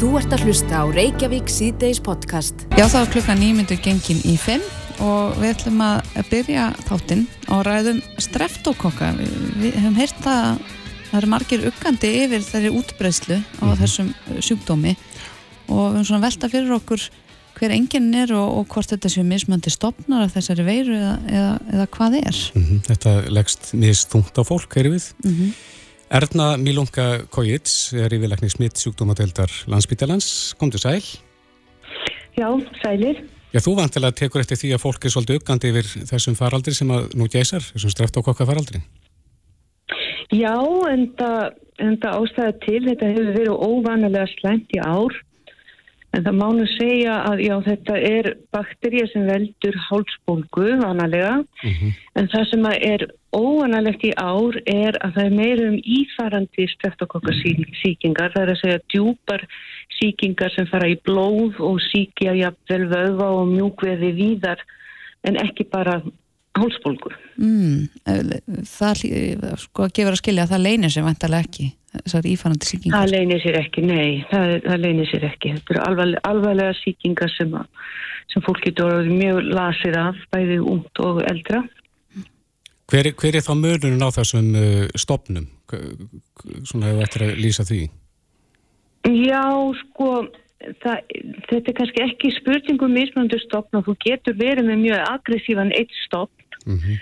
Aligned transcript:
Þú 0.00 0.14
ert 0.16 0.32
að 0.32 0.46
hlusta 0.48 0.78
á 0.80 0.84
Reykjavík 0.88 1.50
síðdeis 1.52 1.98
podcast. 2.00 2.62
Já, 2.72 2.86
það 2.88 3.02
var 3.02 3.08
klukka 3.12 3.34
nýmyndu 3.36 3.76
gengin 3.84 4.22
í 4.24 4.32
5 4.40 4.62
og 5.04 5.34
við 5.36 5.50
ætlum 5.50 5.82
að 5.84 6.20
byrja 6.30 6.68
þáttinn 6.86 7.26
og 7.52 7.60
ræðum 7.66 7.98
streftókokka. 8.16 9.10
Við, 9.18 9.34
við 9.60 9.74
hefum 9.76 9.98
heyrt 10.00 10.22
að 10.24 10.62
það 11.10 11.18
eru 11.18 11.28
margir 11.34 11.66
uggandi 11.68 12.12
yfir 12.22 12.46
þeirri 12.46 12.70
útbreyslu 12.78 13.36
á 13.36 13.44
mm 13.44 13.58
-hmm. 13.60 13.80
þessum 13.82 14.08
sjúkdómi 14.40 14.94
og 15.68 15.82
við 15.84 15.92
höfum 15.92 16.08
svona 16.08 16.24
velta 16.24 16.48
fyrir 16.48 16.72
okkur 16.78 17.04
hver 17.60 17.76
enginn 17.76 18.14
er 18.14 18.32
og, 18.32 18.48
og 18.56 18.72
hvort 18.72 18.88
þetta 18.88 19.12
séu 19.12 19.26
mismöndi 19.28 19.68
stopnar 19.68 20.24
af 20.24 20.32
þessari 20.32 20.64
veiru 20.64 20.96
eða, 20.96 21.18
eða, 21.28 21.52
eða 21.74 21.86
hvað 21.92 22.16
er. 22.24 22.40
Mm 22.54 22.64
-hmm. 22.64 22.80
Þetta 22.88 23.12
leggst 23.28 23.74
mist 23.74 24.08
þungt 24.08 24.32
á 24.32 24.42
fólk, 24.48 24.72
heyrðu 24.72 24.96
við. 24.96 25.12
Mm 25.24 25.36
-hmm. 25.36 25.52
Erna 26.10 26.56
Milunga 26.58 27.20
Kojits 27.30 27.92
er 27.94 28.10
yfirleikni 28.10 28.48
smitt 28.50 28.80
sjúkdómadeildar 28.82 29.52
landsbytjalans. 29.70 30.56
Kom 30.58 30.72
til 30.74 30.82
sæl. 30.82 31.04
Já, 32.34 32.48
sælir. 32.82 33.20
Já, 33.54 33.60
þú 33.62 33.76
vantilega 33.78 34.16
tekur 34.18 34.42
eftir 34.42 34.58
því 34.58 34.72
að 34.74 34.82
fólk 34.82 35.06
er 35.06 35.14
svolítið 35.14 35.38
uggandi 35.38 35.70
yfir 35.70 35.90
þessum 36.10 36.34
faraldri 36.38 36.74
sem 36.74 36.90
að 36.90 37.14
nú 37.18 37.28
gæsar, 37.30 37.62
þessum 37.62 37.94
streftókokka 37.94 38.46
faraldri. 38.48 38.82
Já, 40.34 40.58
en 40.90 41.06
það 41.18 42.10
ástæða 42.10 42.52
til, 42.66 42.80
þetta 42.88 43.12
hefur 43.14 43.32
verið 43.38 43.64
óvanilega 43.70 44.26
slæmt 44.34 44.74
í 44.74 44.82
ár 44.82 45.14
En 46.10 46.24
það 46.26 46.38
mánu 46.40 46.64
segja 46.72 47.20
að 47.28 47.40
já, 47.44 47.52
þetta 47.68 47.96
er 48.02 48.28
bakterja 48.50 49.06
sem 49.12 49.28
veldur 49.28 49.76
hálsbólgu 49.86 50.72
vanalega 50.80 51.36
mm 51.38 51.74
-hmm. 51.76 51.92
en 52.18 52.28
það 52.32 52.44
sem 52.50 52.66
er 52.66 53.04
óvanalegt 53.30 54.02
í 54.04 54.10
ár 54.18 54.58
er 54.66 54.98
að 55.06 55.14
það 55.14 55.24
er 55.24 55.36
meirum 55.38 55.76
ífarandi 55.78 56.66
streptokokkasíkingar. 56.74 58.32
Það 58.34 58.42
er 58.42 58.50
að 58.54 58.60
segja 58.62 58.80
djúpar 58.90 59.46
síkingar 60.00 60.50
sem 60.54 60.66
fara 60.66 60.88
í 60.90 60.98
blóð 61.06 61.60
og 61.62 61.78
síkja 61.92 62.34
jafnvel 62.34 62.84
vöða 62.90 63.30
og 63.38 63.46
mjúkveði 63.54 64.10
víðar 64.18 64.58
en 65.22 65.36
ekki 65.36 65.68
bara 65.70 66.02
hálsbólgu. 66.58 67.12
Mm, 67.38 67.86
það 68.66 69.04
sko 69.62 69.86
gefur 69.94 70.16
að 70.16 70.22
skilja 70.22 70.42
að 70.42 70.56
það 70.56 70.66
leynir 70.66 70.90
sem 70.90 71.06
vantarlega 71.06 71.46
ekki 71.46 71.74
þessar 71.98 72.28
ífærandi 72.30 72.68
síkingar? 72.68 72.96
Það 72.96 73.12
leynir 73.14 73.42
sér 73.42 73.58
ekki, 73.60 73.84
nei, 73.86 74.08
það, 74.30 74.54
það 74.66 74.84
leynir 74.84 75.10
sér 75.10 75.26
ekki. 75.30 75.54
Þetta 75.56 75.74
eru 75.74 75.82
alvarlega, 75.86 76.22
alvarlega 76.30 76.78
síkingar 76.80 77.32
sem, 77.34 77.54
að, 77.58 77.86
sem 78.32 78.46
fólk 78.46 78.62
getur 78.66 79.10
mjög 79.10 79.40
lasir 79.50 79.98
af, 79.98 80.18
bæði 80.34 80.60
ungd 80.60 81.02
og 81.04 81.22
eldra. 81.30 81.64
Hver, 82.90 83.12
hver 83.14 83.38
er 83.38 83.46
þá 83.46 83.54
mörnun 83.54 84.02
á 84.02 84.10
þessum 84.14 84.52
uh, 84.58 84.84
stopnum? 84.98 85.46
Svona 86.66 86.90
hefur 86.90 87.04
þetta 87.04 87.26
að 87.28 87.42
lýsa 87.42 87.66
því? 87.68 87.82
Já, 89.06 89.44
sko, 89.84 90.08
það, 90.82 91.12
þetta 91.48 91.62
er 91.70 91.76
kannski 91.78 92.02
ekki 92.04 92.32
spurningum 92.36 92.92
mismunandi 92.94 93.38
stopn 93.44 93.78
og 93.78 93.86
þú 93.86 93.94
getur 94.04 94.36
verið 94.38 94.66
með 94.68 94.82
mjög 94.82 95.04
aggressívan 95.06 95.72
eitt 95.78 95.94
stopn. 96.04 96.58
Mm 96.66 96.78
-hmm. 96.78 96.98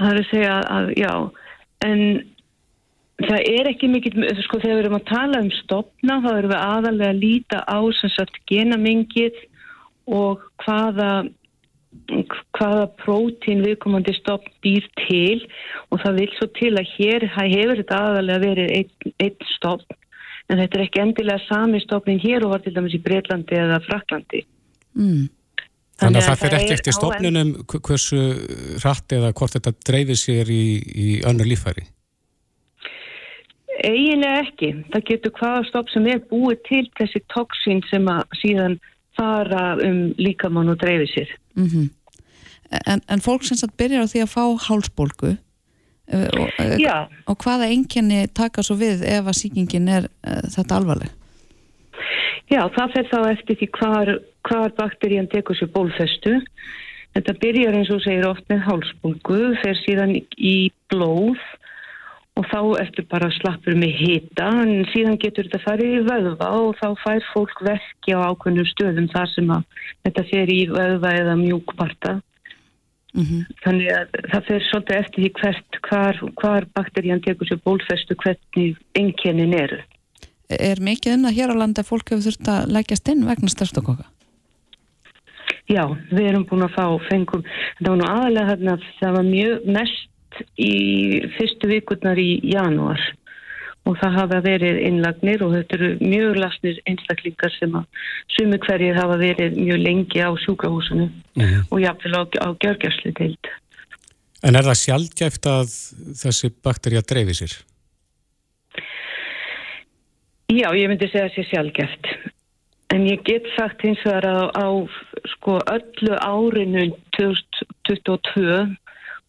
Það 0.00 0.10
er 0.10 0.20
að 0.20 0.30
segja 0.30 0.60
að, 0.76 0.92
já, 0.96 1.14
en 1.84 2.00
Það 3.20 3.42
er 3.50 3.68
ekki 3.68 3.90
mikið, 3.92 4.16
sko 4.46 4.60
þegar 4.62 4.78
við 4.78 4.82
erum 4.84 4.96
að 4.96 5.08
tala 5.10 5.42
um 5.44 5.50
stopna 5.58 6.20
þá 6.24 6.30
erum 6.30 6.52
við 6.54 6.60
aðalega 6.60 7.12
að 7.12 7.20
líta 7.20 7.60
á 7.68 7.78
sem 7.98 8.12
sagt 8.14 8.38
genamengið 8.48 9.36
og 10.10 10.44
hvaða, 10.64 11.10
hvaða 12.56 12.86
prótín 13.02 13.60
viðkomandi 13.66 14.14
stopn 14.16 14.54
býr 14.64 14.86
til 15.04 15.42
og 15.90 16.00
það 16.02 16.20
vil 16.22 16.30
svo 16.38 16.48
til 16.56 16.72
að 16.80 16.94
hér 16.96 17.28
hefur 17.34 17.82
þetta 17.82 18.00
aðalega 18.06 18.44
verið 18.46 18.72
einn 18.78 19.12
ein 19.26 19.50
stopn 19.52 19.98
en 20.50 20.58
þetta 20.58 20.78
er 20.78 20.86
ekki 20.86 21.04
endilega 21.04 21.44
sami 21.44 21.82
stopnin 21.84 22.22
hér 22.22 22.46
og 22.46 22.54
var 22.54 22.64
til 22.64 22.74
dæmis 22.74 22.96
í 22.96 23.02
Breitlandi 23.04 23.58
eða 23.58 23.78
Fraklandi. 23.84 24.42
Mm. 24.98 25.28
Þannig, 26.00 26.22
að 26.22 26.26
það 26.26 26.42
fyrir 26.42 26.58
ekki 26.58 26.74
eftir 26.78 26.96
stopnunum 26.96 27.50
hversu 27.68 28.20
rætt 28.80 29.14
eða 29.14 29.34
hvort 29.36 29.56
þetta 29.58 29.72
dreifir 29.84 30.18
sér 30.18 30.50
í, 30.50 30.64
í 30.80 31.08
önnur 31.28 31.48
lífæri? 31.50 31.84
Eiginlega 33.84 34.44
ekki. 34.44 34.70
Það 34.92 35.04
getur 35.08 35.36
hvaða 35.38 35.60
stopp 35.68 35.92
sem 35.92 36.08
er 36.10 36.22
búið 36.30 36.58
til 36.68 36.82
þessi 36.98 37.22
toksín 37.32 37.82
sem 37.88 38.08
að 38.12 38.24
síðan 38.40 38.80
fara 39.18 39.76
um 39.84 40.00
líkamann 40.20 40.72
og 40.72 40.80
dreifi 40.80 41.08
sér. 41.14 41.30
Mm 41.56 41.66
-hmm. 41.66 41.86
en, 42.86 43.00
en 43.08 43.20
fólk 43.20 43.42
sem 43.44 43.56
satt 43.56 43.76
byrjar 43.76 44.04
á 44.04 44.10
því 44.10 44.20
að 44.22 44.34
fá 44.36 44.44
hálsbólgu 44.66 45.30
eh, 46.12 46.28
og, 46.40 46.48
eh, 46.58 47.06
og 47.26 47.36
hvaða 47.44 47.66
enginni 47.66 48.26
taka 48.34 48.62
svo 48.62 48.76
við 48.76 49.02
ef 49.02 49.24
að 49.26 49.40
síkingin 49.40 49.88
er 49.88 50.04
uh, 50.04 50.44
þetta 50.54 50.76
alvarleg? 50.76 51.10
Já, 52.50 52.62
það 52.76 52.92
fer 52.94 53.06
þá 53.12 53.20
eftir 53.30 53.56
því 53.58 53.68
hvar, 53.78 54.08
hvar 54.48 54.70
bakterían 54.76 55.28
tekur 55.30 55.56
sér 55.56 55.70
bólfestu. 55.74 56.40
Þetta 57.14 57.32
byrjar 57.42 57.74
eins 57.74 57.90
og 57.90 58.02
segir 58.02 58.26
oft 58.26 58.44
með 58.50 58.60
hálsbólgu, 58.66 59.40
fer 59.62 59.76
síðan 59.84 60.16
í 60.38 60.70
blóð 60.90 61.38
og 62.38 62.46
þá 62.46 62.60
ertu 62.84 63.04
bara 63.10 63.28
slappur 63.34 63.76
með 63.78 63.94
hita 63.98 64.48
en 64.62 64.86
síðan 64.92 65.18
getur 65.20 65.48
þetta 65.48 65.62
farið 65.64 65.94
í 65.98 66.02
vöðva 66.06 66.50
og 66.62 66.74
þá 66.78 66.88
fær 67.02 67.28
fólk 67.32 67.62
verki 67.66 68.14
á 68.14 68.20
ákveðnum 68.30 68.68
stöðum 68.70 69.08
þar 69.12 69.30
sem 69.34 69.54
að 69.56 69.86
þetta 70.06 70.26
fer 70.30 70.52
í 70.54 70.60
vöðva 70.70 71.14
eða 71.20 71.36
mjúkparta 71.40 72.12
mm 73.14 73.24
-hmm. 73.24 73.42
þannig 73.64 73.90
að 73.96 74.18
það 74.32 74.46
fer 74.50 74.68
svolítið 74.68 75.00
eftir 75.00 75.24
því 75.24 75.32
hvert 75.40 75.80
hvar, 75.88 76.22
hvar 76.40 76.68
bakterían 76.74 77.24
tekur 77.26 77.50
sér 77.50 77.62
bólfestu 77.64 78.16
hvernig 78.22 78.78
enginnin 78.94 79.56
eru 79.58 79.82
Er 80.50 80.80
mikið 80.82 81.14
unna 81.14 81.30
hér 81.30 81.52
á 81.54 81.60
landa 81.62 81.84
fólk 81.86 82.10
hefur 82.10 82.24
þurft 82.26 82.48
að 82.50 82.72
leggjast 82.74 83.08
inn 83.12 83.26
vegna 83.26 83.50
starfstokoka? 83.52 84.08
Já, 85.70 85.84
við 86.10 86.26
erum 86.26 86.46
búin 86.50 86.66
að 86.66 86.74
fá 86.74 86.86
fengum, 87.06 87.44
þetta 87.78 87.90
var 87.92 87.98
nú 88.00 88.06
aðalega 88.10 88.48
þarna 88.48 88.72
það 88.98 89.12
var 89.16 89.28
mjög 89.28 89.68
mest 89.76 90.08
í 90.60 90.74
fyrstu 91.36 91.70
vikurnar 91.70 92.18
í 92.20 92.40
janúar 92.52 93.00
og 93.88 93.96
það 94.00 94.16
hafa 94.18 94.40
verið 94.44 94.78
innlagnir 94.86 95.42
og 95.44 95.54
þetta 95.54 95.78
eru 95.78 95.90
mjög 96.02 96.36
lasnir 96.42 96.80
einstaklingar 96.90 97.52
sem 97.56 97.72
að 97.78 98.04
sumi 98.36 98.58
hverjir 98.66 98.98
hafa 98.98 99.16
verið 99.20 99.56
mjög 99.56 99.80
lengi 99.86 100.20
á 100.20 100.30
sjúkrahúsinu 100.44 101.08
mm. 101.08 101.70
og 101.70 101.80
jáfnvel 101.80 102.20
á, 102.20 102.22
á 102.44 102.48
gjörgjastli 102.60 103.14
teilt. 103.16 103.52
En 104.44 104.56
er 104.56 104.68
það 104.68 104.80
sjálfgæft 104.82 105.48
að 105.48 105.72
þessi 106.20 106.52
bakterja 106.64 107.02
dreifi 107.04 107.36
sér? 107.40 107.56
Já, 110.50 110.68
ég 110.74 110.88
myndi 110.90 111.08
segja 111.08 111.26
að 111.28 111.32
það 111.32 111.36
sé 111.36 111.48
sjálfgæft. 111.50 112.12
En 112.90 113.04
ég 113.06 113.20
get 113.22 113.46
sagt 113.54 113.84
hins 113.86 114.00
vegar 114.02 114.26
að 114.26 114.46
á 114.58 114.68
sko 115.36 115.58
öllu 115.70 116.16
árinu 116.18 116.88
2022 117.16 118.64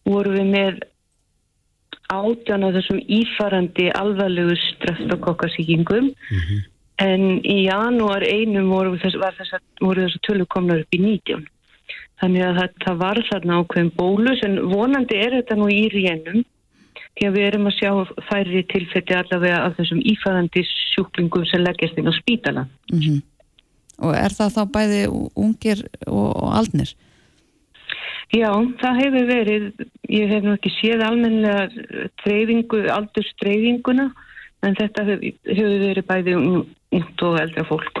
voru 0.08 0.32
við 0.34 0.48
með 0.50 0.80
átjan 2.18 2.66
á 2.66 2.68
þessum 2.76 3.00
ífarandi 3.18 3.88
alvarlegu 3.96 4.56
streftokokkasíkingum 4.66 6.10
mm 6.12 6.38
-hmm. 6.42 6.60
en 6.98 7.22
í 7.42 7.58
janúar 7.66 8.22
einum 8.22 8.70
voru 8.70 8.98
þess 8.98 9.16
að 9.18 10.18
tölu 10.26 10.46
komna 10.46 10.78
upp 10.80 10.94
í 10.94 11.00
19. 11.00 11.46
Þannig 12.22 12.42
að 12.46 12.58
það 12.84 12.96
var 12.96 13.18
þarna 13.30 13.58
ákveðin 13.60 13.92
bólus 13.96 14.42
en 14.46 14.60
vonandi 14.70 15.16
er 15.18 15.32
þetta 15.38 15.56
nú 15.58 15.68
í 15.68 15.88
rénum 15.90 16.44
því 17.18 17.26
að 17.28 17.34
við 17.36 17.46
erum 17.46 17.66
að 17.66 17.78
sjá 17.78 17.90
færri 18.28 18.62
tilfelli 18.72 19.16
allavega 19.16 19.58
af 19.66 19.76
þessum 19.76 20.00
ífæðandi 20.12 20.62
sjúklingum 20.94 21.44
sem 21.50 21.64
leggjast 21.64 21.98
inn 21.98 22.08
á 22.08 22.14
spítala. 22.16 22.66
Mm 22.92 23.00
-hmm. 23.00 23.22
Og 24.02 24.14
er 24.16 24.32
það 24.38 24.54
þá 24.56 24.62
bæði 24.76 25.00
ungir 25.36 25.78
og, 26.06 26.28
og 26.42 26.50
aldnir? 26.58 26.94
Já, 28.32 28.48
það 28.80 28.98
hefur 29.02 29.26
verið, 29.28 29.64
ég 30.08 30.30
hef 30.32 30.44
nú 30.46 30.54
ekki 30.56 30.70
séð 30.78 31.02
almenlega 31.04 31.66
treyfingu, 32.22 32.86
aldurstreyfinguna, 32.94 34.06
en 34.64 34.76
þetta 34.78 35.04
hefur 35.04 35.74
verið 35.82 36.06
bæði 36.08 36.36
út 36.96 37.24
og 37.28 37.36
eldra 37.42 37.66
fólk. 37.68 38.00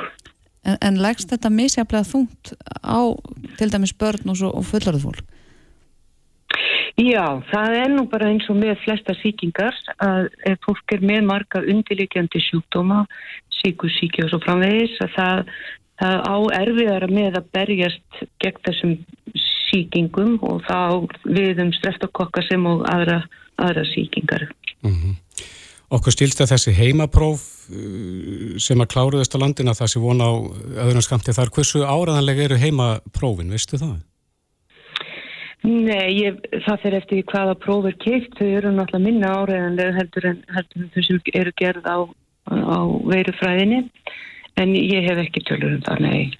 En, 0.64 0.78
en 0.80 1.02
leggst 1.04 1.34
þetta 1.34 1.50
misjaflega 1.52 2.08
þungt 2.08 2.54
á 2.80 3.12
til 3.58 3.68
dæmis 3.74 3.92
börn 3.98 4.32
og, 4.32 4.46
og 4.48 4.64
fullarðu 4.70 5.02
fólk? 5.04 5.28
Já, 7.00 7.40
það 7.48 7.76
er 7.82 7.92
nú 7.92 8.04
bara 8.08 8.28
eins 8.28 8.48
og 8.52 8.58
með 8.60 8.76
flesta 8.84 9.14
síkingar 9.20 9.76
að 10.04 10.28
fólk 10.64 10.96
er 10.96 11.04
með 11.04 11.24
marga 11.28 11.60
undirleikjandi 11.60 12.40
sjúkdóma, 12.48 13.04
síkusíki 13.62 14.24
og 14.24 14.32
svo 14.32 14.40
framvegis, 14.44 14.98
að 15.04 15.14
það, 15.16 15.40
það 16.02 16.18
á 16.28 16.36
erfiðara 16.60 17.08
með 17.12 17.40
að 17.40 17.48
berjast 17.56 18.22
gegn 18.44 18.64
þessum 18.68 18.94
síkingum 19.72 20.38
og 20.46 20.62
þá 20.68 20.78
við 21.24 21.64
um 21.64 21.72
streftakokka 21.74 22.44
sem 22.46 22.66
og 22.68 22.84
aðra, 22.92 23.22
aðra 23.58 23.84
síkingar. 23.94 24.46
Mm 24.84 24.94
-hmm. 24.94 25.18
Okkur 25.92 26.14
stílst 26.14 26.40
að 26.40 26.54
þessi 26.54 26.72
heimapróf 26.72 27.42
uh, 27.68 28.56
sem 28.56 28.80
að 28.80 28.92
kláruðast 28.94 29.34
á 29.36 29.42
landina 29.42 29.76
það 29.76 29.92
sé 29.92 30.00
vona 30.00 30.24
á 30.24 30.34
öðrum 30.86 31.04
skamti 31.04 31.34
þar, 31.36 31.52
hversu 31.52 31.84
áraðanlega 31.84 32.48
eru 32.48 32.56
heimaprófin, 32.56 33.52
veistu 33.52 33.76
það? 33.76 34.00
Nei, 35.62 36.18
ég, 36.18 36.40
það 36.64 36.80
fyrir 36.82 36.98
eftir 36.98 37.26
hvaða 37.30 37.54
próf 37.54 37.84
er 37.86 37.94
keitt, 38.02 38.32
þau 38.34 38.48
eru 38.48 38.72
náttúrulega 38.74 39.04
minna 39.04 39.28
áraðanlega 39.30 39.94
heldur 39.94 40.24
en, 40.32 40.40
heldur 40.56 40.82
en 40.82 40.90
þau 40.94 41.02
sem 41.06 41.20
eru 41.38 41.52
gerð 41.60 41.86
á, 41.86 41.98
á 42.50 42.78
veirufræðinni 43.12 43.84
en 44.58 44.74
ég 44.74 45.06
hef 45.06 45.20
ekki 45.22 45.44
tölur 45.46 45.76
um 45.76 45.84
það, 45.86 46.02
nei. 46.08 46.32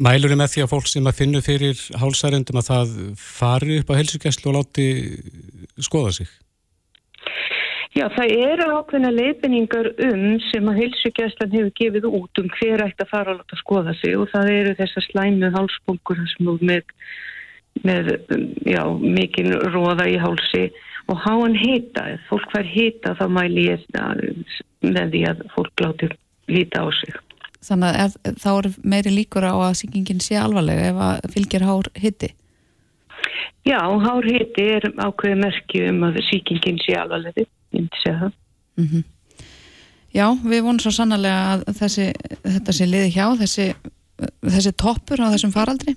Mælur 0.00 0.32
er 0.32 0.38
með 0.40 0.54
því 0.54 0.62
að 0.64 0.70
fólk 0.72 0.86
sem 0.88 1.08
að 1.10 1.18
finna 1.18 1.40
fyrir 1.44 1.80
hálsarendum 2.00 2.56
að 2.56 2.68
það 2.70 2.92
fari 3.20 3.80
upp 3.82 3.90
á 3.92 3.98
helsugæslu 3.98 4.48
og 4.48 4.56
láti 4.56 4.86
skoða 5.76 6.14
sig? 6.16 6.30
Já, 7.90 8.06
það 8.14 8.32
eru 8.46 8.68
ákveðna 8.78 9.10
leifinningar 9.12 9.90
um 10.06 10.24
sem 10.46 10.68
að 10.72 10.80
heilsugjæslan 10.80 11.52
hefur 11.52 11.72
gefið 11.82 12.08
út 12.08 12.40
um 12.40 12.48
hver 12.56 12.84
ætti 12.86 13.04
að 13.04 13.12
fara 13.12 13.34
að 13.34 13.40
láta 13.42 13.60
skoða 13.60 13.94
sig 14.00 14.16
og 14.16 14.30
það 14.32 14.52
eru 14.54 14.74
þessar 14.78 15.06
slæmu 15.10 15.50
hálsbólkur 15.56 16.22
sem 16.32 16.52
með, 16.70 16.94
með 17.84 18.12
já, 18.64 18.82
mikinn 19.18 19.52
róða 19.74 20.08
í 20.08 20.16
hálsi 20.22 20.68
og 21.12 21.20
háan 21.26 21.58
hita. 21.60 22.06
Ef 22.14 22.30
fólk 22.30 22.54
fær 22.54 22.72
hita 22.72 23.18
þá 23.20 23.26
mæli 23.36 23.68
ég 23.68 23.84
með 24.80 25.12
því 25.12 25.26
að 25.34 25.44
fólk 25.58 25.84
láti 25.84 26.14
líta 26.48 26.86
á 26.86 26.88
sig. 27.02 27.20
Þannig 27.60 27.96
að 28.04 28.12
þá 28.40 28.50
er 28.52 28.68
meiri 28.88 29.10
líkur 29.12 29.44
á 29.44 29.52
að 29.52 29.78
síkingin 29.82 30.22
sé 30.24 30.38
alvarlega 30.40 30.90
ef 30.90 31.00
að 31.04 31.32
fylgir 31.34 31.64
hár 31.68 31.90
hitti? 32.00 32.30
Já, 33.68 33.80
hár 33.80 34.24
hitti 34.24 34.64
er 34.78 34.86
ákveði 34.96 35.36
merki 35.42 35.82
um 35.90 36.04
að 36.08 36.22
síkingin 36.30 36.80
sé 36.80 36.96
alvarlega, 36.96 37.44
ég 37.44 37.50
myndi 37.76 38.00
segja 38.00 38.18
það. 38.22 38.36
Mm 38.80 38.86
-hmm. 38.86 39.02
Já, 40.10 40.26
við 40.42 40.62
vonum 40.66 40.80
svo 40.82 40.90
sannlega 40.90 41.42
að 41.52 41.64
þessi, 41.78 42.06
þetta 42.42 42.72
sé 42.72 42.86
liði 42.86 43.10
hjá, 43.14 43.26
þessi, 43.38 43.66
þessi 44.42 44.72
toppur 44.72 45.20
á 45.22 45.30
þessum 45.30 45.52
faraldri. 45.54 45.94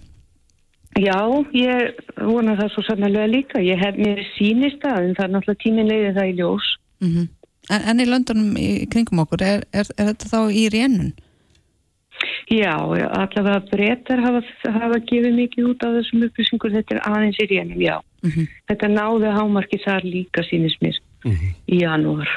Já, 1.01 1.17
ég 1.57 1.95
vona 2.21 2.53
það 2.59 2.69
svo 2.73 2.83
sannlega 2.85 3.25
líka. 3.27 3.61
Ég 3.63 3.79
hef 3.81 3.97
mér 3.97 4.21
sínist 4.35 4.83
að 4.85 5.07
en 5.07 5.15
það 5.17 5.25
er 5.25 5.31
náttúrulega 5.33 5.63
tímin 5.63 5.89
leiðið 5.89 6.17
það 6.19 6.29
í 6.29 6.35
ljós. 6.37 6.67
Mm 7.01 7.09
-hmm. 7.13 7.27
en, 7.69 7.81
en 7.89 7.99
í 7.99 8.05
löndunum 8.05 8.57
í 8.57 8.69
kringum 8.85 9.23
okkur, 9.25 9.41
er, 9.41 9.63
er, 9.73 9.87
er 9.97 10.05
þetta 10.11 10.29
þá 10.29 10.39
í 10.51 10.69
rénun? 10.69 11.13
Já, 12.51 12.75
allavega 12.75 13.59
breytar 13.71 14.21
hafa, 14.23 14.41
hafa 14.63 14.99
gefið 15.09 15.35
mikið 15.37 15.69
út 15.71 15.85
af 15.85 15.97
þessum 15.97 16.25
upplýsingur, 16.27 16.73
þetta 16.77 16.95
er 16.95 17.01
aðeins 17.09 17.39
í 17.39 17.47
rénum, 17.51 17.81
já. 17.81 17.97
Mm 18.23 18.31
-hmm. 18.31 18.47
Þetta 18.71 18.87
náði 18.87 19.35
hámarki 19.37 19.79
þar 19.85 20.03
líka 20.03 20.43
sínist 20.43 20.81
mér 20.81 20.97
mm 21.25 21.31
-hmm. 21.31 21.53
í 21.67 21.81
janúar. 21.81 22.29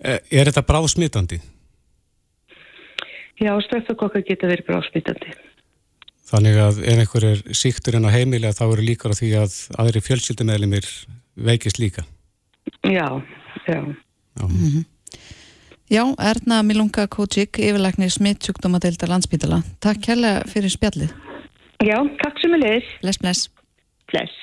Er, 0.00 0.20
er 0.30 0.50
þetta 0.50 0.66
bráðsmitandi? 0.66 1.40
Já, 3.42 3.52
streftakokka 3.66 4.22
geta 4.22 4.46
verið 4.46 4.66
bráðsmitandi. 4.66 5.34
Þannig 6.32 6.56
að 6.56 6.78
ef 6.88 6.98
einhver 6.98 7.24
er 7.24 7.40
síktur 7.52 7.96
en 7.98 8.06
á 8.08 8.14
heimilega 8.14 8.56
þá 8.56 8.64
eru 8.72 8.82
líkar 8.86 9.12
á 9.12 9.20
því 9.20 9.30
að 9.42 9.52
aðri 9.82 10.00
fjölskyldumælimir 10.00 10.86
veikist 11.36 11.78
líka? 11.78 12.06
Já, 12.82 13.22
já. 13.66 13.80
Já. 14.38 14.46
Mm 14.48 14.56
-hmm. 14.56 14.84
Já, 15.92 16.06
Erna 16.16 16.62
Milunga 16.64 17.04
Kótsík, 17.04 17.58
yfirleiknir 17.60 18.08
smittsjúkdómadeildar 18.08 19.10
landsbítala. 19.12 19.58
Takk 19.84 19.98
kærlega 20.06 20.46
fyrir 20.48 20.72
spjallið. 20.72 21.10
Já, 21.84 21.98
takk 22.22 22.38
sem 22.40 22.54
er 22.56 22.62
leis. 22.62 22.86
Bless, 23.02 23.20
bless. 23.20 23.50
Bless. 24.08 24.38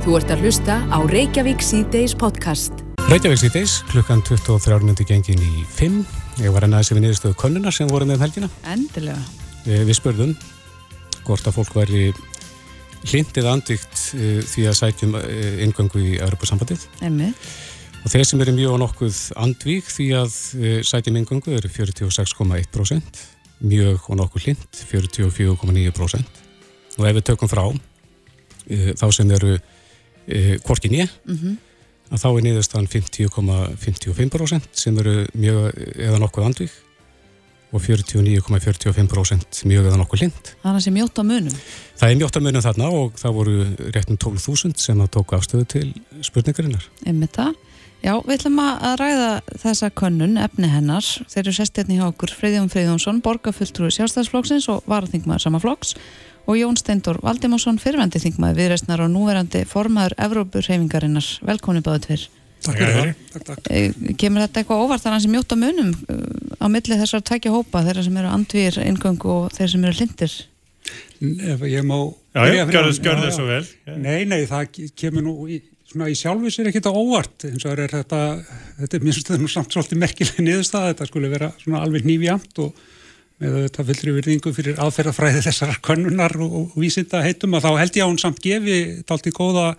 Þú 0.00 0.14
ert 0.16 0.32
að 0.32 0.46
hlusta 0.46 0.78
á 0.88 0.98
Reykjavík 1.04 1.60
C-Days 1.60 2.14
podcast. 2.16 2.80
Reykjavík 3.10 3.42
C-Days, 3.42 3.74
klukkan 3.92 4.24
23 4.24 4.80
myndi 4.86 5.04
gengin 5.04 5.44
í 5.44 5.66
5. 5.76 6.00
Ég 6.46 6.56
var 6.56 6.64
ennaðis 6.64 6.94
við 6.94 7.04
niðurstöðu 7.04 7.36
konuna 7.44 7.76
sem 7.76 7.92
voru 7.92 8.08
með 8.08 8.16
um 8.16 8.24
helgina. 8.24 8.48
Endilega. 8.72 9.20
Við, 9.66 9.84
við 9.84 9.98
spurðum 10.00 10.32
hvort 11.26 11.44
að 11.44 11.58
fólk 11.58 11.76
væri 11.76 12.06
hlindið 13.04 13.50
andvikt 13.52 14.06
uh, 14.16 14.40
því 14.48 14.64
að 14.72 14.80
sætjum 14.80 15.12
uh, 15.20 15.28
ingöngu 15.66 16.06
í 16.06 16.16
Europasambandið. 16.24 16.88
Emmið. 17.04 17.52
Og 18.00 18.12
þeir 18.12 18.26
sem 18.26 18.40
eru 18.40 18.54
mjög 18.56 18.78
nokkuð 18.80 19.18
andvík 19.36 19.90
því 19.92 20.06
að 20.20 20.36
uh, 20.56 20.76
sætjum 20.86 21.18
ingöngu 21.20 21.56
eru 21.56 21.68
46,1%, 21.68 23.24
mjög 23.60 24.06
og 24.08 24.20
nokkuð 24.22 24.46
hlind 24.46 24.82
44,9%. 24.90 26.44
Og 26.98 27.08
ef 27.08 27.18
við 27.18 27.26
tökum 27.30 27.50
frá 27.50 27.64
þá 28.70 29.06
sem 29.10 29.30
eru 29.34 29.56
korkin 30.62 30.92
ég, 30.94 31.10
mm 31.26 31.36
-hmm. 31.36 31.54
að 32.12 32.20
þá 32.22 32.28
er 32.28 32.44
niðurstaðan 32.44 32.90
50,55% 32.92 34.68
sem 34.72 34.98
eru 34.98 35.26
mjög 35.34 35.74
eða 35.96 36.20
nokkuð 36.22 36.44
andvík 36.44 36.76
og 37.70 37.82
49,45% 37.84 39.64
mjög 39.70 39.88
eða 39.90 39.98
nokkuð 40.00 40.24
lind. 40.24 40.52
Þannig 40.62 40.70
að 40.70 40.76
það 40.76 40.84
sé 40.86 40.92
mjótt 40.94 41.20
á 41.20 41.24
munum? 41.26 41.58
Það 42.00 42.12
er 42.12 42.20
mjótt 42.20 42.38
á 42.38 42.40
munum 42.44 42.64
þarna 42.66 42.92
og 42.98 43.18
það 43.20 43.36
voru 43.38 43.56
réttum 43.94 44.20
12.000 44.20 44.80
sem 44.82 45.02
að 45.02 45.12
tóku 45.16 45.36
afstöðu 45.38 45.68
til 45.74 45.88
spurningarinnar. 46.26 46.88
Einmitt 47.06 47.36
það. 47.38 47.54
Já, 48.00 48.14
við 48.24 48.32
ætlum 48.38 48.60
að 48.64 48.94
ræða 48.96 49.28
þessa 49.60 49.90
könnun, 49.92 50.38
efni 50.40 50.70
hennar. 50.72 51.04
Þeir 51.04 51.42
eru 51.42 51.52
sestirni 51.52 51.98
hjá 51.98 52.06
okkur 52.08 52.32
Freyðjón 52.32 52.70
Freyðjónsson, 52.72 53.20
borgarfulltrúi 53.26 53.92
sjálfstæðsflokksins 53.92 54.70
og 54.72 54.88
varaþingmaður 54.88 55.44
sama 55.44 55.60
flokks 55.60 55.92
og 56.48 56.56
Jón 56.56 56.80
Steindor 56.80 57.20
Valdimásson, 57.20 57.76
fyrirvændi 57.78 58.22
þingmaður 58.24 58.56
viðreistnar 58.62 59.04
og 59.04 59.12
núverandi 59.12 59.66
formaður 59.68 60.16
Evrópurhefingarinnar. 60.24 61.28
Velkonni 61.44 61.84
báðu 61.84 62.06
tver. 62.08 62.24
Takk 62.64 62.76
fyrir 62.76 63.12
það. 63.32 63.42
Takk. 63.48 63.68
Kemur 64.20 64.44
þetta 64.44 64.60
eitthvað 64.60 64.84
óvart 64.84 65.04
þannig 65.04 65.24
sem 65.24 65.34
mjótt 65.34 65.54
á 65.54 65.56
munum 65.60 65.92
á 66.60 66.66
milli 66.68 66.98
þessar 67.00 67.24
tveikja 67.24 67.52
hópa, 67.54 67.84
þeirra 67.86 68.04
sem 68.04 68.18
eru 68.20 68.32
andvýr 68.34 68.80
ingöngu 68.84 69.32
og 69.32 69.54
þeirra 69.56 69.72
sem 69.74 69.86
eru 69.88 70.00
lindir? 70.00 70.36
Ég 71.20 71.84
má... 71.86 71.96
Já, 72.30 72.44
já, 72.46 72.64
gjörðu 72.70 72.94
það 73.02 73.34
svo 73.34 73.46
vel. 73.48 73.64
Nei, 74.00 74.22
nei, 74.28 74.42
það 74.48 74.78
kemur 74.98 75.24
nú 75.26 75.34
í, 75.50 75.58
svona 75.90 76.10
í 76.12 76.16
sjálfu 76.18 76.52
sér 76.52 76.70
ekkit 76.70 76.88
óvart 76.90 77.48
eins 77.48 77.66
og 77.66 77.74
er 77.74 77.90
þetta, 77.90 78.20
þetta 78.78 78.98
er 78.98 79.06
minnst 79.06 79.26
þetta 79.26 79.40
nú 79.42 79.50
samt 79.50 79.74
svolítið 79.74 80.02
merkileg 80.04 80.40
niðurstað, 80.44 80.92
þetta 80.92 81.08
skulle 81.10 81.32
vera 81.32 81.50
svona 81.60 81.82
alveg 81.84 82.06
nýfjamt 82.08 82.62
og 82.64 82.86
með 83.40 83.56
þetta 83.64 83.84
fylgri 83.88 84.14
virðingu 84.18 84.52
fyrir 84.52 84.80
aðferðafræði 84.84 85.42
þessar 85.46 85.78
könnunar 85.84 86.34
og, 86.44 86.56
og 86.60 86.74
vísinda 86.80 87.22
heitum 87.24 87.56
að 87.56 87.66
þá 87.66 87.70
held 87.80 87.96
ég 87.96 88.04
að 88.04 88.10
hún 88.10 88.20
samt 88.20 88.42
gefi 88.44 88.80
talti 89.08 89.32
góða 89.32 89.70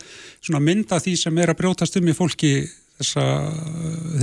svona 0.41 0.63
mynda 0.65 0.97
því 1.01 1.13
sem 1.21 1.41
er 1.41 1.53
að 1.53 1.59
brjótast 1.61 1.99
um 1.99 2.09
í 2.09 2.15
fólki 2.17 2.55
þessa, 2.97 3.25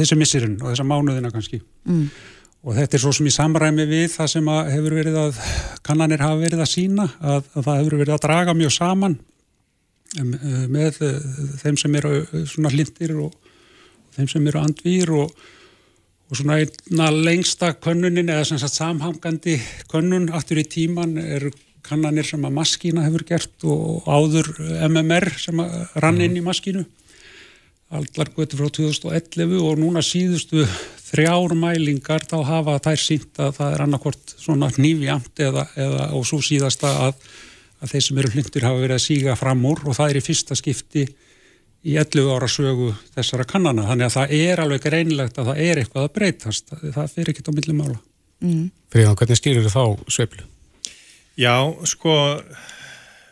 þessi 0.01 0.19
missirinn 0.19 0.59
og 0.59 0.73
þessa 0.73 0.87
mánuðina 0.89 1.31
kannski. 1.35 1.61
Mm. 1.87 2.09
Og 2.67 2.75
þetta 2.75 2.99
er 2.99 3.03
svo 3.05 3.13
sem 3.15 3.29
í 3.31 3.33
samræmi 3.33 3.87
við 3.87 4.09
það 4.17 4.31
sem 4.33 4.49
hefur 4.73 4.97
verið 4.99 5.19
að, 5.21 5.43
kannanir 5.87 6.25
hafa 6.25 6.41
verið 6.41 6.65
að 6.65 6.73
sína, 6.73 7.07
að, 7.23 7.53
að 7.55 7.69
það 7.69 7.79
hefur 7.83 7.99
verið 8.03 8.17
að 8.17 8.25
draga 8.27 8.57
mjög 8.59 8.75
saman 8.75 9.19
með 10.73 10.99
þeim 11.61 11.77
sem 11.79 11.95
eru 12.01 12.43
svona 12.49 12.73
hlindir 12.73 13.13
og 13.21 13.35
þeim 14.17 14.31
sem 14.33 14.51
eru 14.51 14.63
andvýr 14.65 15.13
og, 15.15 15.47
og 16.29 16.37
svona 16.37 16.59
einna 16.61 17.09
lengsta 17.13 17.73
könnunin 17.81 18.29
eða 18.29 18.45
sem 18.45 18.61
sagt 18.61 18.77
samhangandi 18.77 19.57
könnun 19.89 20.29
aftur 20.37 20.61
í 20.61 20.67
tíman 20.69 21.17
eru 21.23 21.53
kannanir 21.89 22.27
sem 22.29 22.45
að 22.45 22.57
maskína 22.59 23.07
hefur 23.07 23.25
gert 23.29 23.65
og 23.65 24.05
áður 24.05 24.51
MMR 24.91 25.31
sem 25.41 25.61
að 25.63 25.77
rann 26.05 26.21
inn 26.21 26.37
í 26.37 26.45
maskínu. 26.45 26.85
Allar 27.89 28.29
götu 28.37 28.59
frá 28.59 28.69
2011 28.69 29.63
og 29.65 29.79
núna 29.81 30.03
síðustu 30.05 30.67
þrjár 31.09 31.55
mælingar 31.57 32.27
þá 32.29 32.43
hafa 32.45 32.75
þær 32.85 33.01
sínt 33.01 33.41
að 33.41 33.55
það 33.57 33.75
er 33.75 33.85
annarkort 33.87 34.35
svona 34.37 34.69
nýfjamt 34.77 35.41
eða, 35.47 35.65
eða 35.81 36.11
og 36.19 36.27
svo 36.29 36.43
síðasta 36.45 36.91
að, 37.07 37.23
að 37.81 37.95
þeir 37.95 38.05
sem 38.05 38.21
eru 38.21 38.33
hlindur 38.35 38.69
hafa 38.69 38.83
verið 38.83 38.99
að 38.99 39.07
síga 39.07 39.39
fram 39.41 39.65
úr 39.71 39.87
og 39.87 39.97
það 39.97 40.13
er 40.13 40.21
í 40.21 40.25
fyrsta 40.29 40.59
skipti 40.59 41.07
í 41.87 41.95
11 42.01 42.31
ára 42.35 42.49
sögu 42.51 42.91
þessara 43.15 43.47
kannana 43.49 43.87
þannig 43.87 44.09
að 44.09 44.17
það 44.17 44.35
er 44.39 44.63
alveg 44.63 44.85
greinlegt 44.87 45.39
að 45.39 45.53
það 45.53 45.63
er 45.65 45.81
eitthvað 45.83 46.07
að 46.09 46.15
breytast, 46.17 46.73
það 46.75 47.13
fyrir 47.15 47.33
ekkit 47.33 47.51
á 47.51 47.57
millum 47.59 47.81
mála. 47.83 47.99
Mm. 48.43 48.65
Fríðan, 48.93 49.19
hvernig 49.19 49.39
stýrir 49.39 49.69
þau 49.69 49.75
þá 49.75 50.13
sveiflu? 50.15 50.45
Já, 51.39 51.55
sko 51.87 52.17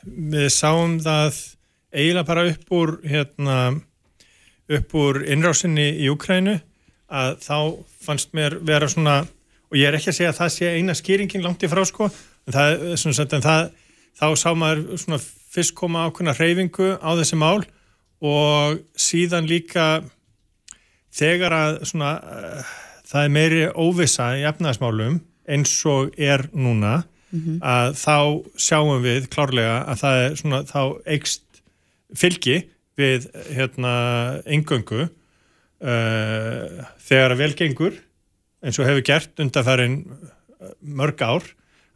við 0.06 0.48
sáum 0.54 0.98
það 1.02 1.40
eiginlega 1.96 2.28
bara 2.28 2.46
upp 2.52 2.72
úr 2.76 2.96
hérna, 3.06 3.58
upp 4.78 4.96
úr 4.98 5.22
innrásinni 5.26 5.88
í 6.02 6.10
Ukrænu 6.12 6.58
að 7.06 7.38
þá 7.42 7.58
fannst 8.06 8.34
mér 8.34 8.58
vera 8.66 8.88
svona 8.90 9.20
og 9.66 9.78
ég 9.78 9.88
er 9.88 9.98
ekki 9.98 10.12
að 10.12 10.18
segja 10.20 10.32
að 10.32 10.40
það 10.40 10.52
sé 10.54 10.72
eina 10.76 10.94
skýringin 10.94 11.44
langt 11.44 11.62
í 11.66 11.70
frá 11.70 11.82
sko 11.86 12.08
en 12.10 12.54
það, 12.54 12.84
sagt, 13.02 13.34
en 13.34 13.44
það 13.44 13.70
þá 14.18 14.26
sá 14.38 14.50
maður 14.58 15.00
svona 15.02 15.20
fyrst 15.56 15.74
koma 15.78 16.06
ákveðna 16.06 16.34
hreyfingu 16.36 16.92
á 17.02 17.10
þessi 17.18 17.38
mál 17.40 17.64
og 18.24 18.80
síðan 18.96 19.48
líka 19.48 20.04
þegar 21.16 21.56
að 21.56 21.80
svona 21.90 22.12
uh, 22.20 22.70
það 23.06 23.24
er 23.24 23.34
meiri 23.34 23.64
óvisa 23.72 24.30
í 24.38 24.46
efnaðismálum 24.48 25.20
eins 25.46 25.74
og 25.86 26.14
er 26.18 26.48
núna 26.52 27.04
mm 27.30 27.40
-hmm. 27.40 27.58
að 27.62 27.92
þá 28.00 28.16
sjáum 28.56 29.02
við 29.02 29.28
klárlega 29.28 29.84
að 29.84 30.00
það 30.02 30.22
er 30.24 30.36
svona 30.40 30.62
þá 30.64 30.82
eikst 31.06 31.44
fylgi 32.14 32.56
við 32.96 33.28
hérna 33.52 33.94
engöngu 34.46 35.02
uh, 35.06 35.08
þegar 36.98 37.30
að 37.32 37.40
velgengur 37.44 37.94
eins 38.64 38.78
og 38.78 38.86
hefur 38.88 39.04
gert 39.04 39.38
undanfærin 39.38 40.06
mörg 40.80 41.20
ár 41.22 41.44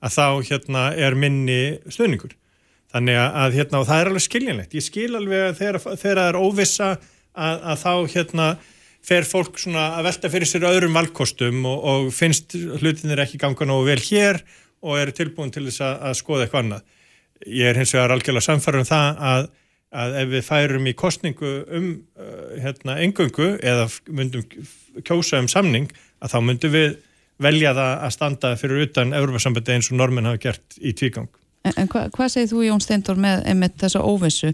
að 0.01 0.15
þá 0.17 0.27
hérna 0.49 0.83
er 0.97 1.15
minni 1.15 1.81
stöðningur 1.89 2.37
þannig 2.91 3.21
að 3.23 3.57
hérna 3.59 3.85
það 3.87 4.03
er 4.03 4.11
alveg 4.11 4.27
skiljanlegt 4.27 4.77
ég 4.77 4.85
skil 4.85 5.11
alveg 5.19 5.47
að 5.47 5.57
þegar, 5.61 5.81
það 6.03 6.23
er 6.25 6.39
óvissa 6.41 6.91
að, 6.91 7.57
að 7.73 7.83
þá 7.85 7.93
hérna 8.15 8.49
fer 9.07 9.25
fólk 9.25 9.61
svona 9.61 9.87
að 9.97 10.09
velta 10.11 10.31
fyrir 10.33 10.49
sér 10.49 10.67
öðrum 10.69 10.97
valkostum 10.99 11.65
og, 11.69 11.85
og 11.93 12.11
finnst 12.15 12.57
hlutinir 12.83 13.23
ekki 13.25 13.41
ganga 13.41 13.69
nógu 13.69 13.89
vel 13.89 14.03
hér 14.03 14.43
og 14.85 15.01
eru 15.01 15.15
tilbúin 15.17 15.53
til 15.55 15.67
þess 15.69 15.85
að, 15.85 15.97
að 16.09 16.19
skoða 16.21 16.45
eitthvað 16.45 16.65
annað. 16.65 16.85
Ég 17.49 17.71
er 17.71 17.81
hins 17.81 17.95
vegar 17.97 18.15
algjörlega 18.15 18.45
samfara 18.45 18.81
um 18.81 18.89
það 18.89 19.23
að, 19.31 19.47
að 20.03 20.19
ef 20.23 20.33
við 20.35 20.47
færum 20.47 20.89
í 20.89 20.97
kostningu 20.97 21.53
um 21.79 21.89
uh, 22.21 22.57
hérna, 22.61 22.99
engöngu 23.01 23.55
eða 23.57 23.89
myndum 24.09 24.45
kjósa 25.07 25.41
um 25.41 25.49
samning 25.49 25.89
að 26.21 26.35
þá 26.35 26.39
myndum 26.45 26.75
við 26.77 26.99
velja 27.41 27.73
það 27.77 27.93
að 28.05 28.17
standa 28.17 28.55
fyrir 28.61 28.85
utan 28.85 29.17
Európa-sambandi 29.17 29.77
eins 29.77 29.89
og 29.89 30.01
normin 30.01 30.29
hafa 30.29 30.43
gert 30.43 30.77
í 30.77 30.93
tvígang. 30.93 31.31
En, 31.67 31.75
en 31.77 31.89
hva, 31.93 32.07
hvað 32.15 32.31
segir 32.33 32.53
þú 32.53 32.67
Jón 32.67 32.85
Steindor 32.85 33.19
með, 33.21 33.43
með 33.59 33.75
þessa 33.83 34.05
óvissu? 34.07 34.53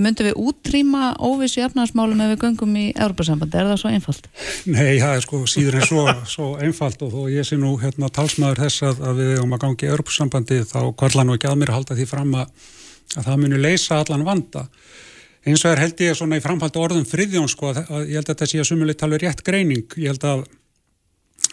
Möndum 0.00 0.30
við 0.30 0.38
útrýma 0.40 1.10
óvissu 1.20 1.60
í 1.60 1.64
efnarsmálum 1.66 2.20
ef 2.24 2.30
við 2.32 2.44
göngum 2.46 2.76
í 2.80 2.84
Európa-sambandi? 2.94 3.58
Er 3.60 3.68
það 3.68 3.80
svo 3.82 3.90
einfalt? 3.92 4.28
Nei, 4.64 4.96
það 5.02 5.16
er 5.16 5.24
sko 5.26 5.40
síður 5.50 5.76
en 5.76 5.86
svo, 5.90 6.04
svo 6.28 6.46
einfalt 6.64 7.04
og 7.04 7.12
þó 7.12 7.26
ég 7.32 7.48
sé 7.48 7.58
nú 7.60 7.74
hérna 7.82 8.08
talsmaður 8.12 8.62
þess 8.64 8.86
að, 8.88 9.02
að 9.10 9.20
við 9.20 9.42
um 9.42 9.52
að 9.56 9.62
gangi 9.66 9.84
í 9.84 9.90
Európa-sambandi 9.92 10.60
þá 10.70 10.78
kvarla 11.00 11.26
nú 11.28 11.36
ekki 11.36 11.50
að 11.50 11.60
mér 11.60 11.74
að 11.74 11.78
halda 11.80 11.98
því 12.00 12.08
fram 12.14 12.32
að, 12.40 12.70
að 13.12 13.28
það 13.28 13.40
muni 13.44 13.60
leysa 13.60 14.00
allan 14.00 14.24
vanda. 14.24 14.64
Eins 15.44 15.64
og 15.66 15.74
er 15.74 15.82
held 15.84 16.00
ég 16.00 16.16
svona 16.16 16.40
í 16.40 16.44
framhaldi 16.44 16.80
orðum 16.80 17.08
friðjón 17.08 17.50
sko 17.52 17.74
að, 17.74 17.82
að 17.84 18.06
ég 18.08 18.16
held 18.16 18.28
að 18.28 18.32
þetta 18.32 18.48
sé 18.48 18.62
að 18.62 18.70
sumulit 18.70 19.00
tala 19.00 19.20
rétt 19.20 19.44
greining. 19.44 19.84
Ég 20.00 20.14
held 20.14 20.24
að 20.30 20.46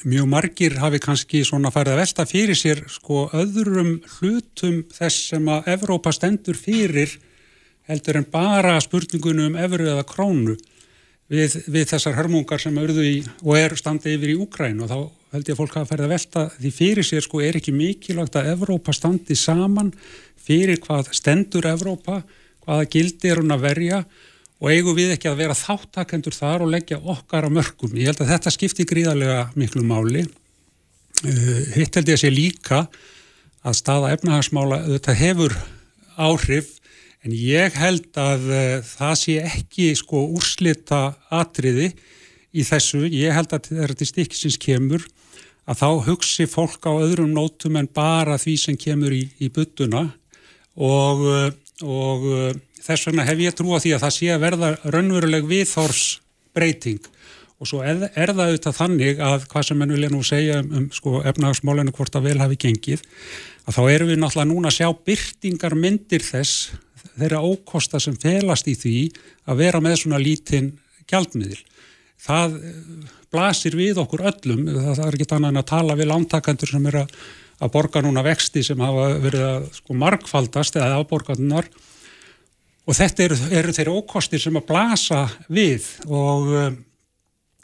mjög 0.08 0.28
margir 0.30 0.78
hafi 0.82 1.00
kannski 1.02 1.44
svona 1.46 1.72
farið 1.74 1.96
að 1.96 2.02
velta 2.02 2.26
fyrir 2.30 2.58
sér 2.58 2.82
sko 2.90 3.28
öðrum 3.38 4.00
hlutum 4.18 4.82
þess 4.94 5.30
sem 5.32 5.50
að 5.52 5.70
Evrópa 5.76 6.14
stendur 6.16 6.58
fyrir 6.58 7.14
heldur 7.90 8.22
en 8.22 8.28
bara 8.32 8.80
spurningunum 8.82 9.52
um 9.52 9.60
efru 9.62 9.90
eða 9.92 10.06
krónu 10.08 10.56
við, 11.30 11.58
við 11.68 11.86
þessar 11.94 12.18
hörmungar 12.18 12.62
sem 12.62 12.78
auðvu 12.78 13.06
í 13.06 13.20
og 13.44 13.54
er 13.60 13.78
standið 13.78 14.18
yfir 14.18 14.34
í 14.34 14.40
Úkræn 14.42 14.82
og 14.82 14.92
þá 14.92 14.98
held 15.36 15.48
ég 15.48 15.54
að 15.54 15.62
fólk 15.62 15.78
hafa 15.78 15.92
ferið 15.94 16.08
að 16.08 16.16
velta 16.16 16.48
því 16.58 16.74
fyrir 16.80 17.08
sér 17.08 17.26
sko 17.28 17.44
er 17.46 17.62
ekki 17.62 17.76
mikilvægt 17.76 18.40
að 18.42 18.52
Evrópa 18.56 18.96
standi 18.96 19.38
saman 19.38 19.94
fyrir 20.42 20.82
hvað 20.82 21.14
stendur 21.16 21.70
Evrópa, 21.70 22.24
hvaða 22.66 22.90
gildi 22.90 23.30
er 23.30 23.42
hún 23.44 23.54
að 23.54 23.66
verja 23.70 24.02
og 24.02 24.31
eigum 24.70 24.98
við 24.98 25.16
ekki 25.16 25.32
að 25.32 25.40
vera 25.42 25.58
þáttakendur 25.58 26.36
þar 26.38 26.68
og 26.68 26.74
leggja 26.76 27.00
okkar 27.02 27.48
á 27.48 27.50
mörgum. 27.50 27.96
Ég 27.98 28.12
held 28.12 28.22
að 28.22 28.36
þetta 28.36 28.54
skipti 28.54 28.86
gríðarlega 28.86 29.48
miklu 29.58 29.82
máli. 29.88 30.28
Uh, 31.22 31.64
hitt 31.78 31.98
held 31.98 32.12
ég 32.12 32.20
að 32.20 32.22
sé 32.22 32.34
líka 32.34 32.84
að 33.62 33.78
staða 33.78 34.14
efnahagsmála 34.16 34.84
þetta 34.90 35.18
hefur 35.18 35.58
áhrif 36.22 36.78
En 37.22 37.34
ég 37.38 37.76
held 37.78 38.18
að 38.18 38.48
uh, 38.50 38.62
það 38.82 39.18
sé 39.20 39.36
ekki 39.46 39.92
sko 39.98 40.24
úrslita 40.34 41.02
atriði 41.30 41.92
í 42.52 42.64
þessu. 42.66 43.04
Ég 43.06 43.36
held 43.36 43.54
að 43.54 43.70
þetta 43.76 44.08
stikkisins 44.10 44.58
kemur 44.62 45.06
að 45.70 45.84
þá 45.84 45.90
hugsi 46.08 46.48
fólk 46.50 46.88
á 46.90 46.98
öðrum 46.98 47.36
nótum 47.36 47.78
en 47.78 47.90
bara 47.94 48.40
því 48.42 48.56
sem 48.58 48.80
kemur 48.80 49.14
í, 49.14 49.28
í 49.38 49.52
byttuna 49.54 50.08
og, 50.82 51.22
uh, 51.22 51.54
og 51.86 52.26
þess 52.82 53.08
vegna 53.08 53.26
hef 53.28 53.42
ég 53.44 53.56
trú 53.58 53.74
á 53.76 53.80
því 53.82 53.96
að 53.96 54.04
það 54.06 54.16
sé 54.18 54.30
að 54.34 54.44
verða 54.46 54.72
raunveruleg 54.96 55.48
viðþórsbreyting 55.52 57.10
og 57.62 57.70
svo 57.70 57.84
er, 57.86 58.08
er 58.18 58.34
það 58.34 58.48
auðvitað 58.48 58.78
þannig 58.80 59.20
að 59.22 59.48
hvað 59.52 59.66
sem 59.68 59.82
henn 59.84 59.94
vilja 59.94 60.12
nú 60.12 60.22
segja 60.26 60.62
um, 60.64 60.72
um 60.80 60.88
sko, 60.94 61.20
efnahagsmálinu 61.30 61.94
hvort 61.94 62.16
að 62.18 62.30
vel 62.32 62.40
hafi 62.42 62.58
gengið 62.64 63.04
að 63.68 63.76
þá 63.78 63.82
erum 63.92 64.10
við 64.10 64.22
náttúrulega 64.22 64.50
núna 64.50 64.72
að 64.72 64.78
sjá 64.80 64.88
byrtingar 65.10 65.76
myndir 65.78 66.26
þess 66.26 66.72
þeirra 67.12 67.42
ókosta 67.46 68.02
sem 68.02 68.16
felast 68.20 68.70
í 68.72 68.76
því 68.78 68.96
að 69.52 69.62
vera 69.62 69.82
með 69.84 70.00
svona 70.04 70.22
lítinn 70.22 70.72
gjaldmiðil. 71.10 71.60
Það 72.22 72.58
eh, 72.58 72.82
blasir 73.34 73.78
við 73.78 74.02
okkur 74.02 74.26
öllum, 74.32 74.66
það 74.70 75.06
er 75.06 75.18
ekki 75.18 75.30
annað 75.30 75.54
en 75.54 75.62
að 75.62 75.70
tala 75.72 75.98
við 76.00 76.12
lántakandur 76.12 76.72
sem 76.72 76.90
er 76.92 77.00
að 77.02 77.72
borga 77.74 78.02
núna 78.02 78.24
vexti 78.26 78.64
sem 78.66 78.82
hafa 78.82 79.08
verið 79.22 79.48
að 79.48 79.70
sko 79.78 79.98
markfaldast 80.02 80.78
eða 80.80 81.02
afborgarnar 81.02 81.70
og 82.88 82.98
þetta 82.98 83.28
eru, 83.28 83.42
eru 83.62 83.76
þeirra 83.76 83.98
ókostir 84.00 84.42
sem 84.42 84.58
að 84.58 84.68
blasa 84.70 85.26
við 85.52 85.90
og 86.10 86.48
um, 86.50 86.80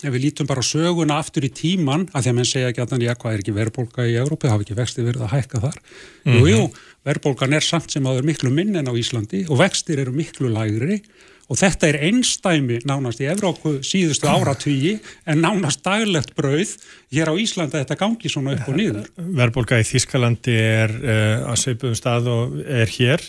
ef 0.03 0.13
við 0.13 0.27
lítum 0.27 0.49
bara 0.49 0.65
söguna 0.65 1.17
aftur 1.17 1.47
í 1.47 1.53
tíman 1.53 2.05
að 2.11 2.27
því 2.27 2.31
að 2.31 2.37
menn 2.37 2.49
segja 2.49 2.73
ekki 2.73 2.83
að 2.83 2.91
þannig 2.93 3.11
að 3.11 3.21
hvað 3.23 3.33
er 3.33 3.41
ekki 3.43 3.55
verðbólka 3.55 4.05
í 4.05 4.19
Európa, 4.21 4.51
hafa 4.51 4.65
ekki 4.65 4.77
vexti 4.77 5.05
verið 5.05 5.23
að 5.25 5.33
hækka 5.33 5.63
þar. 5.63 5.79
Mm 5.79 6.33
-hmm. 6.33 6.37
Jú, 6.37 6.51
jú, 6.51 6.91
verðbólgan 7.07 7.57
er 7.57 7.65
samt 7.65 7.91
sem 7.91 8.05
að 8.05 8.13
það 8.13 8.21
er 8.21 8.29
miklu 8.29 8.51
minn 8.53 8.75
en 8.77 8.91
á 8.91 8.93
Íslandi 8.93 9.47
og 9.49 9.57
vextir 9.63 10.03
eru 10.03 10.13
miklu 10.13 10.51
lægri 10.53 11.01
og 11.47 11.57
þetta 11.57 11.87
er 11.87 11.97
einstæmi 12.09 12.81
nánast 12.85 13.21
í 13.23 13.29
Evróku 13.31 13.77
síðustu 13.81 14.27
áratvíi 14.27 14.97
en 15.25 15.41
nánast 15.41 15.81
daglegt 15.85 16.35
brauð 16.35 16.75
hér 17.09 17.31
á 17.31 17.35
Íslanda 17.39 17.79
þetta 17.81 17.97
gangi 17.97 18.29
svona 18.29 18.53
upp 18.57 18.67
og 18.67 18.77
niður. 18.77 19.07
Verðbólka 19.15 19.79
í 19.79 19.87
Þískalandi 19.87 20.57
er 20.59 20.93
uh, 20.93 21.51
að 21.53 21.61
seipuðum 21.63 21.97
stað 21.97 22.29
og 22.33 22.59
er 22.61 22.91
hér. 22.99 23.23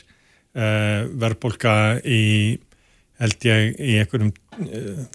Uh, 0.58 1.04
verðbólka 1.22 1.72
í 2.02 2.58
held 3.22 3.44
ég 3.46 3.76
í 3.78 3.92
einhverjum 4.00 4.32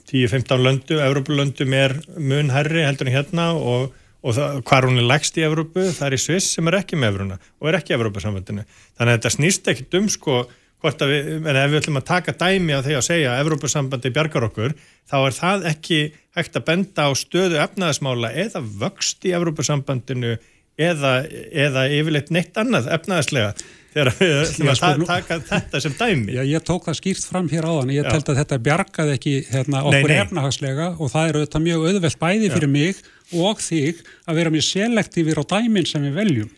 10-15 0.07 0.53
uh, 0.55 0.61
löndu, 0.61 0.99
Evrópulöndum 1.03 1.73
er 1.75 1.97
mun 2.15 2.51
herri 2.53 2.85
heldur 2.85 3.09
en 3.09 3.15
hérna 3.17 3.49
og 3.57 3.91
og 4.23 4.35
það, 4.37 4.59
hvað 4.67 4.87
hún 4.87 5.01
er 5.01 5.07
lægst 5.11 5.37
í 5.39 5.45
Evrópu, 5.45 5.85
það 5.91 6.07
er 6.07 6.15
í 6.15 6.19
Sviss 6.23 6.53
sem 6.55 6.69
er 6.69 6.79
ekki 6.79 6.99
með 6.99 7.13
Evruna 7.13 7.37
og 7.59 7.69
er 7.69 7.79
ekki 7.79 7.95
Evrópasamvöldinu. 7.97 8.63
Þannig 8.95 9.09
að 9.09 9.17
þetta 9.17 9.31
snýst 9.35 9.67
ekkit 9.73 9.97
um 9.99 10.07
sko, 10.11 10.37
hvort 10.83 11.03
að 11.03 11.11
við, 11.11 11.29
en 11.41 11.59
ef 11.59 11.69
við 11.71 11.79
ætlum 11.81 11.99
að 11.99 12.07
taka 12.07 12.35
dæmi 12.39 12.77
á 12.77 12.79
því 12.85 12.97
að 12.99 13.05
segja 13.09 13.33
að 13.33 13.43
Evrópasambandi 13.43 14.13
bjargar 14.15 14.47
okkur, 14.47 14.75
þá 15.11 15.17
er 15.19 15.37
það 15.41 15.67
ekki 15.73 15.99
hægt 16.39 16.59
að 16.59 16.67
benda 16.71 17.07
á 17.07 17.11
stöðu 17.19 17.61
efnaðasmála 17.65 18.33
eða 18.45 18.63
vöxt 18.83 19.27
í 19.27 19.35
Evrópasambandinu 19.35 20.37
eða, 20.79 21.13
eða 21.51 21.87
yfirleitt 21.91 22.31
neitt 22.33 22.59
annað 22.59 22.89
efnaðaslega 22.95 23.53
þegar 23.93 24.11
við 24.19 24.33
ætlum 24.41 24.71
að 24.71 24.79
sko, 24.79 25.07
taka 25.09 25.37
þetta 25.49 25.81
sem 25.85 25.95
dæmi. 25.99 26.35
Já, 26.37 26.41
ég 26.49 26.65
tók 26.67 26.87
það 26.89 26.99
skýrt 26.99 27.27
fram 27.29 27.49
hér 27.51 27.67
áðan, 27.69 27.93
ég 27.93 28.09
telt 28.09 28.31
að 28.33 28.41
þetta 28.41 28.59
bjargaði 28.67 29.15
ekki 29.17 29.35
hérna, 29.51 29.83
okkur 29.91 30.15
efnahagslega 30.17 30.89
og 30.97 31.13
það 31.13 31.29
er 31.29 31.39
auðvitað 31.39 31.65
mjög 31.67 31.87
auðvelt 31.91 32.19
bæði 32.23 32.51
fyrir 32.55 32.69
Já. 32.69 32.73
mig 32.73 33.05
og 33.43 33.63
þig 33.63 34.03
að 34.27 34.41
vera 34.41 34.53
mjög 34.53 34.67
selektífir 34.69 35.41
á 35.41 35.43
dæmin 35.55 35.89
sem 35.89 36.05
við 36.09 36.19
veljum 36.19 36.51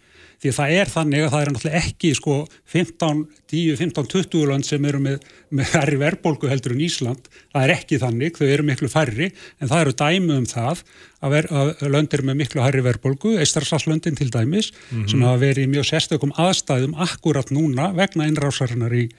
því 0.46 0.54
það 0.56 0.74
er 0.80 0.92
þannig 0.92 1.24
að 1.25 1.32
það 1.34 1.42
er 1.42 1.52
náttúrulega 1.52 1.80
ekki 1.82 2.12
sko 2.18 2.36
15, 2.72 3.22
10, 3.52 3.78
15, 3.80 4.10
20 4.14 4.50
land 4.52 4.68
sem 4.68 4.86
eru 4.90 5.02
með, 5.02 5.24
með 5.56 5.72
færri 5.72 6.00
verðbólgu 6.02 6.52
heldur 6.52 6.75
en 6.75 6.84
Ísland, 6.86 7.30
það 7.54 7.66
er 7.66 7.74
ekki 7.75 8.00
þannig 8.04 8.38
þau 8.38 8.46
eru 8.48 8.68
miklu 8.68 8.90
færri, 8.92 9.32
en 9.60 9.72
það 9.72 9.84
eru 9.86 9.96
dæmi 10.02 10.38
um 10.38 10.46
það 10.50 10.84
að, 10.86 11.36
ver, 11.36 11.50
að 11.50 11.88
löndir 11.96 12.25
með 12.28 12.40
miklu 12.44 12.64
færri 12.64 12.86
verðbólgu, 12.86 13.34
Eistarsalslöndin 13.42 14.20
til 14.20 14.30
dæmis 14.30 14.72
mm 14.72 15.02
-hmm. 15.02 15.10
sem 15.12 15.25
hafa 15.25 15.42
verið 15.42 15.66
í 15.66 15.74
mjög 15.74 15.90
sérstökum 15.90 16.36
aðstæðum 16.38 16.96
akkurat 17.08 17.52
núna 17.52 17.92
vegna 17.98 18.30
innrásarinnar 18.30 18.94
í, 18.94 19.10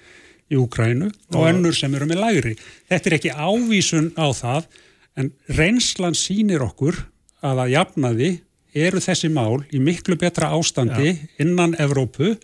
í 0.51 0.57
Úkrænu 0.57 1.11
og, 1.11 1.37
og 1.41 1.49
önnur 1.51 1.75
sem 1.75 1.95
eru 1.95 2.07
með 2.07 2.23
lægri. 2.23 2.57
Þetta 2.89 3.11
er 3.11 3.19
ekki 3.19 3.35
ávísun 3.35 4.13
á 4.15 4.27
það 4.31 4.71
en 5.17 5.33
reynslan 5.49 6.15
sínir 6.15 6.63
okkur 6.63 7.07
að 7.45 7.63
að 7.65 7.73
jafnaði 7.75 8.31
eru 8.77 9.01
þessi 9.03 9.31
mál 9.33 9.63
í 9.73 9.81
miklu 9.83 10.19
betra 10.21 10.53
ástandi 10.57 11.13
Já. 11.15 11.25
innan 11.45 11.77
Evrópu 11.81 12.35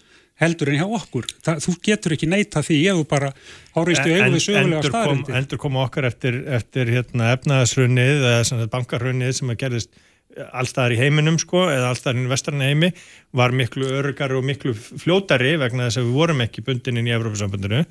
heldur 0.43 0.73
en 0.73 0.81
hjá 0.81 0.87
okkur. 0.87 1.27
Það, 1.45 1.59
þú 1.67 1.75
getur 1.87 2.15
ekki 2.17 2.29
neyta 2.31 2.63
því 2.65 2.79
ef 2.91 3.01
þú 3.01 3.09
bara 3.11 3.29
hárist 3.77 4.07
í 4.09 4.15
auðvið 4.17 4.45
sögulega 4.47 4.87
staðrindi. 4.89 5.35
Endur 5.39 5.61
koma 5.63 5.85
okkar 5.85 6.09
eftir, 6.09 6.41
eftir 6.57 6.91
hérna, 6.91 7.35
efnaðasrunnið 7.37 8.25
eða 8.31 8.67
bankarrunnið 8.73 9.37
sem 9.39 9.53
að 9.53 9.61
gerðist 9.61 10.01
allstaðar 10.33 10.95
í 10.95 11.01
heiminum 11.01 11.37
sko 11.41 11.67
eða 11.71 11.91
allstaðar 11.93 12.23
í 12.23 12.31
vestarni 12.31 12.71
heimi 12.71 12.91
var 13.37 13.55
miklu 13.57 13.89
örgar 13.99 14.33
og 14.37 14.47
miklu 14.47 14.75
fljótari 14.77 15.55
vegna 15.61 15.89
þess 15.89 16.01
að 16.01 16.09
við 16.09 16.17
vorum 16.17 16.45
ekki 16.45 16.65
bundin 16.67 17.01
inn 17.01 17.11
í 17.11 17.15
Evrópusambundinu 17.17 17.83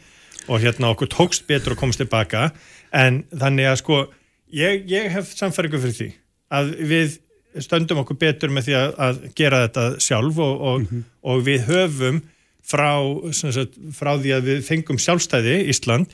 og 0.47 0.63
hérna 0.63 0.91
okkur 0.95 1.11
tókst 1.11 1.45
betur 1.49 1.75
að 1.75 1.83
komast 1.83 2.01
tilbaka 2.01 2.49
en 2.97 3.21
þannig 3.29 3.69
að 3.69 3.77
sko 3.83 3.99
ég, 4.57 4.87
ég 4.89 5.11
hef 5.13 5.35
samfæringu 5.37 5.81
fyrir 5.83 5.97
því 5.99 6.09
að 6.57 6.73
við 6.91 7.19
stöndum 7.59 8.01
okkur 8.03 8.19
betur 8.21 8.53
með 8.53 8.69
því 8.69 8.75
að, 8.79 8.91
að 9.07 9.21
gera 9.35 9.63
þetta 9.65 9.85
sjálf 9.99 10.37
og, 10.39 10.53
og, 10.61 10.79
mm 10.79 10.87
-hmm. 10.89 11.05
og 11.21 11.45
við 11.47 11.65
höfum 11.67 12.21
frá, 12.61 12.91
sagt, 13.33 13.79
frá 13.95 14.11
því 14.21 14.35
að 14.37 14.51
við 14.51 14.61
fengum 14.67 14.99
sjálfstæði 15.01 15.57
Ísland 15.71 16.13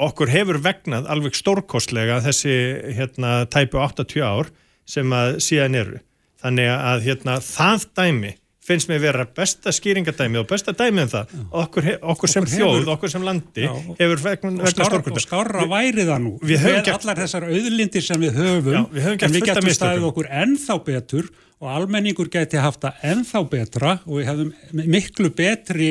okkur 0.00 0.32
hefur 0.32 0.60
vegnað 0.64 1.08
alveg 1.12 1.36
stórkostlega 1.36 2.20
þessi 2.24 2.54
hérna, 2.96 3.44
tæpu 3.52 3.80
80 3.82 4.24
ár 4.24 4.48
sem 4.88 5.12
að 5.12 5.40
síðan 5.44 5.76
eru 5.76 5.98
þannig 6.40 6.70
að 6.72 7.04
hérna, 7.04 7.36
það 7.44 7.86
dæmi 7.98 8.32
finnst 8.64 8.90
mér 8.90 9.00
vera 9.02 9.24
besta 9.24 9.72
skýringadæmi 9.72 10.40
og 10.42 10.48
besta 10.50 10.74
dæmi 10.76 11.04
en 11.04 11.10
það, 11.10 11.34
okkur, 11.62 11.86
okkur 12.12 12.32
sem 12.32 12.44
okkur 12.44 12.54
þjóð, 12.54 12.74
hefur, 12.74 12.90
okkur 12.94 13.12
sem 13.14 13.24
landi 13.24 13.64
já, 13.64 13.70
hefur 14.00 14.24
vegna 14.24 14.72
stórkvölda. 14.74 15.14
Og 15.16 15.24
skára 15.24 15.66
væri 15.70 16.04
það 16.08 16.24
nú, 16.26 16.32
við 16.44 16.64
höfum 16.66 16.84
gert 16.88 16.98
allar 16.98 17.22
þessar 17.24 17.46
auðlindir 17.48 18.04
sem 18.04 18.20
við 18.20 18.40
höfum, 18.40 18.74
já, 18.76 18.82
við 18.92 19.06
höfum 19.08 19.24
en 19.26 19.36
við 19.36 19.46
getum 19.48 19.70
staðið 19.80 20.10
okkur 20.10 20.28
ennþá 20.42 20.76
betur 20.90 21.30
og 21.60 21.68
almenningur 21.76 22.30
geti 22.32 22.56
haft 22.56 22.80
það 22.86 23.02
ennþá 23.12 23.40
betra 23.52 23.90
og 24.06 24.18
við 24.20 24.28
hefðum 24.30 24.52
miklu 24.94 25.30
betri 25.36 25.90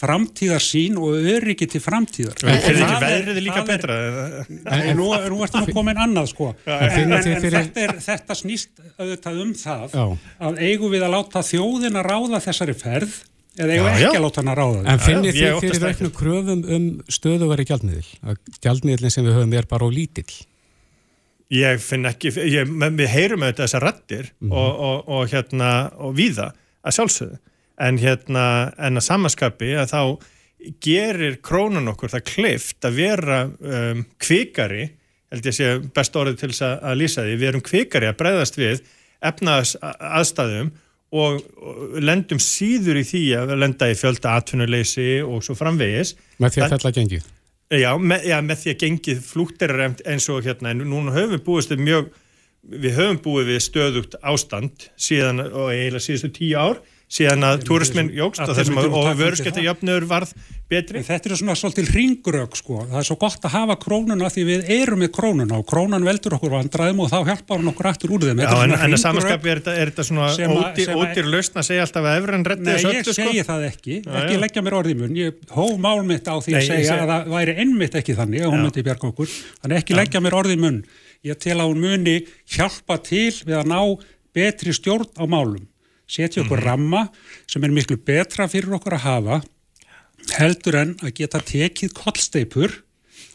framtíðarsín 0.00 0.94
og 0.96 1.12
öryggi 1.28 1.66
til 1.68 1.80
framtíðar. 1.84 2.38
En 2.48 2.60
fyrir 2.64 2.80
Það 2.80 2.92
ekki 2.94 3.04
er- 3.04 3.10
veðrið 3.26 3.40
líka 3.44 3.56
það 3.58 3.60
er- 3.60 3.72
betra? 3.74 3.96
En 4.88 4.96
nú, 4.96 5.08
nú 5.28 5.40
ertu 5.44 5.60
nú 5.60 5.74
komin 5.76 6.00
annað 6.00 6.30
sko. 6.32 6.54
En 6.64 6.86
En, 6.90 7.12
en, 7.12 7.12
en 7.12 7.42
þetta, 7.42 7.82
er, 7.84 7.92
þetta 8.00 8.36
snýst 8.38 8.70
auðvitað 8.96 9.42
um 9.44 9.52
það 9.60 9.90
Já. 9.92 10.06
að 10.40 10.62
eigum 10.70 10.90
við 10.94 11.04
að 11.04 11.12
láta 11.18 11.42
þjóðina 11.50 12.02
ráða 12.06 12.40
þessari 12.46 12.74
ferð 12.80 13.12
eða 13.60 13.72
eigum 13.76 13.90
við 13.90 14.06
ekki 14.06 14.16
að 14.16 14.24
láta 14.24 14.40
hana 14.40 14.54
ráða 14.56 14.80
En 14.86 14.98
þig. 14.98 15.06
finnir 15.10 15.40
óttast 15.50 15.60
fyrir 15.66 15.80
það 15.84 15.92
auknu 15.92 16.10
kröfum 16.16 16.64
um 16.78 16.88
stöðuveri 17.12 17.66
gjaldmiðil? 17.68 18.06
Að 18.24 18.36
gjaldmiðilin 18.64 19.10
sem 19.18 19.24
við 19.28 19.36
höfum 19.36 19.54
er 19.60 19.66
bara 19.68 19.84
á 19.84 19.90
lítill. 19.92 20.32
Ég 21.50 21.80
finn 21.82 22.06
ekki, 22.06 22.30
ég, 22.46 22.68
við 22.70 23.08
heyrum 23.10 23.42
auðvitað 23.42 23.64
þessar 23.64 23.86
rattir 23.88 24.28
og, 24.46 24.68
og, 24.70 25.08
og 25.10 25.32
hérna 25.32 25.70
og 25.98 26.14
víða 26.18 26.52
að 26.86 26.96
sjálfsögðu. 26.98 27.40
En 27.80 27.98
hérna 27.98 28.44
en 28.78 29.00
að 29.00 29.06
samaskapi 29.08 29.72
að 29.80 29.94
þá 29.94 30.02
gerir 30.84 31.38
krónan 31.42 31.90
okkur 31.90 32.12
það 32.12 32.26
kleift 32.28 32.86
að 32.86 32.98
vera 33.00 33.40
um, 33.48 34.04
kvikari 34.20 34.90
held 35.30 35.46
ég 35.46 35.56
sé 35.56 35.72
best 35.94 36.16
orðið 36.18 36.38
til 36.40 36.50
þess 36.52 36.64
að, 36.66 36.94
lýsa 36.98 37.24
því, 37.24 37.34
við 37.38 37.50
erum 37.52 37.64
kvikari 37.66 38.08
að 38.10 38.16
breyðast 38.20 38.58
við 38.58 38.80
efnaðs 39.30 39.74
aðstæðum 39.80 40.72
og, 41.10 41.42
lendum 42.02 42.40
síður 42.42 43.00
í 43.00 43.04
því 43.06 43.24
að 43.40 43.54
lenda 43.58 43.90
í 43.90 43.98
fjölda 43.98 44.36
atvinnuleysi 44.40 45.10
og 45.26 45.44
svo 45.46 45.56
framvegis. 45.58 46.16
Með 46.42 46.56
því 46.56 46.64
að 46.64 46.74
fella 46.76 46.94
gengið. 46.98 47.28
Já 47.70 47.92
með, 48.02 48.24
já, 48.26 48.40
með 48.42 48.62
því 48.64 48.72
að 48.72 48.80
gengið 48.82 49.18
flúttir 49.22 49.70
er 49.70 49.82
eins 50.10 50.24
og 50.32 50.42
hérna, 50.42 50.72
en 50.72 50.80
núna 50.90 51.12
höfum 51.14 51.36
við 51.36 51.42
búist 51.46 51.74
mjög, 51.78 52.08
við 52.66 52.96
höfum 52.96 53.20
búið 53.22 53.52
við 53.52 53.60
stöðugt 53.62 54.16
ástand 54.26 54.88
síðan 54.98 55.44
og 55.46 55.70
eiginlega 55.70 56.02
síðustu 56.02 56.32
tíu 56.34 56.56
ár, 56.58 56.80
síðan 57.10 57.42
að 57.48 57.64
túrismin 57.66 58.08
jógst 58.14 58.42
og, 58.44 58.54
undir 58.54 59.16
vörskættajöfnur 59.18 60.04
varð 60.10 60.30
betri. 60.70 61.00
En 61.00 61.06
Þetta 61.08 61.30
er 61.32 61.38
svona 61.40 61.56
svolítið 61.58 61.88
ringrög 61.96 62.52
sko. 62.54 62.84
Það 62.86 62.98
er 63.00 63.06
svo 63.08 63.16
gott 63.18 63.46
að 63.48 63.54
hafa 63.56 63.76
krónuna 63.82 64.28
því 64.30 64.44
við 64.46 64.68
erum 64.76 65.02
með 65.02 65.10
krónuna 65.16 65.58
og 65.58 65.66
krónan 65.66 66.06
veldur 66.06 66.36
okkur 66.38 66.54
vandræðum 66.54 67.02
og 67.02 67.10
þá 67.10 67.16
hjálpar 67.26 67.58
hann 67.58 67.72
okkur 67.72 67.88
aftur 67.90 68.14
úr 68.14 68.26
þeim. 68.28 68.42
Já, 68.44 68.52
en, 68.62 68.76
að 68.78 68.94
samanskapi 69.02 69.50
er 69.50 69.62
þetta, 69.66 70.06
svona 70.06 70.28
ódýr, 70.30 71.30
lausn 71.34 71.58
að 71.58 71.66
segja 71.72 71.86
alltaf 71.88 72.06
að 72.06 72.20
efran 72.20 72.46
Nei, 72.46 72.70
þessu 72.70 72.92
ég 72.94 73.02
öllu 73.02 73.16
segi 73.18 73.42
sko. 73.42 73.48
það 73.50 73.66
ekki, 73.72 73.96
Já, 74.04 74.14
ekki 74.22 74.36
já. 74.36 74.40
leggja 74.44 74.64
mér 74.68 74.78
orðið 74.78 75.02
mun, 75.02 75.18
ég 75.18 75.42
hóf 75.56 75.74
mál 75.82 76.00
mitt 76.06 76.30
á 76.30 76.34
því 76.38 76.54
Nei, 76.54 76.60
að 76.60 76.62
ég 76.62 76.70
segja 76.70 76.92
segi- 76.92 77.02
að 77.02 77.10
það 77.10 77.34
væri 77.34 77.56
einmitt 77.64 77.98
ekki 78.00 78.16
þannig 78.20 78.44
að 78.46 78.54
hún 78.54 78.64
myndi 78.68 78.86
bjarga 78.86 79.10
okkur, 79.10 79.34
þannig 79.64 79.82
ekki 79.82 79.98
leggja 79.98 80.22
mér 80.22 80.38
orðið 80.44 80.62
mun. 80.62 80.78
Ég 81.26 81.42
tel 81.42 81.58
að 81.58 81.72
hún 81.74 81.82
muni 81.82 82.16
hjálpa 82.54 82.96
til 83.02 83.34
við 83.44 83.58
að 83.58 83.66
ná 83.74 83.80
betri 84.32 84.72
stjórn 84.72 85.10
á 85.18 85.24
málum, 85.26 85.66
setja 86.10 86.42
okkur 86.44 86.58
Mhm. 86.60 86.66
ramma 86.66 87.02
sem 87.46 87.64
er 87.64 87.70
miklu 87.74 87.96
betra 87.96 88.48
fyrir 88.50 88.74
okkur 88.78 88.98
að 88.98 89.06
hafa, 89.06 89.40
heldur 90.36 90.76
en 90.82 90.94
að 91.00 91.14
geta 91.22 91.40
tekið 91.40 91.94
kollsteipur 91.96 92.80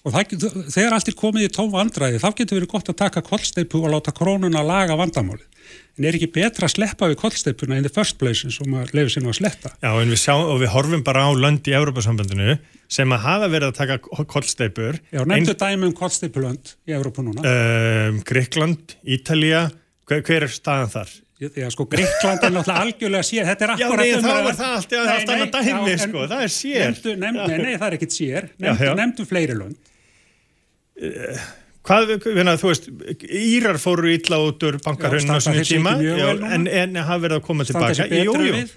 og 0.05 0.13
það, 0.13 0.35
þegar 0.69 0.93
allt 0.93 1.09
er 1.09 1.17
komið 1.17 1.47
í 1.47 1.53
tóm 1.55 1.71
vandræði 1.73 2.19
þá 2.21 2.29
getur 2.37 2.59
verið 2.59 2.71
gott 2.75 2.91
að 2.91 2.97
taka 2.99 3.23
kollsteipu 3.25 3.81
og 3.81 3.89
láta 3.95 4.13
krónuna 4.13 4.61
laga 4.65 4.93
vandamálið. 4.99 5.47
En 5.97 6.05
er 6.05 6.13
ekki 6.13 6.27
betra 6.35 6.67
að 6.67 6.75
sleppa 6.75 7.07
við 7.09 7.17
kollsteipuna 7.23 7.77
in 7.79 7.83
the 7.87 7.89
first 7.89 8.19
place 8.21 8.45
eins 8.45 8.59
og 8.61 8.67
maður 8.69 8.93
lefur 8.99 9.13
sinna 9.15 9.31
að 9.31 9.39
sletta? 9.39 9.71
Já, 9.81 9.89
en 9.97 10.11
við 10.13 10.19
sjá, 10.21 10.35
og 10.37 10.59
við 10.61 10.69
horfum 10.75 11.03
bara 11.07 11.25
á 11.25 11.31
lönd 11.33 11.65
í 11.65 11.73
Európa-sambandinu 11.73 12.59
sem 12.87 13.09
að 13.15 13.23
hafa 13.25 13.49
verið 13.49 13.71
að 13.71 13.79
taka 13.79 13.97
kollsteipur. 14.29 14.99
Já, 15.09 15.23
nefndu 15.25 15.55
dæmi 15.57 15.89
um 15.89 15.93
kollsteipulönd 15.97 16.75
í 16.85 16.93
Európa 16.93 17.25
núna. 17.25 17.41
Um, 17.41 18.21
Gríkland, 18.21 18.93
Ítalía, 19.07 19.71
hver, 20.05 20.21
hver 20.21 20.45
er 20.45 20.53
staðan 20.53 20.93
þar? 20.93 21.09
Já, 21.35 21.67
sko, 21.67 21.83
Greikland 21.91 22.43
er 22.47 22.53
náttúrulega 22.55 22.83
algjörlega 22.85 23.25
sér, 23.27 23.43
þetta 23.49 23.65
er 23.65 23.71
Já, 23.75 23.87
akkurat 23.89 24.05
er 24.05 24.21
það 24.23 24.37
allt- 24.39 24.59
það 24.59 24.75
Nei, 25.05 25.15
allt 25.15 25.27
nei, 25.27 25.35
annað 25.35 25.49
dæmi, 25.51 25.67
já, 25.67 25.91
en 25.91 25.99
sko, 26.05 26.21
það 26.31 26.43
er 26.45 26.51
sér. 26.55 26.85
Nefndu, 26.85 27.15
nefndu, 27.19 27.41
Já. 27.41 27.47
nei, 27.51 27.57
nei, 27.65 27.75
það 27.81 27.87
er 27.89 27.95
ekkit 27.97 28.13
sér, 28.15 28.47
Já, 28.47 28.65
nefndu, 28.69 28.85
já. 28.85 28.93
nefndu 29.01 29.25
fleiri 29.27 29.57
lönd. 29.59 29.75
Hvað, 31.85 32.13
hérna, 32.23 32.53
þú 32.57 32.71
veist, 32.71 32.87
Írar 33.35 33.77
fóru 33.83 34.09
illa 34.15 34.39
út 34.47 34.63
úr 34.63 34.79
bankarhörnum 34.85 35.35
á 35.35 35.39
sig 35.43 35.59
tíma, 35.67 35.97
já, 36.01 36.31
en, 36.55 36.65
en 36.71 36.95
hafa 36.95 37.19
verið 37.27 37.41
að 37.41 37.45
koma 37.45 37.67
tilbaka. 37.67 37.93
sig 37.99 38.09
betur 38.09 38.39
Jú, 38.39 38.47
jú. 38.47 38.53
við? 38.55 38.71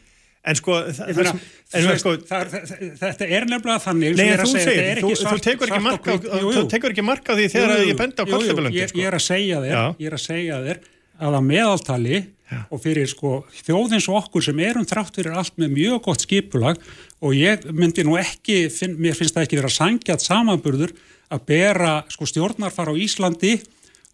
En 0.48 0.54
sko, 0.58 0.74
sko, 0.92 2.12
þetta 2.98 3.26
er 3.26 3.46
nefnilega 3.46 3.78
þannig 3.84 4.16
Nei, 4.18 4.28
þú 4.38 4.50
segir, 4.50 5.00
þú, 5.02 5.14
tekur 5.46 5.68
ekki 5.68 5.70
svart 5.70 5.78
og 5.78 5.82
mark 5.86 6.02
á, 6.02 6.10
hvítt. 6.10 6.26
Jú, 6.42 6.52
þú 6.58 6.64
tekur 6.74 6.94
ekki 6.94 7.04
mark 7.06 7.22
á 7.30 7.32
því 7.38 7.46
þegar 7.54 7.84
ég 7.86 7.98
benda 7.98 8.22
á 8.22 8.26
ég, 8.74 8.90
sko. 8.90 8.98
ég 8.98 9.06
er 9.06 9.16
að 9.18 9.24
segja 9.24 9.62
þér, 9.62 9.72
Já. 9.72 9.84
að 11.22 11.38
að 11.38 11.38
að 11.70 12.37
meðaltali 12.50 12.66
og 12.74 12.82
fyrir 12.82 13.08
sko 13.10 13.32
þjóðins 13.64 14.08
og 14.08 14.16
okkur 14.24 14.42
sem 14.48 14.58
erum 14.64 14.86
þrátt 14.88 15.16
fyrir 15.18 15.36
allt 15.36 15.56
með 15.60 15.74
mjög 15.76 16.02
gott 16.08 16.20
skipulag 16.24 16.78
og 17.20 17.34
ég 17.34 17.64
myndi 17.72 18.04
nú 18.06 18.16
ekki, 18.18 18.68
finn, 18.72 18.96
mér 18.98 19.14
finnst 19.18 19.34
það 19.36 19.46
ekki 19.48 19.58
vera 19.60 19.68
sangjart 19.72 20.20
samanburður 20.24 20.92
að 21.30 21.42
bera 21.46 22.04
sko 22.08 22.24
stjórnarfar 22.26 22.88
á 22.88 22.94
Íslandi 22.96 23.58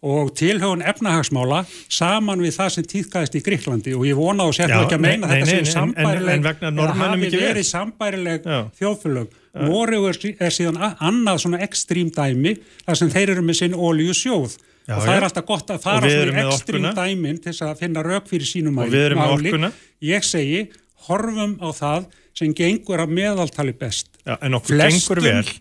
og 0.05 0.33
tilhauðun 0.37 0.83
efnahagsmála 0.85 1.63
saman 1.89 2.41
við 2.43 2.53
það 2.59 2.69
sem 2.75 2.83
tíðkæðist 2.91 3.37
í 3.39 3.41
Gríklandi 3.45 3.93
og 3.97 4.03
ég 4.05 4.17
vona 4.19 4.43
og 4.45 4.53
sér 4.53 4.69
Já, 4.69 4.81
ekki 4.83 4.97
að 4.99 5.01
meina 5.05 5.27
nei, 5.27 5.39
þetta 5.39 5.45
nei, 5.45 5.49
sem 5.49 5.57
en- 5.57 5.65
en- 5.65 5.73
sambærileg 5.95 6.35
en 6.35 6.43
vegna 6.43 6.71
Norðmönnum 6.75 7.23
hafi 7.25 7.39
verið. 7.39 7.65
sambærileg 7.71 8.43
Já. 8.45 8.59
þjóðfélög. 8.81 9.27
Noregur 9.55 10.17
er, 10.39 10.51
síðan 10.51 10.77
annað 10.99 11.39
svona 11.45 11.61
ekstrím 11.63 12.11
dæmi 12.11 12.57
þar 12.85 12.97
sem 12.99 13.09
þeir 13.09 13.29
eru 13.37 13.41
með 13.47 13.55
sinn 13.61 13.73
ólíu 13.73 14.11
sjóð 14.13 14.57
Já, 14.85 14.95
og 14.95 15.01
það 15.01 15.09
já. 15.09 15.17
er 15.17 15.25
alltaf 15.25 15.45
gott 15.49 15.71
að 15.73 15.79
fara 15.81 16.09
svona 16.09 16.41
í 16.41 16.45
ekstrím 16.45 16.83
orkuna. 16.85 16.93
dæmin 16.93 17.37
til 17.41 17.51
þess 17.51 17.65
að 17.65 17.79
finna 17.81 18.03
rauk 18.05 18.27
fyrir 18.29 18.45
sínum 18.49 18.81
Og 18.83 18.91
við 18.93 19.05
erum 19.07 19.21
með 19.23 19.35
orkuna. 19.39 19.69
Ég 20.05 20.25
segi, 20.27 20.59
horfum 21.07 21.55
á 21.57 21.69
það 21.73 22.09
sem 22.37 22.53
gengur 22.53 23.01
að 23.01 23.15
meðaltali 23.17 23.73
best. 23.79 24.11
Já, 24.25 24.35
en 24.41 24.59
okkur 24.59 24.75
Flestum- 24.75 24.99
gengur 25.01 25.23
vel, 25.25 25.55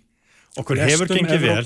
okkur 0.61 0.83
hefur 0.85 1.09
gengið 1.15 1.41
vel 1.41 1.57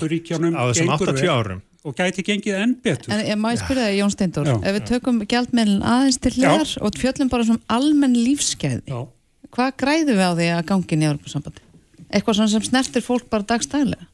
á 0.55 0.63
þessum 0.69 0.87
gengur 0.87 1.11
80 1.11 1.19
vel. 1.19 1.33
árum. 1.35 1.61
og 1.87 1.95
gæti 1.95 2.23
gengið 2.27 2.57
enn 2.59 2.75
betur. 2.83 3.13
En 3.13 3.21
ég 3.23 3.37
má 3.39 3.53
ég 3.53 3.61
spyrja 3.61 3.87
það, 3.87 3.95
Jón 3.99 4.11
Steindór, 4.11 4.47
Já. 4.49 4.55
ef 4.67 4.75
við 4.75 4.85
tökum 4.89 5.21
gjaldmiðlun 5.23 5.85
aðeins 5.87 6.19
til 6.19 6.31
hliðar 6.35 6.73
og 6.83 6.99
fjöllum 6.99 7.29
bara 7.31 7.45
svona 7.47 7.61
almenn 7.71 8.17
lífskeiði, 8.19 9.07
hvað 9.55 9.71
græðum 9.79 10.19
við 10.19 10.27
á 10.27 10.31
því 10.35 10.47
að 10.57 10.99
í 10.99 11.07
Európa-sambandi? 11.07 11.63
Eitthvað 12.11 12.49
sem 12.49 12.65
snertir 12.67 13.05
fólk 13.05 13.29
bara 13.29 13.43
dagstæðlega? 13.47 14.07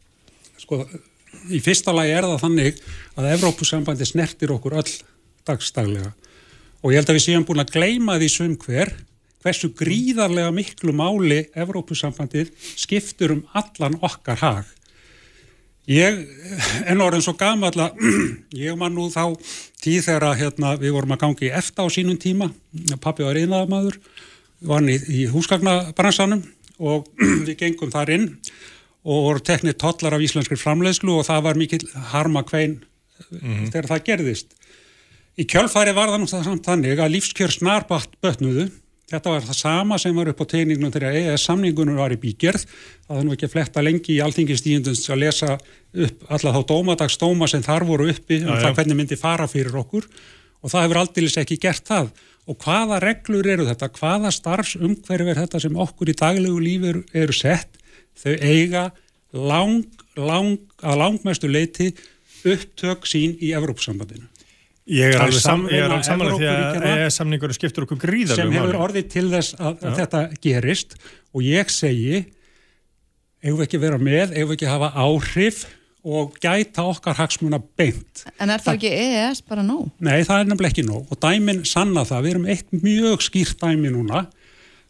sko, 0.62 0.86
í 1.52 1.62
fyrsta 1.64 1.94
lagi 1.96 2.14
er 2.16 2.28
það 2.28 2.44
þannig 2.46 2.80
að 3.16 3.32
Evrópusambandi 3.34 4.08
snertir 4.08 4.54
okkur 4.56 4.78
öll 4.82 4.94
dagstaglega 5.48 6.14
og 6.82 6.94
ég 6.94 7.00
held 7.00 7.12
að 7.12 7.18
við 7.18 7.26
séum 7.26 7.46
búin 7.48 7.64
að 7.64 7.76
gleyma 7.76 8.18
því 8.22 8.32
sum 8.32 8.56
hver 8.62 8.94
hversu 9.46 9.70
gríðarlega 9.78 10.50
miklu 10.54 10.94
máli 10.96 11.44
Evrópusambandið 11.54 12.50
skiptur 12.74 13.36
um 13.36 13.44
allan 13.54 13.98
okkar 14.02 14.42
hag. 14.42 14.66
Ég 15.86 16.18
en 16.90 17.04
orðin 17.06 17.22
svo 17.22 17.36
gamall 17.38 17.78
að 17.78 18.00
ég 18.66 18.78
man 18.80 18.96
nú 18.98 19.06
þá 19.14 19.38
tíð 19.84 20.08
þegar 20.08 20.32
að, 20.32 20.40
hérna, 20.40 20.74
við 20.82 20.96
vorum 20.98 21.14
að 21.14 21.22
gangi 21.28 21.52
efta 21.54 21.86
á 21.86 21.88
sínum 21.94 22.18
tíma, 22.18 22.50
pappi 22.98 23.26
var 23.26 23.38
einnaðamaður, 23.38 24.00
var 24.66 24.82
hann 24.82 24.90
í, 24.90 24.98
í 25.14 25.28
húsgagnabransanum 25.30 26.42
og 26.82 27.06
við 27.46 27.54
gengum 27.60 27.94
þar 27.94 28.16
inn. 28.18 28.32
og 28.34 28.75
voru 29.06 29.44
teknið 29.46 29.78
tollar 29.82 30.16
af 30.18 30.24
íslenskri 30.26 30.58
framleiðslu 30.58 31.20
og 31.20 31.28
það 31.28 31.44
var 31.46 31.60
mikill 31.60 31.84
harma 32.12 32.42
kvein 32.48 32.80
þegar 33.30 33.90
það 33.92 34.06
gerðist. 34.10 34.56
Í 35.36 35.46
kjölfæri 35.52 35.94
var 35.96 36.10
það 36.14 36.26
það 36.32 36.48
samt 36.48 36.66
þannig 36.66 37.02
að 37.04 37.14
lífskjör 37.18 37.54
snarbatt 37.54 38.18
bötnuðu. 38.24 38.70
Þetta 39.12 39.34
var 39.36 39.44
það 39.46 39.58
sama 39.60 39.98
sem 40.02 40.16
var 40.18 40.32
upp 40.32 40.40
á 40.42 40.46
tegningnum 40.50 40.94
þegar 40.94 41.18
EES 41.20 41.44
samningunum 41.46 42.00
var 42.00 42.16
í 42.16 42.18
bígerð. 42.18 42.64
Það 43.06 43.20
er 43.20 43.28
nú 43.28 43.36
ekki 43.36 43.46
að 43.46 43.54
fletta 43.54 43.84
lengi 43.86 44.16
í 44.16 44.22
alþingistíðundins 44.26 45.04
að 45.14 45.22
lesa 45.22 45.58
upp 46.08 46.24
alla 46.34 46.54
þá 46.56 46.62
dómadagsdóma 46.72 47.50
sem 47.52 47.62
þar 47.66 47.86
voru 47.86 48.08
uppi 48.10 48.40
um 48.42 48.50
Já, 48.50 48.56
já. 48.56 48.64
það 48.64 48.80
hvernig 48.80 49.00
myndi 49.02 49.20
fara 49.22 49.46
fyrir 49.52 49.78
okkur 49.84 50.08
og 50.66 50.72
það 50.74 50.88
hefur 50.88 51.02
aldeilis 51.04 51.38
ekki 51.44 51.60
gert 51.62 51.86
það. 51.86 52.10
Og 52.50 52.58
hvaða 52.62 52.98
reglur 53.04 53.46
eru 53.54 53.68
þetta? 53.70 53.92
Hvaða 53.94 54.32
starfsumhverfi 54.34 55.34
er 55.36 55.44
þetta 55.44 55.62
sem 55.62 55.78
okkur 55.86 56.10
í 56.10 56.18
daglegu 56.18 56.58
lífi 56.64 56.90
eru, 56.96 57.06
eru 57.14 57.36
sett? 57.36 57.78
Þau 58.22 58.36
eiga 58.40 58.86
lang, 59.36 59.84
lang, 60.16 60.60
að 60.82 61.02
langmestu 61.02 61.50
leiti 61.52 61.92
upptök 62.46 63.08
sín 63.10 63.36
í 63.42 63.52
Evrópsambandinu. 63.58 64.30
Ég 64.86 65.16
er 65.16 65.18
Það 65.18 65.24
alveg 65.26 65.42
samanlega 65.42 66.36
því 66.38 66.50
að 66.52 66.84
EES 66.92 67.16
samningur 67.18 67.54
skiptur 67.58 67.88
okkur 67.88 67.98
sem 67.98 68.04
gríðarlega 68.04 68.52
hefur 68.54 68.68
máli. 68.70 68.82
orðið 68.86 69.08
til 69.16 69.24
þess 69.32 69.56
að, 69.58 69.80
að 69.82 69.96
þetta 69.98 70.22
gerist 70.44 70.94
og 71.34 71.42
ég 71.42 71.72
segi 71.74 72.20
eigum 73.42 73.58
við 73.58 73.66
ekki 73.66 73.82
vera 73.82 73.98
með, 73.98 74.36
eigum 74.36 74.52
við 74.52 74.56
ekki 74.60 74.70
hafa 74.70 74.92
áhrif 74.94 75.64
og 76.06 76.38
gæta 76.38 76.86
okkar 76.86 77.18
hagsmuna 77.18 77.58
beint. 77.78 78.28
En 78.38 78.54
er 78.54 78.62
það 78.62 78.78
ekki 78.78 78.92
EES 78.94 79.42
bara 79.50 79.66
nóg? 79.66 79.90
Nei, 79.98 80.20
það 80.28 80.44
er 80.44 80.52
nefnilega 80.52 80.76
ekki 80.76 80.86
nóg 80.86 81.10
og 81.10 81.22
dæmin 81.26 81.64
sanna 81.66 82.06
það, 82.06 82.22
við 82.28 82.36
erum 82.36 82.50
eitt 82.54 82.76
mjög 82.86 83.26
skýrt 83.26 83.66
dæmi 83.66 83.90
núna 83.90 84.28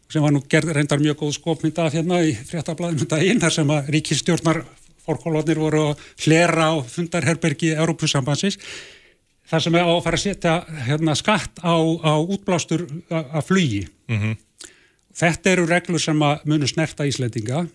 sem 0.08 0.22
var 0.22 0.34
nú 0.34 0.42
gerð 0.48 0.74
reyndar 0.76 1.02
mjög 1.02 1.22
góð 1.22 1.38
skopmynda 1.38 1.88
hérna 1.90 2.20
í 2.22 2.34
fréttablaðinu 2.34 3.08
daginn 3.10 3.40
þar 3.42 3.54
sem 3.58 3.72
að 3.74 3.88
ríkistjórnar 3.94 4.62
fórkólotnir 5.06 5.58
voru 5.58 5.82
að 5.90 6.04
hlera 6.24 6.70
á 6.70 6.74
fundarherbergi 6.82 7.74
Európusambansins 7.74 8.58
það 9.46 9.64
sem 9.66 9.78
er 9.78 9.86
á 9.86 9.92
að 9.92 10.02
fara 10.04 10.18
að 10.18 10.24
setja 10.24 10.54
hérna, 10.86 11.14
skatt 11.18 11.62
á, 11.62 11.76
á 12.02 12.14
útblástur 12.18 12.86
af 13.10 13.46
flugi. 13.46 13.86
Mm 14.10 14.18
-hmm. 14.18 14.36
Þetta 15.16 15.50
eru 15.50 15.66
reglur 15.66 16.00
sem 16.00 16.22
að 16.22 16.44
munu 16.44 16.66
snerta 16.66 17.06
Íslandinga. 17.06 17.66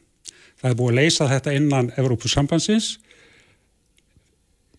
Það 0.62 0.72
er 0.72 0.78
búið 0.78 0.92
að 0.92 1.00
leysa 1.00 1.30
þetta 1.30 1.54
innan 1.54 1.92
Evrópussambansins. 1.98 3.00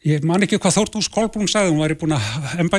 Ég 0.02 0.24
man 0.26 0.42
ekki 0.42 0.58
hvað 0.58 0.80
Þórtús 0.80 1.06
Kolbrún 1.14 1.46
sagði, 1.50 1.70
hún 1.70 1.82
var 1.84 1.92
í 1.94 1.96
búin 1.98 2.16
að, 2.16 2.24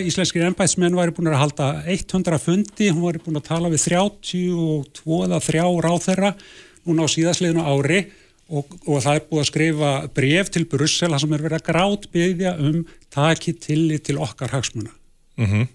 íslenskir 0.09 0.43
ennbæðsmenn 0.43 0.95
var 0.97 1.07
í 1.07 1.13
búin 1.15 1.29
að 1.31 1.39
halda 1.39 1.67
100 1.87 2.39
fundi, 2.43 2.89
hún 2.89 3.05
var 3.05 3.15
í 3.15 3.21
búin 3.23 3.39
að 3.39 3.45
tala 3.47 3.69
við 3.71 3.85
32 3.85 5.19
eða 5.29 5.39
3 5.45 5.63
ráþerra 5.85 6.33
núna 6.83 7.07
á 7.07 7.13
síðasleginu 7.13 7.63
ári. 7.63 8.01
Og, 8.51 8.67
og 8.83 8.99
það 8.99 9.15
er 9.15 9.23
búið 9.29 9.39
að 9.39 9.47
skrifa 9.47 9.91
bref 10.13 10.49
til 10.51 10.65
Brussel 10.67 11.09
þar 11.13 11.21
sem 11.23 11.35
er 11.37 11.45
verið 11.45 11.61
að 11.61 11.67
grátbyggja 11.69 12.51
um 12.59 12.81
taki 13.15 13.53
tillit 13.55 14.03
til 14.09 14.17
okkar 14.21 14.51
hagsmuna. 14.51 14.91
Mm 15.39 15.47
-hmm. 15.47 15.67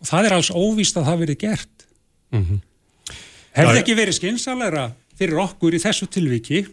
og 0.00 0.06
það 0.10 0.26
er 0.26 0.34
alls 0.34 0.50
óvíst 0.50 0.98
að 0.98 1.06
það 1.06 1.20
verið 1.22 1.38
gert. 1.38 1.86
Mm 2.34 2.44
-hmm. 2.44 2.58
hefði 3.52 3.78
ekki 3.78 3.94
verið 3.94 4.18
skynsalegra 4.18 4.92
fyrir 5.16 5.38
okkur 5.38 5.74
í 5.74 5.80
þessu 5.80 6.10
tilviki 6.10 6.66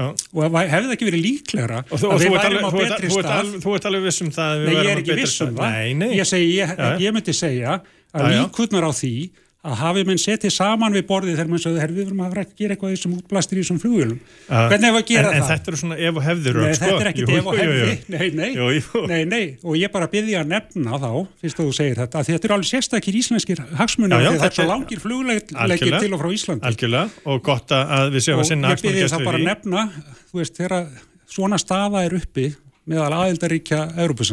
Já. 0.00 0.06
og 0.32 0.56
hefði 0.56 0.86
það 0.86 0.94
ekki 0.94 1.08
verið 1.10 1.22
líklegra 1.26 1.80
og 1.84 2.00
þú, 2.00 2.10
að 2.14 2.22
við 2.24 2.34
værim 2.36 2.64
á 2.64 2.70
betri 2.76 3.10
stað. 3.12 3.52
Þú 3.60 3.76
ert 3.76 3.88
alveg 3.90 4.06
vissum 4.06 4.30
það 4.32 4.64
Nei, 4.64 4.72
ég 4.72 4.90
er 4.94 5.02
ekki 5.02 5.16
vissum 5.18 5.52
það. 5.58 5.78
Ég, 6.16 6.34
ég, 6.46 6.74
ég 7.04 7.16
myndi 7.16 7.36
segja 7.36 7.78
að 8.16 8.32
líkurnar 8.34 8.88
á 8.88 8.92
því 8.96 9.14
að 9.60 9.74
hafi 9.76 10.02
menn 10.08 10.16
setið 10.20 10.52
saman 10.54 10.94
við 10.96 11.02
borðið 11.08 11.34
þegar 11.36 11.48
mann 11.50 11.60
sagði, 11.60 11.86
við 11.92 12.06
verum 12.06 12.20
að 12.24 12.38
að 12.40 12.52
gera 12.56 12.72
eitthvað 12.72 12.92
þessum 12.94 13.12
útblastir 13.18 13.58
í 13.58 13.60
þessum 13.60 13.80
flugulum. 13.82 14.14
Uh, 14.48 14.62
Hvernig 14.70 14.86
hefur 14.88 15.00
að 15.02 15.10
gera 15.10 15.20
en, 15.20 15.26
það? 15.28 15.36
En 15.36 15.44
þetta 15.50 15.68
eru 15.70 15.78
svona 15.80 15.98
ef 16.00 16.14
og 16.16 16.24
hefður 16.24 16.54
Nei, 16.56 16.70
sko? 16.70 16.84
þetta 16.86 17.02
er 17.04 17.10
ekkit 17.10 17.32
ef 17.34 17.44
og 17.44 17.58
hefði. 17.60 17.90
Nei, 18.14 18.26
nei, 18.40 18.50
jú, 18.54 18.66
jú. 18.78 19.02
nei, 19.10 19.22
nei, 19.28 19.44
og 19.60 19.76
ég 19.76 19.92
bara 19.92 20.06
byrði 20.10 20.34
að 20.40 20.46
nefna 20.54 20.92
þá, 21.02 21.12
fyrst 21.42 21.58
að 21.60 21.64
þú 21.68 21.72
segir 21.76 21.96
þetta, 22.00 22.16
að 22.22 22.24
þetta 22.30 22.48
eru 22.48 22.54
alveg 22.56 22.70
sérstakir 22.70 23.14
íslenskir 23.20 23.58
hagsmunni, 23.76 24.16
þetta 24.24 24.48
er 24.48 24.54
svo 24.56 24.66
langir 24.70 25.00
flugleikir 25.02 25.98
til 26.00 26.12
og 26.16 26.22
frá 26.22 26.28
Íslandi. 26.38 26.64
Algjörlega, 26.70 27.06
og 27.28 27.36
gott 27.44 27.68
að 27.76 28.06
við 28.16 28.20
séum 28.26 28.40
að 28.40 28.48
sinna 28.48 28.72
hagsmunni 28.72 29.04
gæstu 29.04 29.20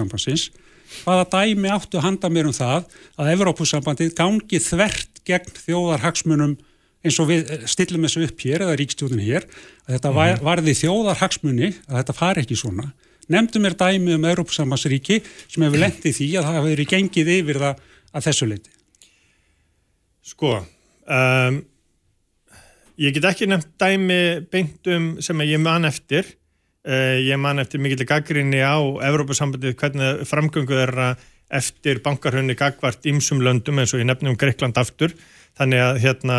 við 0.07 0.39
því. 0.47 0.65
Hvaða 1.03 1.25
dæmi 1.31 1.71
áttu 1.71 1.99
að 1.99 2.05
handa 2.05 2.29
mér 2.31 2.47
um 2.49 2.55
það 2.55 2.85
að 3.19 3.31
Evrópussambandið 3.33 4.13
gangi 4.17 4.59
þvert 4.63 5.06
gegn 5.27 5.59
þjóðarhagsmunum 5.65 6.55
eins 7.05 7.17
og 7.21 7.29
við 7.29 7.51
stillum 7.69 8.05
þessu 8.07 8.25
upp 8.27 8.45
hér 8.45 8.65
eða 8.65 8.77
ríkstjóðin 8.79 9.23
hér, 9.23 9.45
að 9.85 9.97
þetta 9.97 10.13
mhm. 10.13 10.47
varði 10.47 10.77
þjóðarhagsmunni, 10.81 11.69
að 11.87 11.99
þetta 12.01 12.17
fari 12.17 12.43
ekki 12.43 12.57
svona. 12.59 12.89
Nemndu 13.31 13.59
mér 13.59 13.75
dæmi 13.75 14.15
um 14.15 14.25
Európsamarsríki 14.27 15.19
sem 15.51 15.63
hefur 15.65 15.81
lendið 15.81 16.15
því 16.15 16.27
að 16.39 16.45
það 16.47 16.57
hefur 16.57 16.71
verið 16.71 16.91
gengið 16.93 17.31
yfir 17.33 17.61
það 17.63 17.81
að 18.15 18.27
þessu 18.29 18.47
leiti. 18.47 18.75
Sko, 20.27 20.51
um, 21.11 21.57
ég 23.03 23.15
get 23.15 23.27
ekki 23.27 23.49
nefnt 23.51 23.73
dæmi 23.79 24.21
beintum 24.51 25.09
sem 25.23 25.43
ég 25.47 25.63
man 25.63 25.87
eftir. 25.87 26.35
Uh, 26.87 27.19
ég 27.19 27.35
man 27.43 27.59
eftir 27.59 27.83
mikill 27.83 28.07
gaggrinni 28.07 28.61
á 28.63 28.79
Európasambandið 28.79 29.75
hvernig 29.75 30.23
framgöngu 30.29 30.71
þeirra 30.71 31.09
eftir 31.47 32.01
bankarhunni 32.03 32.55
gagvart 32.59 33.05
ímsum 33.07 33.39
löndum 33.43 33.79
eins 33.79 33.93
og 33.95 34.01
ég 34.01 34.07
nefnum 34.09 34.35
Greikland 34.39 34.77
aftur 34.79 35.13
þannig 35.57 35.79
að, 35.83 35.99
hérna, 36.03 36.37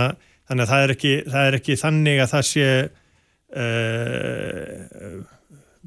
þannig 0.48 0.64
að 0.64 0.72
það, 0.72 0.82
er 0.84 0.94
ekki, 0.94 1.14
það 1.32 1.48
er 1.48 1.58
ekki 1.58 1.76
þannig 1.80 2.22
að 2.22 2.32
það 2.34 2.44
sé 2.48 2.68
uh, 3.56 5.14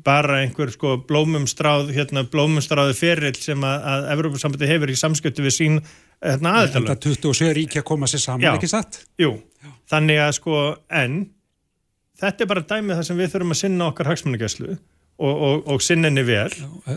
bara 0.01 0.39
einhver 0.41 0.71
sko 0.73 0.95
blómumstráð 1.07 1.91
hérna, 1.95 2.23
blómumstráði 2.31 2.95
ferill 2.97 3.37
sem 3.37 3.61
að, 3.67 3.83
að 3.93 4.07
Evrópussambandi 4.15 4.69
hefur 4.71 4.93
í 4.93 4.97
samskjötu 4.97 5.45
við 5.45 5.55
sín 5.57 5.77
hérna, 6.23 6.55
aðeins. 6.61 6.73
Þetta 6.79 6.97
27 7.05 7.53
ríkja 7.59 7.85
koma 7.85 8.09
sér 8.09 8.23
saman, 8.25 8.47
Já. 8.47 8.55
ekki 8.55 8.71
satt? 8.71 9.03
Jú, 9.21 9.35
Já. 9.61 9.69
þannig 9.93 10.23
að 10.23 10.31
sko 10.39 10.63
en 11.01 11.19
þetta 12.21 12.45
er 12.45 12.51
bara 12.53 12.65
dæmið 12.73 13.01
þar 13.01 13.09
sem 13.09 13.21
við 13.21 13.35
þurfum 13.35 13.55
að 13.55 13.61
sinna 13.61 13.89
okkar 13.91 14.11
hagsmunagæslu 14.11 14.71
og, 14.71 15.33
og, 15.33 15.67
og 15.75 15.83
sinninni 15.85 16.23
vel. 16.25 16.49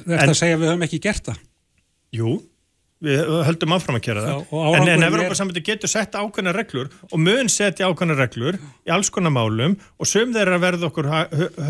Þetta 0.06 0.37
segja 0.38 0.60
við 0.60 0.72
höfum 0.72 0.87
ekki 0.88 1.02
gert 1.04 1.28
það. 1.28 1.42
Jú, 2.14 2.37
við 3.05 3.33
höldum 3.48 3.74
áfram 3.77 3.98
að 3.98 4.05
kera 4.07 4.24
það 4.24 4.44
Já, 4.44 4.77
en, 4.79 4.90
en 4.94 5.07
Evrópa-sambandi 5.09 5.62
er... 5.62 5.66
getur 5.72 5.92
sett 5.92 6.14
ákveðna 6.14 6.55
reglur 6.57 6.92
og 7.11 7.16
mun 7.20 7.50
setja 7.53 7.88
ákveðna 7.90 8.18
reglur 8.20 8.61
í 8.61 8.94
alls 8.94 9.11
konar 9.14 9.35
málum 9.35 9.77
og 9.98 10.11
söm 10.11 10.35
þeirra 10.37 10.61
verða 10.62 10.90
okkur 10.90 11.11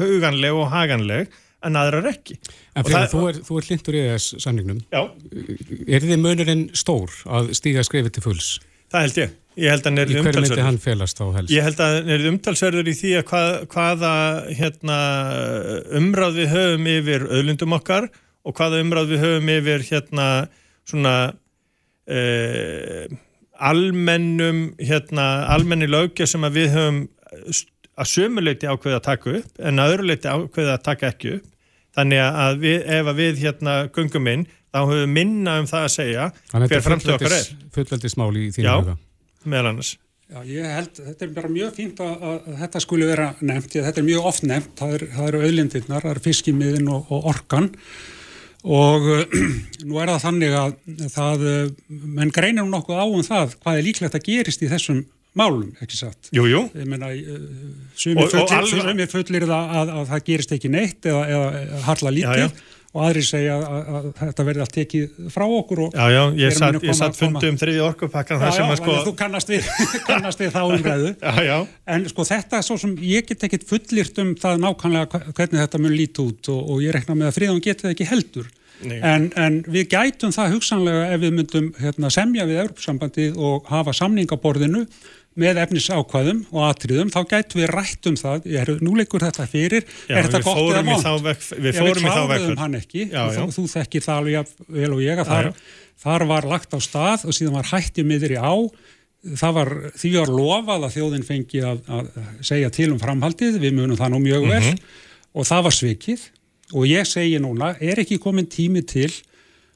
huganleg 0.01 0.59
og 0.59 0.69
haganleg 0.75 1.33
en 1.65 1.81
aðrar 1.81 2.11
ekki 2.13 2.37
En 2.77 2.85
fyrir 2.85 3.09
þú 3.13 3.23
er, 3.31 3.41
er 3.41 3.71
lindur 3.71 3.97
í 3.97 4.05
þess 4.11 4.37
samningnum 4.45 4.83
Já. 4.93 5.03
Er 5.89 6.05
þið 6.05 6.21
munurinn 6.21 6.69
stór 6.77 7.15
að 7.25 7.55
stíga 7.57 7.87
skrifið 7.87 8.19
til 8.19 8.27
fulls? 8.29 8.51
Það 8.93 9.07
held 9.07 9.25
ég 9.25 9.41
Ég 9.55 9.71
held 9.71 9.85
að 9.87 9.93
hann 9.93 10.01
er 10.03 10.11
umtalsverður. 10.19 11.51
Ég 11.53 11.63
held 11.63 11.81
að 11.85 12.09
er 12.11 12.25
umtalsverður 12.27 12.89
í 12.91 12.95
því 12.99 13.11
að 13.21 13.27
hvað, 13.29 13.53
hvaða 13.71 14.15
hérna, 14.59 14.97
umráð 16.01 16.41
við 16.41 16.49
höfum 16.51 16.89
yfir 16.91 17.27
öðlundum 17.29 17.77
okkar 17.77 18.09
og 18.45 18.57
hvaða 18.59 18.83
umræð 18.85 19.15
við 19.15 19.25
höfum 19.25 19.53
yfir 19.55 19.87
hérna 19.89 20.27
svona 20.85 21.15
eh, 22.07 23.09
almennum 23.55 24.67
hérna 24.81 25.47
almenni 25.55 25.89
lögja 25.89 26.27
sem 26.29 26.45
að 26.45 26.61
við 26.61 26.75
höfum 26.75 27.01
að 27.95 28.11
sömuleiti 28.11 28.69
ákveða 28.69 29.01
að 29.01 29.09
taka 29.09 29.35
upp 29.39 29.65
en 29.65 29.83
að 29.83 29.95
öðruleiti 29.95 30.31
ákveða 30.31 30.77
að 30.77 30.87
taka 30.91 31.11
ekki 31.13 31.35
upp. 31.39 31.51
Þannig 31.95 32.21
að 32.27 32.57
við, 32.65 32.79
ef 32.91 33.09
að 33.11 33.21
við 33.21 33.43
hérna 33.45 33.75
gungum 33.95 34.31
inn 34.33 34.49
þá 34.75 34.81
höfum 34.81 35.03
við 35.05 35.13
minna 35.15 35.59
um 35.63 35.69
það 35.71 35.85
að 35.87 35.93
segja 35.95 36.31
hver 36.51 36.83
framtöð 36.83 37.13
okkar 37.19 37.37
er. 37.37 37.53
fullveldismáli 37.77 38.49
í 38.49 38.55
þínu 38.57 38.73
huga. 38.81 38.97
meðal 39.45 39.71
annars. 39.71 39.93
Já, 40.25 40.41
ég 40.49 40.67
held, 40.67 40.99
þetta 40.99 41.25
er 41.27 41.33
bara 41.37 41.51
mjög 41.53 41.75
fínt 41.77 42.01
að, 42.03 42.23
að 42.27 42.47
þetta 42.63 42.81
skuli 42.83 43.07
vera 43.07 43.27
nefnt, 43.45 43.77
þetta 43.77 44.01
er 44.01 44.07
mjög 44.09 44.29
oft 44.31 44.47
nefnt, 44.49 44.73
það 44.81 44.95
eru 44.97 45.09
er 45.29 45.37
auðlindirnar, 45.45 46.07
það 46.07 46.15
eru 46.15 46.23
fiskimiðin 46.25 46.89
og, 46.91 47.13
og 47.13 47.29
orkan. 47.31 47.69
og 47.69 48.15
uh, 48.65 49.25
nú 49.89 49.99
er 50.01 50.13
það 50.15 50.23
þannig 50.25 50.55
að 50.61 50.77
það, 51.13 51.45
uh, 51.51 51.75
menn 52.17 52.33
greinir 52.33 52.69
nokkuð 52.71 53.03
á 53.03 53.05
um 53.05 53.27
það 53.27 53.59
hvað 53.59 53.81
er 53.81 53.87
líklegt 53.89 54.17
að 54.17 54.27
gerist 54.31 54.65
í 54.65 54.71
þessum 54.71 55.03
málum, 55.35 55.73
ekki 55.83 55.99
satt. 55.99 56.31
Jú, 56.35 56.47
jú. 56.47 56.63
Ég 56.79 56.87
meina, 56.89 57.11
sumir 57.99 58.31
fullir, 59.11 59.47
það 59.51 59.75
að, 59.81 59.91
að 59.99 60.05
það 60.13 60.25
gerist 60.29 60.55
ekki 60.55 60.71
neitt 60.71 61.09
eða, 61.11 61.25
eða 61.35 61.81
harla 61.89 62.13
lítið. 62.15 62.63
Og 62.95 63.03
aðri 63.09 63.25
segja 63.27 63.57
að, 63.59 63.89
að, 63.99 64.09
þetta 64.21 64.47
verði 64.47 64.63
allt 64.65 64.75
tekið 64.77 65.31
frá 65.35 65.45
okkur. 65.45 65.83
Já, 65.91 66.05
já, 66.15 66.21
ég 66.39 66.55
satt, 66.55 66.81
ég 66.87 66.99
satt 66.99 67.19
fundi 67.19 67.51
um 67.51 67.59
þriði 67.59 67.85
orkupakkan 67.89 68.43
sko... 68.45 68.51
Já, 68.55 68.77
já, 68.79 69.05
þú 69.09 69.15
kannast 69.19 69.51
við, 69.51 69.71
kannast 70.09 70.43
við 70.43 70.53
þá 70.55 70.61
umræðu. 70.65 71.15
Já. 71.45 71.57
En 71.91 72.05
sko 72.09 72.25
þetta 72.29 72.61
er 72.61 72.67
svo 72.67 72.77
sem 72.81 72.93
ég 73.03 73.27
get 73.29 73.43
ekkit 73.49 73.67
fullirt 73.69 74.21
um 74.23 74.35
það 74.39 74.63
nákvæmlega 74.63 75.23
hvernig 75.35 75.65
þetta 75.65 75.81
mun 75.83 75.97
líti 75.99 76.23
út 76.23 76.53
og, 76.55 76.61
og 76.71 76.85
ég 76.85 76.95
rekna 76.95 77.19
með 77.19 77.33
að 77.33 77.41
fríðan 77.41 77.65
geti 77.65 77.87
það 77.87 77.97
ekki 77.97 78.11
heldur. 78.13 78.53
En, 78.85 79.29
en 79.39 79.61
við 79.71 79.87
gætum 79.93 80.33
það 80.35 80.57
hugsanlega 80.57 81.05
ef 81.15 81.21
við 81.23 81.37
myndum 81.39 81.69
hérna, 81.79 82.11
semja 82.13 82.47
við 82.49 82.65
Európsambandið 82.65 83.39
og 83.39 83.69
hafa 83.71 83.95
samningaborðinu 83.97 84.85
með 85.41 85.61
efnisákvæðum 85.65 86.41
og 86.55 86.67
atriðum, 86.69 87.11
þá 87.11 87.21
gætu 87.33 87.59
við 87.59 87.71
rætt 87.73 88.09
um 88.11 88.17
það, 88.19 88.49
er, 88.61 88.71
nú 88.85 88.95
leikur 88.99 89.25
þetta 89.25 89.47
fyrir, 89.51 89.87
já, 90.07 90.15
er 90.15 90.29
þetta 90.29 90.41
gott 90.47 90.61
eða 90.63 90.83
vond? 90.87 91.47
Við 91.67 91.79
fórum 91.81 92.07
í 92.07 92.13
þá 92.13 92.21
vekk. 92.31 92.51
Hann 92.61 92.79
ekki, 92.79 93.07
já, 93.09 93.23
já. 93.35 93.41
Þú, 93.57 93.65
þekkir 93.73 94.05
það 94.05 94.21
alveg 94.23 94.53
vel 94.79 94.91
og 94.95 95.03
ég 95.03 95.23
að 95.25 95.33
þar, 95.33 95.51
þar 96.05 96.27
var 96.31 96.49
lagt 96.55 96.77
á 96.77 96.79
stað 96.87 97.27
og 97.27 97.37
síðan 97.37 97.59
var 97.59 97.71
hættið 97.73 98.09
miður 98.13 98.37
í 98.37 98.39
á, 98.39 98.55
það 99.43 99.59
var, 99.59 99.73
því 99.99 100.15
var 100.19 100.33
lofað 100.39 100.87
að 100.87 100.97
þjóðin 100.99 101.27
fengi 101.27 101.65
að, 101.65 101.83
að 101.89 102.11
segja 102.45 102.73
til 102.79 102.91
um 102.93 103.03
framhaldið, 103.03 103.61
við 103.63 103.77
munum 103.79 103.99
það 103.99 104.15
nú 104.15 104.25
mjög 104.25 104.49
vel 104.49 104.61
mm 104.61 104.71
-hmm. 104.71 104.97
og 105.35 105.49
það 105.51 105.67
var 105.67 105.79
svikið 105.81 106.27
og 106.75 106.87
ég 106.89 107.09
segi 107.09 107.39
núna, 107.43 107.75
er 107.81 108.01
ekki 108.03 108.21
komin 108.23 108.47
tími 108.47 108.85
til 108.87 109.11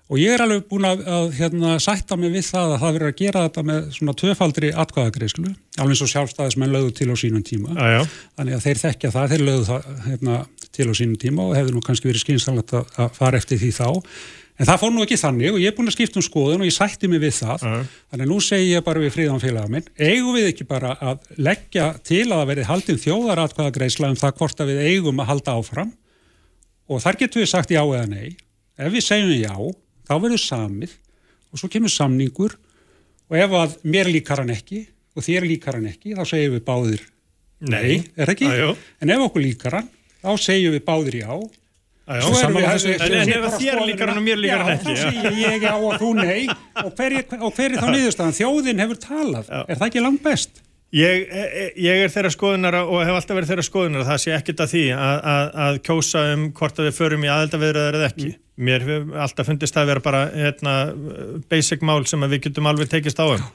og 0.09 0.21
ég 0.21 0.33
er 0.33 0.42
alveg 0.44 0.64
búin 0.71 0.87
að, 0.88 1.03
að 1.05 1.27
hérna, 1.37 1.75
sætta 1.83 2.16
mig 2.16 2.33
við 2.33 2.47
það 2.49 2.75
að 2.75 2.83
það 2.83 2.94
verður 2.97 3.12
að 3.12 3.18
gera 3.18 3.44
þetta 3.44 3.64
með 3.68 3.90
svona 3.99 4.16
tvöfaldri 4.23 4.73
atkvæðagreyslu 4.85 5.53
alveg 5.79 5.94
eins 5.94 6.05
og 6.05 6.11
sjálfstæðismenn 6.14 6.75
lögðu 6.75 6.94
til 6.97 7.11
á 7.12 7.16
sínum 7.21 7.44
tíma. 7.44 7.77
Ajá. 7.77 8.03
þannig 8.38 8.57
að 8.57 8.66
þeir 8.66 8.83
þekkja 8.83 9.12
það, 9.14 9.31
þeir 9.33 9.47
lögðu 9.49 9.68
það 9.68 9.88
hérna, 10.09 10.40
til 10.75 10.88
á 10.88 10.94
sínum 10.99 11.23
tíma 11.23 11.47
og 11.47 11.57
hefur 11.59 11.77
nú 11.77 11.85
kannski 11.85 12.11
verið 12.11 12.25
skynsalegt 12.25 12.77
að, 12.79 12.92
að 12.97 13.16
fara 13.18 13.40
eftir 13.40 13.61
því 13.61 13.73
þá. 13.77 13.88
En 14.59 14.66
það 14.66 14.81
fór 14.83 14.90
nú 14.90 15.05
ekki 15.05 15.18
þannig 15.21 15.53
og 15.55 15.61
ég 15.62 15.71
er 15.71 15.77
búin 15.77 15.87
að 15.87 15.94
skipta 15.94 16.18
um 16.18 16.25
skoðun 16.27 16.64
og 16.64 16.66
ég 16.66 16.75
sætti 16.75 17.11
mig 17.11 17.21
við 17.23 17.37
það. 17.37 17.66
Ajá. 17.68 17.83
þannig 18.11 18.25
að 18.25 18.33
nú 18.33 18.38
segi 18.42 18.73
ég 18.73 18.87
bara 18.88 19.03
við 19.05 19.12
fríðan 19.14 19.42
félaga 19.44 19.71
minn 19.71 19.87
eigum 20.01 20.35
við 20.35 20.49
ekki 20.51 20.66
bara 20.66 20.97
að 20.99 21.29
leggja 21.38 21.92
til 22.03 22.25
að 22.25 22.35
það 22.35 22.49
verði 22.51 22.64
haldin 22.73 23.03
þjóðaratkvæðagreysla 23.05 24.11
um 24.11 24.18
það 24.18 24.35
hvort 24.40 24.64
að 24.64 24.73
við 24.73 24.81
eigum 24.88 25.23
að 25.23 25.31
halda 25.31 25.55
áfram? 25.61 25.92
Og 26.90 27.05
þar 27.05 27.21
getur 27.21 27.44
við 27.44 27.53
sagt 27.53 27.71
já 27.71 27.85
eða 27.85 28.09
nei. 28.11 28.35
Ef 28.79 28.90
við 28.97 29.07
segjum 29.07 29.31
já 29.37 29.55
þá 30.09 30.14
verður 30.25 30.42
samið 30.42 30.97
og 31.53 31.61
svo 31.62 31.71
kemur 31.73 31.92
samningur 31.92 32.57
og 33.29 33.37
ef 33.37 33.55
að 33.61 33.77
mér 33.85 34.11
líkar 34.12 34.42
hann 34.42 34.53
ekki 34.55 34.83
og 35.18 35.25
þér 35.27 35.47
líkar 35.51 35.79
hann 35.79 35.88
ekki, 35.90 36.14
þá 36.16 36.25
segjum 36.31 36.57
við 36.59 36.64
báðir 36.68 37.07
nei, 37.68 38.03
er 38.16 38.31
ekki? 38.35 38.47
Ajó. 38.49 38.75
En 39.03 39.11
ef 39.14 39.25
okkur 39.29 39.42
líkar 39.44 39.79
hann, 39.81 39.88
þá 40.23 40.31
segjum 40.49 40.77
við 40.79 40.85
báðir 40.88 41.21
já 41.23 41.33
Já, 42.09 42.23
já, 42.25 42.29
sammála 42.40 42.68
við 42.73 42.79
þessu. 42.79 42.92
En- 43.05 43.14
en 43.18 43.33
ef 43.37 43.57
þér 43.61 43.81
líkar 43.85 44.09
hann 44.09 44.21
og 44.21 44.25
mér 44.25 44.38
líkar 44.40 44.62
hann 44.64 44.79
ekki, 44.79 44.94
Já, 44.94 45.03
þá 45.03 45.11
segi 45.12 45.42
ég 45.42 45.66
já 45.66 45.73
og 45.77 45.99
þú 46.01 46.12
nei 46.16 46.47
og 46.49 46.94
hver, 46.97 47.16
er- 47.18 47.42
og 47.44 47.51
hver 47.59 47.75
er 47.75 47.83
þá 47.83 47.88
niðurstaðan? 47.92 48.37
Þjóðin 48.38 48.81
hefur 48.81 49.01
talað, 49.03 49.51
er 49.68 49.77
það 49.77 49.87
ekki 49.90 50.05
langt 50.07 50.23
best? 50.25 50.62
Ég, 50.97 51.27
ég 51.77 52.01
er 52.07 52.09
þeirra 52.14 52.31
skoðunara 52.33 52.81
og 52.88 53.03
hef 53.05 53.12
alltaf 53.18 53.37
verið 53.37 53.51
þeirra 53.53 53.66
skoðunara 53.66 54.07
það 54.09 54.21
sé 54.23 54.33
ekkert 54.38 54.62
að 54.64 54.71
því 54.73 54.85
að, 54.97 55.18
að, 55.35 55.51
að 55.66 55.81
kjósa 55.85 56.23
um 56.33 56.47
hvort 56.57 56.81
að 56.81 56.88
við 56.88 56.97
förum 56.97 57.27
í 57.27 57.33
aðeldaviðraðar 57.35 57.99
eða 57.99 58.09
ekki 58.09 58.31
mér 58.59 58.85
hefur 58.85 59.23
alltaf 59.25 59.49
fundist 59.49 59.79
að 59.79 59.92
vera 59.92 60.05
bara 60.05 60.25
hérna, 60.35 60.75
basic 61.51 61.85
mál 61.87 62.03
sem 62.09 62.23
við 62.27 62.49
getum 62.49 62.68
alveg 62.71 62.90
tekist 62.92 63.21
á 63.23 63.27
um. 63.27 63.47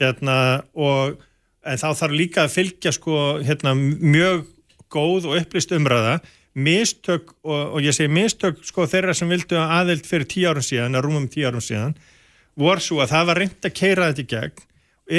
Hérna, 0.00 0.36
og, 0.76 1.18
þá 1.64 1.88
þarf 1.88 2.16
líka 2.16 2.44
að 2.46 2.54
fylgja 2.56 2.92
sko, 2.96 3.16
hérna, 3.44 3.74
mjög 3.74 4.46
góð 4.92 5.30
og 5.30 5.40
upplýst 5.40 5.74
umræða. 5.76 6.20
Mistök 6.60 7.34
og, 7.46 7.76
og 7.76 7.84
ég 7.84 7.94
segi 7.94 8.10
mistök 8.10 8.58
sko, 8.66 8.88
þeirra 8.90 9.14
sem 9.14 9.28
vildu 9.30 9.58
að 9.60 9.76
aðeld 9.76 10.08
fyrir 10.08 10.26
tíu 10.28 10.48
árum 10.50 10.64
síðan, 10.66 10.96
að 10.98 11.06
rúmum 11.06 11.28
tíu 11.30 11.46
árum 11.46 11.62
síðan 11.62 11.94
voru 12.58 12.82
svo 12.82 13.00
að 13.02 13.12
það 13.14 13.28
var 13.28 13.40
reynd 13.40 13.66
að 13.66 13.76
keira 13.78 14.08
þetta 14.10 14.22
í 14.22 14.30
gegn 14.34 14.66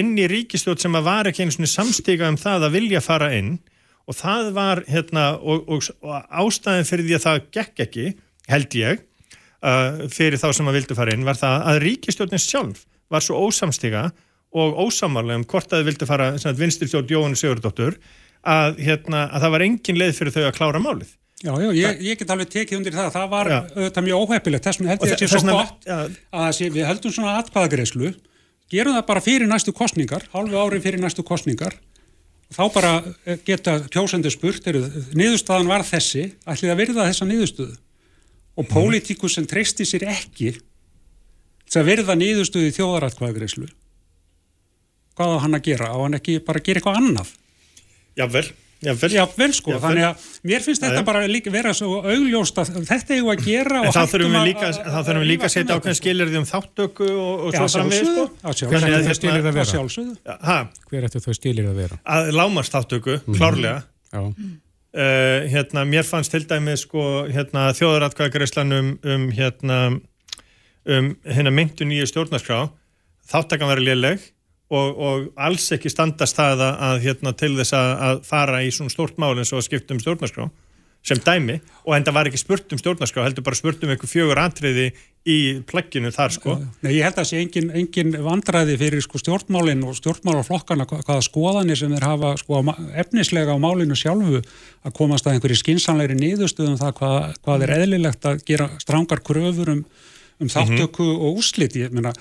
inn 0.01 0.11
í 0.19 0.27
ríkistjótt 0.31 0.83
sem 0.83 0.95
að 0.95 1.07
var 1.07 1.29
ekki 1.29 1.45
einu 1.45 1.55
svona 1.55 1.71
samstíga 1.71 2.29
um 2.31 2.39
það 2.39 2.67
að 2.67 2.75
vilja 2.77 3.01
fara 3.03 3.31
inn. 3.35 3.57
Og 4.09 4.17
það 4.17 4.51
var 4.55 4.81
hérna 4.89 5.25
og, 5.37 5.67
og, 5.71 5.87
og 6.03 6.35
ástæðin 6.41 6.87
fyrir 6.87 7.07
því 7.07 7.17
að 7.17 7.25
það 7.25 7.41
gekk 7.57 7.83
ekki, 7.85 8.05
held 8.51 8.77
ég 8.79 9.03
uh, 9.61 10.03
fyrir 10.11 10.41
þá 10.41 10.49
sem 10.57 10.69
að 10.71 10.79
vildu 10.79 10.97
fara 10.97 11.13
inn 11.15 11.27
var 11.27 11.39
það 11.39 11.67
að 11.71 11.79
ríkistjóttin 11.85 12.41
sjálf 12.41 12.83
var 13.11 13.23
svo 13.25 13.39
ósamstíga 13.47 14.09
og 14.51 14.79
ósamálega 14.87 15.39
um 15.39 15.47
hvort 15.47 15.71
að 15.71 15.81
þið 15.81 15.89
vildu 15.91 16.07
fara 16.09 16.29
vinstirstjótt 16.59 17.11
Jóhann 17.11 17.37
Sigurdóttur 17.39 17.97
að, 18.41 18.79
hérna, 18.81 19.27
að 19.31 19.45
það 19.45 19.53
var 19.55 19.65
engin 19.67 19.99
leið 20.01 20.15
fyrir 20.17 20.35
þau 20.35 20.45
að 20.47 20.55
klára 20.57 20.81
málið. 20.83 21.11
Já, 21.41 21.53
já, 21.57 21.69
ég, 21.73 22.01
ég 22.05 22.17
get 22.19 22.31
alveg 22.33 22.49
tekið 22.53 22.77
undir 22.77 22.93
það, 22.93 23.07
það 23.15 23.29
var 23.31 23.49
auðvitað 23.53 24.05
mjög 24.05 24.25
óheppilegt, 24.25 24.65
þess 24.67 24.77
vegna 24.81 24.91
held 24.91 25.05
ég 25.07 25.13
að 25.15 25.15
sé 25.15 25.25
þess 25.25 25.31
svo 25.33 25.39
vegna- 25.39 25.55
gott 25.57 25.87
já. 25.87 25.95
að 26.37 26.51
sé, 26.57 26.67
við 26.69 26.85
heldum 26.85 27.15
svona 27.15 27.37
atkvæðagreislu, 27.39 28.11
gerum 28.69 28.97
það 28.97 29.07
bara 29.07 29.23
fyrir 29.25 29.49
næstu 29.49 29.73
kostningar, 29.73 30.27
hálfu 30.35 30.59
ári 30.61 30.81
fyrir 30.83 31.01
næstu 31.01 31.25
kostningar, 31.25 31.73
þá 32.53 32.61
bara 32.75 32.91
eh, 33.25 33.39
geta 33.47 33.79
kjósendur 33.89 34.35
spurt, 34.35 34.69
niðurstaðan 35.17 35.71
var 35.71 35.87
þessi, 35.87 36.27
ætlið 36.45 36.75
að 36.75 36.83
virða 36.83 37.07
þessa 37.09 37.29
niðurstöðu 37.31 37.79
og 38.61 38.69
Mhm. 38.69 38.73
pólitíkus 38.77 39.35
sem 39.39 39.45
treysti 39.49 39.83
sér 39.89 40.05
ekki 40.13 40.53
til 41.71 41.81
að 41.81 41.87
virða 41.91 42.15
niðurstöðu 42.19 42.69
í 42.69 42.75
þjóðaratkvæðagreislu, 42.77 43.67
hvað 45.17 45.35
á 45.35 45.41
hann 45.43 45.55
að 45.57 45.63
gera? 45.69 45.91
Á 45.91 45.97
hann 46.01 46.17
ekki 46.19 46.39
bara 46.45 46.59
að 46.61 46.67
gera 46.67 46.81
eitthvað 46.81 46.99
annað? 47.01 47.29
Jável, 48.19 48.43
jável 48.83 49.09
Já, 49.13 49.23
vel 49.37 49.53
sko, 49.55 49.71
Jafnvel. 49.71 49.81
þannig 49.85 50.05
að 50.07 50.25
mér 50.51 50.63
finnst 50.65 50.81
þetta 50.83 50.99
já. 51.01 51.05
bara 51.05 51.21
líka 51.31 51.51
vera 51.53 51.71
svo 51.77 52.01
augljóst 52.03 52.57
að 52.59 52.71
þetta 52.89 53.17
við 53.19 53.29
að 53.31 53.43
gera 53.45 53.77
En 53.81 53.87
og 53.87 53.93
þá 53.95 54.01
þurfum 54.11 54.35
við 54.35 54.47
líka, 54.49 54.71
þá 54.73 54.99
þurfum 55.05 55.21
við 55.23 55.29
líka 55.31 55.45
að 55.47 55.53
setja 55.55 55.77
ákveðin 55.77 55.99
skilirði 56.01 56.37
um 56.41 56.47
þáttöku 56.51 57.07
og, 57.11 57.45
og 57.45 57.53
svo 57.55 57.67
framvegis 57.77 58.09
sko. 58.11 58.25
að 58.41 58.57
sjálfsögðu, 58.61 58.91
er 58.91 59.05
það 59.07 59.19
skilur 59.21 59.39
að 59.39 59.47
að 59.47 59.55
vera? 59.61 60.57
Hver 60.91 61.07
eftir 61.07 61.21
þau 61.27 61.33
skilir 61.39 61.69
að 61.71 61.79
vera? 61.85 61.99
að 62.17 62.31
lámast 62.41 62.75
þáttöku, 62.75 63.19
klárlega 63.37 63.83
Já, 64.11 64.21
uh, 64.97 65.47
hérna, 65.51 65.85
mér 65.87 66.07
fannst 66.07 66.33
til 66.33 66.45
dæmi 66.49 66.77
sko, 66.79 67.25
hérna, 67.31 67.69
þjóðaratkvæðagreislan 67.77 68.77
um, 68.77 68.93
um 69.03 69.27
hérna 69.35 69.81
um 70.85 71.11
hérna 71.25 71.53
myndu 71.53 71.85
nýju 71.85 72.07
stjórnarskrá 72.09 72.63
þáttakan 73.29 73.69
verið 73.69 73.89
léleg 73.91 74.23
og, 74.71 74.97
og 74.97 75.27
alls 75.35 75.67
ekki 75.75 75.91
standast 75.91 76.37
það 76.37 76.63
að, 76.65 76.75
að 76.87 77.05
hérna, 77.05 77.33
til 77.37 77.53
þess 77.59 77.75
að, 77.77 77.91
að 78.07 78.21
fara 78.27 78.63
í 78.65 78.71
svona 78.73 78.93
stórt 78.93 79.19
mál 79.21 79.35
eins 79.35 79.51
og 79.53 79.61
að 79.61 79.67
skipta 79.67 79.95
um 79.95 80.01
stjórnarskrá 80.01 80.47
sem 81.01 81.17
dæmi 81.17 81.55
og 81.87 81.95
enda 81.97 82.11
var 82.13 82.27
ekki 82.29 82.37
spurt 82.37 82.71
um 82.75 82.77
stjórnarskrá 82.77 83.23
heldur 83.25 83.41
bara 83.47 83.57
spurt 83.57 83.81
um 83.83 83.89
eitthvað 83.89 84.11
fjögur 84.11 84.37
atriði 84.37 84.91
í 85.25 85.37
plegginu 85.69 86.09
þar 86.13 86.33
sko. 86.33 86.55
Nei, 86.81 86.91
ég 86.97 87.03
held 87.05 87.15
að 87.15 87.19
það 87.23 87.27
sé 87.29 87.39
engin, 87.41 87.71
engin 87.77 88.15
vandræði 88.25 88.77
fyrir 88.81 89.03
sko, 89.05 89.19
stjórnmálinn 89.21 89.81
og 89.85 89.93
stjórnmálaflokkana 89.97 90.85
hva- 90.89 91.01
hvaða 91.05 91.25
skoðanir 91.25 91.77
sem 91.77 91.93
þeir 91.93 92.05
hafa 92.05 92.31
sko, 92.41 92.61
efnislega 93.03 93.53
á 93.53 93.57
málinu 93.61 93.97
sjálfu 93.97 94.41
að 94.41 94.95
komast 94.97 95.25
að 95.29 95.35
einhverju 95.39 95.59
skinsanlegri 95.61 96.17
niðurstöðum 96.21 96.77
það 96.81 96.93
hvað, 97.01 97.17
hvað 97.45 97.65
er 97.67 97.75
eðlilegt 97.79 98.25
að 98.31 98.41
gera 98.49 98.69
strángar 98.81 99.21
kröfur 99.25 99.73
um, 99.75 99.83
um 100.41 100.49
þáttöku 100.53 101.05
og 101.17 101.41
úslit 101.41 101.77
ég 101.81 101.93
meina 101.93 102.13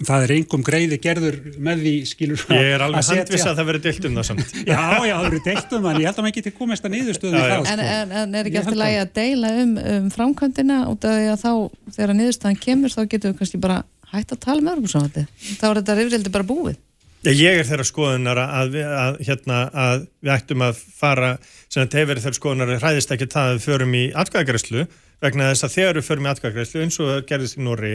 það 0.00 0.22
er 0.24 0.32
engum 0.38 0.62
greiði 0.64 0.96
gerður 1.04 1.34
með 1.62 1.82
því 1.84 1.90
skilur 2.08 2.44
ég 2.56 2.68
er 2.78 2.84
alveg 2.86 3.08
handviss 3.12 3.44
að 3.50 3.58
það 3.60 3.66
verið 3.70 3.82
dilt 3.86 4.06
um 4.08 4.14
það 4.18 4.26
samt 4.30 4.54
Já, 4.72 4.78
já, 5.04 5.14
það 5.18 5.26
eru 5.28 5.40
deilt 5.46 5.74
um 5.76 5.82
það, 5.84 5.90
en 5.92 6.00
ég 6.00 6.06
held 6.08 6.16
að 6.18 6.24
maður 6.26 6.36
geti 6.38 6.52
komist 6.56 6.86
að 6.88 6.94
niðurstöðu 6.96 7.34
Já, 7.36 7.42
það, 7.42 7.58
En, 7.58 7.82
sko. 7.82 7.88
en, 7.98 8.14
en 8.22 8.38
er 8.40 8.48
ekki 8.50 8.62
held 8.66 8.78
lagi 8.80 9.00
að 9.02 9.10
deila 9.18 9.50
um, 9.62 9.74
um 9.96 10.06
framkvæmdina 10.16 10.78
út 10.92 11.04
af 11.10 11.18
því 11.18 11.28
að 11.34 11.42
þá, 11.44 11.52
þegar 11.98 12.14
niðurstaðan 12.22 12.62
kemur, 12.64 12.94
þá 12.96 13.02
getum 13.12 13.34
við 13.34 13.38
kannski 13.42 13.60
bara 13.66 13.76
hægt 14.12 14.32
að 14.34 14.40
tala 14.44 14.64
með 14.64 14.74
örgursáðandi. 14.78 15.26
Þá 15.60 15.62
er 15.68 15.78
þetta 15.82 15.94
rifrildi 16.00 16.32
bara 16.34 16.48
búið. 16.48 16.80
Ég 17.22 17.38
ég 17.38 17.60
er 17.62 17.68
þeirra 17.68 17.84
skoðunar 17.86 18.40
að, 18.42 18.72
við- 18.74 18.90
að, 18.98 19.20
hérna, 19.28 19.58
að 19.78 20.02
við 20.26 20.32
ættum 20.34 20.64
að 20.66 20.80
fara 20.98 21.28
sem 21.70 21.84
að 21.84 21.94
hefur 22.00 22.20
þeirra 22.24 22.38
skoðunar 22.40 22.72
að 22.74 22.82
hræðist 22.82 23.14
ekki 23.14 23.28
það 23.30 23.46
að 23.52 23.54
við 23.60 23.64
förum 23.68 23.94
í 23.94 24.02
atkvæðagreyslu 24.24 24.84
vegna 25.22 25.46
þess 25.52 25.66
að 25.68 25.74
þegar 25.76 26.00
við 26.00 26.06
förum 26.08 26.26
í 26.26 26.30
atkvæðagreyslu 26.32 26.82
eins 26.82 26.98
og 26.98 27.12
það 27.12 27.22
gerðist 27.30 27.60
í 27.60 27.62
Nóri 27.68 27.92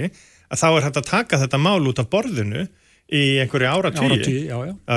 að 0.51 0.61
þá 0.61 0.67
er 0.71 0.85
hægt 0.87 0.99
að 1.01 1.09
taka 1.11 1.39
þetta 1.43 1.59
mál 1.61 1.87
út 1.91 1.99
af 2.03 2.09
borðinu 2.13 2.65
í 3.07 3.21
einhverju 3.43 3.69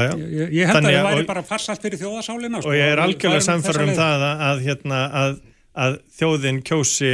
já. 0.03 0.13
Ég, 0.51 0.67
held 0.67 0.81
að 0.81 0.89
að- 0.91 0.97
það 0.97 1.13
væri 1.15 1.27
bara 1.29 1.43
farsalt 1.47 1.85
fyrir 1.85 2.01
þjóðasálina 2.01 2.59
sko, 2.63 2.73
og 2.73 2.75
ég 2.75 2.91
er 2.91 3.03
algjörlega 3.05 3.39
færum 3.39 3.47
samfæður 3.47 3.85
um 3.85 3.93
þessa 3.93 3.95
leið. 3.95 4.03
það 4.03 4.25
að, 4.31 4.43
að, 4.51 4.63
hérna, 4.67 5.01
að, 5.21 5.37
að 5.85 5.99
þjóðin 6.19 6.59
kjósi 6.67 7.13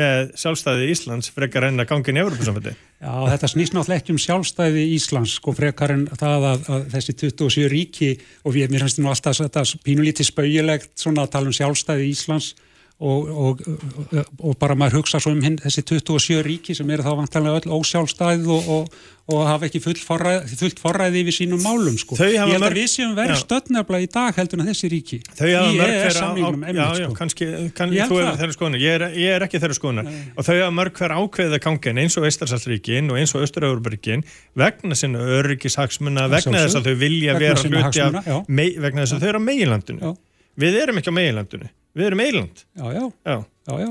með 0.00 0.30
sjálfstæði 0.40 0.86
Íslands 0.94 1.28
frekar 1.36 1.66
enn 1.68 1.82
að 1.84 1.90
gangin 1.92 2.16
í 2.16 2.22
Európa-samfætti 2.24 2.72
Já, 2.98 3.12
þetta 3.30 3.50
snýst 3.52 3.76
náttúrulega 3.76 4.00
ekki 4.02 4.14
um 4.16 4.22
sjálfstæði 4.24 4.86
Íslands 4.96 5.34
sko 5.38 5.52
frekar 5.54 5.92
en 5.94 6.06
það 6.18 6.46
að, 6.48 6.64
að 6.72 6.88
þessi 6.96 7.14
27 7.28 7.68
ríki 7.74 8.08
og 8.48 8.56
við, 8.56 8.72
mér 8.72 8.86
finnst 8.86 9.02
nú 9.04 9.12
alltaf 9.12 9.36
þetta 9.44 9.66
pínulítið 9.84 10.30
spauilegt 10.32 10.90
svona 10.98 11.28
að 11.28 11.34
tala 11.36 11.52
um 11.52 11.58
sjálfstæði 11.60 12.08
Íslands 12.08 12.54
og, 12.98 13.28
og, 13.30 13.60
og, 14.42 14.56
bara 14.58 14.74
maður 14.74 14.98
hugsa 14.98 15.20
svo 15.22 15.30
um 15.30 15.42
hinn, 15.44 15.58
þessi 15.62 15.84
27 15.86 16.40
ríki 16.42 16.74
sem 16.74 16.88
eru 16.90 17.04
þá 17.06 17.12
vantanlega 17.20 17.60
öll 17.60 17.76
ósjálfstæð 17.76 18.48
og, 18.50 18.70
og, 18.74 18.96
og 19.30 19.44
hafa 19.46 19.68
ekki 19.68 19.80
full 19.84 20.00
forræði, 20.02 20.56
fullt 20.58 20.82
forræði 20.82 21.22
yfir 21.22 21.36
sínum 21.36 21.62
málum 21.62 21.94
sko. 22.00 22.18
Ég 22.18 22.40
held 22.42 22.66
að 22.66 22.74
við 22.80 22.88
séum 22.90 23.14
verið 23.14 23.36
Já. 23.36 23.42
stöðnefla 23.44 24.00
í 24.02 24.08
dag 24.16 24.40
heldur 24.40 24.64
en 24.64 24.70
þessi 24.72 24.90
ríki. 24.90 25.20
Þau 25.30 25.46
hafa 25.46 25.70
mörg 25.78 25.94
hver 25.94 26.10
á, 26.10 26.26
á, 26.26 26.26
EES-samningnum 26.26 26.66
já, 26.66 26.70
einmitt, 26.72 26.82
já, 26.82 28.50
sko. 28.56 28.72
Ég 28.82 29.34
er 29.36 29.46
ekki 29.46 29.62
þeirra 29.62 29.78
skoðunar. 29.78 30.12
Og 30.34 30.48
þau 30.48 30.54
hafa 30.56 30.74
mörg 30.80 30.98
hver 30.98 31.16
ákveðið 31.20 31.58
að 31.60 31.64
gangin 31.68 32.02
eins 32.02 32.18
og 32.18 32.26
Eistarsalsríkin 32.26 33.12
og 33.14 33.22
eins 33.22 33.36
og 33.38 33.46
Östur-Európaríkin 33.46 34.26
vegna 34.58 34.98
sinna 34.98 35.22
öryggishagsmuna 35.38 36.26
vegna 36.34 36.64
þess 36.66 36.80
að 36.80 36.90
þau 36.90 36.96
vilja 37.04 37.38
vera 37.38 37.62
hluti 37.62 38.08
vegna 38.82 39.04
þess 39.04 39.14
að 39.14 39.22
þau 39.22 39.30
eru 39.30 39.38
á 39.38 39.48
meginlandinu. 39.52 40.16
Við 40.58 40.80
erum 40.82 40.98
ekki 40.98 41.12
á 41.14 41.18
meginlandinu, 41.20 41.68
við 41.96 42.06
erum 42.10 42.20
eiland 42.24 42.62
Já, 42.76 42.84
já, 42.92 43.04
já, 43.24 43.36
já, 43.68 43.74
já, 43.84 43.88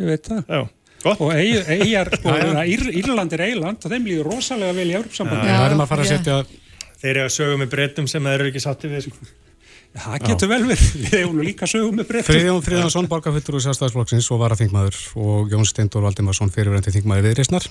ég 0.00 0.10
veit 0.12 0.28
það 0.30 0.42
já, 0.48 0.62
gott 1.04 1.20
og 1.20 1.32
eig- 1.36 1.68
eigjar, 1.76 2.10
sko. 2.16 2.34
Ír, 2.64 2.84
Írland 3.02 3.32
er 3.36 3.44
eiland 3.50 3.84
og 3.84 3.92
þeim 3.92 4.06
líður 4.08 4.30
rosalega 4.32 4.72
vel 4.78 4.88
í 4.90 4.94
Európsambandi. 4.98 5.46
Já. 5.48 5.54
við 5.58 5.64
verðum 5.68 5.84
að 5.84 5.90
fara 5.92 6.04
að 6.06 6.12
setja 6.14 6.36
þeir 7.04 7.10
eru 7.14 7.24
að 7.28 7.32
sögum 7.36 7.60
með 7.64 7.72
breytum 7.74 8.06
sem 8.08 8.24
þeir 8.24 8.40
eru 8.40 8.52
ekki 8.54 8.62
sátti 8.64 8.88
við 8.88 9.04
sko. 9.10 9.32
Það 9.94 10.24
getur 10.26 10.48
vel 10.50 10.62
verið, 10.66 10.86
við 11.04 11.12
hefum 11.20 11.36
nú 11.38 11.44
líka 11.46 11.68
sögum 11.70 12.00
með 12.00 12.08
breytt. 12.08 12.26
Friðjón 12.26 12.64
Friðjónsson, 12.66 13.06
borgarfittur 13.12 13.58
úr 13.60 13.62
Sjálfstæðisflokksins 13.68 14.30
og 14.34 14.40
varaþingmaður 14.42 14.98
og 15.22 15.52
Jón 15.54 15.68
Steindor 15.68 16.02
Valdimarsson 16.08 16.50
fyrirverandi 16.50 16.90
þingmaður 16.96 17.28
viðreisnar 17.28 17.68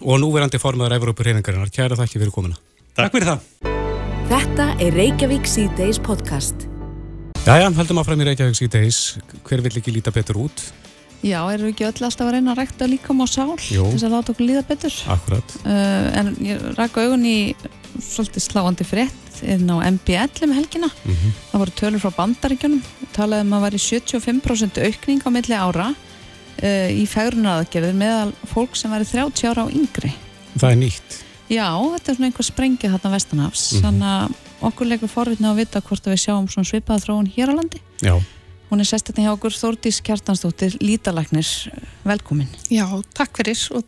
og 0.00 0.22
núverandi 0.22 0.62
formaður 0.62 0.96
Evrópur 0.96 1.28
reyningarinnar. 1.28 1.68
Kæra 1.74 1.98
þakki 2.00 2.22
fyrir 2.22 2.32
komuna. 2.32 2.56
Takk 2.96 3.12
fyrir 3.18 3.34
það. 3.34 3.46
Þetta 4.32 4.70
er 4.80 4.96
Reykjavík 5.02 5.44
C-Days 5.50 6.00
podcast. 6.00 6.71
Jæja, 7.42 7.72
heldum 7.74 7.98
að 7.98 8.06
fram 8.06 8.20
í 8.22 8.26
Reykjavík 8.28 8.54
síðdeis. 8.56 8.98
Hver 9.48 9.62
vill 9.64 9.74
ekki 9.80 9.92
líta 9.96 10.12
betur 10.14 10.38
út? 10.44 10.60
Já, 11.26 11.40
erum 11.50 11.68
við 11.68 11.72
ekki 11.72 11.86
öll 11.88 12.04
alltaf 12.06 12.22
að 12.28 12.32
reyna 12.36 12.52
að 12.54 12.60
rækta 12.62 12.86
líkam 12.90 13.22
á 13.22 13.26
sál 13.30 13.50
Jú. 13.54 13.82
til 13.86 13.96
þess 13.96 14.06
að 14.06 14.14
láta 14.14 14.32
okkur 14.32 14.46
líða 14.46 14.62
betur? 14.66 14.94
Akkurat. 15.14 15.54
Uh, 15.62 16.06
en 16.18 16.30
ég 16.42 16.62
raka 16.78 17.02
augun 17.04 17.26
í 17.26 17.34
svolítið 18.02 18.44
sláandi 18.46 18.86
frétt 18.86 19.42
inn 19.42 19.70
á 19.70 19.76
MBL 19.90 20.46
um 20.46 20.54
helgina. 20.56 20.90
Mm 21.06 21.34
Það 21.52 21.62
voru 21.64 21.74
tölur 21.82 22.02
frá 22.02 22.12
bandaríkjunum 22.18 22.82
talaði 23.14 23.46
um 23.46 23.54
að 23.58 23.64
væri 23.66 23.82
75% 23.84 24.80
aukning 24.86 25.22
á 25.26 25.30
milli 25.34 25.58
ára 25.58 25.88
uh, 25.90 26.90
í 26.94 27.04
fægrunaraðgerðir 27.10 27.98
meðal 27.98 28.30
fólk 28.54 28.78
sem 28.78 28.90
væri 28.94 29.06
30 29.10 29.50
ára 29.50 29.66
á 29.66 29.70
yngri. 29.70 30.14
Það 30.58 30.70
er 30.70 30.80
nýtt. 30.86 31.18
Já, 31.52 31.66
þetta 31.74 32.06
er 32.10 32.16
svona 32.18 32.30
einhver 32.30 32.48
sprengið 32.48 32.94
þarna 32.96 33.14
vestanafs 33.18 33.66
Mhm. 33.74 33.82
þannig 33.82 34.10
að 34.14 34.40
okkur 34.68 34.88
leikur 34.88 35.10
forvitna 35.10 35.52
að 35.52 35.62
vita 35.62 35.82
hvort 35.84 36.06
að 36.06 36.14
við 36.14 36.22
sjáum 36.24 36.48
svona 36.50 36.68
svipaða 36.68 37.04
þróun 37.06 37.30
hér 37.34 37.52
á 37.52 37.58
landi. 37.58 37.82
Já. 38.02 38.14
Hún 38.70 38.80
er 38.80 38.88
sestetni 38.88 39.26
hjá 39.26 39.34
okkur 39.34 39.52
Þórdís 39.52 40.00
Kjartansdóttir, 40.06 40.78
lítalæknir, 40.80 41.50
velkomin. 42.08 42.48
Já, 42.72 42.86
takk 43.12 43.42
fyrir 43.42 43.60
og 43.76 43.84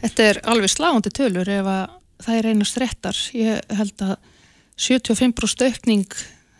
þetta 0.00 0.30
er 0.30 0.40
alveg 0.48 0.72
sláandi 0.72 1.12
tölur 1.12 1.50
ef 1.52 1.68
að 1.68 1.84
það 2.24 2.38
er 2.38 2.48
einast 2.52 2.80
réttar. 2.80 3.20
Ég 3.36 3.76
held 3.76 4.06
að 4.06 4.16
75% 4.80 5.66
aukning 5.68 6.16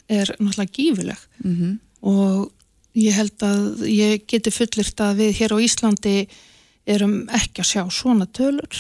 er 0.07 0.31
náttúrulega 0.39 0.73
gífuleg 0.77 1.27
Mm 1.43 1.79
og 2.07 2.53
ég 2.97 3.17
held 3.17 3.43
að 3.45 3.87
ég 3.91 4.27
geti 4.31 4.53
fullirt 4.55 5.01
að 5.03 5.23
við 5.23 5.33
hér 5.41 5.55
á 5.57 5.59
Íslandi 5.65 6.15
erum 6.87 7.17
ekki 7.35 7.65
að 7.65 7.71
sjá 7.73 7.83
svona 7.91 8.29
tölur 8.31 8.79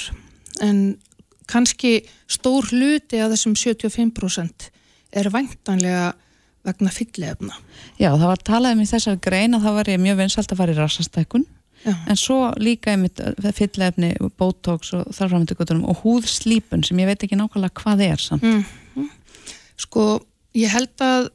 en 0.62 0.96
kannski 1.50 1.98
stór 2.30 2.68
hluti 2.72 3.20
að 3.22 3.36
þessum 3.36 3.56
75% 3.58 4.70
er 5.16 5.30
væntanlega 5.32 6.14
vegna 6.66 6.90
fyllefna. 6.90 7.54
Já, 8.00 8.10
það 8.10 8.26
var 8.26 8.42
talað 8.46 8.74
um 8.74 8.82
í 8.82 8.88
þessar 8.90 9.20
grein 9.22 9.54
að 9.54 9.68
það 9.68 9.78
var 9.78 9.92
mjög 10.02 10.18
vinsalt 10.22 10.52
að 10.52 10.60
fara 10.62 10.74
í 10.74 10.78
rassastækun 10.80 11.46
en 11.86 12.18
svo 12.18 12.50
líka 12.58 12.92
einmitt 12.94 13.20
fyllefni, 13.54 14.14
botox 14.38 14.92
og 14.96 15.10
þarframöndugutunum 15.14 15.86
og 15.90 16.00
húðslípun 16.02 16.84
sem 16.86 16.98
ég 17.02 17.10
veit 17.10 17.22
ekki 17.22 17.38
nákvæmlega 17.38 17.82
hvað 17.82 18.02
er 18.08 18.22
samt. 18.22 18.46
Mm. 18.46 19.10
Sko, 19.78 20.06
ég 20.56 20.72
held 20.72 21.04
að 21.04 21.28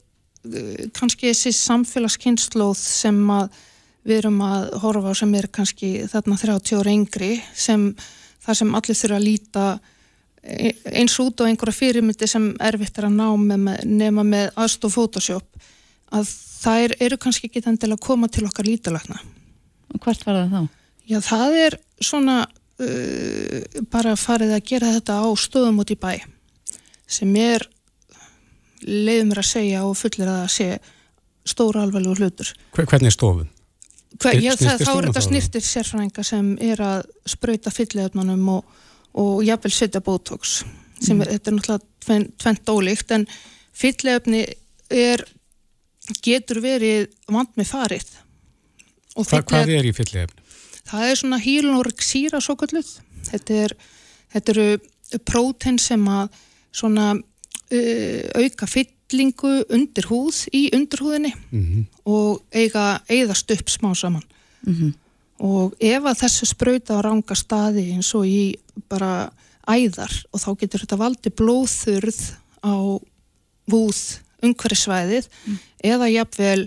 kannski 0.97 1.30
þessi 1.30 1.54
samfélagskynnslóð 1.56 2.76
sem 2.82 3.19
að 3.32 3.52
við 4.08 4.17
erum 4.17 4.39
að 4.43 4.67
horfa 4.82 5.13
á 5.13 5.19
sem 5.21 5.34
er 5.38 5.47
kannski 5.54 5.91
þarna 6.10 6.38
30 6.41 6.80
ára 6.82 6.95
yngri 6.95 7.32
sem 7.54 7.91
þar 8.41 8.58
sem 8.58 8.78
allir 8.78 8.97
þurfa 8.97 9.19
að 9.19 9.28
líta 9.28 9.65
eins 10.41 11.17
út 11.21 11.41
á 11.41 11.45
einhverja 11.45 11.77
fyrirmyndi 11.77 12.27
sem 12.30 12.47
erfitt 12.63 12.97
er 12.97 13.08
að 13.10 13.17
ná 13.19 13.27
með, 13.38 13.84
nema 13.86 14.25
með 14.25 14.49
aðstof 14.58 14.95
Photoshop 14.97 15.67
að 16.12 16.32
það 16.62 16.95
eru 16.99 17.19
kannski 17.21 17.49
ekki 17.49 17.62
til 17.65 17.91
að 17.91 18.01
koma 18.01 18.30
til 18.30 18.47
okkar 18.47 18.67
lítalagna. 18.67 19.19
Og 19.93 20.01
hvert 20.01 20.25
var 20.25 20.41
það 20.41 20.56
þá? 20.56 20.80
Já, 21.12 21.19
það 21.25 21.58
er 21.65 21.77
svona 22.01 22.38
uh, 22.45 23.86
bara 23.93 24.15
farið 24.19 24.56
að 24.58 24.65
gera 24.71 24.93
þetta 24.95 25.21
á 25.21 25.30
stöðum 25.38 25.82
út 25.84 25.93
í 25.93 25.99
bæ 25.99 26.13
sem 27.12 27.32
er 27.36 27.67
leiðum 28.82 29.32
mér 29.32 29.41
að 29.43 29.49
segja 29.51 29.86
og 29.86 29.97
fullir 29.99 30.30
að 30.32 30.45
sé 30.54 30.67
stóra 31.45 31.84
alveg 31.86 32.08
hlutur. 32.17 32.54
Hvernig 32.73 33.13
stofun? 33.13 33.49
Hver, 34.21 34.38
já, 34.43 34.54
það, 34.60 34.82
þá 34.84 34.91
er 34.91 35.06
þetta 35.08 35.23
snirtir 35.23 35.63
sérfræðinga 35.65 36.23
sem 36.27 36.47
er 36.62 36.82
að 36.84 37.06
spröyta 37.32 37.71
fylliðöfnunum 37.73 38.49
og, 38.58 38.80
og 39.19 39.43
jafnvel 39.45 39.74
setja 39.76 40.02
botox 40.04 40.62
sem 41.02 41.17
mm. 41.17 41.21
er, 41.21 41.32
þetta 41.36 41.52
er 41.52 41.58
náttúrulega 41.58 42.34
tvent 42.43 42.71
ólíkt 42.71 43.15
en 43.15 43.26
fylliðöfni 43.82 44.43
er 44.91 45.26
getur 46.26 46.62
verið 46.63 47.10
vand 47.32 47.56
með 47.60 47.71
farið 47.71 48.13
Hva, 49.12 49.41
Hvað 49.43 49.74
er 49.76 49.88
í 49.89 49.91
fylliðöfni? 49.95 50.45
Það 50.88 51.08
er 51.08 51.19
svona 51.19 51.41
hílunoriksýra 51.41 52.39
svo 52.43 52.56
kalluð 52.60 52.93
þetta, 53.28 53.60
er, 53.65 53.76
þetta 54.34 54.56
eru 54.56 55.19
prótein 55.28 55.78
sem 55.82 56.08
að 56.08 56.39
svona 56.71 57.12
uh, 57.17 58.24
auka 58.39 58.69
fyll 58.69 58.89
fyllingu 59.12 59.52
undir 59.71 60.08
húð 60.08 60.45
í 60.56 60.69
undirhúðinni 60.76 61.34
mm 61.36 61.63
-hmm. 61.63 61.86
og 62.06 62.43
eiga 62.52 63.02
eigðast 63.10 63.52
upp 63.52 63.69
smá 63.69 63.93
saman 63.95 64.24
mm 64.65 64.74
-hmm. 64.74 64.93
Og 65.41 65.73
ef 65.82 66.06
að 66.06 66.19
þessu 66.23 66.49
spröyta 66.51 66.99
á 67.01 67.06
ranga 67.06 67.38
staði 67.38 67.88
eins 67.95 68.12
og 68.17 68.27
í 68.30 68.54
bara 68.91 69.32
æðar 69.69 70.13
og 70.32 70.41
þá 70.41 70.49
getur 70.62 70.84
þetta 70.84 70.99
valdi 71.01 71.34
blóðþurð 71.34 72.21
á 72.65 72.75
húð 73.71 74.01
umhverfisvæðið 74.41 75.27
mm. 75.30 75.60
eða 75.91 76.10
jafnvel 76.12 76.63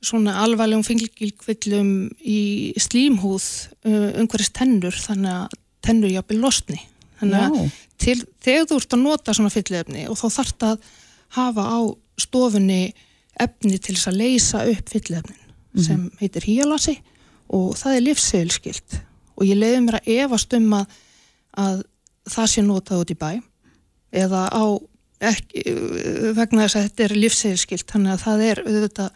svona 0.00 0.38
alvarlegum 0.44 0.84
fengilkvillum 0.86 1.90
í 2.24 2.40
slímhúð 2.80 3.46
uh, 3.84 4.08
umhverfis 4.22 4.54
tennur 4.56 4.96
þannig 4.96 5.34
að 5.42 5.58
tennur 5.84 6.12
jafnvel 6.12 6.40
losni. 6.40 6.80
Þannig 7.20 7.44
að 7.44 7.76
til, 8.00 8.16
þegar 8.40 8.66
þú 8.70 8.80
ert 8.80 8.96
að 8.96 9.04
nota 9.04 9.36
svona 9.36 9.52
fyllefni 9.52 10.06
og 10.08 10.16
þá 10.16 10.26
þarf 10.38 10.54
það 10.64 10.88
hafa 11.36 11.66
á 11.68 11.80
stofunni 12.20 12.82
efni 13.40 13.76
til 13.78 13.94
þess 13.94 14.10
að 14.10 14.20
leysa 14.22 14.64
upp 14.70 14.90
fyllefnin 14.92 15.36
mm 15.36 15.48
sem 15.78 16.00
heitir 16.18 16.42
híalasi 16.48 16.96
og 17.50 17.72
það 17.78 17.96
er 17.96 18.04
livsseilskilt 18.06 18.98
og 19.36 19.46
ég 19.48 19.58
leiði 19.58 19.80
mér 19.86 20.00
að 20.00 20.12
efast 20.16 20.54
um 20.58 20.68
að, 20.78 20.98
að 21.64 21.82
það 22.30 22.52
sé 22.52 22.64
notað 22.66 23.04
út 23.04 23.14
í 23.14 23.18
bæ 23.20 23.30
eða 24.22 24.44
á 24.50 24.64
ekki, 25.30 25.64
vegna 26.36 26.66
þess 26.66 26.78
að 26.78 26.86
þetta 26.88 27.06
er 27.06 27.16
livsseilskilt 27.16 27.90
þannig 27.90 28.14
að 28.14 28.22
það 28.26 28.46
er 28.50 28.62
auðvitað 28.66 29.10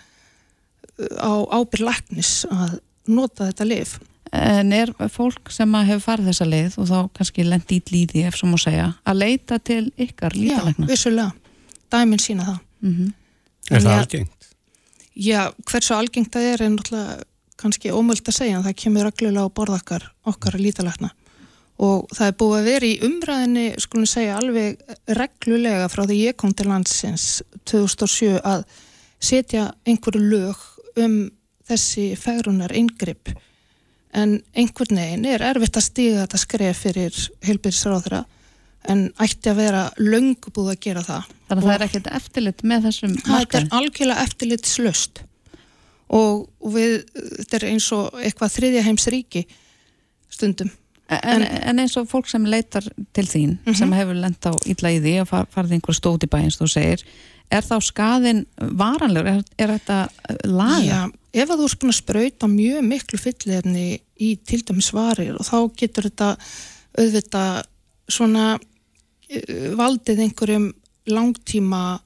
á 1.19 1.33
ábyrlagnis 1.59 2.33
að 2.51 2.81
nota 3.11 3.49
þetta 3.51 3.71
liv 3.71 3.95
En 4.35 4.73
er 4.75 4.91
fólk 5.15 5.53
sem 5.55 5.75
hefur 5.87 6.03
farið 6.03 6.29
þessa 6.33 6.47
leið 6.49 6.77
og 6.83 6.87
þá 6.89 6.97
kannski 7.15 7.45
lendi 7.47 7.77
í 7.79 7.83
líði 7.93 8.25
ef 8.27 8.39
svo 8.39 8.49
má 8.51 8.57
segja 8.59 8.89
að 9.07 9.21
leita 9.21 9.61
til 9.63 9.85
ykkar 10.01 10.35
lítalegna? 10.35 10.89
Já, 10.89 10.91
vissulega 10.91 11.31
dæmin 11.93 12.23
sína 12.23 12.47
það 12.49 12.59
mm 12.81 12.95
-hmm. 12.95 13.13
Er 13.71 13.81
það 13.81 13.99
algengt? 13.99 14.49
Já, 15.15 15.53
hversu 15.71 15.95
algengt 15.95 16.33
það 16.35 16.49
er 16.53 16.63
er 16.63 16.71
náttúrulega 16.71 17.23
kannski 17.65 17.93
ómöld 17.95 18.25
að 18.29 18.39
segja 18.39 18.59
en 18.59 18.67
það 18.67 18.81
kemur 18.85 19.09
reglulega 19.09 19.49
á 19.49 19.57
borðakkar 19.57 20.09
okkar 20.31 20.59
lítalækna 20.61 21.11
og 21.85 22.11
það 22.15 22.29
er 22.29 22.37
búið 22.39 22.59
að 22.59 22.69
vera 22.69 22.87
í 22.87 22.99
umræðinni 23.09 23.65
skulum 23.83 24.07
segja 24.07 24.37
alveg 24.39 24.83
reglulega 25.19 25.89
frá 25.91 26.05
því 26.05 26.21
ég 26.21 26.37
kom 26.39 26.53
til 26.55 26.69
landsins 26.71 27.43
2007 27.67 28.37
að 28.45 28.63
setja 29.25 29.73
einhverju 29.89 30.23
lög 30.23 30.63
um 31.03 31.17
þessi 31.67 32.13
fegrunar 32.21 32.75
yngripp 32.77 33.33
en 34.15 34.39
einhvern 34.55 35.01
veginn 35.01 35.27
er 35.27 35.43
erfitt 35.43 35.81
að 35.81 35.89
stiga 35.89 36.23
þetta 36.23 36.41
skref 36.45 36.85
fyrir 36.87 37.21
heilbyrðisráðra 37.49 38.23
en 38.93 39.07
ætti 39.23 39.51
að 39.51 39.61
vera 39.63 39.85
löngu 39.97 40.53
búið 40.53 40.75
að 40.75 40.83
gera 40.85 41.03
það. 41.05 41.31
Þannig 41.49 41.63
að 41.63 41.69
það 41.69 41.75
er 41.75 41.85
ekkert 41.87 42.11
eftirlit 42.19 42.65
með 42.69 42.89
þessum 42.89 43.15
markaðin? 43.15 43.47
Það 43.49 43.61
er 43.61 43.79
algjörlega 43.79 44.27
eftirlitslöst 44.29 45.23
og, 46.09 46.47
og 46.61 46.73
við, 46.75 46.97
þetta 47.41 47.61
er 47.61 47.69
eins 47.73 47.91
og 47.97 48.17
eitthvað 48.21 48.57
þriðja 48.59 48.87
heims 48.89 49.07
ríki 49.13 49.45
stundum. 50.33 50.73
En, 51.13 51.45
en 51.45 51.83
eins 51.83 51.95
og 52.01 52.09
fólk 52.09 52.31
sem 52.31 52.47
leitar 52.49 52.87
til 53.13 53.27
þín, 53.29 53.51
mm 53.51 53.59
-hmm. 53.67 53.79
sem 53.79 53.93
hefur 53.93 54.17
lent 54.17 54.47
á 54.49 54.53
illa 54.67 54.91
í 54.91 55.01
því 55.05 55.21
og 55.21 55.29
far, 55.29 55.47
farið 55.53 55.77
einhver 55.77 55.95
stóti 55.95 56.27
bæins, 56.27 56.57
þú 56.57 56.69
segir, 56.69 57.05
er 57.53 57.63
þá 57.63 57.77
skaðin 57.85 58.47
varanlegur? 58.57 59.29
Er, 59.29 59.43
er 59.59 59.69
þetta 59.79 60.09
laga? 60.45 60.81
Já, 60.85 61.13
ef 61.33 61.51
að 61.51 61.59
þú 61.59 61.65
erst 61.65 61.81
búin 61.81 61.93
að 61.93 62.01
spröyta 62.01 62.49
mjög 62.49 62.83
miklu 62.83 63.19
fyllefni 63.19 64.01
í 64.17 64.37
til 64.47 64.63
dæmis 64.65 64.93
varir 64.93 65.37
og 65.37 65.45
þá 65.45 65.59
getur 65.77 66.09
þetta 66.09 66.37
auðvitað 66.97 67.65
svona 68.09 68.59
Eh, 69.35 69.71
valdið 69.77 70.25
einhverjum 70.27 70.67
langtíma 71.09 71.99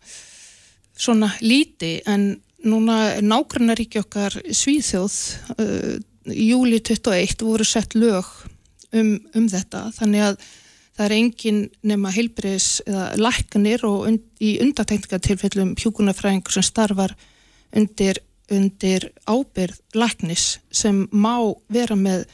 svona 0.98 1.30
líti 1.42 1.98
en 2.06 2.30
núna 2.66 3.18
nágrannaríki 3.22 4.00
okkar 4.02 4.34
Svíþjóð 4.42 5.16
uh, 5.58 5.98
júli 6.28 6.80
21 6.82 7.44
voru 7.46 7.66
sett 7.66 7.94
lög 7.94 8.26
um, 8.92 9.18
um 9.34 9.46
þetta. 9.50 9.88
Þannig 9.96 10.24
að 10.26 10.40
það 10.98 11.04
er 11.06 11.16
engin 11.18 11.60
nema 11.86 12.12
heilbriðis 12.14 12.68
eða 12.86 13.04
læknir 13.20 13.84
og 13.86 14.08
und, 14.10 14.24
í 14.42 14.56
undatekningatilfellum 14.64 15.76
hjókunarfræðingur 15.78 16.56
sem 16.56 16.66
starfar 16.66 17.14
undir, 17.76 18.18
undir 18.50 19.10
ábyrð 19.28 19.78
læknis 19.94 20.56
sem 20.74 21.04
má 21.12 21.36
vera 21.70 21.96
með 21.98 22.26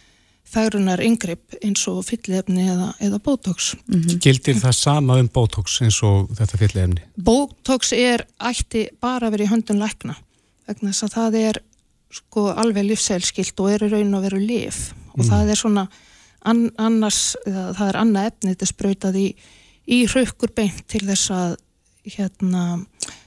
færunar 0.54 1.02
yngripp 1.02 1.56
eins 1.60 1.82
og 1.90 2.04
fyllefni 2.06 2.68
eða, 2.70 2.92
eða 3.02 3.18
botox. 3.18 3.74
Mm 3.86 4.00
-hmm. 4.00 4.18
Gildir 4.22 4.54
það 4.62 4.72
sama 4.72 5.18
um 5.18 5.28
botox 5.28 5.80
eins 5.82 6.02
og 6.02 6.30
þetta 6.38 6.60
fyllefni? 6.62 7.02
Botox 7.16 7.92
er 7.92 8.26
ætti 8.38 8.88
bara 9.00 9.26
að 9.26 9.30
vera 9.30 9.44
í 9.44 9.52
höndun 9.52 9.82
lækna 9.82 10.16
vegna 10.66 10.92
þess 10.92 11.02
að 11.02 11.14
það 11.18 11.34
er 11.40 11.60
sko 12.14 12.48
alveg 12.54 12.84
livsælskilt 12.88 13.60
og 13.60 13.70
er 13.70 13.84
í 13.84 13.90
raun 13.90 14.14
að 14.14 14.26
vera 14.28 14.38
liv 14.38 14.76
og 15.14 15.24
mm. 15.24 15.28
það 15.28 15.50
er 15.50 15.60
svona 15.60 15.88
an, 16.44 16.70
annars, 16.78 17.36
það 17.44 17.88
er 17.88 18.00
annað 18.00 18.30
efni 18.30 18.54
þetta 18.54 18.70
sprautað 18.70 19.20
í, 19.20 19.28
í 19.86 20.06
hraukur 20.06 20.52
beint 20.56 20.84
til 20.90 21.04
þess 21.06 21.30
að 21.34 21.56
hérna 22.04 22.64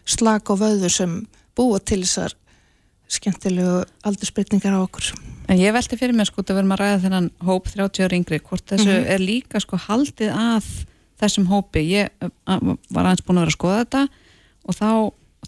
slaka 0.07 0.53
á 0.53 0.61
vöðu 0.61 0.91
sem 0.93 1.15
búa 1.57 1.79
til 1.79 2.03
þessar 2.05 2.35
skemmtilegu 3.07 3.81
aldursbreytingar 4.05 4.75
á 4.77 4.83
okkur. 4.83 5.13
En 5.47 5.55
ég 5.55 5.71
velti 5.71 5.95
fyrir 5.95 6.15
mig 6.15 6.27
sko 6.27 6.43
að 6.43 6.57
verðum 6.57 6.75
að 6.75 6.81
ræða 6.81 7.01
þennan 7.05 7.27
hóp 7.47 7.69
30 7.71 8.03
ára 8.03 8.17
yngri, 8.17 8.39
hvort 8.43 8.65
þessu 8.67 8.89
mm 8.89 8.95
-hmm. 8.97 9.11
er 9.13 9.23
líka 9.23 9.61
sko 9.63 9.79
haldið 9.79 10.31
að 10.35 10.65
þessum 11.17 11.47
hópi, 11.47 11.83
ég 11.87 12.09
var 12.45 13.05
aðeins 13.05 13.23
búin 13.25 13.39
að 13.39 13.45
vera 13.45 13.53
að 13.53 13.57
skoða 13.57 13.79
þetta 13.83 14.01
og 14.67 14.75
þá, 14.75 14.89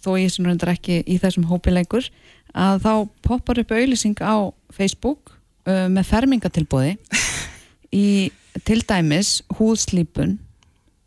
þó 0.00 0.10
ég 0.18 0.32
sem 0.32 0.46
reyndar 0.46 0.72
ekki 0.72 1.02
í 1.06 1.18
þessum 1.20 1.46
hópi 1.50 1.70
lengur, 1.74 2.08
að 2.54 2.82
þá 2.82 2.92
poppar 3.22 3.60
upp 3.62 3.70
auðlýsing 3.76 4.18
á 4.24 4.50
Facebook 4.74 5.36
uh, 5.68 5.86
með 5.92 6.08
fermingatilbóði 6.10 6.96
í 8.04 8.32
til 8.66 8.80
dæmis 8.82 9.42
húðslípun 9.58 10.38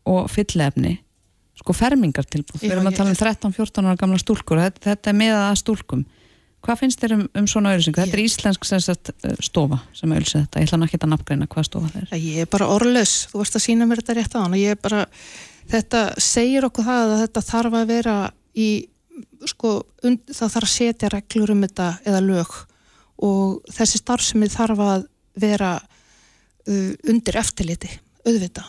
og 0.06 0.30
fyllefni 0.32 1.00
sko 1.60 1.76
fermingartilbúð, 1.76 2.62
við 2.62 2.76
erum 2.76 2.90
að 2.90 3.00
tala 3.00 3.14
um 3.14 3.20
13-14 3.20 3.88
ára 3.88 4.00
gamla 4.00 4.20
stúlkur, 4.22 4.62
þetta, 4.62 4.84
þetta 4.90 5.12
er 5.12 5.18
með 5.18 5.36
að 5.40 5.58
stúlkum 5.62 6.06
Hvað 6.64 6.80
finnst 6.80 7.02
þér 7.02 7.16
um, 7.18 7.24
um 7.42 7.48
svona 7.50 7.74
auðvilsing? 7.74 7.98
Þetta 7.98 8.16
er 8.18 8.24
íslensk 8.24 8.68
sagt, 8.70 9.12
eh, 9.28 9.36
stofa 9.44 9.82
sem 9.96 10.12
auðvilsið 10.14 10.46
þetta. 10.46 10.62
Ég 10.64 10.70
ætla 10.72 10.88
ekki 10.88 11.00
að 11.02 11.12
nafngreina 11.12 11.50
hvað 11.52 11.68
stofa 11.68 11.92
það 11.92 12.06
er. 12.06 12.24
Ég 12.24 12.46
er 12.46 12.52
bara 12.54 12.70
orðlös. 12.72 13.16
Þú 13.32 13.42
varst 13.42 13.60
að 13.60 13.66
sína 13.66 13.88
mér 13.90 14.00
þetta 14.00 14.16
rétt 14.20 14.38
á 14.38 14.44
hann. 14.46 14.56
Bara, 14.84 15.02
þetta 15.74 16.04
segir 16.24 16.68
okkur 16.70 16.88
það 16.88 17.16
að 17.18 17.24
þetta 17.26 17.46
þarf 17.50 17.80
að 17.82 17.92
vera 17.92 18.18
í 18.56 18.70
sko, 19.50 19.74
und, 20.06 20.22
það 20.32 20.54
þarf 20.56 20.68
að 20.68 20.74
setja 20.74 21.12
reglur 21.14 21.54
um 21.54 21.64
þetta 21.66 21.90
eða 22.08 22.22
lög 22.24 22.54
og 23.24 23.74
þessi 23.74 24.02
starfsemi 24.02 24.50
þarf 24.52 24.84
að 24.84 25.08
vera 25.40 25.74
uh, 25.80 26.92
undir 27.10 27.40
eftirliti, 27.42 27.90
auðvita 28.26 28.66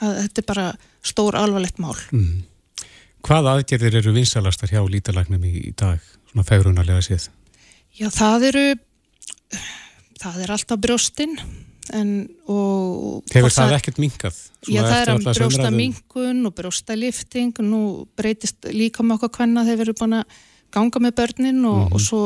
það, 0.00 0.18
þetta 0.24 0.42
er 0.42 0.48
bara 0.50 0.66
stór 1.04 1.38
alvarlegt 1.38 1.80
mál 1.82 1.96
Mm. 2.12 2.44
Hvað 3.24 3.46
aðgerðir 3.54 4.02
eru 4.02 4.12
vinsalastar 4.12 4.68
hjá 4.68 4.82
lítalagnum 4.84 5.44
í, 5.48 5.70
í 5.70 5.72
dag, 5.72 6.02
svona 6.34 6.48
fegrunarlega 6.48 7.02
séð? 7.06 7.28
Já, 7.94 8.08
það 8.10 8.48
eru 8.50 8.64
það 10.18 10.40
er 10.42 10.52
alltaf 10.56 10.80
brjóstinn 10.82 11.36
en 11.94 12.10
og 12.48 13.22
Hefur 13.28 13.44
hvort 13.44 13.58
það 13.58 13.74
ekkert 13.76 14.00
minkað? 14.00 14.36
Já, 14.64 14.80
það 14.80 14.98
er 14.98 15.12
að 15.12 15.26
brjósta 15.28 15.70
minkun 15.74 16.40
og 16.48 16.54
brjósta 16.56 16.96
lifting 16.96 17.52
nú 17.62 17.80
breytist 18.16 18.64
líka 18.72 19.04
með 19.04 19.18
okkar 19.18 19.34
hvenna 19.44 19.66
þeir 19.68 19.84
eru 19.84 19.96
búin 19.98 20.16
að 20.22 20.38
ganga 20.74 21.02
með 21.04 21.16
börnin 21.20 21.60
og, 21.68 21.82
Mhm. 21.84 21.92
og 21.94 22.00
svo 22.00 22.22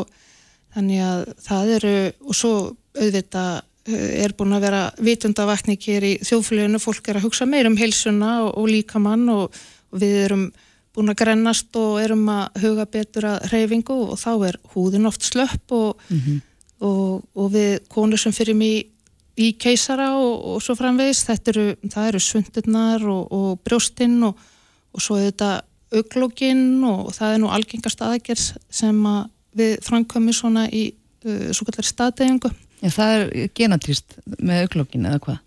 þannig 0.74 1.02
að 1.02 1.24
það 1.42 1.72
eru 1.76 1.96
og 2.28 2.34
svo 2.38 2.52
auðvitað 2.94 3.62
eh, 3.88 4.24
er 4.24 4.32
búin 4.38 4.54
að 4.54 4.60
vera 4.68 4.82
vitundavakning 5.00 5.80
hér 5.80 6.02
í 6.06 6.14
þjóðfélaginu, 6.22 6.78
fólk 6.80 7.08
er 7.08 7.18
að 7.18 7.26
hugsa 7.26 7.46
meir 7.46 7.66
um 7.66 7.76
heilsuna 7.76 8.44
og, 8.46 8.56
og 8.58 8.68
líkamann 8.68 9.28
og, 9.28 9.52
og 9.92 10.00
við 10.00 10.24
erum 10.24 10.52
búin 10.98 11.14
að 11.14 11.20
grennast 11.22 11.78
og 11.78 11.98
erum 12.02 12.26
að 12.34 12.62
huga 12.64 12.86
betur 12.90 13.30
að 13.30 13.48
reyfingu 13.52 13.96
og 14.10 14.18
þá 14.20 14.30
er 14.50 14.60
húðin 14.74 15.08
oft 15.08 15.26
slöpp 15.26 15.74
og, 15.76 16.04
og, 16.82 17.24
og 17.38 17.50
við 17.54 17.78
konur 17.92 18.20
sem 18.20 18.34
fyrir 18.34 18.58
mig 18.58 18.90
í 19.38 19.52
keisara 19.60 20.10
og, 20.18 20.34
og 20.50 20.62
svo 20.64 20.74
framvegis 20.78 21.24
þetta 21.28 21.52
eru, 21.54 21.66
það 21.86 22.10
eru 22.10 22.22
svundurnar 22.22 23.08
og, 23.08 23.24
og 23.34 23.50
brjóstinn 23.62 24.18
og, 24.26 24.38
og 24.90 25.04
svo 25.04 25.18
er 25.18 25.30
þetta 25.30 25.52
auglóginn 25.98 26.84
og 26.84 27.12
það 27.16 27.34
er 27.34 27.42
nú 27.42 27.50
algengast 27.54 28.02
aðgerð 28.04 28.48
sem 28.80 28.98
að 29.08 29.28
við 29.58 29.76
framkvæmum 29.86 30.36
svona 30.36 30.66
í 30.68 30.88
uh, 31.24 31.50
svo 31.54 31.68
kallar 31.68 31.88
staðdegingu 31.88 32.50
Já, 32.78 32.90
það 32.94 33.12
er 33.12 33.48
genatrýst 33.58 34.18
með 34.38 34.66
auglókin 34.66 35.06
eða 35.10 35.22
hvað? 35.24 35.38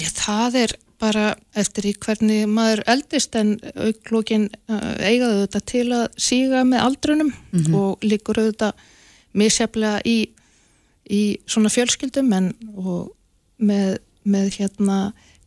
Já, 0.00 0.08
það 0.16 0.60
er 0.62 0.76
bara 0.98 1.36
eftir 1.58 1.90
í 1.90 1.94
hvernig 1.94 2.48
maður 2.50 2.82
eldist 2.90 3.36
en 3.38 3.56
auglógin 3.74 4.48
uh, 4.70 4.94
eigaðu 4.98 5.44
þetta 5.44 5.60
til 5.72 5.86
að 5.94 6.06
síga 6.18 6.64
með 6.66 6.84
aldrunum 6.86 7.32
og 7.78 8.04
líkur 8.06 8.42
auðvitað 8.42 8.84
misjaflega 9.38 10.02
í, 10.08 10.18
í 11.10 11.22
svona 11.46 11.70
fjölskyldum 11.72 12.32
en 12.34 12.52
og 12.74 13.12
með, 13.58 13.98
með 14.24 14.54
hérna 14.58 14.98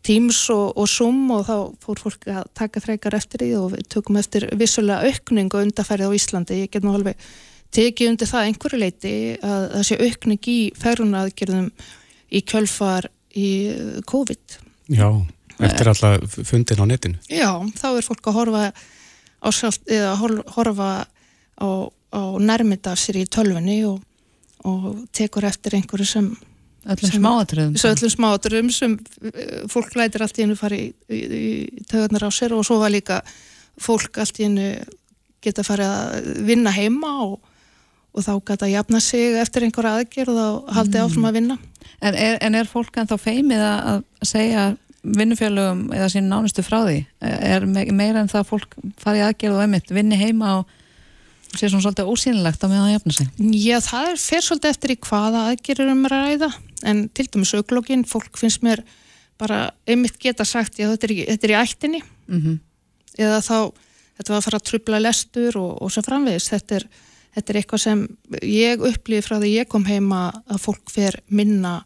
Teams 0.01 0.39
og, 0.49 0.73
og 0.81 0.89
Zoom 0.89 1.29
og 1.33 1.45
þá 1.45 1.55
fór 1.83 2.01
fólk 2.01 2.27
að 2.31 2.47
taka 2.57 2.81
frekar 2.81 3.15
eftir 3.17 3.43
því 3.43 3.51
og 3.59 3.67
við 3.75 3.87
tökum 3.93 4.17
eftir 4.17 4.47
vissulega 4.57 5.05
aukning 5.05 5.51
og 5.53 5.67
undarfærið 5.67 6.09
á 6.09 6.17
Íslandi. 6.17 6.61
Ég 6.63 6.71
get 6.73 6.85
nú 6.85 6.95
alveg 6.97 7.19
tekið 7.75 8.09
undir 8.09 8.29
það 8.31 8.47
einhverju 8.47 8.79
leiti 8.81 9.13
að 9.45 9.67
það 9.75 9.85
sé 9.87 9.99
aukning 10.01 10.49
í 10.49 10.57
færunaðgerðum 10.81 11.69
í 12.31 12.41
kjölfar 12.49 13.11
í 13.37 13.51
uh, 13.75 13.99
COVID. 14.09 14.57
Já, 14.91 15.07
eftir 15.67 15.89
alltaf 15.91 16.37
fundin 16.49 16.81
á 16.81 16.85
netinu. 16.89 17.17
Já, 17.29 17.49
þá 17.77 17.87
er 17.97 18.07
fólk 18.07 18.29
að 18.31 18.37
horfa 18.39 18.63
á 19.41 19.49
sjálft, 19.53 19.83
eða 19.89 20.13
hor- 20.21 20.43
horfa 20.55 20.89
á, 21.57 21.67
á 22.13 22.21
nærmynda 22.39 22.95
sér 22.99 23.21
í 23.21 23.25
tölfunni 23.29 23.81
og, 23.89 23.99
og 24.67 25.03
tekur 25.15 25.45
eftir 25.49 25.77
einhverju 25.79 26.05
sem 26.07 26.31
Öllum 26.81 27.11
smáatröðum. 27.13 27.75
öllum 27.77 28.09
smáaturum 28.09 28.69
sem 28.73 28.95
eh, 29.29 29.67
fólk 29.69 29.93
lætir 29.99 30.23
allt 30.25 30.39
í 30.39 30.41
hennu 30.47 30.55
fara 30.57 30.73
í, 30.79 30.87
í, 31.13 31.19
í 31.77 31.83
töðunar 31.85 32.25
á 32.25 32.29
sér 32.33 32.55
og 32.57 32.63
svo 32.65 32.79
var 32.81 32.89
líka 32.89 33.19
fólk 33.77 34.17
allt 34.17 34.39
í 34.41 34.47
hennu 34.47 34.69
geta 35.45 35.61
farið 35.65 35.91
að 35.93 36.31
vinna 36.47 36.73
heima 36.73 37.11
og, 37.27 37.35
og 38.17 38.25
þá 38.25 38.31
geta 38.49 38.65
að 38.65 38.73
jafna 38.73 38.99
sig 39.01 39.37
eftir 39.43 39.67
einhverja 39.67 39.93
aðgerð 39.99 40.39
og 40.41 40.71
haldið 40.73 41.03
áfram 41.05 41.29
að 41.29 41.37
vinna. 41.37 41.57
En 42.01 42.17
er, 42.17 42.39
en 42.41 42.57
er 42.57 42.69
fólk 42.73 42.97
en 42.97 43.09
þá 43.13 43.15
feimið 43.29 43.61
að 43.67 44.01
segja 44.25 44.65
vinnufjölugum 45.01 45.87
eða 45.95 46.09
sín 46.13 46.29
nánustu 46.29 46.63
frá 46.65 46.81
því? 46.85 46.99
Er 47.21 47.65
me 47.65 47.85
meira 47.95 48.21
en 48.21 48.31
það 48.31 48.43
að 48.43 48.51
fólk 48.51 48.77
fari 49.01 49.23
aðgerð 49.25 49.57
og 49.57 49.65
emitt 49.65 49.93
vinni 49.93 50.19
heima 50.19 50.55
og 50.59 50.75
sé 51.57 51.67
svona 51.67 51.83
svolítið 51.83 52.11
ósýnilegt 52.11 52.63
á 52.63 52.67
meðan 52.69 52.87
það 52.87 52.95
jafna 52.95 53.15
sig? 53.17 53.31
Já, 53.57 53.77
það 53.87 54.09
er 54.11 54.19
fer 54.23 54.47
svolítið 54.47 54.73
eftir 54.75 54.93
í 54.93 54.99
hvaða 55.07 55.45
aðgerður 55.51 55.93
um 55.93 56.03
er 56.07 56.17
að 56.17 56.27
ræða 56.27 56.51
en 56.91 57.05
til 57.09 57.27
dæmis 57.27 57.53
auglógin, 57.57 58.07
fólk 58.07 58.39
finnst 58.39 58.63
mér 58.65 58.83
bara 59.41 59.71
einmitt 59.89 60.19
geta 60.21 60.45
sagt, 60.45 60.77
já 60.77 60.87
þetta 60.91 61.09
er, 61.09 61.15
þetta 61.33 61.47
er 61.49 61.55
í 61.55 61.61
ættinni 61.61 62.03
Mm 62.31 62.59
eða 63.19 63.39
þá 63.43 63.55
þetta 64.17 64.33
var 64.33 64.37
að 64.37 64.45
fara 64.45 64.59
að 64.59 64.67
trubla 64.69 64.99
lestur 65.01 65.57
og, 65.59 65.71
og 65.81 65.93
svo 65.93 66.03
framvegis 66.05 66.49
þetta 66.51 66.77
er, 66.77 66.85
þetta 67.37 67.53
er 67.53 67.59
eitthvað 67.61 67.83
sem 67.83 68.03
ég 68.47 68.85
upplýði 68.91 69.25
frá 69.25 69.37
því 69.39 69.53
ég 69.55 69.71
kom 69.71 69.87
heima 69.87 70.21
að 70.45 70.61
fólk 70.65 70.93
fer 70.93 71.19
minna 71.27 71.81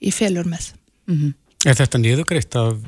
í 0.00 0.12
felur 0.14 0.48
með. 0.48 0.72
-hmm. 1.06 1.32
Er 1.68 1.76
þetta 1.76 1.98
niðugreitt 2.00 2.56
af 2.56 2.78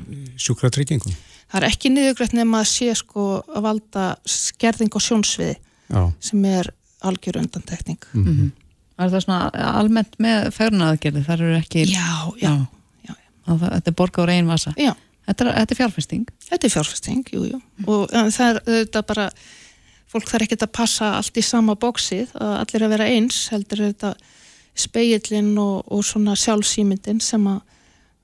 sjúkratryggingum? 0.41 1.13
Það 1.53 1.59
er 1.61 1.67
ekki 1.69 1.89
niðurgrætt 1.93 2.33
nema 2.33 2.63
að 2.63 2.69
sé 2.71 2.87
sko 2.97 3.25
að 3.45 3.61
valda 3.67 4.05
skerðing 4.25 4.95
og 4.97 5.03
sjónsviði 5.05 5.55
Já. 5.93 6.01
sem 6.25 6.45
er 6.49 6.71
algjör 7.05 7.37
undantekning. 7.43 7.99
Mm. 8.17 8.51
Er 8.97 9.09
það 9.11 9.25
svona 9.25 9.39
almennt 9.77 10.15
með 10.23 10.47
færunaðagerði? 10.55 11.23
Það 11.27 11.35
eru 11.43 11.57
ekki... 11.59 11.83
Já, 11.91 12.07
já, 12.41 12.53
já. 13.05 13.13
Að 13.45 13.59
það- 13.61 13.73
Þetta 13.75 13.91
er 13.93 13.97
borga 14.01 14.23
á 14.23 14.25
reyn 14.31 14.47
vasa. 14.49 14.73
já. 14.77 14.93
Þetta 15.27 15.45
er, 15.45 15.49
þetta 15.55 15.71
er 15.71 15.77
fjárfesting. 15.79 16.23
Þetta 16.49 16.67
er 16.67 16.71
fjárfesting, 16.73 17.19
jú, 17.31 17.41
jú. 17.47 17.59
Og 17.87 18.09
en, 18.11 18.31
það 18.35 18.49
er 18.49 18.57
auðvitað 18.65 19.05
bara, 19.07 19.27
fólk 20.11 20.25
þarf 20.27 20.43
ekki 20.47 20.57
að 20.59 20.71
passa 20.75 21.11
allt 21.19 21.37
í 21.39 21.43
sama 21.47 21.75
bóksið, 21.79 22.33
að 22.35 22.55
allir 22.59 22.83
að 22.87 22.91
vera 22.97 23.07
eins, 23.13 23.37
heldur 23.53 23.85
auðvitað 23.85 24.25
speillin 24.75 25.53
og, 25.61 25.85
og 25.93 26.03
svona 26.03 26.35
sjálfsýmyndin 26.39 27.21
sem, 27.23 27.45
að, 27.47 27.61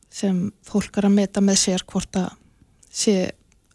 sem 0.10 0.38
fólk 0.66 0.98
er 1.00 1.08
að 1.10 1.18
meta 1.18 1.44
með 1.44 1.60
sér 1.64 1.86
hvort 1.90 2.18
að 2.20 2.32
sé 2.90 3.16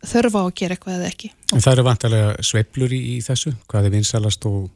þörfa 0.05 0.43
á 0.43 0.45
að 0.45 0.57
gera 0.59 0.77
eitthvað 0.77 0.99
eða 0.99 1.11
ekki. 1.11 1.31
En 1.53 1.63
það 1.63 1.77
eru 1.77 1.87
vantarlega 1.87 2.33
sveiflur 2.45 2.95
í, 2.95 3.01
í 3.15 3.17
þessu? 3.25 3.55
Hvað 3.71 3.89
er 3.89 3.95
vinsalast 3.95 4.49
og... 4.51 4.67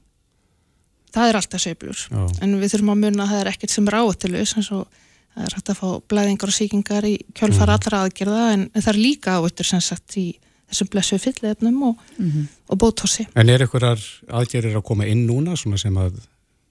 Það 1.15 1.31
er 1.31 1.39
alltaf 1.41 1.63
sveiflur, 1.65 2.01
Já. 2.13 2.23
en 2.45 2.57
við 2.61 2.73
þurfum 2.75 2.93
að 2.93 3.03
munna 3.03 3.25
að 3.25 3.31
það 3.33 3.43
er 3.43 3.51
ekkert 3.53 3.73
sem 3.73 3.87
er 3.89 3.97
áhættulegs, 3.99 4.55
eins 4.61 4.69
og 4.77 4.99
það 5.35 5.47
er 5.47 5.55
hægt 5.57 5.71
að 5.73 5.79
fá 5.79 5.89
blæðingar 6.13 6.53
og 6.53 6.57
sýkingar 6.57 7.09
í 7.09 7.15
kjölfar 7.39 7.73
allra 7.73 8.03
aðgerða, 8.05 8.43
en, 8.55 8.67
en 8.69 8.85
það 8.85 8.93
er 8.93 9.01
líka 9.01 9.37
áhættur 9.39 9.69
sem 9.71 9.83
sagt 9.85 10.19
í 10.21 10.27
þessum 10.69 10.91
blessu 10.93 11.19
fyllefnum 11.23 11.79
og, 11.89 12.03
og 12.69 12.81
bótósi. 12.81 13.25
En 13.33 13.49
er 13.49 13.65
einhverjar 13.65 14.05
aðgerðir 14.29 14.77
að 14.83 14.85
koma 14.91 15.09
inn 15.09 15.25
núna 15.29 15.57
svona 15.57 15.81
sem 15.81 15.97
að 15.97 16.21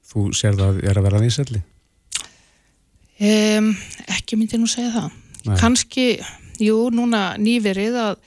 þú 0.08 0.30
sér 0.38 0.58
það 0.60 0.84
er 0.86 1.02
að 1.02 1.10
vera 1.10 1.24
vinsalli? 1.26 1.64
Um, 3.18 3.72
ekki 4.14 4.38
myndi 4.38 4.60
nú 4.62 4.70
segja 4.70 4.92
það. 4.94 5.14
Nei. 5.48 5.56
Kanski, 5.58 6.08
jú, 6.62 6.78
núna 6.94 7.32
nýverið 7.42 7.98
að, 7.98 8.20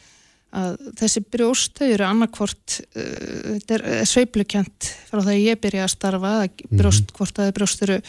að 0.56 0.80
þessi 0.98 1.22
brjóst, 1.30 1.76
þau 1.78 1.86
eru 1.86 2.06
annarkvort, 2.08 2.80
uh, 2.98 3.54
þetta 3.54 3.76
er, 3.76 3.86
er 4.00 4.10
sveiflukent 4.10 4.90
frá 5.10 5.22
það 5.22 5.38
ég 5.44 5.62
byrja 5.62 5.86
að 5.86 5.94
starfa, 5.94 6.34
að 6.42 6.66
brjóst, 6.72 7.14
hvort 7.14 7.38
að 7.38 7.54
brjóst 7.58 7.86
eru 7.86 8.00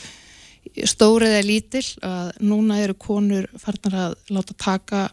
stórið 0.88 1.36
eða 1.36 1.46
lítil, 1.46 1.86
að 2.06 2.34
núna 2.50 2.82
eru 2.82 2.98
konur 2.98 3.50
farnar 3.62 3.98
að 4.08 4.18
láta 4.34 4.58
taka 4.58 5.06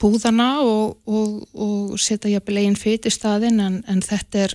búðana 0.00 0.50
og, 0.64 0.98
og, 1.08 1.42
og 1.56 1.98
setja 2.00 2.30
jafnvel 2.32 2.62
einn 2.62 2.78
fit 2.78 3.08
í 3.08 3.12
staðinn 3.12 3.60
en, 3.64 3.82
en 3.88 4.00
þetta 4.04 4.46
er, 4.46 4.54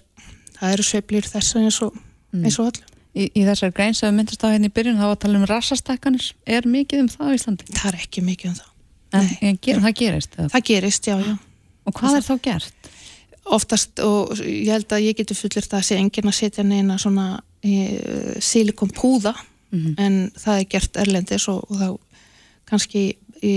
það 0.57 0.76
eru 0.76 0.88
sveiflir 0.88 1.28
þess 1.30 1.57
eins 1.59 1.82
og, 1.86 1.97
eins 2.38 2.59
og 2.61 2.72
allir. 2.72 2.92
Í, 3.14 3.28
í 3.30 3.43
þessar 3.45 3.74
grein 3.78 3.93
sem 3.93 4.09
við 4.09 4.16
myndast 4.18 4.41
á 4.41 4.49
hérna 4.49 4.70
í 4.70 4.74
byrjun 4.74 4.97
þá 4.97 5.07
að 5.11 5.20
tala 5.22 5.38
um 5.38 5.47
rassastakkanir. 5.49 6.32
Er 6.49 6.66
mikið 6.66 7.03
um 7.03 7.09
það 7.14 7.30
á 7.30 7.36
Íslandi? 7.38 7.68
Það 7.70 7.89
er 7.91 7.99
ekki 7.99 8.24
mikið 8.26 8.49
um 8.49 8.55
það. 8.57 8.70
En, 9.14 9.28
en 9.49 9.59
ger, 9.61 9.82
það 9.84 9.95
gerist. 9.99 10.38
eða? 10.39 10.47
Það 10.55 10.66
gerist, 10.72 11.09
já, 11.11 11.16
já. 11.22 11.36
Og 11.84 11.97
hvað 11.99 12.18
er 12.18 12.26
þá 12.26 12.36
gert? 12.47 12.89
oftast 13.43 13.99
og 14.03 14.38
ég 14.39 14.72
held 14.72 14.93
að 14.93 15.07
ég 15.09 15.18
geti 15.18 15.36
fullir 15.36 15.66
það 15.66 15.80
að 15.80 15.88
sé 15.88 15.97
enginn 15.99 16.30
að 16.30 16.38
setja 16.38 16.64
neina 16.64 16.97
svona 17.01 17.28
e, 17.64 17.74
silikompúða 18.43 19.34
en 19.74 20.30
það 20.38 20.59
er 20.59 20.70
gert 20.70 20.97
erlendis 21.01 21.47
og, 21.51 21.64
og 21.68 21.80
þá 21.82 21.88
kannski 22.70 23.03
í, 23.41 23.53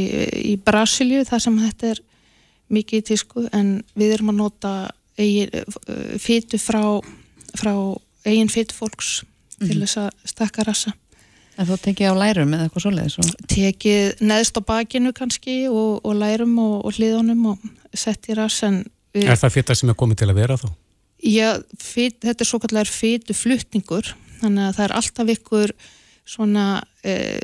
í 0.52 0.54
Brasilju 0.64 1.26
þar 1.28 1.44
sem 1.44 1.58
þetta 1.60 1.90
er 1.92 2.02
mikið 2.72 3.02
í 3.02 3.06
tísku 3.12 3.46
en 3.54 3.76
við 3.94 4.16
erum 4.16 4.32
að 4.32 4.40
nota 4.40 4.72
fytu 6.20 6.58
frá, 6.60 6.98
frá 7.56 7.72
eigin 8.26 8.50
fytu 8.52 8.74
fólks 8.76 9.22
til 9.62 9.80
þess 9.80 10.00
að 10.04 10.30
stakka 10.32 10.66
rassa. 10.66 10.92
En 11.56 11.68
þú 11.68 11.78
tekið 11.86 12.12
á 12.12 12.14
lærum 12.20 12.52
eða 12.52 12.66
eitthvað 12.66 12.84
svoleiðis? 12.84 13.18
Og... 13.22 13.44
tekið 13.48 14.24
neðst 14.28 14.58
á 14.60 14.62
bakinu 14.68 15.12
kannski 15.16 15.56
og, 15.70 16.02
og 16.04 16.18
lærum 16.18 16.58
og, 16.60 16.74
og 16.84 16.98
hliðunum 16.98 17.46
og 17.54 17.70
sett 17.96 18.28
í 18.28 18.36
rass 18.36 18.60
en 18.66 18.82
við, 19.16 19.30
Er 19.30 19.40
það 19.40 19.54
fyrir 19.54 19.78
sem 19.80 19.92
er 19.92 19.96
komið 19.96 20.20
til 20.20 20.28
að 20.32 20.40
vera 20.42 20.58
þá? 20.60 20.68
Já, 21.24 21.48
fit, 21.80 22.18
þetta 22.20 22.44
er 22.44 22.48
svo 22.50 22.60
kallar 22.60 22.90
fytu 22.92 23.34
flutningur, 23.34 24.10
þannig 24.42 24.66
að 24.66 24.74
það 24.76 24.84
er 24.84 24.94
alltaf 24.98 25.32
ykkur 25.32 25.72
svona 26.26 26.66
eh, 27.06 27.40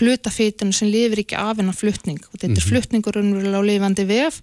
hlutafitun 0.00 0.72
sem 0.74 0.90
lifir 0.90 1.22
ekki 1.22 1.38
af 1.38 1.60
hennar 1.60 1.76
flutning. 1.76 2.18
Og 2.32 2.40
þetta 2.40 2.56
er 2.56 2.66
flutningur 2.66 3.20
umverulega 3.20 3.60
á 3.60 3.68
lifandi 3.68 4.06
vef. 4.08 4.40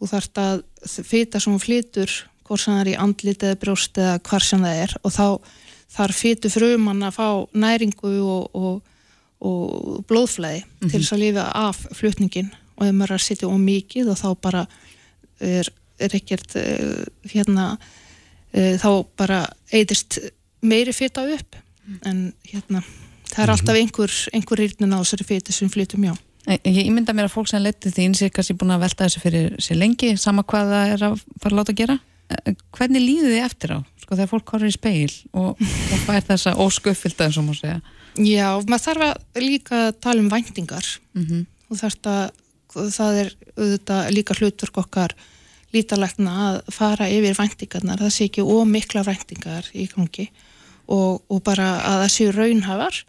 Þú 0.00 0.10
þarft 0.10 0.40
að 0.40 0.62
fita 1.06 1.40
sem 1.40 1.52
hún 1.52 1.62
flytur 1.62 2.14
hvort 2.48 2.64
sem 2.64 2.74
það 2.74 2.82
er 2.82 2.92
í 2.94 3.00
andlit 3.04 3.44
eða 3.46 3.58
brjóst 3.60 4.00
eða 4.00 4.16
hvar 4.26 4.46
sem 4.46 4.64
það 4.64 4.80
er. 4.86 4.94
Og 5.04 5.14
þá 5.14 5.26
þarf 5.90 6.22
fytu 6.22 6.50
frumann 6.52 7.02
að 7.06 7.16
fá 7.18 7.28
næringu 7.52 8.12
og, 8.22 8.54
og, 8.54 8.80
og 9.40 10.04
blóðflæði 10.10 10.62
mm 10.62 10.68
-hmm. 10.70 10.90
til 10.90 11.00
þess 11.00 11.12
að 11.16 11.22
lifa 11.24 11.46
af 11.54 11.86
flutningin 11.98 12.50
og 12.76 12.86
ef 12.86 12.94
maður 12.94 13.10
er 13.10 13.18
að 13.20 13.26
sitja 13.26 13.48
um 13.48 13.64
mikið 13.64 14.12
og 14.12 14.18
þá 14.20 14.28
bara 14.40 14.66
er, 15.40 15.68
er 15.98 16.16
ekkert 16.16 16.56
uh, 16.56 17.04
hérna 17.24 17.66
uh, 18.54 18.74
þá 18.80 19.06
bara 19.16 19.44
eidist 19.72 20.18
meiri 20.62 20.92
fyta 20.92 21.24
upp 21.26 21.56
en 22.06 22.32
hérna 22.46 22.82
það 23.30 23.42
er 23.42 23.46
mhm. 23.46 23.54
alltaf 23.54 23.76
einhver, 23.76 24.12
einhver 24.32 24.58
rýrnin 24.58 24.94
á 24.94 25.02
þessari 25.02 25.24
fytu 25.24 25.52
sem 25.52 25.70
flytum 25.70 26.04
já 26.04 26.14
Ég 26.48 26.86
ímynda 26.88 27.12
mér 27.12 27.28
að 27.28 27.34
fólk 27.34 27.50
sem 27.50 27.60
leti 27.62 27.90
þín 27.92 28.14
sér 28.16 28.30
kannski 28.32 28.56
búin 28.58 28.72
að 28.72 28.86
velta 28.86 29.04
þessu 29.04 29.20
fyrir 29.22 29.56
sér 29.60 29.76
lengi 29.76 30.14
sama 30.18 30.42
hvað 30.48 30.72
það 30.72 30.92
er 30.94 31.02
að 31.10 31.18
fara 31.42 31.52
að 31.52 31.58
láta 31.58 31.74
að 31.74 31.80
gera 31.82 31.96
eh, 31.96 32.00
hvernig 32.76 33.02
líður 33.02 33.34
þið 33.34 33.46
eftir 33.46 33.74
á? 33.76 33.78
Sko 34.02 34.16
þegar 34.16 34.30
fólk 34.30 34.52
horfir 34.54 34.70
í 34.70 34.76
speil 34.76 35.14
og, 35.32 35.58
og 35.60 36.04
fær 36.06 36.26
þessa 36.28 36.54
ósköffilda 36.62 37.26
eins 37.26 37.40
og 37.40 37.46
maður 37.48 37.60
segja. 37.62 37.80
Já, 38.26 38.46
maður 38.66 38.84
þarf 38.86 39.06
að 39.06 39.42
líka 39.44 39.82
tala 40.02 40.22
um 40.22 40.30
væntingar. 40.32 40.86
Mm 41.14 41.26
-hmm. 41.26 41.44
og 41.70 41.82
þarf 41.82 42.10
að 42.10 42.30
það 42.94 43.20
er 43.24 43.32
auðvitað 43.56 44.10
líka 44.14 44.36
hlutur 44.38 44.72
okkar 44.82 45.14
lítalegna 45.74 46.34
að 46.48 46.60
fara 46.74 47.08
yfir 47.10 47.36
væntingarnar, 47.38 47.98
það 48.02 48.14
sé 48.14 48.26
ekki 48.26 48.42
ómikla 48.42 49.04
væntingar 49.06 49.70
í 49.74 49.86
gangi 49.90 50.30
og, 50.90 51.22
og 51.30 51.42
bara 51.46 51.68
að 51.86 52.04
það 52.04 52.14
séu 52.14 52.30
raunhafar 52.34 53.02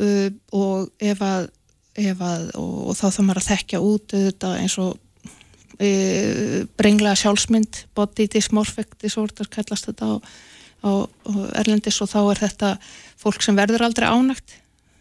uh, 0.00 0.28
og 0.52 0.90
ef 1.00 1.22
að 1.24 1.48
að, 1.94 2.50
og, 2.58 2.90
og 2.90 2.96
þá 2.98 3.06
þá 3.14 3.20
maður 3.22 3.40
að 3.40 3.48
þekkja 3.48 3.80
út 3.80 4.14
auðvitað 4.14 4.56
eins 4.60 4.76
og 4.82 4.96
brenglega 5.78 7.16
sjálfsmynd 7.18 7.84
body 7.94 8.28
dysmorphic 8.30 8.94
disorder 9.02 9.48
kallast 9.50 9.88
þetta 9.88 10.06
á, 10.06 10.12
á, 10.86 10.90
Erlendis 11.60 12.00
og 12.04 12.10
þá 12.12 12.20
er 12.30 12.42
þetta 12.44 12.70
fólk 13.20 13.42
sem 13.42 13.56
verður 13.58 13.86
aldrei 13.88 14.06
ánægt 14.06 14.58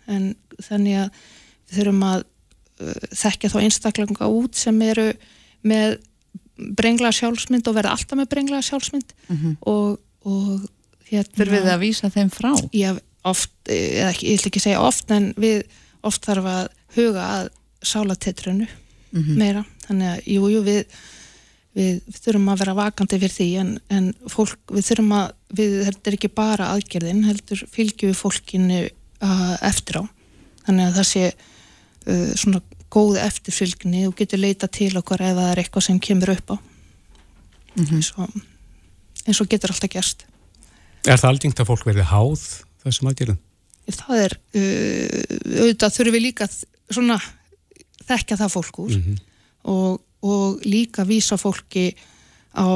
en 0.09 0.33
þannig 0.61 1.03
að 1.03 1.21
við 1.69 1.77
þurfum 1.77 2.03
að 2.09 2.23
uh, 2.23 3.05
þekkja 3.21 3.53
þá 3.53 3.59
einstaklega 3.61 4.29
út 4.29 4.57
sem 4.59 4.81
eru 4.85 5.07
með 5.63 5.99
brenglega 6.57 7.15
sjálfsmynd 7.15 7.67
og 7.69 7.77
verða 7.77 7.95
alltaf 7.95 8.19
með 8.19 8.29
brenglega 8.33 8.65
sjálfsmynd 8.67 9.13
mm 9.27 9.37
-hmm. 9.37 9.55
og, 9.69 9.99
og 10.25 10.67
hérna, 11.09 11.37
Þurfum 11.37 11.57
við 11.57 11.71
að 11.73 11.83
vísa 11.83 12.09
þeim 12.13 12.29
frá? 12.33 12.51
Já, 12.75 12.91
oft, 13.23 13.53
eða 13.67 14.11
ekki, 14.11 14.29
ég 14.29 14.39
ætla 14.39 14.51
ekki 14.51 14.61
að 14.61 14.67
segja 14.67 14.83
oft 14.83 15.11
en 15.15 15.33
við 15.37 15.63
oft 16.03 16.25
þarf 16.25 16.49
að 16.51 16.65
huga 16.97 17.27
að 17.39 17.49
sálatetrunu 17.83 18.67
mm 18.67 19.21
-hmm. 19.23 19.37
meira 19.37 19.65
þannig 19.87 20.09
að 20.11 20.27
jú, 20.33 20.49
jú, 20.53 20.63
við, 20.65 20.97
við, 21.77 22.01
við 22.07 22.19
þurfum 22.25 22.51
að 22.53 22.63
vera 22.63 22.75
vakandi 22.79 23.19
fyrir 23.21 23.35
því 23.37 23.49
en, 23.61 23.71
en 23.93 24.11
fólk, 24.31 24.59
við 24.71 24.89
þurfum 24.89 25.15
að 25.19 25.31
við, 25.59 25.77
þetta 25.87 26.11
er 26.11 26.17
ekki 26.19 26.33
bara 26.41 26.69
aðgerðin 26.73 27.23
heldur 27.27 27.63
fylgjum 27.73 28.13
við 28.13 28.19
fólkinu 28.19 28.81
uh, 28.87 29.55
eftir 29.61 30.01
á 30.01 30.03
þannig 30.67 30.89
að 30.89 30.99
það 30.99 31.09
sé 31.11 31.25
uh, 31.31 32.31
svona 32.39 32.63
góð 32.93 33.17
eftirfylgni 33.23 34.05
og 34.07 34.17
getur 34.19 34.41
leita 34.41 34.69
til 34.69 34.91
okkar 34.99 35.23
ef 35.25 35.37
það 35.39 35.49
er 35.51 35.63
eitthvað 35.63 35.87
sem 35.87 36.01
kemur 36.03 36.33
upp 36.35 36.53
á 36.53 36.55
mm 36.57 37.85
-hmm. 37.85 37.95
eins, 37.95 38.13
og, 38.17 38.29
eins 39.25 39.41
og 39.41 39.49
getur 39.49 39.73
alltaf 39.73 39.89
gerst 39.89 40.27
Er 41.03 41.19
það 41.19 41.29
aldingt 41.33 41.59
að 41.59 41.67
fólk 41.67 41.85
verði 41.85 42.03
háð 42.07 42.43
þessum 42.83 43.09
aðgerðum? 43.11 43.39
Það 43.91 44.19
er 44.23 44.33
uh, 44.55 45.63
auðvitað 45.63 45.95
þurfum 45.97 46.15
við 46.15 46.25
líka 46.29 46.47
svona 46.93 47.17
þekka 48.07 48.39
það 48.39 48.53
fólk 48.53 48.79
úr 48.79 48.93
mm 48.95 49.03
-hmm. 49.03 49.17
Og, 49.63 50.01
og 50.21 50.65
líka 50.65 51.05
vísa 51.07 51.37
fólki 51.37 51.91
á 52.53 52.67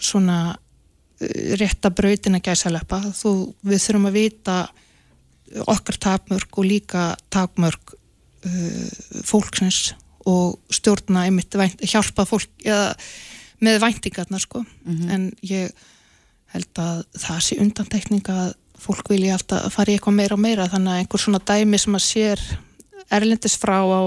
svona 0.00 0.38
uh, 0.54 1.52
rétta 1.60 1.90
brautina 1.90 2.40
gæsaleppa 2.40 3.02
þú 3.14 3.36
við 3.66 3.84
þurfum 3.84 4.10
að 4.10 4.18
vita 4.20 4.56
okkar 5.66 6.00
tapmörk 6.02 6.58
og 6.58 6.66
líka 6.66 7.14
tapmörk 7.30 7.94
uh, 7.94 8.88
fólksins 9.24 9.94
og 10.26 10.58
stjórna 10.74 11.26
einmitt 11.26 11.54
vænt, 11.54 11.82
hjálpa 11.86 12.26
fólk 12.26 12.66
eða, 12.66 12.94
með 13.62 13.80
væntingarna 13.84 14.38
sko. 14.42 14.64
Mm 14.84 14.96
-hmm. 14.96 15.10
en 15.14 15.32
ég 15.42 15.70
held 16.54 16.78
að 16.78 17.04
það 17.18 17.40
sé 17.40 17.58
undantekninga 17.60 18.34
að 18.46 18.54
fólk 18.78 19.10
vilja 19.10 19.34
alltaf 19.34 19.72
fara 19.74 19.92
í 19.92 19.94
eitthvað 19.96 20.18
meira 20.18 20.34
og 20.34 20.40
meira. 20.40 20.68
Þannig 20.68 20.92
að 20.92 20.98
einhver 20.98 21.20
svona 21.20 21.38
dæmi 21.38 21.78
sem 21.78 21.94
að 21.94 22.02
sér 22.02 22.40
erlendis 23.10 23.56
frá 23.56 23.78
á, 23.82 24.02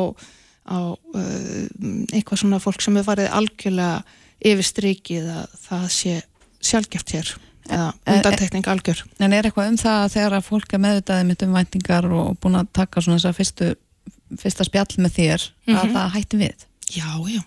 á 0.69 0.79
uh, 0.93 1.61
eitthvað 2.13 2.43
svona 2.43 2.61
fólk 2.63 2.81
sem 2.83 2.95
hefur 2.95 3.11
farið 3.11 3.35
algjörlega 3.39 4.01
yfir 4.39 4.67
strikið 4.67 5.29
að 5.33 5.59
það 5.65 5.85
sé 5.95 6.15
sjálfgeft 6.63 7.13
hér 7.15 7.35
eða 7.69 7.91
undantekning 8.09 8.67
algjör. 8.71 9.03
En 9.21 9.33
er 9.35 9.45
eitthvað 9.47 9.73
um 9.73 9.77
það 9.79 9.99
að 10.05 10.15
þegar 10.15 10.35
að 10.37 10.47
fólk 10.47 10.73
er 10.73 10.83
meðvitaðið 10.85 11.29
mitt 11.29 11.45
um 11.45 11.55
væntingar 11.57 12.09
og 12.09 12.33
búin 12.41 12.59
að 12.59 12.73
taka 12.79 13.03
svona 13.03 13.19
þess 13.19 13.29
að 13.29 13.37
fyrstu, 13.39 13.69
fyrsta 14.41 14.67
spjall 14.67 14.97
með 14.97 15.15
þér 15.19 15.45
mm 15.45 15.69
-hmm. 15.69 15.79
að 15.79 15.85
mhm. 15.85 15.95
það 15.97 16.13
hætti 16.15 16.41
við? 16.43 16.67
Já, 16.89 17.09
já. 17.29 17.41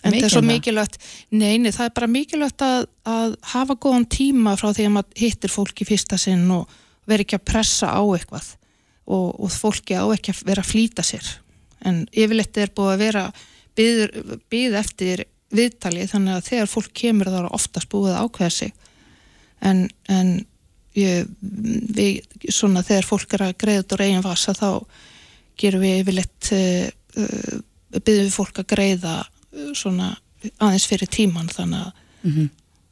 En 0.00 0.14
það 0.14 0.24
er 0.24 0.32
svo 0.32 0.40
mikilvægt, 0.44 0.96
neini, 1.30 1.72
það 1.76 1.86
er 1.86 1.92
bara 1.96 2.06
mikilvægt 2.08 2.62
að, 2.64 2.86
að 3.04 3.34
hafa 3.52 3.74
góðan 3.76 4.06
tíma 4.08 4.54
frá 4.56 4.70
því 4.72 4.86
að 4.86 4.94
maður 4.94 5.20
hittir 5.20 5.52
fólk 5.52 5.82
í 5.82 5.88
fyrsta 5.88 6.16
sinn 6.16 6.46
og 6.50 6.70
veri 7.08 7.26
ekki 7.26 7.36
að 7.36 7.44
pressa 7.50 7.92
á 7.92 8.00
eitthvað 8.00 8.46
og, 9.10 9.28
og 9.44 9.50
fólki 9.52 9.98
á 9.98 10.08
ekki 10.14 10.32
að 10.32 10.42
vera 10.48 10.64
að 10.64 10.70
flýta 10.72 11.04
sér 11.04 11.28
en 11.86 12.04
yfirleitt 12.12 12.58
er 12.60 12.72
búið 12.74 12.92
að 12.94 13.02
vera 13.04 13.24
byggð 13.78 14.76
eftir 14.80 15.24
viðtali 15.54 16.06
þannig 16.10 16.36
að 16.36 16.46
þegar 16.50 16.70
fólk 16.70 16.92
kemur 17.00 17.30
þá 17.30 17.38
er 17.40 17.50
oftast 17.56 17.90
búið 17.90 18.14
að 18.14 18.26
ákveða 18.26 18.54
sig 18.54 18.72
en, 19.66 19.82
en 20.08 20.32
ég, 20.98 21.30
við, 21.40 22.20
svona 22.52 22.84
þegar 22.86 23.08
fólk 23.08 23.36
er 23.36 23.46
að 23.48 23.56
greiða 23.64 23.84
út 23.84 23.94
á 23.96 24.00
reygin 24.00 24.26
vasa 24.26 24.54
þá 24.56 24.68
gerum 25.60 25.84
við 25.84 26.00
yfirleitt 26.02 26.52
uh, 26.56 26.86
uh, 27.24 27.58
byggjum 27.96 28.26
við 28.26 28.34
fólk 28.36 28.62
að 28.62 28.70
greiða 28.74 29.16
uh, 29.24 29.72
svona 29.76 30.14
aðeins 30.62 30.88
fyrir 30.88 31.10
tíman 31.10 31.50
þannig 31.52 31.86
að 31.86 31.92
mm 32.22 32.32
-hmm. 32.32 32.50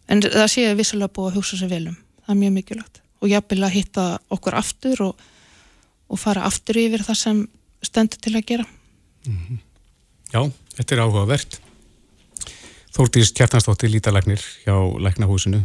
en 0.08 0.22
það 0.26 0.52
séu 0.52 0.76
vissulega 0.76 1.14
búið 1.14 1.30
að 1.30 1.40
hugsa 1.40 1.60
sér 1.60 1.72
velum 1.72 1.96
það 2.24 2.34
er 2.34 2.40
mjög 2.42 2.56
mikilvægt 2.58 3.02
og 3.18 3.28
jafnvel 3.28 3.64
að 3.64 3.76
hitta 3.76 4.04
okkur 4.34 4.58
aftur 4.58 5.02
og 5.02 5.26
og 6.08 6.20
fara 6.20 6.46
aftur 6.48 6.78
yfir 6.80 7.04
það 7.04 7.20
sem 7.20 7.40
stendur 7.84 8.20
til 8.22 8.34
að 8.38 8.46
gera. 8.48 8.66
Mm 9.26 9.36
-hmm. 9.36 9.58
Já, 10.32 10.52
þetta 10.76 10.94
er 10.94 11.00
áhugavert. 11.00 11.60
Þórtís 12.92 13.32
Kjartansdóttir 13.32 13.90
Lítalæknir 13.90 14.42
hjá 14.64 14.74
Læknahúsinu. 15.00 15.62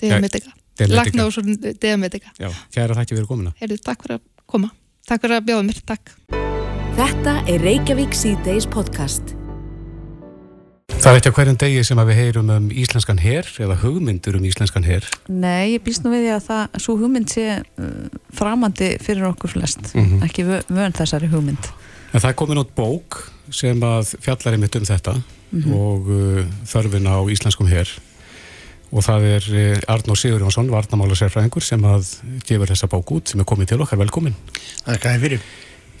Deametika. 0.00 0.50
Læknahúsinu 0.78 1.56
Deametika. 1.82 2.30
Já, 2.38 2.50
kæra 2.74 2.94
þakki 2.94 3.16
fyrir 3.16 3.26
komina. 3.26 3.52
Herri, 3.60 3.78
takk 3.78 4.02
fyrir 4.02 4.18
að 4.18 4.22
koma. 4.46 4.70
Takk 5.06 5.20
fyrir 5.22 5.36
að 5.36 5.44
bjóða 5.44 5.66
mér. 5.66 5.82
Takk. 5.86 6.14
Þetta 6.96 7.34
er 7.48 7.60
Reykjavík 7.60 8.14
C-Days 8.14 8.66
podcast. 8.66 9.36
Það 11.00 11.14
er 11.14 11.18
ekki 11.18 11.30
að 11.30 11.36
hverjum 11.38 11.58
degi 11.60 11.82
sem 11.88 12.00
að 12.02 12.10
við 12.10 12.18
heyrum 12.18 12.50
um 12.52 12.64
íslenskan 12.82 13.20
herr 13.22 13.46
eða 13.64 13.76
hugmyndur 13.80 14.36
um 14.36 14.44
íslenskan 14.44 14.84
herr? 14.84 15.06
Nei, 15.32 15.76
ég 15.76 15.84
býst 15.86 16.04
nú 16.04 16.12
við 16.12 16.26
því 16.26 16.32
að 16.34 16.42
það, 16.48 16.76
svo 16.84 16.96
hugmynd 17.00 17.32
sé 17.32 17.46
uh, 17.56 18.18
framandi 18.36 18.90
fyrir 19.00 19.24
okkur 19.30 19.54
flest, 19.54 19.80
mm 19.94 20.04
-hmm. 20.04 20.24
ekki 20.26 20.44
vönd 20.68 20.98
þessari 21.00 21.30
hugmynd. 21.32 21.70
En 22.10 22.18
það 22.18 22.30
er 22.32 22.38
komin 22.38 22.60
átt 22.60 22.74
bók 22.74 23.20
sem 23.54 23.82
að 23.86 24.14
fjallar 24.22 24.56
einmitt 24.56 24.78
um 24.78 24.86
þetta 24.86 25.14
mm 25.14 25.62
-hmm. 25.62 25.74
og 25.74 26.08
uh, 26.10 26.44
þörfin 26.66 27.06
á 27.06 27.18
íslenskum 27.30 27.70
herr 27.70 27.90
og 28.90 29.04
það 29.06 29.26
er 29.30 29.48
uh, 29.54 29.94
Arnó 29.94 30.16
Sigur 30.18 30.42
Jónsson, 30.42 30.70
varnamála 30.70 31.14
sérfræðingur 31.14 31.62
sem 31.62 31.82
að 31.84 32.16
gefur 32.46 32.70
þessa 32.70 32.90
bók 32.90 33.10
út 33.14 33.28
sem 33.28 33.40
er 33.40 33.46
komið 33.46 33.66
til 33.72 33.82
okkar, 33.82 33.98
velkomin. 33.98 34.34
Það 34.84 34.94
er 34.94 35.02
gæðið 35.04 35.20
fyrir. 35.26 35.42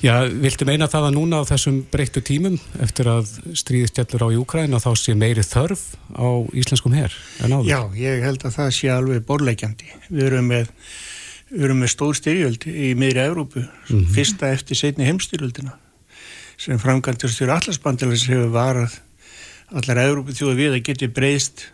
Já, 0.00 0.14
viltu 0.32 0.64
meina 0.64 0.88
það 0.88 1.10
að 1.10 1.14
núna 1.18 1.42
á 1.44 1.50
þessum 1.50 1.82
breyttu 1.92 2.22
tímum 2.24 2.56
eftir 2.80 3.06
að 3.06 3.34
stríðistjallur 3.52 4.24
á 4.24 4.28
í 4.32 4.38
Úkræna 4.40 4.80
þá 4.80 4.96
sé 4.96 5.14
meiri 5.14 5.44
þörf 5.44 5.82
á 6.16 6.28
íslenskum 6.56 6.96
herr 6.96 7.12
en 7.44 7.52
áður? 7.52 7.68
Já, 7.68 7.80
ég 8.00 8.24
held 8.24 8.46
að 8.48 8.56
það 8.56 8.70
sé 8.72 8.88
alveg 8.88 9.26
borleikjandi. 9.28 9.92
Við 10.08 10.24
erum 10.24 10.48
með, 10.48 10.72
með 11.52 11.92
stór 11.92 12.16
styrjöld 12.16 12.64
í 12.64 12.94
miðri 12.96 13.26
Európu, 13.28 13.60
mm 13.60 13.68
-hmm. 13.92 14.10
fyrsta 14.16 14.48
eftir 14.56 14.80
setni 14.80 15.04
heimstyrjöldina 15.04 15.76
sem 16.60 16.78
framkvæmstur 16.80 17.48
allarsbandilis 17.48 18.26
hefur 18.28 18.52
varað 18.52 18.98
allar 19.70 20.02
Európu 20.04 20.34
þjóða 20.36 20.56
við 20.58 20.76
að 20.76 20.86
geti 20.90 21.08
breyst 21.08 21.68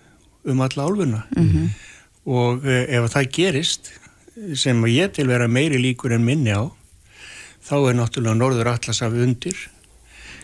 um 0.46 0.60
alla 0.62 0.86
álfuna 0.86 1.22
mm 1.36 1.48
-hmm. 1.48 1.68
og 2.24 2.66
eh, 2.66 2.84
ef 2.94 3.10
það 3.12 3.30
gerist 3.32 3.92
sem 4.54 4.84
ég 4.86 5.12
til 5.12 5.26
vera 5.28 5.48
meiri 5.48 5.78
líkur 5.78 6.12
en 6.12 6.24
minni 6.24 6.52
á 6.52 6.70
þá 7.66 7.76
er 7.88 7.94
náttúrulega 7.98 8.34
Norður 8.38 8.68
Atlasaf 8.68 9.12
undir 9.12 9.56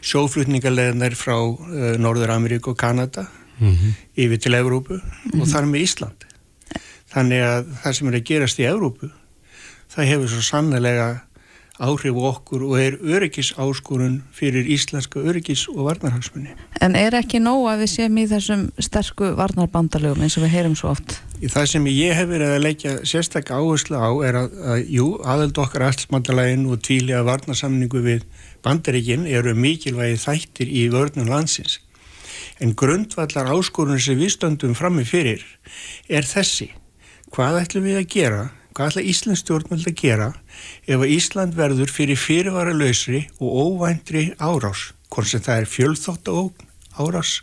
sjóflutningarleðinar 0.03 1.15
frá 1.15 1.37
uh, 1.39 1.95
Norður 1.99 2.31
Ameríku 2.35 2.71
og 2.71 2.79
Kanada 2.79 3.27
mm 3.59 3.69
-hmm. 3.69 3.93
yfir 4.17 4.39
til 4.39 4.55
Evrópu 4.55 4.95
mm 4.95 5.01
-hmm. 5.01 5.41
og 5.41 5.49
þar 5.49 5.65
með 5.65 5.83
Ísland 5.83 6.21
þannig 7.15 7.41
að 7.43 7.67
það 7.83 7.93
sem 7.93 8.09
er 8.09 8.15
að 8.15 8.25
gerast 8.25 8.59
í 8.59 8.67
Evrópu 8.67 9.11
það 9.95 10.05
hefur 10.05 10.29
svo 10.29 10.41
sannlega 10.41 11.21
áhrif 11.83 12.17
okkur 12.17 12.63
og 12.69 12.77
er 12.79 12.97
öryggis 13.03 13.53
áskorun 13.59 14.21
fyrir 14.35 14.69
íslenska 14.71 15.21
öryggis 15.21 15.67
og 15.73 15.89
varnarhagsmunni. 15.89 16.55
En 16.81 16.97
er 16.99 17.17
ekki 17.19 17.41
nóg 17.43 17.67
að 17.73 17.83
við 17.83 17.93
séum 17.93 18.19
í 18.23 18.27
þessum 18.31 18.65
sterku 18.79 19.33
varnarbandalögum 19.39 20.23
eins 20.23 20.39
og 20.39 20.47
við 20.47 20.55
heyrum 20.57 20.77
svo 20.79 20.93
oft? 20.95 21.19
Í 21.43 21.51
það 21.51 21.69
sem 21.73 21.89
ég 21.91 22.15
hef 22.17 22.31
verið 22.31 22.55
að 22.55 22.65
leggja 22.67 22.95
sérstaklega 23.09 23.59
áherslu 23.59 23.99
á 23.99 24.11
er 24.29 24.41
að, 24.45 24.59
að 24.73 24.83
jú, 24.97 25.07
aðeld 25.35 25.63
okkar 25.65 25.87
allsmandalægin 25.89 26.69
og 26.71 26.83
tvílega 26.87 27.25
varnarsamningu 27.27 28.05
við 28.07 28.27
bandaríkinn 28.63 29.27
eru 29.27 29.57
mikilvægi 29.59 30.21
þættir 30.23 30.71
í 30.71 30.87
vörnum 30.93 31.31
landsins. 31.31 31.81
En 32.63 32.77
grundvallar 32.79 33.51
áskorun 33.51 34.01
sem 34.01 34.19
við 34.21 34.37
stöndum 34.37 34.77
frammi 34.79 35.03
fyrir 35.09 35.43
er 36.07 36.27
þessi. 36.27 36.71
Hvað 37.33 37.63
ætlum 37.63 37.89
við 37.89 38.03
að 38.03 38.11
gera 38.13 38.43
hvað 38.73 38.91
ætla 38.91 39.05
Íslands 39.13 39.43
stjórnvöld 39.45 39.87
að 39.89 39.99
gera 40.01 40.29
ef 40.87 40.99
að 40.99 41.13
Ísland 41.15 41.57
verður 41.57 41.93
fyrir 41.93 42.21
fyrirvara 42.21 42.75
lausri 42.77 43.27
og 43.39 43.57
óvæntri 43.67 44.31
árás, 44.41 44.93
hvort 45.13 45.29
sem 45.29 45.43
það 45.45 45.63
er 45.63 45.71
fjölþótt 45.73 46.31
og 46.33 46.65
árás 46.97 47.41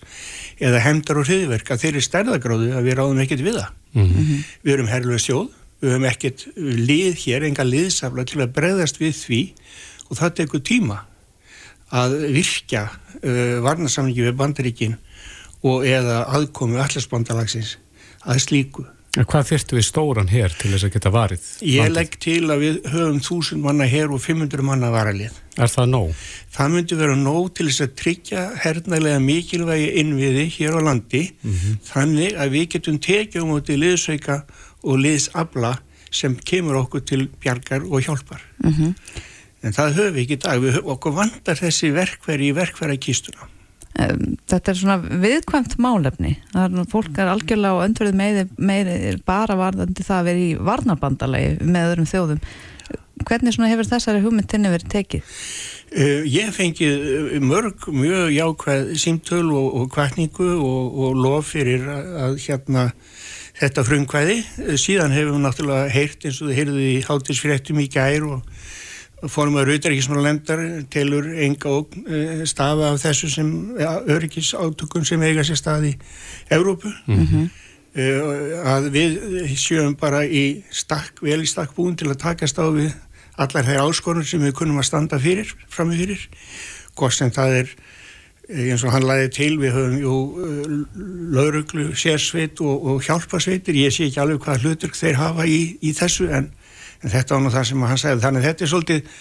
eða 0.61 0.81
hemdar 0.85 1.21
og 1.21 1.29
hriðverk 1.29 1.71
að 1.73 1.83
þeir 1.83 1.93
eru 1.93 2.05
stærðagráðu 2.05 2.71
að 2.77 2.87
við 2.89 2.97
ráðum 2.99 3.21
ekkert 3.23 3.45
við 3.45 3.59
það. 3.59 3.75
Mm 3.93 4.09
-hmm. 4.09 4.41
Við 4.63 4.73
erum 4.73 4.91
herlulega 4.91 5.25
sjóð, 5.25 5.47
við 5.81 5.91
höfum 5.93 6.09
ekkert 6.09 6.47
lið 6.57 7.13
hér, 7.25 7.43
enga 7.43 7.63
liðsafla 7.63 8.25
til 8.25 8.41
að 8.41 8.53
bregðast 8.53 8.99
við 9.01 9.13
því 9.15 9.41
og 10.09 10.17
það 10.17 10.35
tekur 10.35 10.61
tíma 10.61 11.05
að 11.89 12.17
virkja 12.33 12.89
uh, 12.89 13.61
varnasamlingi 13.65 14.27
við 14.27 14.37
bandaríkin 14.37 14.97
og 15.65 15.85
eða 15.85 16.25
aðkomi 16.29 16.79
allarsbandalagsins 16.79 17.77
að 18.23 18.41
slíku. 18.45 18.85
Hvað 19.17 19.47
þurftu 19.49 19.77
við 19.79 19.85
stóran 19.87 20.27
hér 20.29 20.53
til 20.53 20.69
þess 20.69 20.85
að 20.85 20.91
geta 20.93 21.09
varið? 21.09 21.45
Ég 21.65 21.81
landið? 21.81 21.95
legg 21.95 22.17
til 22.21 22.51
að 22.53 22.59
við 22.61 22.75
höfum 22.93 23.17
þúsund 23.25 23.63
manna 23.63 23.87
hér 23.89 24.13
og 24.13 24.21
500 24.21 24.65
manna 24.67 24.91
varalið. 24.93 25.39
Er 25.57 25.73
það 25.73 25.89
nóg? 25.95 26.21
Það 26.53 26.71
myndi 26.75 26.99
vera 26.99 27.15
nóg 27.17 27.49
til 27.57 27.65
þess 27.71 27.85
að 27.87 27.95
tryggja 28.03 28.45
hernælega 28.61 29.23
mikilvægi 29.25 29.89
innviði 30.03 30.45
hér 30.59 30.77
á 30.77 30.81
landi 30.91 31.23
mm 31.25 31.51
-hmm. 31.55 31.81
þannig 31.89 32.37
að 32.37 32.53
við 32.53 32.69
getum 32.75 32.99
tekið 32.99 33.41
um 33.41 33.57
átti 33.57 33.81
liðsauka 33.81 34.43
og 34.83 35.01
liðsabla 35.01 35.73
sem 36.11 36.35
kemur 36.37 36.77
okkur 36.85 37.01
til 37.01 37.29
bjargar 37.41 37.81
og 37.81 38.05
hjálpar. 38.05 38.41
Mm 38.63 38.73
-hmm. 38.73 38.93
En 39.63 39.73
það 39.73 39.95
höfum 39.97 40.13
við 40.13 40.21
ekki 40.21 40.37
í 40.37 40.43
dag. 40.45 40.61
Við, 40.61 40.81
okkur 40.85 41.11
vandar 41.11 41.57
þessi 41.57 41.91
verkveri 41.91 42.49
í 42.49 42.55
verkveri 42.55 42.97
kýstuna 42.97 43.49
þetta 44.49 44.71
er 44.71 44.77
svona 44.79 44.97
viðkvæmt 45.23 45.77
málefni. 45.81 46.35
Það 46.53 46.79
er 46.79 46.89
fólk 46.91 47.19
er 47.19 47.31
algjörlega 47.33 47.79
á 47.79 47.83
öndverðið 47.85 48.19
meiri, 48.19 48.45
meiri 48.57 49.15
bara 49.27 49.57
varðandi 49.59 50.05
það 50.05 50.19
að 50.19 50.29
vera 50.29 50.43
í 50.43 50.51
varnarbandalagi 50.69 51.55
með 51.63 51.89
öðrum 51.89 52.09
þjóðum. 52.13 52.43
Hvernig 53.27 53.55
svona 53.55 53.69
hefur 53.73 53.89
þessari 53.89 54.23
hugmyndinni 54.23 54.71
verið 54.71 54.91
tekið? 54.93 55.33
Uh, 55.89 56.21
ég 56.29 56.53
fengið 56.55 57.07
eh, 57.09 57.39
mörg 57.43 57.89
mjög 57.91 58.29
jákvæð 58.31 58.93
símtöl 59.01 59.47
og, 59.49 59.67
og 59.81 59.89
kvækningu 59.91 60.51
og, 60.55 60.99
og 61.03 61.19
lof 61.19 61.51
fyrir 61.55 61.83
að, 61.89 62.13
að 62.23 62.37
hérna 62.45 62.85
þetta 63.59 63.85
frumkvæði. 63.87 64.37
Síðan 64.79 65.15
hefum 65.15 65.35
við 65.35 65.45
náttúrulega 65.45 65.91
heyrt 65.91 66.27
eins 66.29 66.39
og 66.39 66.51
þið 66.51 66.59
heyrðuð 66.61 66.85
í 66.85 66.99
hátisfréttum 67.09 67.81
í 67.83 67.89
gær 67.91 68.27
og 68.29 68.58
formar 69.27 69.67
auðverkismálandar 69.67 70.61
telur 70.91 71.27
enga 71.43 71.71
og 71.81 71.95
eh, 72.07 72.45
stafa 72.47 72.93
af 72.93 73.01
þessu 73.03 73.29
sem 73.33 73.49
öryggis 73.79 74.53
átökum 74.55 75.03
sem 75.07 75.21
eiga 75.27 75.43
sér 75.43 75.59
stað 75.59 75.89
í 75.91 75.93
Európu 76.55 76.87
mm 77.05 77.25
-hmm. 77.25 77.49
að 78.63 78.89
við 78.95 79.19
sjöum 79.57 79.95
bara 79.99 80.23
í 80.25 80.63
stakk, 80.71 81.21
vel 81.21 81.41
í 81.43 81.47
stakk 81.47 81.75
búin 81.75 81.95
til 81.95 82.07
að 82.07 82.21
takast 82.21 82.59
á 82.59 82.67
við 82.71 82.93
allar 83.35 83.65
þeir 83.65 83.83
áskorun 83.83 84.25
sem 84.25 84.41
við 84.41 84.53
kunum 84.53 84.79
að 84.79 84.89
standa 84.89 85.19
fyrir, 85.19 85.55
framifyrir 85.69 86.29
hvort 86.95 87.13
sem 87.13 87.31
það 87.31 87.55
er 87.61 87.67
eh, 88.49 88.71
eins 88.71 88.83
og 88.83 88.91
hann 88.91 89.07
læði 89.07 89.29
til, 89.29 89.59
við 89.59 89.73
höfum 89.73 89.99
jú 89.99 90.15
lauruglu, 91.35 91.95
sérsveit 91.95 92.61
og, 92.61 92.85
og 92.85 93.03
hjálpasveitir, 93.03 93.75
ég 93.75 93.91
sé 93.91 94.07
ekki 94.07 94.19
alveg 94.19 94.39
hvað 94.39 94.63
hlutur 94.63 94.95
þeir 94.95 95.15
hafa 95.15 95.45
í, 95.45 95.77
í 95.81 95.93
þessu 95.93 96.29
en 96.31 96.51
en 97.03 97.13
þetta 97.13 97.35
var 97.35 97.43
nú 97.43 97.53
það 97.53 97.67
sem 97.69 97.85
hann 97.89 98.01
sagði. 98.01 98.23
Þannig 98.25 98.41
að 98.43 98.47
þetta 98.49 98.65
er 98.65 98.71
svolítið 98.73 99.13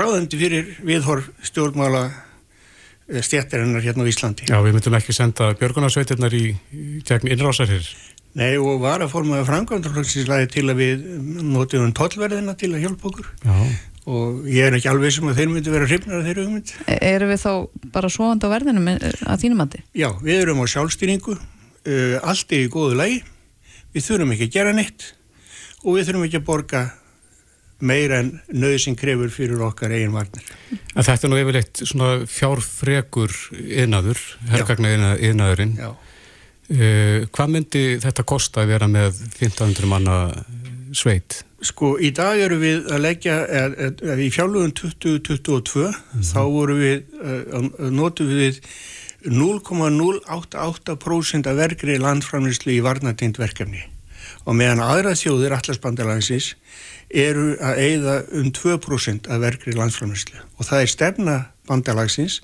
ráðandi 0.00 0.40
fyrir 0.40 0.72
viðhorf 0.88 1.30
stjórnmála 1.50 2.02
eh, 2.08 3.22
stjættarinnar 3.24 3.84
hérna 3.84 4.06
á 4.06 4.10
Íslandi. 4.10 4.48
Já, 4.50 4.58
við 4.64 4.78
myndum 4.78 4.98
ekki 4.98 5.16
senda 5.16 5.52
björgunarsveitirnar 5.60 6.36
í, 6.36 6.44
í 6.74 7.00
gegn 7.06 7.32
innrásar 7.34 7.70
hér 7.70 7.88
Nei, 8.34 8.56
og 8.58 8.80
var 8.82 9.02
að 9.04 9.12
formaða 9.12 9.46
framkvæmdurflöksinslæði 9.46 10.46
til 10.50 10.64
að 10.66 10.80
við 10.80 11.02
notiðum 11.38 11.92
tollverðina 11.94 12.56
til 12.58 12.72
að 12.74 12.86
hjálpa 12.88 13.10
okkur. 13.12 13.28
Já. 13.44 13.58
og 14.10 14.48
ég 14.50 14.66
er 14.66 14.74
ekki 14.76 14.90
alveg 14.90 15.14
sem 15.14 15.28
að 15.30 15.38
þeir 15.38 15.52
myndi 15.52 15.70
vera 15.72 15.86
hrifnar 15.86 16.18
af 16.18 16.26
þeirra 16.26 16.42
hugmynd. 16.44 16.72
E 16.90 16.96
Erum 17.08 17.30
við 17.30 17.38
þá 17.40 17.52
bara 17.94 18.10
svoand 18.12 18.42
á 18.44 18.48
verðinum 18.50 18.90
eh, 18.90 19.06
að 19.22 19.44
þínum 19.44 19.62
andi? 19.64 19.80
Já, 19.96 20.10
við 20.18 20.42
erum 20.42 20.60
á 20.60 20.66
sjálfstýringu 20.68 21.36
uh, 21.38 22.18
allt 22.20 22.52
er 22.52 22.66
í 22.66 22.72
góðu 22.74 22.98
lægi 22.98 23.22
við 23.94 24.06
þurfum 24.08 24.34
ekki 24.34 24.48
að 24.50 24.58
gera 24.58 24.74
neitt 24.76 25.06
og 25.84 25.96
við 25.96 26.10
þurfum 26.10 26.26
ekki 26.26 26.40
að 26.42 26.46
borga 26.50 26.82
meira 27.86 28.18
en 28.22 28.30
nöðsinn 28.52 28.96
krefur 28.98 29.30
fyrir 29.32 29.62
okkar 29.66 29.92
eigin 29.94 30.14
varnir. 30.14 30.44
En 30.94 31.06
þetta 31.06 31.26
er 31.26 31.32
nú 31.32 31.38
yfirleitt 31.40 31.76
svona 31.84 32.10
fjárfregur 32.30 33.32
yðnaður, 33.60 34.20
herrgagna 34.52 34.88
yðnaðurinn. 35.14 35.74
Uh, 35.84 35.88
eh, 36.74 37.18
hvað 37.34 37.48
myndi 37.56 37.84
þetta 38.02 38.22
kosta 38.28 38.56
að 38.64 38.70
vera 38.74 38.86
með 38.90 39.10
1500 39.38 39.90
manna 39.90 40.16
sveit? 40.94 41.30
Sko, 41.64 41.94
í 41.96 42.10
dag 42.12 42.36
eru 42.44 42.58
við 42.60 42.92
að 42.92 43.00
leggja, 43.06 43.36
er, 43.46 43.70
er, 43.86 43.92
er, 44.04 44.18
í 44.20 44.30
fjárlugun 44.32 44.72
2022, 44.76 45.88
mm 45.88 45.94
-hmm. 45.94 46.22
þá 46.28 46.42
voru 46.52 46.74
við, 46.76 46.98
uh, 47.20 47.32
notum 47.88 48.28
við 48.28 48.54
0,088% 49.24 51.48
af 51.48 51.56
verkri 51.56 51.96
landframlýslu 51.98 52.72
í 52.76 52.84
varnatind 52.84 53.38
verkefni 53.40 53.94
og 54.44 54.56
meðan 54.58 54.82
aðra 54.84 55.14
þjóðir 55.16 55.54
allarsbandalansins 55.56 56.52
eru 57.14 57.54
að 57.62 57.80
eigða 57.80 58.14
um 58.34 58.50
2% 58.54 59.28
af 59.30 59.42
verkri 59.42 59.74
landsframherslu 59.76 60.40
og 60.58 60.66
það 60.66 60.80
er 60.80 60.90
stefna 60.90 61.36
bandalagsins 61.68 62.40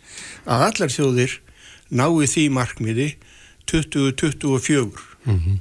að 0.46 0.66
allar 0.68 0.94
þjóðir 0.94 1.36
nái 1.90 2.28
því 2.30 2.44
markmiði 2.54 3.08
2024 3.70 4.86
mm 5.24 5.38
-hmm. 5.38 5.58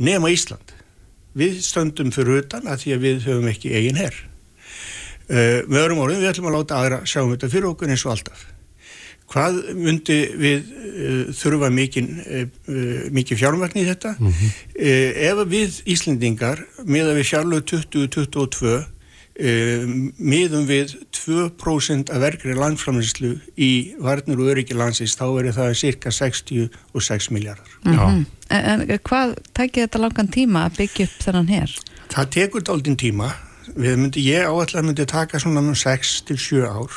nema 0.00 0.30
Ísland. 0.30 0.74
Við 1.34 1.62
stöndum 1.62 2.10
fyrir 2.12 2.42
utan 2.42 2.66
að 2.66 2.82
því 2.82 2.94
að 2.94 3.04
við 3.06 3.24
höfum 3.26 3.48
ekki 3.48 3.74
eigin 3.74 3.96
herr 3.96 4.14
uh, 5.30 5.62
með 5.68 5.82
öðrum 5.82 6.02
orðum 6.02 6.20
við 6.20 6.30
ætlum 6.32 6.50
að 6.50 6.56
láta 6.58 6.78
aðra 6.78 7.02
sjá 7.06 7.22
um 7.22 7.30
þetta 7.30 7.52
fyrir 7.52 7.70
okkur 7.70 7.90
eins 7.90 8.06
og 8.06 8.16
alltaf 8.16 8.46
hvað 9.28 9.58
myndi 9.76 10.18
við 10.40 10.68
uh, 10.72 11.32
þurfa 11.36 11.70
mikið 11.74 12.12
uh, 12.72 13.34
fjármagn 13.36 13.80
í 13.80 13.88
þetta 13.88 14.14
mm 14.16 14.28
-hmm. 14.28 14.54
uh, 14.74 15.10
ef 15.30 15.42
við 15.52 15.80
Íslendingar 15.94 16.64
með 16.84 17.10
að 17.12 17.18
við 17.20 17.28
fjárlög 17.32 17.66
2022 17.68 18.72
uh, 18.78 18.86
miðum 20.16 20.64
við 20.68 20.96
2% 21.18 22.12
af 22.14 22.22
verkri 22.24 22.56
landframleyslu 22.56 23.34
í 23.56 23.72
varnir 24.00 24.40
og 24.40 24.52
öryggi 24.54 24.78
landsins 24.78 25.18
þá 25.18 25.26
er 25.42 25.52
það 25.52 25.74
cirka 25.82 26.10
66 26.14 27.30
miljardar 27.30 27.68
mm 27.84 27.98
-hmm. 27.98 28.24
en, 28.48 28.64
en 28.88 28.98
hvað 28.98 29.36
tekið 29.52 29.84
þetta 29.84 30.04
langan 30.04 30.28
tíma 30.28 30.64
að 30.66 30.80
byggja 30.80 31.04
upp 31.04 31.20
þennan 31.26 31.52
hér? 31.52 31.76
Það 32.08 32.30
tekur 32.30 32.62
daldinn 32.64 32.96
tíma 32.96 33.34
myndi, 33.76 34.24
ég 34.24 34.48
áallega 34.48 34.82
myndi 34.82 35.06
taka 35.06 35.38
svona 35.38 35.60
6-7 35.60 36.64
ár 36.64 36.90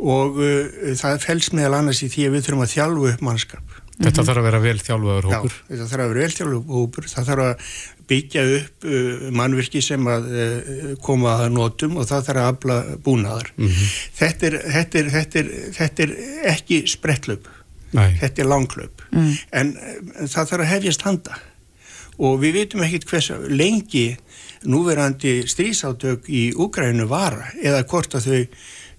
og 0.00 0.40
uh, 0.40 0.90
það 0.98 1.22
fels 1.24 1.52
meðal 1.56 1.78
annars 1.80 2.02
í 2.04 2.10
því 2.12 2.26
að 2.26 2.36
við 2.36 2.44
þurfum 2.46 2.66
að 2.66 2.74
þjálfu 2.74 3.08
upp 3.12 3.24
mannskap. 3.28 3.78
Þetta 4.00 4.24
þarf 4.24 4.40
að 4.40 4.46
vera 4.48 4.60
vel 4.64 4.76
þjálfaður 4.80 5.26
hópur? 5.28 5.56
Já, 5.56 5.64
þetta 5.70 5.88
þarf 5.90 6.04
að 6.04 6.12
vera 6.12 6.22
vel 6.24 6.36
þjálfaður 6.36 6.76
hópur, 6.76 7.08
það 7.10 7.26
þarf 7.30 7.46
að 7.46 7.74
byggja 8.10 8.44
upp 8.56 8.86
uh, 8.88 9.26
mannvirki 9.40 9.82
sem 9.84 10.08
að 10.10 10.30
uh, 10.30 10.62
koma 11.04 11.36
að 11.36 11.52
notum 11.58 12.00
og 12.00 12.08
það 12.08 12.30
þarf 12.30 12.42
að 12.42 12.50
afla 12.54 12.78
búnaðar. 13.04 13.52
Mm 13.58 13.68
-hmm. 13.68 13.92
þetta, 14.22 14.48
er, 14.48 14.58
þetta, 14.78 15.02
er, 15.02 15.12
þetta, 15.16 15.44
er, 15.44 15.52
þetta 15.76 16.06
er 16.06 16.16
ekki 16.54 16.80
sprettlöp, 16.90 17.52
þetta 17.92 18.42
er 18.42 18.50
langlöp, 18.50 19.06
mm. 19.12 19.30
en 19.60 19.76
uh, 19.76 20.26
það 20.26 20.52
þarf 20.54 20.64
að 20.64 20.72
hefjast 20.74 21.06
handa 21.06 21.40
og 22.20 22.40
við 22.42 22.58
veitum 22.58 22.82
ekkit 22.84 23.06
hvers 23.08 23.30
lengi 23.48 24.06
núverandi 24.68 25.40
strísátök 25.48 26.28
í 26.28 26.50
Úgrænu 26.52 27.06
var 27.08 27.38
eða 27.56 27.84
hvort 27.88 28.16
að 28.18 28.26
þau 28.26 28.40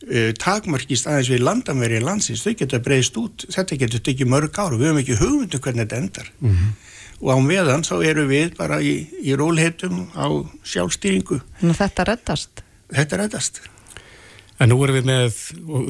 uh, 0.06 0.30
takmarkist 0.40 1.10
aðeins 1.10 1.32
við 1.34 1.44
landamæri 1.46 2.00
í 2.00 2.06
landsins, 2.06 2.44
þau 2.46 2.56
geta 2.60 2.82
breyst 2.84 3.18
út. 3.22 3.46
Þetta 3.52 3.80
getur 3.84 4.06
tekið 4.06 4.32
mörg 4.32 4.62
ár 4.62 4.76
og 4.76 4.82
við 4.82 4.92
höfum 4.92 5.02
ekki 5.04 5.20
hugmyndu 5.20 5.60
um 5.60 5.66
hvernig 5.66 5.86
þetta 5.86 6.02
endar. 6.04 6.32
Mm 6.40 6.56
-hmm. 6.56 6.72
og 7.22 7.30
á 7.34 7.38
meðan 7.46 7.84
þá 7.86 7.96
eru 8.06 8.28
við 8.28 8.56
bara 8.58 8.82
í, 8.82 8.94
í 9.22 9.36
rólhetum 9.36 10.08
á 10.18 10.28
sjálfstýringu. 10.64 11.42
Nú 11.62 11.74
þetta 11.74 12.08
reddast? 12.08 12.64
Þetta 12.92 13.18
reddast. 13.18 13.62
En 14.60 14.70
nú 14.70 14.84
erum 14.84 14.96
við 14.96 15.06
með 15.06 15.34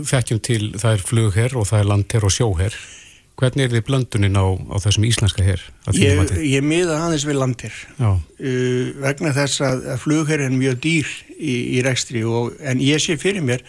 þekkjum 0.07 0.39
til 0.39 0.63
það 0.79 0.93
er 0.93 1.01
flugherr 1.03 1.55
og 1.59 1.67
það 1.67 1.79
er 1.79 1.87
landherr 1.91 2.25
og 2.25 2.31
sjóherr 2.31 2.75
Hvernig 3.41 3.65
er 3.65 3.71
þið 3.73 3.85
blöndunin 3.87 4.37
á, 4.37 4.45
á 4.53 4.75
þessum 4.83 5.05
íslenska 5.07 5.41
hér? 5.41 5.61
Ég, 5.97 6.19
ég 6.45 6.61
miða 6.61 6.99
aðeins 7.01 7.25
við 7.25 7.39
landir 7.41 7.73
uh, 7.97 8.19
vegna 9.01 9.31
þess 9.33 9.63
að, 9.65 9.87
að 9.95 10.03
flugherr 10.03 10.43
er 10.45 10.53
mjög 10.53 10.77
dýr 10.83 11.09
í, 11.39 11.55
í 11.77 11.81
rekstri 11.81 12.21
og, 12.21 12.53
en 12.61 12.83
ég 12.85 13.01
sé 13.01 13.17
fyrir 13.17 13.41
mér 13.45 13.63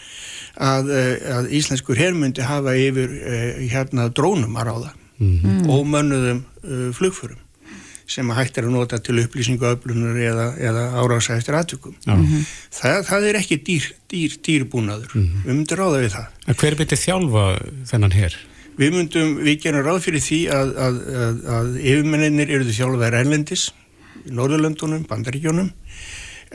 að, 0.61 0.93
uh, 0.93 1.15
að 1.39 1.49
íslenskur 1.57 1.97
herrmyndi 1.97 2.45
hafa 2.45 2.75
yfir 2.77 3.17
uh, 3.17 3.63
hérna 3.71 4.11
drónum 4.13 4.61
að 4.61 4.69
ráða 4.69 4.93
mm 4.93 5.33
-hmm. 5.39 5.73
og 5.73 5.89
mönnuðum 5.89 6.43
uh, 6.45 6.93
flugförum 6.93 7.41
sem 8.13 8.29
að 8.29 8.43
hægt 8.43 8.57
er 8.59 8.67
að 8.67 8.75
nota 8.75 8.99
til 9.01 9.17
upplýsingu 9.23 9.65
öflunar 9.73 10.17
eða, 10.21 10.47
eða 10.59 10.83
árása 11.01 11.37
eftir 11.37 11.55
aðtökum. 11.57 11.95
Mm 12.05 12.25
-hmm. 12.25 12.47
það, 12.69 12.97
það 13.09 13.27
er 13.29 13.35
ekki 13.39 13.57
dýr, 13.63 13.91
dýr, 14.11 14.39
dýrbúnaður. 14.45 15.11
Mm 15.15 15.23
-hmm. 15.23 15.45
Við 15.45 15.53
myndum 15.53 15.77
ráða 15.79 16.01
við 16.03 16.11
það. 16.17 16.25
En 16.47 16.55
hver 16.55 16.75
byrti 16.75 16.95
þjálfa 16.95 17.45
þennan 17.89 18.11
hér? 18.11 18.37
Við 18.79 18.95
myndum, 18.95 19.35
við 19.45 19.59
gerum 19.65 19.85
ráð 19.85 20.01
fyrir 20.07 20.23
því 20.25 20.39
að, 20.53 20.73
að, 20.85 20.99
að, 21.23 21.41
að 21.57 21.71
yfirmenninir 21.83 22.53
eru 22.55 22.67
því 22.67 22.77
þjálfaðar 22.79 23.19
ænlendis, 23.21 23.67
í 24.23 24.33
Norðurlöndunum, 24.33 25.03
Bandaríkjónum, 25.09 25.69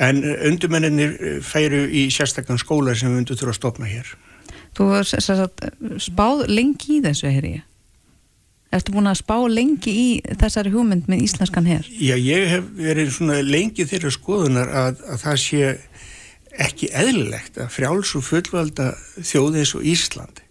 en 0.08 0.20
undurmenninir 0.24 1.42
færu 1.46 1.84
í 1.86 2.08
sérstaklega 2.14 2.58
skóla 2.62 2.96
sem 2.98 3.10
við 3.10 3.20
myndum 3.20 3.38
þurfa 3.38 3.54
að 3.54 3.60
stopna 3.60 3.90
hér. 3.90 4.12
Þú 4.78 4.90
er 4.98 5.98
spáð 6.02 6.44
lengi 6.50 6.98
í 6.98 7.02
þessu, 7.06 7.30
hér 7.34 7.48
ég? 7.48 7.64
Ertu 8.68 8.92
búin 8.92 9.08
að 9.08 9.22
spá 9.22 9.36
lengi 9.48 9.92
í 9.96 10.08
þessari 10.36 10.70
hugmynd 10.74 11.06
með 11.08 11.22
íslenskan 11.24 11.68
hér? 11.68 11.86
Já, 11.88 12.16
ég 12.20 12.50
hef 12.52 12.66
verið 12.76 13.14
svona 13.16 13.38
lengi 13.40 13.86
þeirra 13.88 14.12
skoðunar 14.12 14.68
að, 14.68 15.00
að 15.08 15.22
það 15.22 15.38
sé 15.40 15.70
ekki 16.58 16.90
eðlilegt 16.92 17.56
að 17.62 17.70
frjáls 17.72 18.12
og 18.18 18.26
fullvalda 18.26 18.90
þjóðins 19.24 19.72
og 19.78 19.86
Ísland 19.88 20.42
e, 20.42 20.47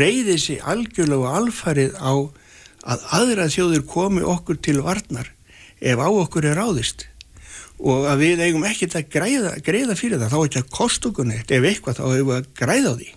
reyði 0.00 0.36
sér 0.40 0.66
algjörlega 0.72 1.20
og 1.20 1.38
alfarið 1.40 1.96
á 1.98 2.12
að 2.90 3.06
aðra 3.18 3.46
þjóður 3.52 3.86
komi 3.88 4.24
okkur 4.24 4.60
til 4.64 4.80
varnar 4.84 5.30
ef 5.80 6.00
á 6.00 6.08
okkur 6.08 6.50
er 6.50 6.60
ráðist. 6.60 7.06
Og 7.80 8.04
að 8.10 8.26
við 8.26 8.42
eigum 8.44 8.66
ekkert 8.68 8.98
að 8.98 9.06
greiða, 9.12 9.54
greiða 9.64 9.96
fyrir 9.96 10.20
það, 10.20 10.34
þá 10.34 10.40
ekki 10.44 10.60
að 10.60 10.74
kosta 10.76 11.08
okkur 11.08 11.28
neitt. 11.30 11.48
Ef 11.48 11.64
eitthvað 11.64 11.96
þá 11.96 12.02
hefur 12.10 12.26
við 12.28 12.36
að 12.36 12.50
greiða 12.60 12.92
á 12.92 12.94
því. 12.98 13.08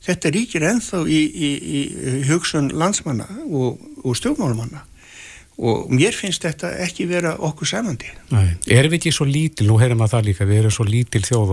Þetta 0.00 0.30
ríkir 0.36 0.66
enþá 0.68 1.00
í, 1.10 1.18
í, 1.26 1.50
í 1.80 1.80
hugsun 2.30 2.70
landsmanna 2.78 3.26
og, 3.50 3.82
og 4.00 4.16
stjórnmálumanna 4.16 4.86
og 5.60 5.90
mér 5.92 6.16
finnst 6.16 6.46
þetta 6.46 6.70
ekki 6.86 7.04
vera 7.10 7.34
okkur 7.36 7.68
semandi. 7.68 8.08
Erum 8.32 8.94
við 8.94 8.96
ekki 8.96 9.12
svo 9.12 9.26
lítil, 9.28 9.66
nú 9.68 9.76
heyrum 9.80 10.00
að 10.06 10.14
það 10.14 10.28
líka, 10.30 10.46
við 10.48 10.62
erum 10.62 10.72
svo 10.72 10.86
lítil 10.88 11.20
þjóð 11.26 11.52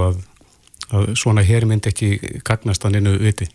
að, 0.92 1.10
að 1.10 1.12
svona 1.20 1.44
hér 1.46 1.66
mynd 1.70 1.88
ekki 1.90 2.42
gagnast 2.48 2.86
hann 2.86 2.98
innu 3.00 3.16
viti? 3.22 3.48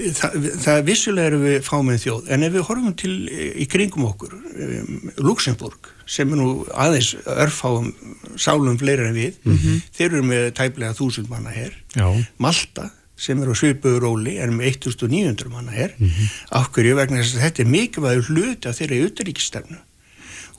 Þa, 0.00 0.30
það 0.64 0.84
vissulega 0.86 1.30
eru 1.30 1.40
við 1.42 1.58
fámið 1.66 2.04
þjóð, 2.04 2.30
en 2.34 2.46
ef 2.46 2.54
við 2.54 2.66
horfum 2.68 2.94
til 3.00 3.14
í 3.30 3.66
kringum 3.70 4.06
okkur, 4.10 4.36
um, 4.36 5.10
Luxemburg, 5.20 5.90
sem 6.10 6.30
er 6.32 6.40
nú 6.40 6.48
aðeins 6.72 7.12
örfáum 7.24 7.90
sálum 8.36 8.78
fleira 8.80 9.08
en 9.08 9.18
við, 9.18 9.36
mm 9.44 9.58
-hmm. 9.58 9.82
þeir 9.96 10.08
eru 10.12 10.22
með 10.22 10.48
tæplega 10.54 10.96
þúsund 10.96 11.28
manna 11.28 11.50
hér, 11.50 11.76
Já. 11.94 12.08
Malta, 12.38 12.90
sem 13.16 13.42
er 13.42 13.52
á 13.52 13.54
svipuðu 13.54 14.00
róli, 14.00 14.38
er 14.38 14.50
með 14.50 14.80
1900 14.80 15.50
manna 15.52 15.72
hér, 15.72 15.94
mm 15.98 16.08
-hmm. 16.08 16.26
áhverju 16.50 16.96
vegna 16.96 17.20
þess 17.20 17.36
að 17.36 17.44
þetta 17.44 17.62
er 17.62 17.68
mikilvægur 17.76 18.28
hluti 18.30 18.68
af 18.68 18.78
þeirra 18.78 19.04
auðaríkistefnu 19.04 19.78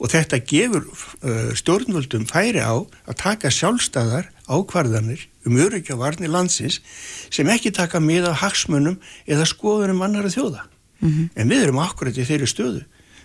og 0.02 0.10
þetta 0.10 0.42
gefur 0.50 0.88
uh, 0.90 1.52
stjórnvöldum 1.58 2.26
færi 2.30 2.62
á 2.62 2.74
að 2.82 3.20
taka 3.22 3.52
sjálfstæðar 3.54 4.32
ákvarðanir 4.50 5.28
um 5.46 5.58
á 5.58 5.96
varni 5.98 6.28
landsins 6.28 6.82
sem 7.30 7.48
ekki 7.50 7.72
taka 7.72 8.00
með 8.00 8.30
á 8.30 8.34
hagsmunum 8.44 9.00
eða 9.26 9.46
skoðunum 9.50 10.02
annara 10.06 10.30
þjóða. 10.30 10.68
Mm 11.02 11.10
-hmm. 11.10 11.30
En 11.36 11.50
við 11.50 11.64
erum 11.64 11.80
akkurat 11.80 12.18
í 12.18 12.26
þeirri 12.26 12.48
stöðu 12.48 12.84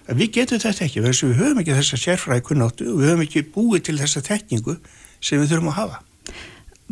að 0.08 0.20
við 0.20 0.32
getum 0.38 0.60
þetta 0.62 0.84
ekki, 0.86 1.02
þess 1.02 1.24
að 1.24 1.30
við 1.30 1.40
höfum 1.42 1.60
ekki 1.62 1.78
þessa 1.78 1.96
sérfræði 1.96 2.42
kunnáttu 2.46 2.84
og 2.92 3.00
við 3.00 3.08
höfum 3.10 3.24
ekki 3.26 3.42
búið 3.54 3.82
til 3.88 3.98
þessa 3.98 4.22
tekningu 4.22 4.76
sem 5.20 5.40
við 5.40 5.50
þurfum 5.50 5.72
að 5.72 5.78
hafa. 5.80 5.98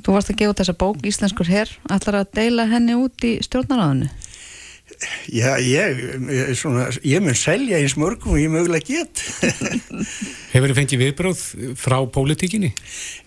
Þú 0.02 0.16
varst 0.16 0.30
að 0.30 0.38
gefa 0.40 0.50
út 0.50 0.60
þessa 0.60 0.76
bók 0.82 1.06
Íslenskur 1.06 1.48
herr, 1.48 1.70
ætlar 1.94 2.20
að 2.20 2.32
deila 2.34 2.66
henni 2.66 2.96
út 2.98 3.24
í 3.24 3.38
stjórnaráðinu? 3.46 4.10
Já, 5.32 5.56
ég, 5.62 6.00
svona, 6.58 6.86
ég 7.06 7.22
mun 7.24 7.36
selja 7.38 7.80
eins 7.80 7.96
mörgum 8.00 8.34
og 8.36 8.40
ég 8.42 8.52
mögulega 8.52 8.86
get. 8.86 9.22
Hefur 10.54 10.70
þið 10.70 10.78
fengið 10.78 11.02
viðbróð 11.02 11.42
frá 11.80 11.96
pólitíkinni? 12.14 12.70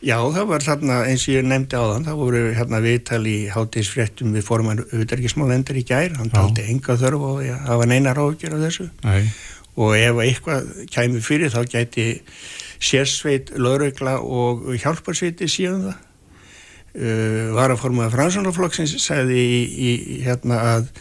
Já, 0.05 0.17
það 0.21 0.49
var 0.51 0.65
þarna 0.65 1.01
eins 1.09 1.27
og 1.27 1.35
ég 1.35 1.47
nefndi 1.47 1.79
á 1.79 1.83
þann, 1.83 2.07
það 2.07 2.21
voru 2.21 2.43
hérna 2.57 2.81
viðtal 2.85 3.21
í 3.27 3.37
hátíðsfrettum 3.53 4.37
við 4.37 4.47
forman 4.47 4.83
auðverkismálendar 4.85 5.81
í 5.81 5.85
gær, 5.87 6.17
hann 6.21 6.33
taldi 6.33 6.67
enga 6.71 6.97
þörf 7.01 7.27
og 7.31 7.43
það 7.43 7.83
var 7.83 7.91
neina 7.91 8.15
ráðgjör 8.17 8.57
af 8.57 8.65
þessu 8.67 8.89
Æ. 9.03 9.15
og 9.77 9.95
ef 9.97 10.23
eitthvað 10.23 10.73
kæmi 10.93 11.23
fyrir 11.25 11.53
þá 11.53 11.61
gæti 11.67 12.09
sérsveit, 12.77 13.55
laurugla 13.57 14.19
og 14.21 14.69
hjálparsveiti 14.77 15.49
síðan 15.49 15.87
það 15.89 16.03
uh, 16.97 17.55
varaformaða 17.57 18.13
fransunarflokksins 18.15 18.97
segði 19.01 19.39
í, 19.41 19.61
í, 19.89 19.93
hérna 20.25 20.59
að, 20.73 20.91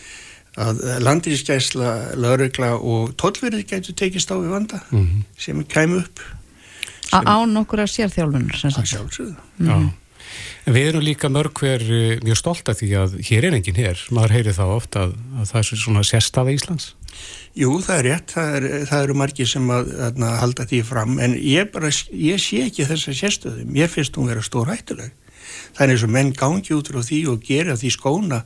að 0.57 0.81
landískæsla, 1.05 1.93
laurugla 2.17 2.73
og 2.77 3.13
tollverðið 3.21 3.69
getur 3.75 3.97
tekist 3.99 4.33
á 4.33 4.37
við 4.41 4.55
vanda 4.55 4.81
mm 4.91 5.05
-hmm. 5.05 5.23
sem 5.39 5.65
kæmu 5.65 6.01
upp. 6.01 6.21
Sem 7.11 7.27
Án 7.27 7.57
okkur 7.57 7.85
að 7.85 7.93
sérþjálfunar 7.93 8.65
Að 8.65 8.87
sjálfsögðu. 8.87 9.37
Mm 9.59 9.69
-hmm. 9.69 9.91
En 10.67 10.75
við 10.75 10.89
erum 10.89 11.05
líka 11.05 11.29
mörg 11.29 11.53
hver 11.55 11.83
uh, 11.83 12.19
mjög 12.25 12.37
stolt 12.37 12.69
af 12.69 12.81
því 12.81 12.89
að 12.99 13.21
hér 13.29 13.45
er 13.45 13.55
enginn 13.55 13.77
hér 13.77 14.01
maður 14.11 14.31
heyri 14.31 14.53
þá 14.53 14.65
ofta 14.65 15.03
að, 15.07 15.13
að 15.39 15.51
það 15.51 15.59
er 15.59 15.79
svona 15.83 16.03
sérstafa 16.03 16.51
Íslands. 16.51 16.95
Jú, 17.55 17.81
það 17.81 17.99
er 17.99 18.05
rétt, 18.05 18.33
það, 18.35 18.57
er, 18.57 18.87
það 18.87 19.03
eru 19.03 19.15
margir 19.15 19.47
sem 19.47 19.71
að, 19.71 19.93
að 20.01 20.39
halda 20.41 20.67
því 20.67 20.83
fram. 20.83 21.19
En 21.19 21.37
ég, 21.39 21.71
bara, 21.73 21.91
ég 22.11 22.43
sé 22.43 22.67
ekki 22.67 22.85
þessa 22.85 23.15
sérstöðum, 23.15 23.77
ég 23.77 23.91
finnst 23.91 24.17
hún 24.17 24.27
vera 24.27 24.43
stór 24.43 24.67
hættuleg 24.67 25.15
það 25.77 25.87
er 25.87 25.93
eins 25.95 26.05
og 26.07 26.13
menn 26.17 26.33
gangi 26.33 26.75
út 26.77 26.91
frá 26.91 27.03
því 27.05 27.23
og 27.33 27.47
gera 27.47 27.77
því 27.77 27.93
skóna 27.95 28.43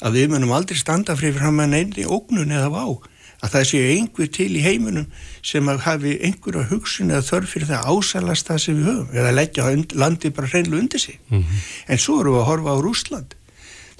að 0.00 0.18
við 0.18 0.34
munum 0.34 0.54
aldrei 0.54 0.78
standa 0.78 1.16
frið 1.18 1.38
fram 1.40 1.58
með 1.58 1.72
neyndi 1.74 2.06
ógnun 2.06 2.54
eða 2.54 2.70
vá 2.70 2.84
að 3.38 3.52
það 3.52 3.66
séu 3.70 3.90
einhver 3.94 4.30
til 4.34 4.50
í 4.58 4.62
heiminum 4.64 5.06
sem 5.46 5.68
að 5.70 5.84
hafi 5.84 6.14
einhverja 6.26 6.66
hugsun 6.72 7.12
eða 7.12 7.26
þörf 7.26 7.52
fyrir 7.54 7.70
það 7.70 7.90
ásælast 7.92 8.50
það 8.50 8.62
sem 8.64 8.78
við 8.78 8.88
höfum 8.90 9.18
eða 9.20 9.34
leggja 9.36 9.66
landi 10.02 10.32
bara 10.34 10.50
hreinlega 10.50 10.82
undir 10.82 11.02
sig 11.02 11.18
mm 11.28 11.42
-hmm. 11.42 11.68
en 11.86 11.98
svo 11.98 12.20
eru 12.20 12.34
við 12.34 12.40
að 12.40 12.48
horfa 12.50 12.74
á 12.74 12.78
Rúsland 12.82 13.34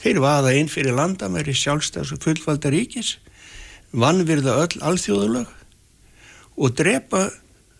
þeir 0.02 0.18
vaða 0.20 0.54
inn 0.54 0.68
fyrir 0.68 0.94
landamæri 0.94 1.54
sjálfstæðs 1.54 2.12
og 2.12 2.22
fullvalda 2.22 2.70
ríkis 2.70 3.18
vannvirða 3.92 4.58
öll 4.62 4.82
alþjóðulög 4.82 5.46
og 6.56 6.74
drepa 6.74 7.30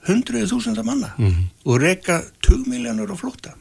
hundruðið 0.07 0.53
þúsunda 0.53 0.83
manna 0.83 1.15
mm 1.19 1.27
-hmm. 1.27 1.45
og 1.65 1.81
reyka 1.83 2.23
2 2.43 2.65
miljónur 2.67 3.11
á 3.11 3.17
flótta 3.19 3.55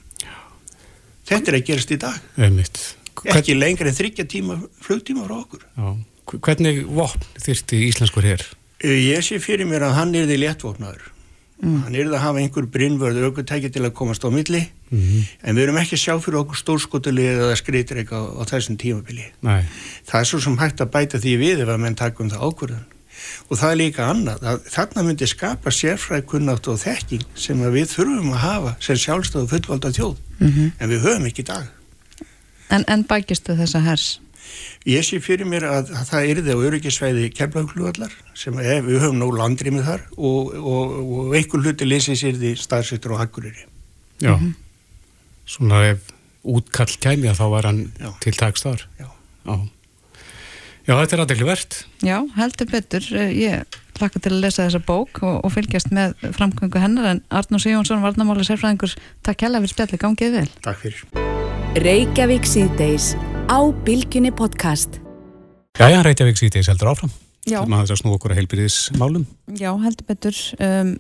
Þetta 1.28 1.52
er 1.52 1.58
að 1.60 1.66
gerast 1.68 1.92
í 1.92 2.00
dag. 2.02 2.22
Einmitt. 2.40 2.80
Ekki 3.26 3.52
Hvern... 3.52 3.60
lengur 3.60 3.90
en 3.90 3.98
þryggja 3.98 4.28
tíma 4.30 4.58
flugtíma 4.84 5.26
frá 5.28 5.36
okkur. 5.42 5.66
Já. 5.76 5.90
Hvernig 6.38 6.82
vopn 6.92 7.28
þyrsti 7.40 7.84
íslenskur 7.88 8.26
hér? 8.28 8.44
Ég 8.84 9.24
sé 9.26 9.40
fyrir 9.42 9.68
mér 9.68 9.88
að 9.88 9.96
hann 9.98 10.16
er 10.16 10.28
því 10.30 10.42
léttvopnaður. 10.44 11.06
Mm. 11.58 11.78
Hann 11.88 11.96
er 11.96 12.06
það 12.06 12.16
að 12.20 12.22
hafa 12.22 12.42
einhver 12.44 12.66
brinnvörð 12.70 13.24
aukvöntæki 13.26 13.72
til 13.74 13.82
að 13.88 13.96
komast 13.98 14.22
á 14.22 14.30
milli 14.30 14.60
mm 14.62 15.00
-hmm. 15.00 15.24
en 15.42 15.56
við 15.56 15.64
erum 15.64 15.80
ekki 15.82 15.96
að 15.98 16.04
sjá 16.04 16.14
fyrir 16.22 16.40
okkur 16.44 16.58
stórskotulegi 16.58 17.32
eða 17.34 17.56
skreitir 17.58 17.98
eitthvað 17.98 18.28
á, 18.30 18.32
á 18.38 18.44
þessum 18.46 18.78
tímabili. 18.78 19.26
Nei. 19.42 19.66
Það 20.06 20.20
er 20.20 20.28
svo 20.30 20.40
sem 20.40 20.58
hægt 20.58 20.82
að 20.82 20.92
bæta 20.94 21.18
því 21.18 21.34
við 21.42 21.64
ef 21.66 21.70
að 21.70 21.82
menn 21.82 21.96
takum 21.96 22.30
það 22.30 22.46
ákvörðan 22.46 22.86
og 23.48 23.58
það 23.58 23.72
er 23.72 23.80
líka 23.82 24.10
annað 24.12 24.46
að 24.52 24.70
þarna 24.74 25.04
myndi 25.08 25.28
skapa 25.30 25.72
sérfræðkunnátt 25.72 26.68
og 26.68 26.80
þekking 26.84 27.26
sem 27.36 27.64
við 27.72 27.90
þurfum 27.96 28.36
að 28.36 28.44
hafa 28.44 28.76
sem 28.84 29.00
sjálfstöðu 29.00 29.52
fullvalda 29.54 29.92
tjóð 29.96 30.16
mm 30.40 30.48
-hmm. 30.48 30.72
en 30.80 30.90
við 30.90 31.04
höfum 31.08 31.28
ekki 31.32 31.46
í 31.46 31.52
dag 31.52 31.74
En, 32.70 32.84
en 32.88 33.04
bækistu 33.08 33.56
þessa 33.56 33.80
hers? 33.80 34.20
Ég 34.88 35.04
sé 35.04 35.20
fyrir 35.24 35.48
mér 35.48 35.66
að, 35.68 35.92
að 35.92 36.10
það 36.10 36.30
er 36.30 36.40
þið 36.42 36.54
á 36.56 36.66
öryggisvæði 36.68 37.30
kemlaugluvallar 37.36 38.14
sem 38.38 38.60
er, 38.60 38.82
við 38.86 39.02
höfum 39.04 39.20
nóg 39.20 39.34
landrýmið 39.36 39.88
þar 39.88 40.04
og, 40.18 40.54
og, 40.56 40.94
og 41.18 41.36
einhver 41.36 41.64
hluti 41.64 41.88
leysið 41.88 42.20
sér 42.22 42.40
því 42.40 42.54
staðsettur 42.60 43.16
á 43.20 43.24
Akureyri 43.26 43.66
Já, 44.24 44.34
mm 44.36 44.40
-hmm. 44.40 44.54
svona 45.46 45.84
ef 45.92 46.00
útkall 46.44 46.96
kæmi 47.00 47.28
að 47.28 47.40
þá 47.40 47.48
var 47.52 47.66
hann 47.66 47.92
Já. 48.00 48.12
til 48.20 48.34
tags 48.34 48.64
þar 48.64 48.88
Já, 49.00 49.10
Já. 49.46 49.56
Já, 50.88 50.94
þetta 51.02 51.16
er 51.18 51.22
aðeins 51.26 51.44
verðt. 51.44 51.78
Já, 52.00 52.16
heldur 52.38 52.68
betur. 52.72 53.08
Eh, 53.20 53.32
ég 53.36 53.78
hlakka 53.98 54.22
til 54.24 54.32
að 54.32 54.44
lesa 54.46 54.62
þessa 54.62 54.80
bók 54.88 55.20
og, 55.20 55.42
og 55.44 55.52
fylgjast 55.52 55.92
með 55.92 56.14
framkvöngu 56.38 56.80
hennar 56.80 57.10
en 57.12 57.20
Arnur 57.28 57.60
Sigjónsson, 57.60 58.00
Varnamáli 58.06 58.46
Sérfræðingur, 58.48 58.94
takk 59.28 59.44
hella 59.44 59.60
fyrir 59.60 59.74
spjalli, 59.74 60.00
gangið 60.00 60.38
vel. 60.38 60.48
Takk 60.64 60.80
fyrir. 60.86 61.04
Reykjavík 61.84 62.48
síðdeis 62.48 63.10
á 63.52 63.60
Bilginni 63.84 64.32
podcast. 64.32 65.02
Jæja, 65.76 66.00
Reykjavík 66.08 66.40
síðdeis 66.40 66.72
heldur 66.72 66.94
áfram. 66.94 67.12
Já. 67.44 67.60
Það 67.60 67.72
maður 67.76 67.96
að 67.98 68.04
snú 68.06 68.16
okkur 68.16 68.32
að 68.32 68.44
heilbyrðis 68.46 68.82
málum. 68.96 69.28
Já, 69.60 69.74
heldur 69.84 70.08
betur. 70.08 70.44
Um, 70.64 70.98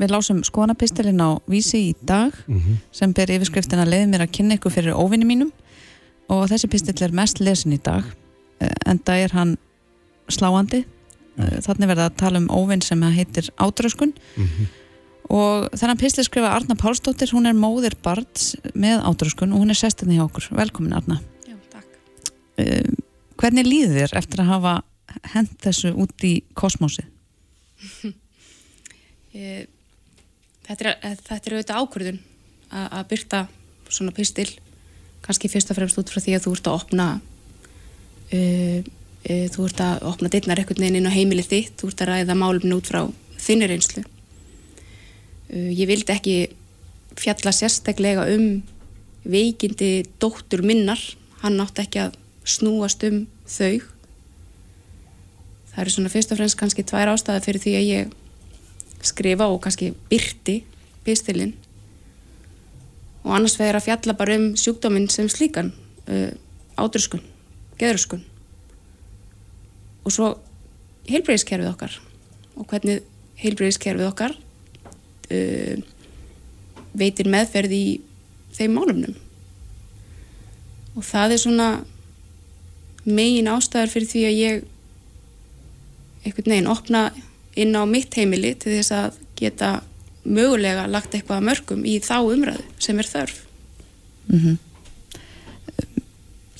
við 0.00 0.16
lásum 0.16 0.44
skoðanapistilinn 0.48 1.20
á 1.20 1.36
vísi 1.44 1.90
í 1.90 1.94
dag 2.00 2.32
mm 2.48 2.56
-hmm. 2.56 2.84
sem 2.88 3.12
ber 3.12 3.36
yfirskriftin 3.36 3.84
að 3.84 3.92
leiði 3.92 4.12
mér 4.12 4.24
að 4.24 4.32
kynna 4.32 4.56
ykkur 4.56 4.72
fyrir 4.72 4.96
óvinni 4.96 5.28
mínum 5.28 5.52
og 6.28 6.48
þessi 6.48 6.68
pistill 6.72 7.02
er 7.04 7.12
mest 7.12 7.40
lesin 7.40 7.72
í 7.72 7.80
dag 7.82 8.04
Eh, 8.60 8.72
en 8.88 9.00
það 9.04 9.24
er 9.24 9.34
hann 9.36 9.56
sláandi. 10.32 10.84
Uh, 11.36 11.58
þannig 11.60 11.90
verða 11.90 12.06
að 12.08 12.14
tala 12.16 12.40
um 12.40 12.48
óvinn 12.48 12.80
sem 12.80 13.02
heitir 13.12 13.50
átröskun 13.60 14.14
mm 14.16 14.44
-hmm. 14.46 14.68
og 15.36 15.66
þennan 15.76 15.98
pisli 16.00 16.24
skrifa 16.24 16.54
Arna 16.56 16.74
Pálsdóttir 16.80 17.28
hún 17.28 17.44
er 17.44 17.52
móðir 17.52 17.92
barns 18.00 18.56
með 18.72 19.04
átröskun 19.04 19.52
og 19.52 19.60
hún 19.60 19.68
er 19.70 19.76
sestinni 19.76 20.16
hjá 20.16 20.24
okkur, 20.24 20.48
velkomin 20.56 20.96
Arna. 20.96 21.20
Já, 21.44 21.56
takk. 21.68 21.84
Uh, 22.56 22.88
Hvernig 23.36 23.66
líður 23.68 24.00
þér 24.00 24.16
eftir 24.16 24.40
að 24.40 24.46
hafa 24.46 24.82
hend 25.34 25.52
þessu 25.60 25.92
út 25.92 26.24
í 26.24 26.42
kosmósi? 26.54 27.04
þetta 30.64 30.88
er, 30.88 31.18
þetta 31.20 31.46
er 31.46 31.52
auðvitað 31.52 31.80
ákvörðun 31.82 32.20
að 32.72 33.08
byrta 33.08 33.48
svona 33.90 34.12
pistil. 34.16 34.48
Kannski 35.20 35.48
fyrst 35.52 35.70
og 35.70 35.76
fremst 35.76 35.98
út 35.98 36.08
frá 36.08 36.20
því 36.24 36.32
að 36.36 36.44
þú 36.46 36.52
ert 36.56 36.66
að 36.66 36.78
opna 36.80 37.20
uh, 38.32 38.78
uh, 38.82 39.46
þú 39.54 39.66
ert 39.68 39.82
að 39.84 40.06
opna 40.10 40.30
dittnar 40.32 40.62
ekkert 40.62 40.82
neginn 40.82 41.02
inn 41.02 41.10
á 41.10 41.16
heimilið 41.16 41.50
þitt, 41.52 41.74
þú 41.80 41.90
ert 41.92 42.04
að 42.04 42.12
ræða 42.12 42.38
málumni 42.38 42.76
út 42.76 42.90
frá 42.90 43.02
þinni 43.42 43.70
reynslu. 43.70 44.04
Uh, 45.50 45.70
ég 45.70 45.86
vildi 45.90 46.14
ekki 46.14 46.38
fjalla 47.16 47.52
sérstaklega 47.54 48.26
um 48.34 48.62
veikindi 49.26 50.06
dóttur 50.20 50.62
minnar. 50.66 51.00
Hann 51.42 51.60
átti 51.62 51.84
ekki 51.84 52.02
að 52.06 52.16
snúast 52.46 53.02
um 53.06 53.24
þau. 53.46 53.82
Það 55.72 55.82
eru 55.82 55.92
svona 55.92 56.12
fyrst 56.12 56.32
og 56.32 56.40
fremst 56.40 56.58
kannski 56.60 56.86
tvær 56.86 57.12
ástæði 57.12 57.44
fyrir 57.44 57.62
því 57.62 57.74
að 57.76 57.88
ég 57.90 58.14
skrifa 59.04 59.48
og 59.52 59.60
kannski 59.64 59.92
byrti 60.10 60.60
pistilinn. 61.06 61.54
Og 63.26 63.34
annars 63.36 63.58
vegar 63.58 63.80
að 63.80 63.88
fjalla 63.88 64.16
bara 64.16 64.36
um 64.38 64.52
sjúkdóminn 64.58 65.10
sem 65.12 65.28
slíkan 65.30 65.72
uh, 66.08 66.30
ádröskun, 66.78 67.22
geðröskun 67.80 68.24
og 70.06 70.14
svo 70.14 70.32
heilbreyðiskerfið 71.10 71.70
okkar. 71.70 71.98
Og 72.56 72.66
hvernig 72.70 73.02
heilbreyðiskerfið 73.42 74.08
okkar 74.08 74.34
uh, 74.36 75.76
veitir 76.96 77.28
meðferð 77.28 77.76
í 77.76 77.86
þeim 78.56 78.76
málumnum 78.78 79.16
og 80.96 81.04
það 81.04 81.34
er 81.34 81.42
svona 81.42 81.68
megin 83.04 83.50
ástæðar 83.52 83.92
fyrir 83.92 84.08
því 84.10 84.22
að 84.26 84.38
ég 84.40 84.62
einhvern 86.24 86.52
veginn 86.54 86.70
opna 86.72 87.02
inn 87.56 87.76
á 87.76 87.84
mitt 87.88 88.16
heimili 88.16 88.54
til 88.58 88.78
þess 88.78 88.94
að 88.96 89.18
geta 89.38 89.70
mögulega 90.26 90.86
lagt 90.90 91.14
eitthvað 91.14 91.42
að 91.42 91.48
mörgum 91.50 91.84
í 91.86 91.98
þá 92.02 92.16
umræðu 92.24 92.64
sem 92.82 92.98
er 92.98 93.10
þörf. 93.10 93.42
Mm 94.26 94.40
-hmm. 94.40 94.56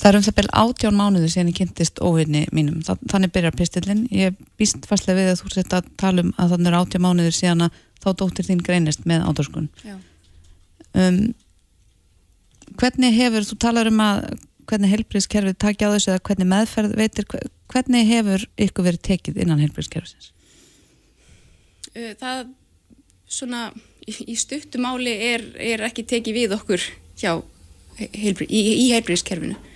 Það 0.06 0.12
er 0.12 0.16
um 0.20 0.22
það 0.22 0.34
bel 0.38 0.50
átjón 0.54 0.94
mánuði 0.94 1.28
sem 1.32 1.48
ég 1.50 1.56
kynntist 1.58 1.98
óvinni 1.98 2.44
mínum. 2.54 2.78
Þannig 3.10 3.32
byrjar 3.34 3.56
pistillin 3.58 4.04
ég 4.14 4.36
býst 4.54 4.86
fastlega 4.86 5.18
við 5.18 5.30
að 5.32 5.40
þú 5.40 5.50
setja 5.50 5.80
að 5.80 5.88
tala 5.98 6.22
um 6.22 6.28
að 6.38 6.52
þannig 6.52 6.70
er 6.70 6.76
átjón 6.78 7.02
mánuður 7.02 7.34
síðan 7.34 7.64
að 7.66 7.80
þá 8.06 8.10
dóttir 8.20 8.46
þín 8.46 8.62
greinist 8.62 9.06
með 9.08 9.24
átorskun 9.26 9.66
um, 10.94 11.18
hvernig 12.78 13.16
hefur 13.16 13.46
þú 13.48 13.58
talar 13.66 13.90
um 13.90 14.02
að 14.04 14.22
hvernig 14.66 14.92
helbriðskerfið 14.94 15.58
takja 15.62 15.90
á 15.90 15.94
þessu 15.94 16.12
eða 16.12 16.24
hvernig 16.28 16.50
meðferð 16.52 16.96
veitir 17.00 17.28
hvernig 17.72 18.08
hefur 18.10 18.46
ykkur 18.66 18.88
verið 18.88 19.04
tekið 19.10 19.42
innan 19.42 19.62
helbriðskerfisins 19.64 20.32
Það 22.20 22.48
svona 23.26 23.60
í 24.06 24.34
stuttumáli 24.38 25.14
er, 25.32 25.44
er 25.58 25.82
ekki 25.86 26.04
tekið 26.06 26.36
við 26.36 26.52
okkur 26.58 26.82
hjá 27.18 27.32
heilbrið, 27.96 28.50
í, 28.52 28.60
í 28.84 28.90
heilbriðskerfinu 28.92 29.56
uh, 29.56 29.75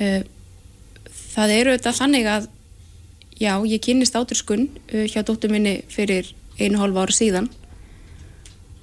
það 0.00 1.54
eru 1.56 1.76
þetta 1.76 1.92
þannig 1.96 2.28
að 2.30 2.48
já, 3.40 3.54
ég 3.64 3.80
kynist 3.84 4.16
áturskun 4.16 4.68
uh, 4.68 5.06
hjá 5.08 5.22
dóttur 5.24 5.52
minni 5.52 5.80
fyrir 5.90 6.32
einu 6.60 6.80
hálfa 6.80 7.06
ára 7.06 7.16
síðan. 7.16 7.50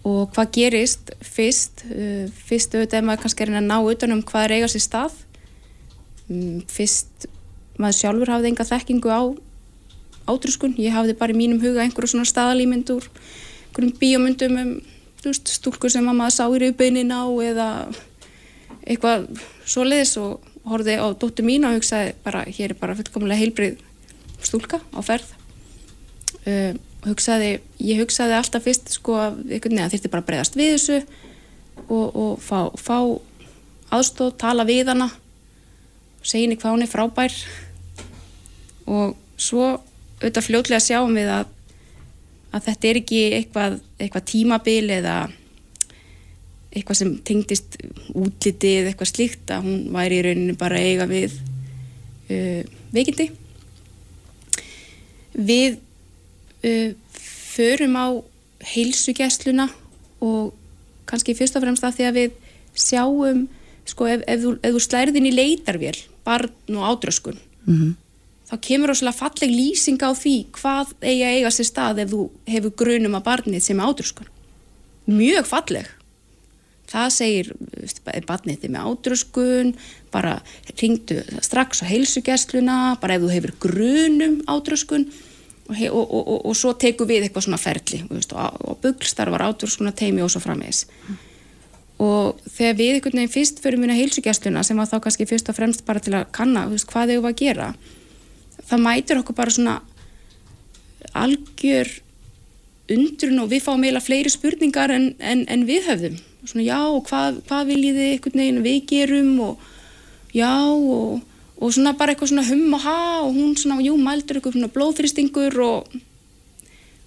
Og 0.07 0.31
hvað 0.33 0.53
gerist 0.55 1.11
fyrst? 1.25 1.85
Uh, 1.89 2.27
fyrst 2.47 2.75
auðvitað 2.75 2.99
er 3.01 3.07
maður 3.09 3.25
kannski 3.25 3.47
að 3.47 3.57
ná 3.65 3.77
utanum 3.79 4.23
hvað 4.25 4.47
er 4.47 4.55
eiga 4.57 4.71
sér 4.71 4.85
stað. 4.85 5.17
Um, 6.27 6.61
fyrst 6.71 7.27
maður 7.77 7.99
sjálfur 8.01 8.33
hafði 8.33 8.51
enga 8.51 8.67
þekkingu 8.67 9.13
á 9.13 9.21
áturskun, 10.27 10.75
ég 10.81 10.91
hafði 10.91 11.15
bara 11.15 11.31
í 11.31 11.37
mínum 11.37 11.61
huga 11.61 11.85
einhverju 11.85 12.11
svona 12.11 12.27
staðalímyndur 12.27 13.05
einhverjum 13.07 13.93
bíomundum 14.01 14.57
um 14.59 14.71
stúlkur 15.23 15.91
sem 15.91 16.05
maður 16.07 16.33
sá 16.35 16.43
í 16.49 16.59
rauðbeinin 16.63 17.13
á 17.13 17.23
eða 17.45 17.67
eitthvað 18.87 19.27
svo 19.67 19.85
leiðis 19.87 20.15
og 20.19 20.46
horfið 20.67 21.01
á 21.03 21.07
dóttu 21.19 21.45
mín 21.45 21.65
og 21.67 21.77
hugsaði 21.77 22.13
bara, 22.25 22.43
hér 22.45 22.73
er 22.73 22.79
bara 22.79 22.95
fullkomlega 22.97 23.41
heilbrið 23.41 23.81
stúlka 24.43 24.81
á 24.93 24.99
ferð. 25.05 25.29
Uh, 26.47 26.73
hugsaði, 27.07 27.57
ég 27.83 28.01
hugsaði 28.01 28.37
alltaf 28.37 28.65
fyrst 28.65 28.91
sko 28.95 29.17
að 29.19 29.41
þurfti 29.47 30.11
bara 30.11 30.23
að 30.23 30.29
breyðast 30.31 30.59
við 30.59 30.73
þessu 30.75 30.99
og, 31.87 32.07
og 32.07 32.31
fá, 32.43 32.67
fá 32.75 32.97
aðstóð, 33.95 34.35
tala 34.41 34.67
við 34.67 34.91
hana 34.91 35.09
segja 36.27 36.47
henni 36.47 36.57
hvað 36.59 36.75
hún 36.75 36.83
er 36.83 36.91
frábær. 36.91 37.35
Og 38.87 39.15
svo 39.39 39.77
auðvitað 40.17 40.47
fljóðlega 40.47 40.83
sjáum 40.83 41.15
við 41.15 41.29
að 41.31 41.53
að 42.55 42.69
þetta 42.69 42.89
er 42.89 42.99
ekki 43.01 43.21
eitthvað, 43.37 43.73
eitthvað 43.99 44.25
tímabil 44.31 44.83
eða 44.97 45.15
eitthvað 46.71 46.99
sem 46.99 47.11
tengdist 47.25 47.77
útlitið 48.13 48.89
eitthvað 48.89 49.11
slíkt 49.11 49.53
að 49.53 49.67
hún 49.67 49.83
væri 49.95 50.19
í 50.19 50.23
rauninu 50.27 50.55
bara 50.59 50.81
eiga 50.81 51.07
við 51.09 51.35
uh, 52.31 52.63
veikindi 52.95 53.29
við 55.37 55.77
uh, 56.67 56.91
förum 57.17 57.97
á 57.97 58.07
heilsugjæsluna 58.73 59.69
og 60.25 60.55
kannski 61.07 61.37
fyrst 61.37 61.55
og 61.57 61.63
fremst 61.63 61.85
að 61.87 61.99
því 61.99 62.09
að 62.09 62.19
við 62.21 62.41
sjáum 62.77 63.45
sko 63.87 64.09
ef, 64.11 64.25
ef, 64.27 64.43
ef 64.59 64.75
þú 64.75 64.83
slærðin 64.83 65.29
í 65.29 65.35
leitarvél 65.35 65.95
barn 66.27 66.75
og 66.75 66.91
ádröskun 66.91 67.39
mm 67.39 67.77
-hmm 67.77 67.95
þá 68.47 68.55
kemur 68.63 68.93
óslulega 68.93 69.19
falleg 69.19 69.51
lýsing 69.51 69.99
á 69.99 70.11
því 70.15 70.35
hvað 70.55 70.93
eigi 71.01 71.23
að 71.27 71.37
eiga 71.37 71.51
sér 71.51 71.67
stað 71.67 72.01
ef 72.03 72.11
þú 72.13 72.21
hefur 72.47 72.75
grunum 72.79 73.17
að 73.19 73.25
barnið 73.27 73.65
sem 73.65 73.79
er 73.79 73.91
átröskun. 73.91 74.29
Mjög 75.07 75.49
falleg. 75.49 75.89
Það 76.87 77.07
segir 77.11 77.51
barnið 78.27 78.61
þið 78.63 78.73
með 78.73 78.89
átröskun, 78.91 79.71
bara 80.13 80.37
ringdu 80.79 81.19
strax 81.43 81.83
á 81.83 81.85
heilsugessluna, 81.89 82.77
bara 83.01 83.17
ef 83.17 83.25
þú 83.25 83.31
hefur 83.33 83.55
grunum 83.67 84.39
átröskun 84.47 85.09
og, 85.67 85.81
og, 85.91 86.13
og, 86.15 86.45
og 86.47 86.55
svo 86.55 86.71
teku 86.79 87.07
við 87.09 87.27
eitthvað 87.27 87.49
svona 87.49 87.59
ferli 87.59 88.03
veist, 88.07 88.31
og 88.33 88.79
buggstarfar 88.83 89.43
átröskuna 89.49 89.91
teimi 89.91 90.23
og 90.23 90.31
svo 90.31 90.43
frammeðis. 90.43 90.85
Mm. 90.87 91.19
Og 92.07 92.41
þegar 92.45 92.75
við 92.77 92.95
einhvern 92.95 93.19
veginn 93.19 93.35
fyrst 93.35 93.59
fyrir 93.59 93.81
muna 93.81 93.97
heilsugessluna 93.97 94.63
sem 94.63 94.79
var 94.79 94.87
þá 94.87 94.99
kannski 95.03 95.27
fyrst 95.27 95.51
og 95.51 95.57
fremst 95.57 95.83
bara 95.85 95.99
til 96.03 96.15
að 96.15 96.29
kanna 96.35 96.67
veist, 96.71 96.87
hvað 96.87 97.15
þau 97.15 97.23
var 97.25 97.35
að 97.35 97.41
gera 97.41 97.71
það 98.67 98.83
mætir 98.83 99.21
okkur 99.21 99.37
bara 99.37 99.53
svona 99.53 99.77
algjör 101.17 101.91
undrun 102.93 103.43
og 103.43 103.51
við 103.51 103.63
fáum 103.65 103.83
eiginlega 103.83 104.05
fleiri 104.05 104.31
spurningar 104.31 104.93
en, 104.95 105.11
en, 105.19 105.43
en 105.51 105.65
við 105.67 105.87
höfðum 105.89 106.17
svona 106.51 106.65
já 106.65 106.79
og 106.81 107.01
hvað, 107.09 107.41
hvað 107.47 107.71
viljið 107.71 107.99
þið 107.99 108.11
einhvern 108.11 108.41
veginn 108.41 108.63
við 108.65 108.79
gerum 108.91 109.31
og 109.45 109.65
já 110.35 110.53
og, 110.71 111.21
og 111.57 111.73
svona 111.73 111.95
bara 111.97 112.13
eitthvað 112.13 112.33
svona 112.33 112.47
hum 112.47 112.75
og 112.77 112.83
ha 112.85 112.99
og 113.21 113.31
hún 113.35 113.55
svona 113.59 113.79
jú 113.85 113.95
mældur 113.97 114.39
eitthvað 114.39 114.57
svona 114.57 114.73
blóðfristingur 114.75 115.59
og, 115.65 115.95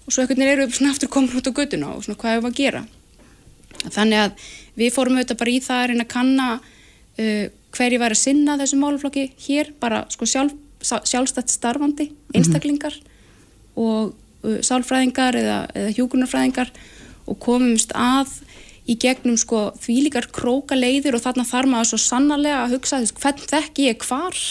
og 0.05 0.09
svo 0.09 0.23
einhvern 0.23 0.43
veginn 0.43 0.53
eru 0.55 0.67
við 0.67 0.79
svona 0.79 0.95
aftur 0.95 1.11
komin 1.11 1.37
út 1.37 1.49
á 1.49 1.57
göduna 1.59 1.93
og 1.95 2.03
svona 2.05 2.19
hvað 2.21 2.37
hefur 2.37 2.47
við 2.47 2.51
að 2.51 2.59
gera 2.61 2.83
þannig 3.89 4.25
að 4.25 4.49
við 4.77 4.93
fórum 4.95 5.17
auðvitað 5.17 5.41
bara 5.41 5.53
í 5.53 5.61
það 5.63 5.83
að 5.83 5.87
reyna 5.91 6.05
að 6.05 6.13
kanna 6.15 6.47
uh, 6.57 7.45
hverju 7.71 8.01
væri 8.01 8.17
að 8.17 8.21
sinna 8.21 8.57
þessu 8.59 8.79
málflokki 8.81 9.25
hér 9.47 9.73
bara 9.81 10.03
sko 10.11 10.27
sjálf 10.27 10.57
sjálfstætt 10.81 11.51
starfandi 11.53 12.07
mhm. 12.09 12.37
einstaklingar 12.37 12.95
mm 12.95 13.01
-hmm. 13.05 13.81
og 13.83 14.13
uh, 14.43 14.59
sálfræðingar 14.61 15.35
eða, 15.35 15.59
eða 15.75 15.93
hjúkunarfræðingar 15.97 16.71
og 17.27 17.39
komumst 17.39 17.91
að 17.95 18.27
í 18.89 18.97
gegnum 19.01 19.37
sko 19.39 19.69
því 19.81 19.97
líkar 20.07 20.27
króka 20.33 20.77
leiðir 20.77 21.17
og 21.17 21.23
þarna 21.23 21.45
þarf 21.47 21.71
maður 21.71 21.91
svo 21.91 22.01
sannarlega 22.01 22.63
að 22.65 22.75
hugsa 22.77 23.01
þess 23.03 23.17
hvern 23.21 23.45
þekk 23.53 23.83
ég 23.85 24.07
hvar? 24.07 24.41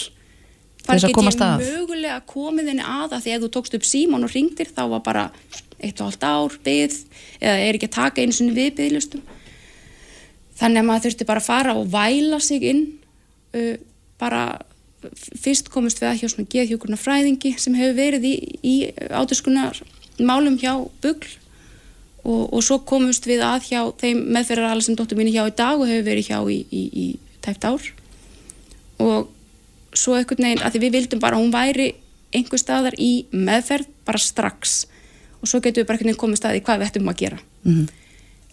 Hvar 0.85 1.01
get 1.01 1.11
ég 1.11 1.43
mögulega 1.61 2.21
komið 2.29 2.71
henni 2.71 2.85
að? 2.85 3.17
Að 3.17 3.25
því 3.25 3.35
að 3.35 3.43
þú 3.43 3.51
tókst 3.57 3.75
upp 3.77 3.85
símón 3.85 4.25
og 4.25 4.33
ringdir 4.33 4.71
þá 4.71 4.83
var 4.95 5.03
bara 5.05 5.27
eitt 5.81 6.01
og 6.01 6.09
allt 6.09 6.25
ár 6.25 6.57
byggð 6.63 6.97
eða 7.41 7.61
er 7.67 7.77
ekki 7.77 7.89
að 7.89 7.97
taka 7.97 8.23
einu 8.23 8.35
sinni 8.35 8.55
við 8.55 8.75
byggðlustum 8.79 9.23
þannig 10.61 10.81
að 10.81 10.87
maður 10.89 11.05
þurfti 11.07 11.29
bara 11.29 11.41
að 11.41 11.47
fara 11.49 11.77
og 11.77 11.87
væla 11.91 12.39
sig 12.43 12.65
inn 12.69 12.83
uh, 13.57 13.75
bara 14.21 14.43
fyrst 15.41 15.71
komist 15.73 16.01
við 16.01 16.11
að 16.11 16.19
hjá 16.21 16.27
svona 16.29 16.51
geðhjókurna 16.53 16.99
fræðingi 17.01 17.55
sem 17.57 17.77
hefur 17.77 17.97
verið 17.97 18.27
í, 18.29 18.35
í 18.61 18.75
áturskunar 19.09 19.81
málum 20.21 20.59
hjá 20.61 20.75
bugl 21.01 21.31
og, 22.23 22.53
og 22.53 22.61
svo 22.63 22.79
komist 22.87 23.25
við 23.29 23.41
að 23.45 23.67
hjá 23.71 23.81
þeim 24.01 24.23
meðferðar 24.35 24.83
sem 24.85 24.97
dóttur 24.97 25.17
mín 25.17 25.31
er 25.31 25.39
hjá 25.39 25.49
í 25.49 25.57
dag 25.57 25.81
og 25.81 25.89
hefur 25.89 26.05
verið 26.05 26.29
hjá 26.29 26.39
í, 26.45 26.59
í, 26.69 26.83
í 26.93 27.05
tæft 27.41 27.65
ár. 27.65 27.87
Og 29.01 29.31
svo 29.97 30.15
ekkert 30.19 30.43
neginn 30.43 30.61
að 30.61 30.75
því 30.75 30.83
við 30.85 30.97
vildum 30.97 31.23
bara 31.23 31.39
að 31.39 31.45
hún 31.45 31.55
væri 31.55 31.87
einhver 32.31 32.61
staðar 32.61 32.95
í 33.01 33.25
meðferð 33.33 33.89
bara 34.07 34.21
strax. 34.21 34.85
Og 35.41 35.49
svo 35.49 35.59
getum 35.63 35.81
við 35.81 35.89
bara 35.89 35.97
einhvern 35.97 36.11
veginn 36.11 36.21
komið 36.21 36.41
staði 36.43 36.63
hvað 36.67 36.81
við 36.83 36.91
ættum 36.91 37.11
að 37.11 37.19
gera. 37.25 37.41
Mhm. 37.65 37.89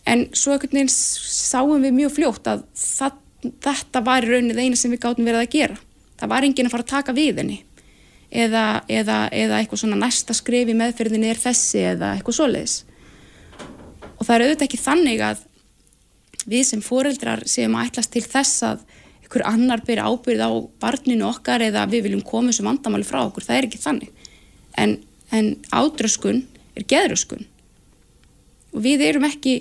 en 0.09 0.23
svo 0.33 0.55
einhvern 0.55 0.73
veginn 0.73 0.89
sáum 0.89 1.83
við 1.85 1.93
mjög 1.93 2.13
fljótt 2.17 2.47
að 2.49 2.63
það, 2.73 3.17
þetta 3.61 4.01
var 4.05 4.25
í 4.25 4.29
rauninni 4.31 4.55
það 4.55 4.65
eina 4.65 4.77
sem 4.77 4.91
við 4.91 5.01
gátum 5.03 5.27
verið 5.29 5.43
að 5.43 5.51
gera. 5.53 5.77
Það 6.17 6.31
var 6.33 6.45
enginn 6.45 6.67
að 6.67 6.73
fara 6.73 6.83
að 6.83 6.93
taka 6.95 7.13
við 7.13 7.41
henni. 7.43 7.59
Eða, 8.33 8.85
eða, 8.89 9.29
eða 9.33 9.59
eitthvað 9.59 9.83
svona 9.83 10.01
næsta 10.01 10.33
skrif 10.33 10.69
í 10.69 10.77
meðferðinni 10.77 11.29
er 11.29 11.41
þessi 11.41 11.85
eða 11.93 12.15
eitthvað 12.17 12.39
svoleiðis 12.39 12.85
og 14.19 14.27
það 14.27 14.35
er 14.35 14.45
auðvitað 14.47 14.67
ekki 14.69 14.81
þannig 14.83 15.25
að 15.25 15.45
við 16.49 16.65
sem 16.71 16.85
foreldrar 16.85 17.45
séum 17.49 17.77
að 17.79 17.91
ætlast 17.91 18.13
til 18.15 18.25
þess 18.25 18.65
að 18.67 18.85
einhver 19.23 19.47
annar 19.49 19.85
byrja 19.85 20.09
ábyrð 20.09 20.45
á 20.45 20.51
barninu 20.81 21.27
okkar 21.29 21.65
eða 21.67 21.87
við 21.91 22.09
viljum 22.09 22.25
koma 22.27 22.53
þessu 22.53 22.67
vandamáli 22.67 23.07
frá 23.07 23.21
okkur, 23.27 23.45
það 23.45 23.59
er 23.59 23.69
ekki 23.69 23.83
þannig. 23.83 24.29
En, 24.81 24.95
en 25.35 25.51
ádröskun 25.75 26.45
er 26.79 26.87
geðröskun. 26.89 27.45
Og 28.73 28.81
við 28.85 29.05
erum 29.05 29.27
ekki 29.29 29.59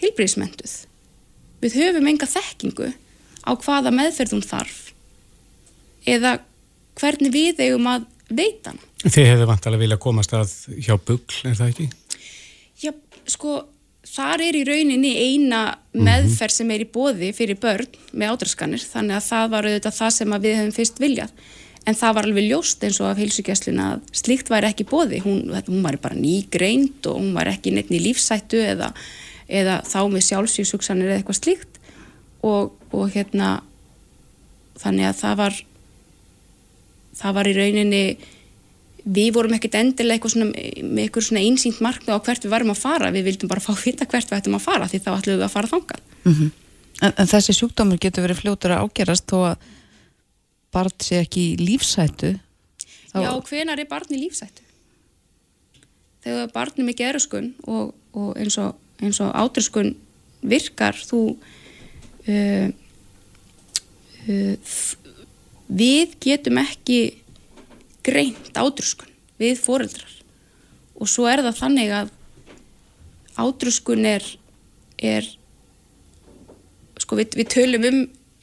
hilbriðsmentuð 0.00 0.76
við 1.60 1.76
höfum 1.80 2.08
enga 2.08 2.28
þekkingu 2.28 2.92
á 3.44 3.50
hvaða 3.52 3.92
meðferð 3.94 4.36
hún 4.36 4.46
þarf 4.46 4.78
eða 6.08 6.38
hvernig 7.00 7.34
við 7.34 7.60
eigum 7.66 7.88
að 7.90 8.06
veita 8.30 8.74
Þið 9.00 9.30
hefðu 9.30 9.48
vantalega 9.48 9.80
vilja 9.80 9.96
komast 10.00 10.32
að 10.36 10.50
hjá 10.76 10.92
bugl, 11.00 11.36
er 11.48 11.54
það 11.56 11.70
ekki? 11.70 11.86
Sko, 13.30 13.54
þar 14.06 14.42
er 14.48 14.58
í 14.58 14.64
rauninni 14.66 15.12
eina 15.14 15.62
meðferð 15.94 16.56
sem 16.56 16.74
er 16.74 16.84
í 16.84 16.90
bóði 16.90 17.30
fyrir 17.36 17.58
börn 17.60 17.88
með 18.12 18.34
ádraskanir 18.34 18.82
þannig 18.82 19.18
að 19.18 19.26
það 19.28 19.48
var 19.54 19.68
auðvitað 19.68 19.98
það 20.00 20.12
sem 20.16 20.36
við 20.36 20.56
hefum 20.58 20.76
fyrst 20.76 21.02
viljað. 21.02 21.32
En 21.88 21.96
það 21.96 22.16
var 22.16 22.28
alveg 22.28 22.48
ljóst 22.50 22.84
eins 22.84 23.00
og 23.00 23.08
af 23.08 23.20
heilsugjæsluna 23.22 23.86
að 23.94 24.12
slíkt 24.20 24.50
væri 24.52 24.68
ekki 24.68 24.86
bóði 24.90 25.22
hún, 25.24 25.40
hún 25.48 25.82
var 25.84 25.96
bara 26.02 26.18
nýgreind 26.18 27.08
og 27.08 27.16
hún 27.22 27.32
var 27.36 27.48
ekki 27.48 27.72
neitt 27.72 27.92
í 27.92 28.02
lífsættu 28.02 28.60
eða, 28.60 28.90
eða 29.48 29.80
þá 29.88 30.00
með 30.12 30.26
sjálfsvísugsanir 30.28 31.08
eða 31.08 31.22
eitthvað 31.22 31.40
slíkt. 31.40 31.80
Og, 32.44 32.74
og 32.92 33.08
hérna 33.14 33.60
þannig 34.80 35.08
að 35.08 35.18
það 35.22 35.40
var 35.40 35.58
það 37.20 37.36
var 37.36 37.48
í 37.48 37.56
rauninni 37.56 38.04
við 39.04 39.30
vorum 39.36 39.54
ekkert 39.56 39.76
endilega 39.80 40.18
eitthvað 40.18 40.34
svona, 40.34 40.50
með 40.84 41.02
eitthvað 41.04 41.26
svona 41.28 41.42
einsýnt 41.46 41.80
markmið 41.84 42.14
á 42.16 42.24
hvert 42.26 42.44
við 42.46 42.52
varum 42.54 42.72
að 42.74 42.80
fara. 42.82 43.10
Við 43.14 43.26
vildum 43.30 43.50
bara 43.52 43.64
fá 43.64 43.70
að 43.74 43.84
vita 43.86 44.06
hvert 44.10 44.30
við 44.32 44.38
ættum 44.40 44.56
að 44.58 44.64
fara 44.66 44.88
því 44.90 45.00
þá 45.04 45.10
ætlum 45.16 45.38
við 45.40 45.46
að 45.46 45.54
fara 45.54 45.70
þangað. 45.70 46.02
En, 47.00 47.12
en 47.16 47.30
þessi 47.30 47.54
sjúkdómur 47.56 48.00
getur 48.02 48.26
verið 48.26 48.42
fljótur 48.42 48.74
að 48.76 48.84
ágerast 48.84 49.26
þó 49.30 49.38
að 49.54 49.68
barn 50.74 50.92
sé 51.02 51.22
ekki 51.24 51.46
í 51.52 51.56
lífsætu 51.64 52.34
Þá- 53.10 53.22
Já, 53.24 53.30
hvenar 53.48 53.80
er 53.82 53.88
barni 53.90 54.20
lífsættu? 54.20 54.62
Þegar 56.22 56.52
barni 56.54 56.84
með 56.86 56.98
geruskun 57.00 57.48
og, 57.66 57.94
og 58.12 58.36
eins 58.38 58.58
og, 58.60 58.76
og 59.00 59.32
ádröskun 59.40 59.94
virkar 60.46 60.94
þú 61.00 61.22
uh, 62.28 62.68
uh, 64.28 64.76
við 65.70 66.14
getum 66.22 66.60
ekki 66.62 67.00
greint 68.10 68.50
ádröskun 68.54 69.10
við 69.40 69.60
foreldrar. 69.62 70.14
Og 71.00 71.08
svo 71.08 71.26
er 71.30 71.42
það 71.46 71.60
þannig 71.62 71.92
að 71.96 72.14
ádröskun 73.40 74.08
er, 74.08 74.24
er 74.98 75.28
sko 77.00 77.18
við, 77.18 77.38
við 77.40 77.52
tölum 77.54 77.86
um 77.88 78.00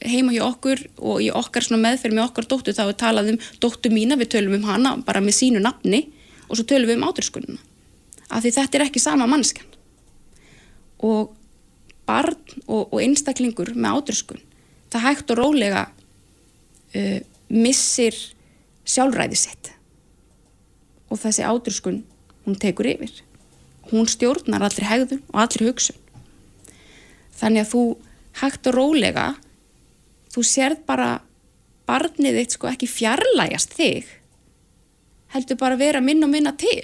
heima 0.07 0.33
hjá 0.33 0.43
okkur 0.45 0.83
og 0.97 1.21
í 1.25 1.29
okkar 1.33 1.65
meðferð 1.73 2.17
með 2.17 2.27
okkar 2.27 2.49
dóttur 2.49 2.75
þá 2.77 2.83
er 2.85 2.99
talað 3.01 3.31
um 3.33 3.39
dóttur 3.61 3.93
mína, 3.93 4.17
við 4.17 4.35
tölum 4.35 4.57
um 4.59 4.67
hana 4.69 4.95
bara 5.05 5.21
með 5.23 5.39
sínu 5.39 5.61
nafni 5.63 6.07
og 6.47 6.57
svo 6.57 6.65
tölum 6.69 6.89
við 6.89 6.99
um 6.99 7.07
ádröskunina. 7.09 7.57
Af 8.29 8.43
því 8.43 8.53
þetta 8.57 8.77
er 8.77 8.85
ekki 8.87 9.01
sama 9.01 9.27
mannskan 9.29 9.65
og 11.05 11.33
barn 12.07 12.37
og, 12.65 12.93
og 12.93 12.99
einstaklingur 13.01 13.73
með 13.75 13.99
ádröskun 13.99 14.43
það 14.93 15.05
hægt 15.07 15.33
og 15.33 15.39
rólega 15.41 15.83
uh, 16.95 17.19
missir 17.49 18.15
sjálfræði 18.87 19.39
sitt. 19.39 19.71
Og 21.11 21.19
þessi 21.21 21.45
ádröskun 21.47 22.01
hún 22.45 22.59
tekur 22.59 22.89
yfir. 22.89 23.11
Hún 23.91 24.07
stjórnar 24.09 24.65
allri 24.67 24.87
hegðun 24.87 25.23
og 25.31 25.41
allri 25.43 25.69
hugsun. 25.69 25.97
Þannig 27.37 27.65
að 27.65 27.71
þú 27.73 27.83
hægt 28.41 28.69
og 28.69 28.77
rólega 28.77 29.27
þú 30.33 30.43
sérð 30.45 30.83
bara 30.87 31.09
barnið 31.87 32.41
þitt 32.41 32.57
sko 32.57 32.69
ekki 32.71 32.89
fjarlægast 32.91 33.75
þig 33.77 34.09
heldur 35.33 35.59
bara 35.59 35.79
vera 35.79 36.01
minn 36.03 36.23
og 36.23 36.31
minna 36.31 36.53
til. 36.59 36.83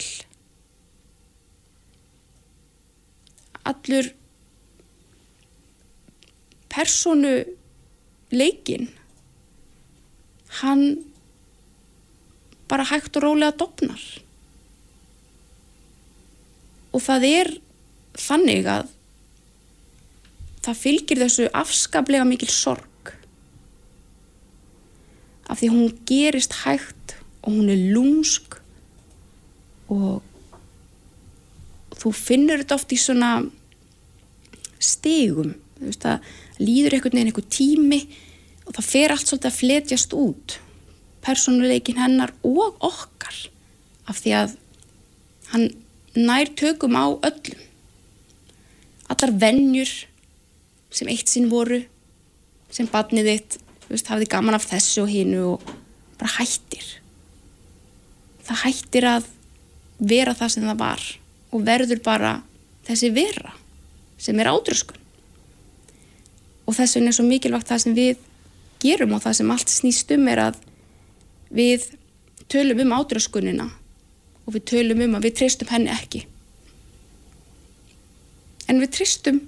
Allur 3.63 4.09
personu 6.73 7.33
leikin 8.33 8.89
hann 10.59 11.12
bara 12.73 12.89
hægt 12.89 13.19
og 13.19 13.27
rólega 13.27 13.53
dopnar 13.53 14.01
og 16.93 17.01
það 17.01 17.25
er 17.29 17.49
þannig 18.19 18.67
að 18.69 18.91
það 20.63 20.79
fylgir 20.79 21.21
þessu 21.23 21.47
afskaplega 21.57 22.25
mikil 22.27 22.49
sorg. 22.51 23.13
Af 25.49 25.59
því 25.59 25.71
hún 25.73 25.97
gerist 26.07 26.55
hægt 26.63 27.17
og 27.43 27.57
hún 27.57 27.71
er 27.73 27.81
lúmsk 27.95 28.59
og 29.91 30.21
þú 31.99 32.13
finnur 32.15 32.61
þetta 32.61 32.77
oft 32.79 32.93
í 32.95 32.99
svona 32.99 33.33
stigum. 34.79 35.53
Þú 35.79 35.89
veist 35.89 36.07
að 36.07 36.29
líður 36.61 36.95
einhvern 36.95 37.17
veginn 37.17 37.33
einhver 37.33 37.49
tími 37.51 38.01
og 38.63 38.77
það 38.77 38.91
fer 38.93 39.13
allt 39.13 39.27
svolítið 39.27 39.49
að 39.49 39.59
fletjast 39.59 40.15
út 40.15 40.59
persónuleikin 41.23 41.99
hennar 42.01 42.33
og 42.43 42.77
okkar 42.83 43.37
af 44.09 44.19
því 44.19 44.35
að 44.41 44.55
hann 45.53 45.69
nær 46.15 46.51
tökum 46.57 46.97
á 46.99 47.05
öllum. 47.09 47.61
Allar 49.11 49.33
vennjur 49.39 49.89
sem 50.93 51.09
eitt 51.09 51.31
sinn 51.31 51.49
voru 51.51 51.81
sem 52.73 52.89
badnið 52.89 53.29
þitt 53.29 53.57
veist, 53.89 54.09
hafði 54.09 54.29
gaman 54.31 54.57
af 54.57 54.67
þessu 54.69 55.05
og 55.05 55.11
hinu 55.11 55.43
og 55.53 55.73
bara 56.19 56.35
hættir. 56.39 56.85
Það 58.43 58.63
hættir 58.65 59.07
að 59.07 59.29
vera 60.03 60.35
það 60.37 60.55
sem 60.55 60.67
það 60.67 60.81
var 60.81 61.05
og 61.53 61.65
verður 61.67 62.03
bara 62.03 62.33
þessi 62.87 63.13
vera 63.15 63.53
sem 64.19 64.39
er 64.39 64.49
ádröskun. 64.51 64.99
Og 66.63 66.75
þess 66.77 66.97
vegna 66.97 67.11
er 67.11 67.17
svo 67.17 67.25
mikilvægt 67.27 67.69
það 67.69 67.83
sem 67.83 67.97
við 67.97 68.21
gerum 68.83 69.15
og 69.15 69.23
það 69.23 69.39
sem 69.39 69.51
allt 69.53 69.71
snýst 69.71 70.13
um 70.15 70.29
er 70.31 70.41
að 70.49 70.61
við 71.53 71.91
tölum 72.51 72.83
um 72.83 72.95
ádröskunina 72.97 73.69
og 74.43 74.55
við 74.57 74.65
tölum 74.73 75.03
um 75.05 75.17
að 75.17 75.29
við 75.29 75.37
treystum 75.41 75.71
henni 75.71 75.93
ekki. 75.93 76.25
En 78.67 78.81
við 78.81 78.95
treystum 78.97 79.41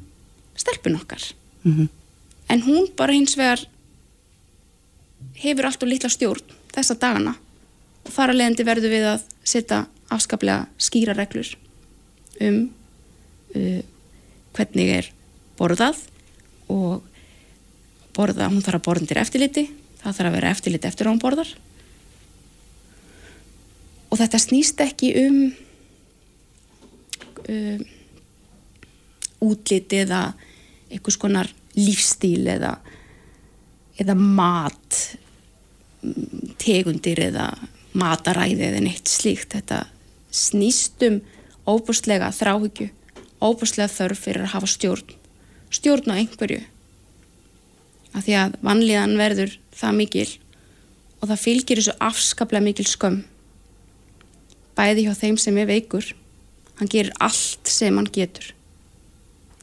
stelpun 0.56 1.00
okkar. 1.00 1.34
Mhm. 1.66 1.90
en 2.50 2.62
hún 2.62 2.92
bara 2.96 3.14
hins 3.14 3.36
vegar 3.38 3.66
hefur 5.42 5.66
allt 5.66 5.84
og 5.84 5.90
litla 5.90 6.10
stjórn 6.10 6.54
þessa 6.76 6.98
dagana 7.02 7.34
og 8.06 8.12
þar 8.14 8.34
að 8.34 8.38
leiðandi 8.40 8.66
verður 8.68 8.94
við 8.94 9.06
að 9.10 9.24
setja 9.44 9.80
afskaplega 10.14 10.68
skýra 10.78 11.16
reglur 11.18 11.50
um 12.46 12.60
uh, 13.56 13.82
hvernig 14.54 14.92
er 15.00 15.10
borðað 15.58 16.04
og 16.70 17.02
borða, 18.16 18.52
hún 18.52 18.62
þarf 18.62 18.80
að 18.80 18.86
borða 18.86 19.06
undir 19.06 19.22
eftirliti 19.24 19.66
það 20.04 20.20
þarf 20.20 20.30
að 20.30 20.38
vera 20.38 20.54
eftirliti 20.54 20.92
eftir 20.92 21.08
að 21.08 21.16
hún 21.16 21.24
borðar 21.26 21.56
og 24.16 24.22
þetta 24.22 24.40
snýst 24.40 24.80
ekki 24.80 25.12
um 25.26 25.40
um 27.52 27.82
útliti 29.44 30.00
eða 30.06 30.22
einhvers 30.88 31.18
konar 31.20 31.50
lífstíl 31.76 32.48
eða, 32.48 32.78
eða 34.00 34.16
mat 34.16 35.02
tegundir 36.64 37.20
eða 37.28 37.50
mataræði 38.00 38.70
eða 38.70 38.82
neitt 38.86 39.12
slíkt. 39.12 39.52
Þetta 39.58 39.84
snýst 40.32 41.04
um 41.10 41.20
óbúrslega 41.68 42.32
þráhyggju 42.32 42.90
óbúrslega 43.44 43.92
þörf 43.92 44.26
fyrir 44.30 44.48
að 44.48 44.54
hafa 44.56 44.72
stjórn 44.72 45.14
stjórn 45.76 46.16
á 46.16 46.20
einhverju. 46.22 46.64
Af 48.16 48.24
því 48.24 48.40
að 48.40 48.60
vanlíðan 48.64 49.20
verður 49.20 49.60
það 49.76 49.98
mikil 50.00 50.30
og 51.20 51.28
það 51.28 51.42
fylgir 51.44 51.82
þessu 51.82 52.00
afskaplega 52.00 52.70
mikil 52.72 52.88
skömm 52.88 53.24
bæði 54.76 55.08
hjá 55.08 55.16
þeim 55.18 55.38
sem 55.42 55.58
er 55.62 55.70
veikur 55.70 56.12
hann 56.80 56.92
gerir 56.92 57.14
allt 57.24 57.70
sem 57.72 57.96
hann 57.96 58.10
getur 58.12 58.52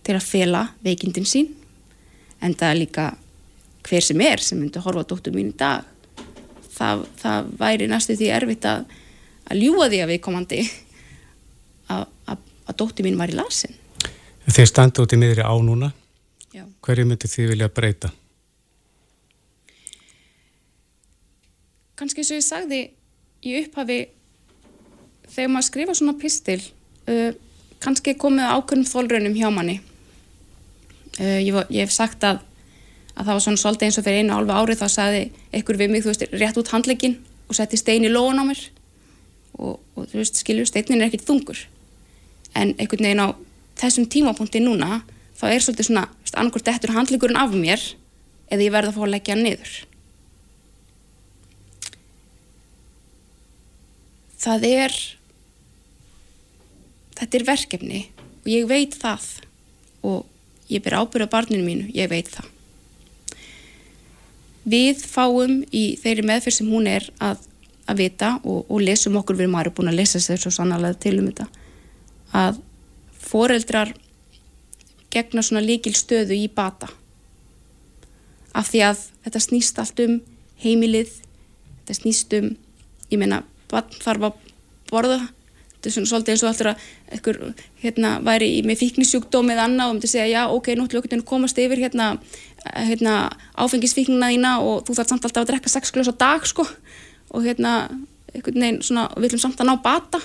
til 0.02 0.16
að 0.16 0.26
fela 0.26 0.62
veikindin 0.84 1.28
sín 1.28 1.52
en 2.42 2.54
það 2.58 2.68
er 2.68 2.80
líka 2.80 3.08
hver 3.86 4.04
sem 4.06 4.22
er 4.24 4.42
sem 4.42 4.60
myndi 4.60 4.82
horfa 4.82 5.04
á 5.04 5.10
dóttur 5.10 5.34
mín 5.34 5.52
í 5.52 5.58
dag 5.58 5.86
það, 6.72 7.04
það 7.20 7.52
væri 7.60 7.90
næstu 7.90 8.16
því 8.18 8.30
erfitt 8.38 8.66
að, 8.68 8.86
að 9.50 9.62
ljúa 9.62 9.90
því 9.92 10.02
að 10.02 10.14
við 10.14 10.22
komandi 10.24 10.62
að, 11.92 12.06
að, 12.26 12.48
að 12.66 12.78
dótti 12.82 13.06
mín 13.06 13.20
var 13.20 13.32
í 13.32 13.38
lasin 13.38 13.78
Þeir 14.42 14.66
standu 14.66 15.04
út 15.04 15.12
í 15.14 15.20
miðri 15.20 15.44
á 15.46 15.54
núna 15.62 15.92
Já. 16.52 16.64
hverju 16.82 17.06
myndi 17.06 17.30
þið 17.30 17.52
vilja 17.54 17.70
breyta? 17.72 18.10
kannski 22.02 22.22
eins 22.22 22.32
og 22.32 22.40
ég 22.40 22.46
sagði 22.46 22.80
í 23.46 23.54
upphafi 23.60 23.98
þegar 25.32 25.52
maður 25.52 25.68
skrifa 25.68 25.96
svona 25.98 26.18
pistil 26.20 26.60
uh, 27.08 27.32
kannski 27.82 28.14
komið 28.20 28.52
ákveðnum 28.52 28.88
þólraunum 28.88 29.36
hjá 29.36 29.48
manni. 29.50 29.80
Uh, 31.18 31.40
ég, 31.42 31.52
var, 31.56 31.68
ég 31.72 31.86
hef 31.86 31.94
sagt 31.94 32.24
að 32.24 32.42
að 33.12 33.26
það 33.26 33.34
var 33.34 33.42
svona 33.44 33.60
svolítið 33.60 33.88
eins 33.88 33.98
og 34.00 34.06
fyrir 34.06 34.22
einu 34.22 34.36
álfa 34.36 34.58
ári 34.58 34.76
þá 34.78 34.86
sagði 34.88 35.22
einhver 35.52 35.78
við 35.80 35.92
mig, 35.92 36.04
þú 36.04 36.12
veist, 36.12 36.24
rétt 36.32 36.60
út 36.60 36.72
handlegin 36.72 37.18
og 37.48 37.56
setti 37.58 37.80
stein 37.80 38.06
í 38.08 38.12
lóan 38.12 38.40
á 38.40 38.44
mér. 38.48 38.60
Og, 39.60 39.80
og 39.96 40.08
þú 40.08 40.20
veist, 40.22 40.40
skilju, 40.40 40.66
steinin 40.68 41.02
er 41.02 41.10
ekkert 41.10 41.26
þungur. 41.28 41.60
En 42.56 42.72
einhvern 42.78 43.04
veginn 43.04 43.24
á 43.24 43.28
þessum 43.80 44.08
tímapunkti 44.08 44.62
núna 44.64 45.02
þá 45.36 45.46
er 45.50 45.64
svolítið 45.64 45.90
svona, 45.90 46.06
annarkort 46.32 46.68
dettur 46.68 46.94
handlegurinn 46.96 47.40
af 47.40 47.52
mér 47.52 47.82
eða 48.52 48.64
ég 48.64 48.72
verða 48.72 48.92
að 48.92 48.96
fá 48.96 49.04
að 49.04 49.12
leggja 49.12 49.36
hann 49.36 49.44
niður. 49.44 49.72
Það 54.42 54.64
er 54.72 54.96
þetta 57.22 57.38
er 57.38 57.46
verkefni 57.46 58.02
og 58.42 58.50
ég 58.50 58.66
veit 58.66 58.96
það. 58.98 59.28
Og 60.02 60.26
ég 60.72 60.82
ber 60.82 60.98
ábyrða 60.98 61.30
barninu 61.30 61.62
mínu, 61.62 61.88
ég 61.94 62.10
veit 62.10 62.30
það. 62.32 62.48
Við 64.62 65.02
fáum 65.06 65.62
í 65.74 65.84
þeirri 66.02 66.26
meðferð 66.26 66.58
sem 66.58 66.70
hún 66.70 66.86
er 66.90 67.08
að, 67.22 67.40
að 67.90 68.02
vita 68.02 68.36
og, 68.42 68.66
og 68.68 68.82
lesum 68.82 69.18
okkur 69.18 69.40
við 69.40 69.50
maður 69.50 69.72
er 69.72 69.76
búin 69.78 69.90
að 69.90 69.98
lesa 69.98 70.22
sér 70.22 70.42
svo 70.42 70.52
sannarlega 70.54 71.00
til 71.02 71.16
um 71.18 71.30
þetta 71.30 71.48
að 72.32 72.60
foreldrar 73.22 73.92
gegna 75.12 75.42
svona 75.44 75.64
líkil 75.64 75.94
stöðu 75.98 76.36
í 76.38 76.46
bata. 76.48 76.88
Af 78.54 78.70
því 78.70 78.84
að 78.86 79.04
þetta 79.24 79.42
snýst 79.46 79.80
allt 79.82 80.02
um 80.04 80.18
heimilið 80.62 81.12
þetta 81.82 81.98
snýst 81.98 82.36
um 82.38 82.52
ég 83.10 83.20
meina 83.20 83.42
barn 83.70 83.90
þarf 84.02 84.28
að 84.30 84.50
borða 84.92 85.20
þetta 85.82 85.90
er 85.90 85.94
svona 85.96 86.10
svolítið 86.12 86.32
eins 86.32 86.42
og 86.42 86.48
alltaf 86.48 86.68
að 86.70 86.82
einhver 87.16 87.38
hérna 87.82 88.10
væri 88.22 88.48
í, 88.54 88.58
með 88.62 88.78
fíknisjúkdóm 88.84 89.48
eða 89.50 89.64
annað 89.66 89.88
og 89.88 89.96
myndi 89.96 90.10
segja 90.12 90.26
já 90.30 90.42
ok, 90.54 90.68
ætlum 90.76 91.02
við 91.02 91.16
að 91.16 91.24
komast 91.26 91.58
yfir 91.58 91.82
hérna, 91.82 92.06
hérna 92.70 93.14
áfengisfíknina 93.58 94.28
þína 94.30 94.52
og 94.62 94.84
þú 94.86 94.94
þarf 94.98 95.10
samt 95.10 95.26
alltaf 95.26 95.42
að 95.42 95.50
drekka 95.50 95.72
6 95.72 95.94
glös 95.96 96.10
á 96.12 96.14
dag 96.14 96.46
sko. 96.46 96.66
Og 97.34 97.42
hérna 97.42 97.72
einhvern 98.30 98.62
veginn 98.62 98.78
svona 98.86 99.08
við 99.16 99.32
ætlum 99.32 99.42
samt 99.42 99.64
að 99.64 99.72
ná 99.72 99.74
bata. 99.82 100.20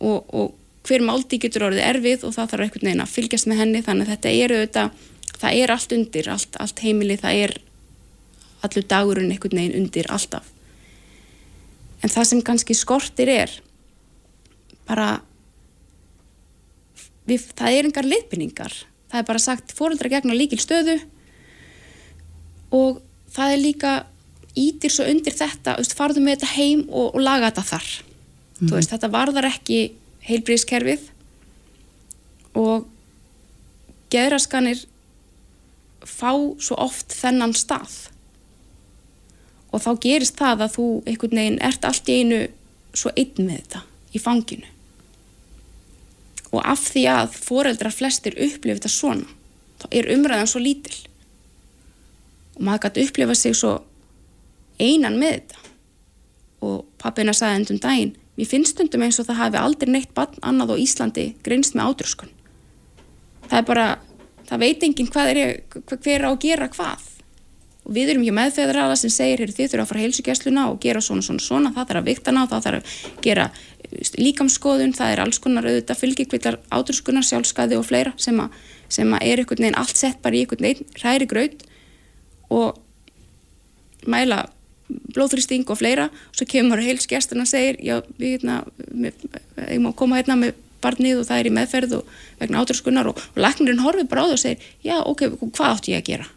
Og, 0.00 0.32
og 0.32 0.54
hver 0.88 1.04
máldi 1.04 1.40
getur 1.42 1.68
orðið 1.68 1.84
erfið 1.84 2.24
og 2.24 2.32
það 2.38 2.54
þarf 2.54 2.66
einhvern 2.66 2.88
veginn 2.88 3.04
að 3.04 3.12
fylgjast 3.12 3.50
með 3.50 3.60
henni 3.60 3.84
þannig 3.84 4.08
að 4.08 4.14
þetta 4.14 4.32
eru 4.46 4.58
auðvitað, 4.62 5.04
það 5.34 5.60
er 5.60 5.74
allt 5.74 5.94
undir, 5.98 6.32
allt, 6.32 6.58
allt 6.64 6.82
heimili, 6.84 7.20
það 7.20 7.44
er 7.44 7.54
allur 8.64 8.88
dagurinn 8.88 9.32
einhvern 9.32 9.60
veginn 9.60 9.78
undir 9.82 10.08
alltaf. 10.12 10.48
En 12.04 12.12
það 12.12 12.28
sem 12.30 12.42
kannski 12.44 12.76
skortir 12.76 13.32
er 13.32 13.52
bara 14.88 15.08
við, 17.28 17.46
það 17.56 17.78
er 17.78 17.88
engar 17.88 18.08
leiðbynningar 18.08 18.76
það 19.14 19.20
er 19.20 19.28
bara 19.28 19.42
sagt 19.42 19.74
fóröldra 19.76 20.10
gegna 20.10 20.34
líkil 20.36 20.58
stöðu 20.58 20.98
og 22.74 22.98
það 23.34 23.52
er 23.54 23.62
líka 23.62 23.92
ítir 24.58 24.92
svo 24.92 25.06
undir 25.10 25.34
þetta 25.34 25.76
veist, 25.78 25.94
farðu 25.98 26.22
með 26.22 26.38
þetta 26.38 26.54
heim 26.54 26.82
og, 26.88 27.14
og 27.14 27.22
laga 27.22 27.50
þetta 27.50 27.66
þar. 27.68 27.92
Mm. 28.54 28.72
veist, 28.72 28.90
þetta 28.90 29.12
varðar 29.12 29.48
ekki 29.50 29.78
heilbríðskerfið 30.26 31.08
og 32.58 32.88
geðraskanir 34.14 34.84
fá 36.06 36.30
svo 36.62 36.78
oft 36.82 37.14
þennan 37.14 37.54
stað. 37.58 37.96
Og 39.74 39.82
þá 39.82 39.90
gerist 40.02 40.38
það 40.38 40.68
að 40.68 40.76
þú 40.76 40.86
einhvern 41.02 41.40
veginn 41.40 41.62
ert 41.66 41.86
allt 41.86 42.10
í 42.10 42.20
einu 42.22 42.44
svo 42.94 43.10
einn 43.18 43.42
með 43.42 43.58
þetta 43.64 43.82
í 44.14 44.22
fanginu 44.22 44.73
og 46.54 46.62
af 46.62 46.86
því 46.92 47.04
að 47.10 47.38
foreldrar 47.44 47.94
flestir 47.94 48.36
upplifa 48.38 48.78
þetta 48.78 48.92
svona 48.92 49.26
þá 49.84 49.86
er 49.98 50.10
umræðan 50.14 50.50
svo 50.50 50.62
lítil. 50.62 50.96
Og 52.54 52.66
maður 52.66 52.86
gæti 52.86 53.06
upplifa 53.08 53.36
sig 53.38 53.56
svo 53.58 53.74
einan 54.80 55.18
með 55.20 55.38
þetta. 55.38 55.62
Og 56.64 56.84
pappina 57.02 57.34
sagði 57.36 57.60
endum 57.60 57.80
daginn 57.82 58.14
mér 58.34 58.50
finnst 58.50 58.74
stundum 58.74 59.04
eins 59.06 59.20
og 59.22 59.28
það 59.28 59.40
hafi 59.42 59.58
aldrei 59.60 59.92
neitt 59.94 60.14
bann 60.14 60.38
annað 60.42 60.74
á 60.74 60.82
Íslandi 60.82 61.26
greinst 61.46 61.76
með 61.76 61.90
átröskun. 61.90 62.32
Það 63.50 63.58
er 63.60 63.66
bara 63.68 63.88
það 64.48 64.64
veit 64.64 64.86
enginn 64.86 65.10
hvað 65.12 65.30
er 65.34 65.42
hver 65.70 66.14
er 66.16 66.26
á 66.26 66.30
að 66.32 66.40
gera 66.42 66.70
hvað. 66.72 67.04
Og 67.84 67.92
við 67.94 68.14
erum 68.14 68.24
hjá 68.24 68.32
meðfeðraða 68.34 68.96
sem 68.96 69.12
segir 69.12 69.52
þið 69.52 69.74
þurfa 69.74 69.84
að 69.84 69.90
fara 69.90 70.02
heilsugjastluna 70.02 70.66
og 70.72 70.80
gera 70.82 71.02
svona 71.04 71.22
svona 71.22 71.44
svona. 71.44 71.72
Það 71.76 71.90
þarf 71.90 72.00
að 72.00 72.10
viktana 72.10 72.44
og 72.44 72.50
það 72.50 72.66
þarf 72.66 72.78
að 72.80 73.24
gera 73.26 73.46
líkamskoðun, 74.18 74.94
það 74.96 75.12
er 75.12 75.22
alls 75.24 75.40
konar 75.42 75.68
auðvitað 75.68 76.00
fylgjikvillar 76.00 76.58
áturskunar, 76.74 77.26
sjálfskaði 77.26 77.78
og 77.78 77.86
fleira 77.88 78.14
sem 78.20 78.40
að, 78.42 78.56
sem 78.92 79.14
að 79.14 79.28
er 79.28 79.42
einhvern 79.42 79.64
veginn 79.66 79.78
allt 79.80 80.00
sett 80.00 80.20
bara 80.24 80.38
í 80.38 80.44
einhvern 80.44 80.66
veginn 80.66 80.98
hræri 80.98 81.28
graut 81.30 81.64
og 82.54 82.80
mæla 84.10 84.44
blóðþrýsting 85.14 85.64
og 85.72 85.80
fleira. 85.80 86.10
Og 86.30 86.38
svo 86.38 86.48
kemur 86.50 86.82
heilsugjastluna 86.84 87.46
og 87.46 87.50
segir 87.50 87.80
já, 87.82 87.96
við 88.20 88.36
hérna, 88.36 88.60
ég 89.64 89.80
má 89.82 89.90
koma 89.96 90.20
hérna 90.20 90.36
með 90.40 90.60
barnið 90.84 91.22
og 91.22 91.28
það 91.28 91.40
er 91.40 91.48
í 91.48 91.54
meðferð 91.56 91.98
og 92.00 92.14
vegna 92.42 92.62
áturskunar 92.62 93.10
og, 93.10 93.20
og 93.34 93.40
læknirinn 93.40 93.82
horfið 93.84 94.10
bara 94.10 94.24
á 94.24 94.28
það 94.28 94.36
og 94.36 94.42
segir 94.42 94.70
já, 94.84 94.96
ok, 95.00 95.26
hvað 95.46 95.70
átt 95.70 95.90
ég 95.90 96.02
að 96.02 96.08
gera? 96.10 96.30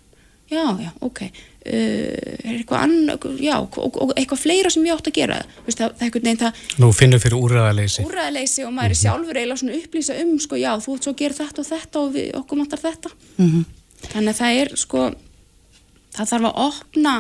Já, 0.48 0.64
já, 0.80 0.92
ok 1.04 1.26
eitthvað 1.68 2.84
annað, 2.86 3.26
já, 3.44 3.56
og, 3.60 3.98
og 4.02 4.14
eitthvað 4.16 4.42
fleira 4.42 4.72
sem 4.74 4.86
ég 4.88 4.96
átt 4.96 5.10
að 5.10 5.18
gera 5.18 5.40
Vist, 5.66 5.80
það, 5.80 5.94
það 5.98 6.02
er 6.02 6.08
eitthvað 6.08 6.28
neinn 6.28 6.42
það 6.42 6.62
Nú 6.82 6.90
finnum 6.96 7.22
fyrir 7.24 7.38
úræðaleysi 7.42 8.06
úræðaleysi 8.08 8.66
og 8.68 8.74
maður 8.76 8.94
er 8.94 8.96
mhm. 8.96 9.02
sjálfur 9.02 9.40
eiginlega 9.42 9.62
svona 9.62 9.80
upplýsa 9.82 10.18
um 10.24 10.34
sko, 10.44 10.60
já, 10.62 10.72
þú 10.84 10.96
ert 10.96 11.08
svo 11.08 11.14
að 11.14 11.22
gera 11.24 11.40
þetta 11.42 11.64
og 11.64 11.70
þetta 11.72 12.04
og 12.04 12.14
við, 12.16 12.28
okkur 12.42 12.62
matar 12.62 12.84
þetta 12.84 13.14
mm 13.14 13.50
-hmm. 13.52 13.64
þannig 14.08 14.34
að 14.34 14.40
það 14.42 14.62
er 14.62 14.74
sko 14.76 15.06
það 16.18 16.32
þarf 16.32 16.50
að 16.50 16.60
opna 16.68 17.16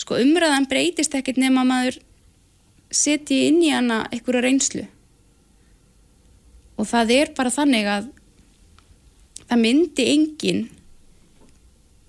sko 0.00 0.20
umræðan 0.20 0.68
breytist 0.70 1.14
ekkert 1.14 1.40
nema 1.40 1.64
maður 1.64 2.00
setji 2.90 3.46
inn 3.48 3.62
í 3.62 3.70
hana 3.70 4.06
einhverja 4.10 4.44
reynslu 4.46 4.86
og 6.80 6.88
það 6.88 7.12
er 7.16 7.32
bara 7.36 7.52
þannig 7.52 7.86
að 7.86 8.08
það 9.50 9.62
myndi 9.64 10.06
enginn 10.14 10.62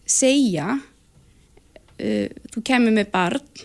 segja 0.06 0.80
uh, 2.02 2.28
þú 2.54 2.64
kemur 2.68 2.96
með 2.96 3.12
barn 3.14 3.64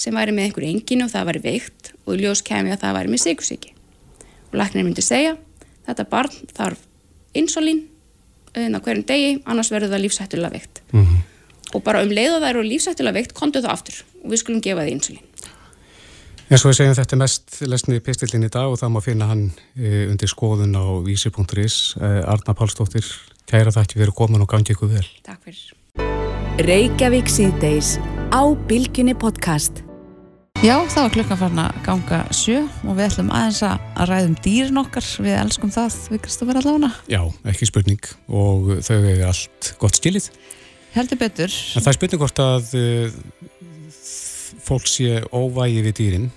sem 0.00 0.16
væri 0.16 0.34
með 0.34 0.48
einhverju 0.48 0.72
enginu 0.74 1.06
og 1.06 1.12
það 1.12 1.30
væri 1.30 1.44
veikt 1.44 1.92
og 2.04 2.14
í 2.14 2.20
ljós 2.22 2.42
kemur 2.46 2.74
að 2.74 2.84
það 2.84 2.98
væri 2.98 3.12
með 3.12 3.24
sigursíki 3.24 3.74
og 4.50 4.58
læknir 4.60 4.86
myndi 4.86 5.04
segja 5.04 5.36
þetta 5.88 6.06
barn 6.10 6.52
þarf 6.56 6.86
insulín 7.36 7.84
auðvitað 8.50 8.78
uh, 8.78 8.84
hverjum 8.86 9.08
degi 9.10 9.34
annars 9.44 9.72
verður 9.72 9.94
það 9.94 10.04
lífsættulega 10.06 10.56
veikt 10.56 10.82
mm 10.90 11.02
-hmm. 11.02 11.18
og 11.74 11.82
bara 11.86 12.02
um 12.02 12.10
leiða 12.10 12.40
það 12.40 12.50
eru 12.50 12.62
lífsættulega 12.66 13.18
veikt 13.20 13.34
kontu 13.34 13.62
það 13.62 13.76
aftur 13.76 14.04
og 14.24 14.30
við 14.30 14.42
skulum 14.44 14.64
gefa 14.64 14.86
það 14.86 14.94
insulín 14.96 15.26
En 16.50 16.58
svo 16.58 16.72
við 16.72 16.80
segjum 16.80 16.94
þetta 16.98 17.16
mest 17.16 17.60
lesnið 17.62 18.00
pistillin 18.02 18.42
í 18.42 18.48
dag 18.50 18.66
og 18.66 18.78
það 18.80 18.90
má 18.90 19.00
finna 19.00 19.26
hann 19.30 19.52
uh, 19.78 20.10
undir 20.10 20.26
skoðun 20.28 20.74
á 20.74 20.98
vísi.is 21.06 21.94
Arna 22.26 22.54
Pálsdóttir 22.58 23.06
Kæra 23.50 23.72
þakki 23.74 23.98
fyrir 23.98 24.14
komin 24.14 24.44
og 24.44 24.50
gangi 24.52 24.76
ykkur 24.76 24.92
vel. 24.92 25.06
Takk 25.26 25.42
fyrir. 25.48 26.29
Reykjavík 26.60 27.30
síðdeis 27.32 27.94
á 28.36 28.44
Bilginni 28.68 29.14
podcast. 29.16 29.78
Já, 30.60 30.74
það 30.92 30.98
var 31.06 31.12
klukkan 31.14 31.38
farin 31.40 31.60
að 31.62 31.78
ganga 31.86 32.18
sjö 32.36 32.58
og 32.84 32.98
við 32.98 33.06
ætlum 33.06 33.30
aðeins 33.32 33.60
að 33.64 34.02
ræðum 34.10 34.34
dýrin 34.44 34.80
okkar. 34.82 35.06
Við 35.24 35.36
elskum 35.38 35.72
það, 35.72 35.96
við 36.12 36.20
Kristófur 36.26 36.60
allavega. 36.60 36.90
Já, 37.08 37.22
ekki 37.48 37.70
spurning 37.70 38.10
og 38.28 38.68
þau 38.84 38.92
hefur 38.98 39.24
allt 39.30 39.70
gott 39.80 40.02
skilið. 40.02 40.28
Heldur 40.98 41.22
betur. 41.22 41.48
En 41.48 41.86
það 41.86 41.90
er 41.94 41.98
spurning 41.98 42.22
hvort 42.26 42.44
að 42.44 42.76
uh, 42.82 43.16
fólk 44.68 44.92
sé 44.92 45.24
óvægi 45.32 45.80
við 45.88 45.98
dýrin 46.02 46.30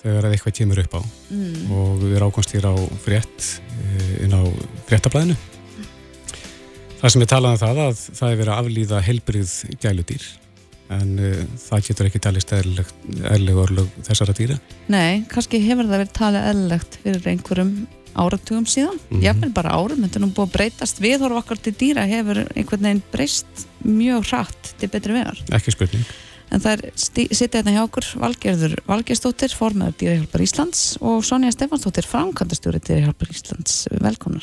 þegar 0.00 0.30
eitthvað 0.30 0.56
kemur 0.62 0.84
upp 0.86 0.96
á 0.96 1.02
mm. 1.04 1.62
og 1.68 1.94
við 2.06 2.16
erum 2.16 2.32
ákvæmst 2.32 2.56
hér 2.56 2.72
á 2.72 2.74
frétt 3.04 3.52
uh, 3.76 4.12
inn 4.24 4.32
á 4.32 4.42
fréttablaðinu 4.88 5.36
Það 7.00 7.12
sem 7.14 7.22
ég 7.24 7.30
talaði 7.32 7.56
um 7.56 7.60
það 7.62 7.78
að 7.86 8.00
það 8.18 8.30
er 8.30 8.38
verið 8.42 8.52
að 8.52 8.58
aflýða 8.60 8.98
helbrið 9.06 9.52
gæludýr 9.80 10.26
en 10.90 11.12
uh, 11.22 11.38
það 11.62 11.86
getur 11.86 12.08
ekki 12.08 12.20
talist 12.22 12.52
eðlileg 12.52 13.60
orðlög 13.62 13.88
þessara 14.08 14.34
dýra. 14.36 14.58
Nei, 14.90 15.22
kannski 15.30 15.62
hefur 15.62 15.86
það 15.86 16.02
verið 16.02 16.14
talið 16.18 16.48
eðlilegt 16.50 16.98
fyrir 17.04 17.28
einhverjum 17.32 17.74
áratugum 18.20 18.66
síðan. 18.66 18.98
Mm 19.08 19.20
-hmm. 19.20 19.40
Finn 19.40 19.54
bara 19.54 19.76
árum, 19.76 20.02
þetta 20.02 20.18
er 20.18 20.24
nú 20.24 20.32
búið 20.34 20.48
að 20.48 20.56
breytast. 20.56 21.00
Viðhorf 21.00 21.38
okkar 21.40 21.60
til 21.62 21.74
dýra 21.78 22.06
hefur 22.10 22.42
einhvern 22.56 22.82
veginn 22.82 23.02
breyst 23.12 23.66
mjög 23.84 24.26
hratt 24.32 24.74
til 24.78 24.88
betri 24.88 25.12
vegar. 25.14 25.38
Ekki 25.52 25.72
spurning. 25.72 26.04
en 26.50 26.60
það 26.60 26.72
er 26.72 26.80
sittið 26.98 27.54
hérna 27.54 27.72
hjá 27.76 27.82
okkur 27.86 28.06
Valgerður 28.18 28.74
Valgerstóttir, 28.88 29.54
formadur 29.54 29.94
Dýrahjálpar 30.00 30.42
Íslands 30.42 30.96
og 31.00 31.22
Sonja 31.24 31.52
Stefansdóttir, 31.54 32.02
framkvæmdastjóri 32.10 32.80
Dýrahjálpar 32.82 33.30
Íslands. 33.30 33.86
Velkonar. 33.90 34.42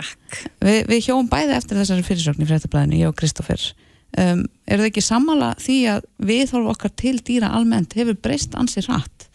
Takk. 0.00 0.40
Vi, 0.64 0.74
við 0.88 1.06
hjóum 1.06 1.28
bæði 1.30 1.56
eftir 1.56 1.80
þessari 1.80 2.06
fyrirsögn 2.06 2.44
í 2.44 2.48
fréttablaðinu, 2.48 3.00
ég 3.00 3.12
og 3.12 3.16
Kristófer. 3.20 3.70
Um, 4.18 4.44
er 4.66 4.80
það 4.80 4.88
ekki 4.88 5.04
sammála 5.06 5.52
því 5.62 5.76
að 5.92 6.06
viðhorf 6.26 6.72
okkar 6.72 6.94
til 6.98 7.16
dýra 7.22 7.52
almennt 7.54 7.94
hefur 7.94 8.16
breyst 8.18 8.56
ansið 8.58 8.88
rætt? 8.90 9.28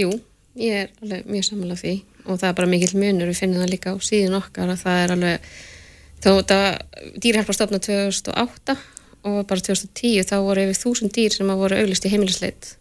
Jú, 0.00 0.10
ég 0.58 0.86
er 0.86 1.04
alveg 1.04 1.28
mjög 1.30 1.46
sammála 1.46 1.76
því 1.78 1.92
og 2.26 2.40
það 2.40 2.48
er 2.48 2.56
bara 2.58 2.70
mikill 2.70 2.96
munur, 2.98 3.30
við 3.30 3.38
finnum 3.38 3.62
það 3.62 3.70
líka 3.70 3.94
á 3.94 3.96
síðan 4.02 4.38
okkar 4.40 4.72
að 4.72 4.82
það 4.82 5.02
er 5.04 5.14
alveg 5.14 5.52
þó 6.20 6.30
þetta 6.30 6.58
dýrahjálpar 7.22 7.56
stofna 7.56 7.80
2008 7.86 8.76
og 9.30 9.40
bara 9.48 9.64
2010 9.70 10.28
þá 10.28 10.36
voru 10.44 10.66
yfir 10.66 10.80
þúsund 10.80 11.14
dýr 11.16 11.34
sem 11.34 11.52
að 11.52 11.62
voru 11.62 11.80
auglist 11.80 12.06
í 12.08 12.12
heimilisleit 12.12 12.72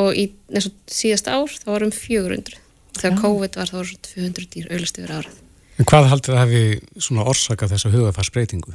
og 0.00 0.18
í 0.18 0.26
næstu 0.50 0.74
síðast 0.90 1.30
ár 1.30 1.50
þá 1.50 1.68
vorum 1.72 1.94
400 1.94 2.58
þegar 2.98 3.14
ja. 3.14 3.20
COVID 3.22 3.60
var 3.60 3.70
þá 3.72 3.78
voru 3.78 4.00
200 4.10 4.50
dýr 4.54 4.70
auglist 4.70 5.00
yfir 5.00 5.14
árað 5.18 5.38
En 5.80 5.88
hvað 5.88 6.10
haldið 6.10 6.34
það 6.34 6.42
hefði 6.42 7.00
svona 7.00 7.24
orsakað 7.30 7.72
þessa 7.72 7.90
hugafarsbreytingu? 7.94 8.74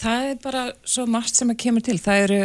Það 0.00 0.24
er 0.30 0.38
bara 0.42 0.64
svo 0.88 1.04
margt 1.06 1.36
sem 1.38 1.52
að 1.52 1.60
kemur 1.62 1.84
til. 1.86 1.98
Það 2.02 2.22
eru 2.24 2.38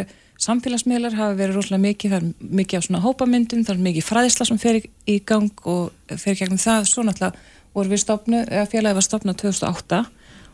samfélagsmiðlar 0.44 1.16
hafa 1.16 1.34
verið 1.38 1.56
rosalega 1.56 1.82
mikið, 1.82 2.12
það 2.12 2.20
er 2.20 2.50
mikið 2.60 2.78
á 2.78 2.86
svona 2.86 3.02
hópamyndum 3.02 3.64
það 3.64 3.74
er 3.74 3.84
mikið 3.86 4.06
fræðisla 4.06 4.46
sem 4.46 4.60
fer 4.60 4.78
í 4.84 5.16
gang 5.26 5.62
og 5.72 6.18
fer 6.20 6.36
gegnum 6.38 6.60
það, 6.60 6.90
svo 6.90 7.06
náttúrulega 7.06 7.54
voru 7.76 7.92
við 7.92 8.02
stopnu, 8.04 8.42
eða 8.44 8.68
félagi 8.70 8.98
var 8.98 9.06
stopnað 9.06 9.40
2008 9.42 10.02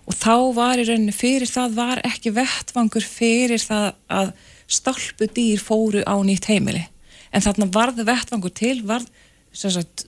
og 0.03 0.17
þá 0.19 0.37
var 0.57 0.81
í 0.81 0.87
rauninni 0.87 1.15
fyrir 1.15 1.51
það 1.51 1.77
var 1.77 2.01
ekki 2.07 2.33
vettvangur 2.35 3.05
fyrir 3.07 3.63
það 3.63 3.89
að 4.11 4.33
stálpu 4.73 5.29
dýr 5.35 5.61
fóru 5.63 6.03
á 6.07 6.15
nýtt 6.25 6.49
heimili. 6.51 6.87
En 7.35 7.45
þarna 7.45 7.69
varði 7.75 8.07
vettvangur 8.09 8.55
til 8.55 8.79
varð 8.87 9.11
sagt, 9.53 10.07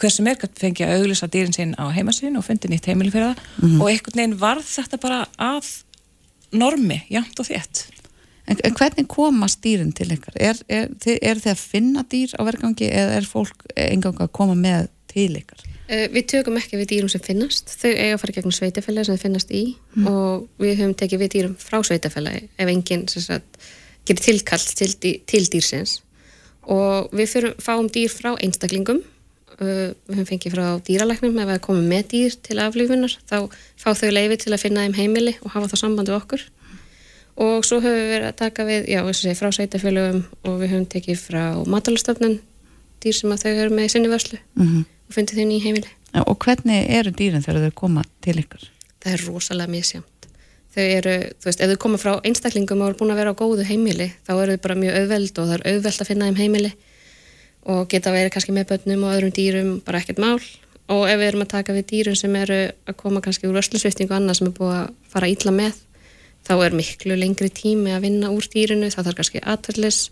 hver 0.00 0.12
sem 0.12 0.26
er 0.30 0.38
fengið 0.60 0.86
að 0.86 1.00
auglisa 1.00 1.30
dýrin 1.30 1.56
sín 1.56 1.74
á 1.78 1.84
heimasín 1.94 2.38
og 2.38 2.46
fundi 2.46 2.68
nýtt 2.68 2.90
heimili 2.90 3.10
fyrir 3.14 3.32
það 3.32 3.38
mm 3.38 3.68
-hmm. 3.68 3.82
og 3.82 3.90
einhvern 3.90 4.18
veginn 4.20 4.40
varð 4.40 4.66
þetta 4.76 5.00
bara 5.00 5.26
að 5.38 5.66
normi, 6.52 7.02
jæmt 7.10 7.40
og 7.40 7.46
þétt 7.46 7.86
En, 8.44 8.58
en 8.60 8.74
hvernig 8.76 9.06
komast 9.08 9.62
dýrin 9.64 9.92
til 9.96 10.10
ykkar? 10.12 10.34
Er, 10.36 10.58
er, 10.68 10.90
er, 11.16 11.38
þið 11.40 11.52
að 11.54 11.62
finna 11.62 12.04
dýr 12.12 12.34
á 12.36 12.44
verkangi 12.44 12.90
eða 12.90 13.14
er 13.20 13.28
fólk 13.28 13.64
engang 13.74 14.20
að 14.20 14.34
koma 14.36 14.56
með 14.58 14.90
til 15.08 15.30
ykkar? 15.38 15.62
Uh, 15.84 16.06
við 16.12 16.26
tökum 16.32 16.58
ekki 16.60 16.80
við 16.80 16.90
dýrum 16.92 17.12
sem 17.12 17.22
finnast, 17.24 17.72
þau 17.80 17.90
eiga 17.90 18.12
að 18.16 18.20
fara 18.22 18.36
gegnum 18.36 18.56
sveitafælega 18.56 19.08
sem 19.08 19.16
þau 19.16 19.24
finnast 19.24 19.50
í 19.52 19.64
mm. 19.96 20.06
og 20.08 20.46
við 20.60 20.78
höfum 20.80 20.94
tekið 21.00 21.22
við 21.24 21.32
dýrum 21.34 21.56
frá 21.60 21.78
sveitafælega 21.84 22.44
ef 22.56 22.72
enginn 22.72 23.04
gerir 23.08 24.22
tilkall 24.24 24.64
til, 24.80 24.92
til 25.00 25.42
dýrsins 25.52 25.98
og 26.68 27.12
við 27.16 27.28
fyrir, 27.32 27.56
fáum 27.60 27.90
dýr 27.92 28.12
frá 28.12 28.32
einstaklingum, 28.34 29.02
við 29.60 29.94
höfum 30.10 30.28
fengið 30.30 30.56
frá 30.56 30.64
dýralæknum 30.88 31.38
ef 31.42 31.50
við 31.52 31.60
komum 31.66 31.90
með 31.90 32.08
dýr 32.14 32.38
til 32.46 32.58
aflífunar, 32.62 33.18
þá 33.28 33.38
fá 33.80 33.90
þau 33.94 34.10
leiði 34.10 34.40
til 34.44 34.54
að 34.54 34.64
finna 34.64 34.86
þeim 34.86 34.98
heimili 34.98 35.36
og 35.42 35.54
hafa 35.54 35.70
það 35.72 35.82
sambandi 35.84 36.16
okkur 36.16 36.48
og 37.44 37.66
svo 37.66 37.80
höfum 37.82 38.00
við 38.00 38.10
verið 38.14 38.30
að 38.30 38.40
taka 38.40 38.66
við, 38.68 38.90
já, 38.94 39.00
segi, 39.12 39.36
frá 39.38 39.50
sveitafælagum 39.54 40.24
og 40.46 40.58
við 40.62 40.74
höfum 40.74 40.90
tekið 40.90 41.22
frá 41.22 41.44
matalastofnun 41.66 42.40
dýr 43.02 43.16
sem 43.18 43.32
að 43.34 43.46
þau 43.46 43.52
eru 43.52 43.74
með 43.74 43.88
í 43.88 43.94
sinni 43.94 44.12
vörslu 44.12 44.38
mm 44.54 44.66
-hmm 44.66 44.90
og 45.08 45.16
fundið 45.16 45.40
þau 45.40 45.48
nýja 45.50 45.66
heimili. 45.68 45.92
Og 46.24 46.36
hvernig 46.42 46.90
eru 46.94 47.12
dýrin 47.14 47.44
þegar 47.44 47.68
þau 47.68 47.78
koma 47.82 48.04
til 48.24 48.36
ykkur? 48.40 48.66
Það 49.02 49.16
er 49.16 49.24
rosalega 49.28 49.72
misjamt. 49.72 50.28
Þau 50.74 50.84
eru, 50.84 51.14
þú 51.38 51.48
veist, 51.48 51.62
ef 51.62 51.70
þau 51.70 51.80
koma 51.84 52.00
frá 52.02 52.12
einstaklingum 52.26 52.82
og 52.82 52.90
eru 52.90 53.00
búin 53.02 53.14
að 53.14 53.20
vera 53.20 53.34
á 53.34 53.38
góðu 53.38 53.66
heimili, 53.68 54.08
þá 54.26 54.32
eru 54.34 54.56
þau 54.56 54.64
bara 54.64 54.78
mjög 54.80 54.98
auðveld 55.00 55.38
og 55.38 55.50
það 55.50 55.56
er 55.56 55.66
auðveld 55.70 56.02
að 56.02 56.10
finna 56.10 56.30
þeim 56.30 56.40
heimili 56.40 56.72
og 57.70 57.88
geta 57.92 58.12
verið 58.14 58.34
kannski 58.34 58.54
með 58.56 58.68
börnum 58.72 59.06
og 59.06 59.14
öðrum 59.14 59.34
dýrum, 59.34 59.72
bara 59.84 60.02
ekkert 60.02 60.20
mál. 60.22 60.38
Og 60.92 61.06
ef 61.08 61.16
við 61.16 61.28
erum 61.30 61.44
að 61.46 61.52
taka 61.54 61.76
við 61.76 61.86
dýrum 61.92 62.18
sem 62.18 62.36
eru 62.36 62.60
að 62.84 62.98
koma 63.00 63.22
kannski 63.24 63.48
úr 63.48 63.60
öslusvifting 63.62 64.10
og 64.10 64.18
annað 64.18 64.40
sem 64.40 64.50
er 64.50 64.56
búið 64.58 64.76
að 64.76 64.90
fara 65.14 65.30
ítla 65.32 65.54
með, 65.54 65.78
þá 66.44 66.54
er 66.58 66.76
miklu 66.76 67.16
lengri 67.16 67.48
tími 67.48 67.94
að 67.94 68.04
vinna 68.04 68.32
úr 68.34 68.48
dýrinu, 68.52 68.90
þá 68.92 69.00
þarf 69.00 69.20
kannski 69.22 69.40
atverðlis, 69.40 70.02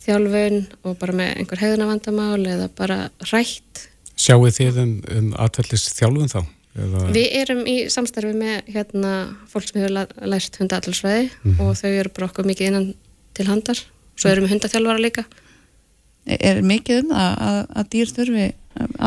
þjálfun 0.00 0.64
og 0.82 0.98
bara 0.98 1.14
með 1.14 1.34
einhver 1.36 1.62
hefðunavandamál 1.62 2.42
eða 2.48 2.70
bara 2.74 2.98
rætt 3.30 3.90
Sjáu 4.20 4.48
þið 4.52 4.80
um, 4.82 4.96
um 5.16 5.28
atverðlist 5.40 5.94
þjálfum 5.96 6.28
þá? 6.28 6.40
Eða... 6.80 7.04
Við 7.14 7.36
erum 7.40 7.62
í 7.68 7.76
samstarfi 7.92 8.32
með 8.36 8.72
hérna, 8.74 9.12
fólk 9.50 9.70
sem 9.70 9.80
hefur 9.80 10.26
lært 10.28 10.58
hundaallsvæði 10.60 11.22
mm 11.28 11.54
-hmm. 11.54 11.62
og 11.64 11.78
þau 11.78 11.90
eru 11.90 12.12
bara 12.16 12.28
okkur 12.28 12.50
mikið 12.50 12.70
innan 12.70 12.90
til 13.34 13.46
handar. 13.48 13.80
Svo 14.16 14.30
erum 14.30 14.46
við 14.46 14.54
hundathjálfara 14.56 15.02
líka. 15.02 15.24
Er 16.38 16.60
mikið 16.66 17.04
um 17.04 17.14
það 17.14 17.38
að, 17.46 17.60
að 17.80 17.88
dýr 17.94 18.12
þurfi 18.16 18.46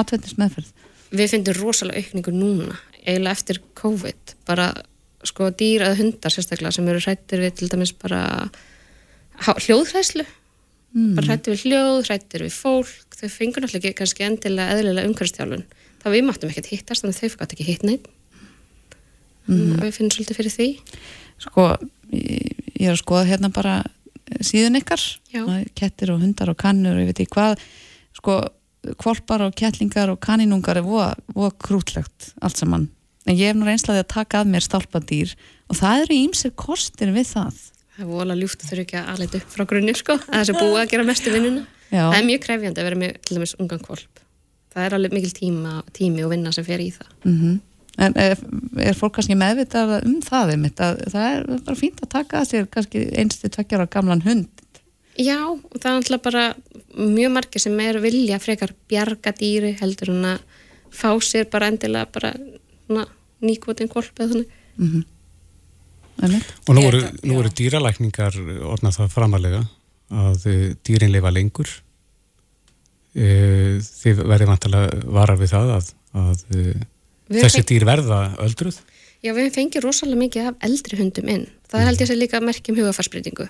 atverðlist 0.01 0.39
meðferð? 0.41 0.71
Við 1.13 1.29
finnum 1.29 1.57
rosalega 1.59 2.01
aukningu 2.01 2.33
núna, 2.35 2.77
eiginlega 3.03 3.37
eftir 3.37 3.59
COVID. 3.79 4.35
Bara 4.49 4.71
sko 5.27 5.49
dýr 5.55 5.85
að 5.87 5.99
hundar 6.01 6.33
sérstaklega 6.33 6.73
sem 6.75 6.87
eru 6.91 7.01
hrættir 7.03 7.43
við 7.43 7.59
til 7.59 7.69
dæmis 7.71 7.93
bara 7.95 8.23
hljóðhræslu 9.39 10.25
mm. 10.25 11.13
bara 11.17 11.29
hrættir 11.29 11.55
við 11.55 11.63
hljóð, 11.67 12.01
hrættir 12.09 12.45
við 12.45 12.57
fólk 12.57 13.17
þau 13.17 13.29
fengur 13.31 13.63
náttúrulega 13.63 13.91
ekki 13.91 13.99
kannski 14.01 14.27
endilega 14.27 14.75
eðlilega 14.75 15.09
umhverfstjálun, 15.09 15.65
þá 16.03 16.07
við 16.13 16.25
máttum 16.27 16.51
ekkert 16.51 16.71
hittast 16.73 17.05
þannig 17.05 17.17
að 17.17 17.23
þau 17.23 17.37
fætt 17.39 17.55
ekki 17.55 17.67
hitt 17.69 17.85
neitt 17.87 18.09
mm. 19.47 19.79
við 19.79 19.95
finnum 19.97 20.15
svolítið 20.17 20.39
fyrir 20.41 20.57
því 20.57 20.69
Sko, 21.43 21.65
ég 22.13 22.85
er 22.87 22.93
að 22.93 23.01
skoða 23.01 23.27
hérna 23.27 23.49
bara 23.53 23.79
síðan 24.41 24.79
ykkar. 24.79 25.03
Kettir 25.77 26.13
og 26.13 26.21
hundar 26.23 26.53
og 26.53 26.59
kannur 26.59 26.97
og 26.97 27.03
ég 27.03 27.11
veit 27.11 27.23
ekki 27.23 27.35
hvað. 27.35 27.61
Sko, 28.17 28.39
kvolpar 28.99 29.45
og 29.45 29.55
kettlingar 29.59 30.11
og 30.13 30.19
kaninungar 30.23 30.79
er 30.79 30.87
voða 30.87 31.51
krútlegt 31.61 32.33
allt 32.43 32.59
saman, 32.59 32.89
en 33.27 33.37
ég 33.37 33.51
hef 33.51 33.59
nú 33.59 33.67
reynslaði 33.67 34.03
að 34.03 34.09
taka 34.15 34.41
að 34.43 34.51
mér 34.53 34.65
stálpadýr 34.65 35.35
og 35.71 35.79
það 35.79 36.03
eru 36.03 36.17
ímsir 36.19 36.55
kostir 36.55 37.13
við 37.15 37.29
það. 37.31 37.61
Það 37.93 38.03
er 38.03 38.09
vola 38.09 38.35
ljúft 38.37 38.63
að 38.63 38.73
þurfa 38.73 38.83
ekki 38.87 38.99
að 38.99 39.13
aðleita 39.13 39.39
upp 39.39 39.53
frá 39.53 39.65
grunni 39.69 39.95
sko, 39.95 40.17
að 40.33 40.49
sé 40.49 40.57
búið 40.57 40.81
að 40.81 40.91
gera 40.95 41.07
mestu 41.07 41.33
vinnuna. 41.33 41.65
Það 41.93 42.19
er 42.19 42.27
mjög 42.27 42.43
krefjandi 42.47 42.81
að 42.81 42.89
vera 42.89 43.01
með 43.03 43.17
til 43.21 43.37
dæmis 43.37 43.55
ungan 43.61 43.81
kvolp 43.83 44.23
það 44.73 44.87
er 44.87 44.95
alveg 44.97 45.15
mikil 45.17 45.35
tíma, 45.37 45.75
tími 45.95 46.25
og 46.25 46.33
vinna 46.33 46.53
sem 46.55 46.65
fer 46.65 46.81
í 46.81 46.89
það. 46.93 47.13
Mm 47.23 47.37
-hmm. 47.39 47.59
En 48.01 48.15
er, 48.17 48.39
er 48.81 48.97
fólk 48.97 49.19
kannski 49.19 49.35
meðvitað 49.37 49.99
um 49.99 50.17
það 50.25 50.55
einmitt, 50.55 50.79
að 50.81 51.03
það 51.13 51.25
er 51.29 51.43
bara 51.67 51.77
fínt 51.77 52.01
að 52.01 52.13
taka 52.15 52.39
að 52.39 52.49
sér 52.49 52.69
kannski 52.73 53.03
einstu 53.21 53.51
tvekkjar 53.53 53.85
á 53.85 53.93
gamlan 53.93 54.23
hund 54.25 54.49
Já, 55.21 55.37
og 55.45 55.75
það 55.77 55.89
er 55.91 55.97
alltaf 55.99 56.23
bara 56.25 56.43
mjög 56.97 57.33
margir 57.35 57.61
sem 57.61 57.75
er 57.85 57.99
vilja 58.01 58.39
frekar 58.41 58.73
bjarga 58.89 59.33
dýri 59.37 59.75
heldur 59.77 60.09
en 60.15 60.25
að 60.31 60.63
fá 60.93 61.11
sér 61.21 61.45
bara 61.53 61.69
endilega 61.69 62.09
bara 62.09 62.33
nýkvotin 63.43 63.91
kvolp 63.91 64.17
eða 64.17 64.31
þannig 64.33 64.49
mm 64.77 64.89
-hmm. 64.89 65.09
Og 66.67 66.75
nú 66.77 66.83
eru, 66.87 67.01
nú 67.25 67.39
eru 67.41 67.49
dýralækningar 67.49 68.35
orðnað 68.63 68.97
það 68.99 69.13
framalega 69.13 69.61
að 70.13 70.45
eh, 70.51 70.75
dýrin 70.85 71.11
lifa 71.11 71.31
lengur. 71.33 71.69
E, 73.13 73.79
þið 73.81 74.21
verður 74.29 74.51
vantilega 74.53 75.01
varar 75.13 75.37
við 75.41 75.53
það 75.53 75.73
að, 75.77 75.89
að 76.13 76.43
eh, 76.57 76.85
þessi 77.29 77.61
fengi... 77.61 77.67
dýr 77.71 77.85
verða 77.87 78.19
öldruð? 78.43 78.79
Já, 79.23 79.31
við 79.37 79.51
fengið 79.55 79.85
rosalega 79.85 80.19
mikið 80.19 80.47
af 80.49 80.65
eldri 80.67 80.99
hundum 80.99 81.29
inn. 81.31 81.45
Það 81.71 81.85
held 81.87 82.01
ég 82.03 82.09
að 82.11 82.19
líka 82.19 82.41
merkjum 82.43 82.79
hugafarsbreytingu. 82.81 83.47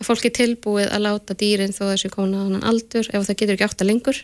Að 0.00 0.08
fólk 0.08 0.24
er 0.26 0.34
tilbúið 0.34 0.88
að 0.88 1.04
láta 1.04 1.36
dýrin 1.38 1.76
þó 1.76 1.84
þessu 1.92 2.10
komin 2.10 2.34
á 2.34 2.42
annan 2.42 2.66
aldur 2.66 3.06
ef 3.06 3.28
það 3.28 3.38
getur 3.38 3.54
ekki 3.54 3.68
átt 3.68 3.84
að 3.84 3.90
lengur. 3.92 4.18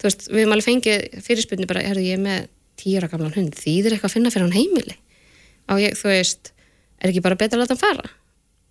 Þú 0.00 0.08
veist, 0.08 0.24
við 0.30 0.40
hefum 0.40 0.54
alveg 0.56 0.68
fengið 0.70 1.20
fyrirspunni 1.26 1.68
bara, 1.68 1.82
er 1.84 2.00
ég 2.00 2.22
með 2.22 2.48
tíra 2.80 3.10
gamlan 3.12 3.36
hund, 3.36 3.52
þýðir 3.52 3.98
eitthvað 3.98 4.08
að 4.08 4.16
finna 4.16 4.32
fyrir 4.32 4.48
hann 4.48 4.56
heimili? 4.56 4.96
Á 5.68 5.76
ég, 5.76 5.98
þú 6.00 6.08
veist, 6.08 6.54
er 7.00 7.12
ekki 7.12 7.24
bara 7.24 7.36
betra 7.36 7.58
að 7.58 7.66
láta 7.66 7.76
hann 7.76 7.84
fara 7.84 8.08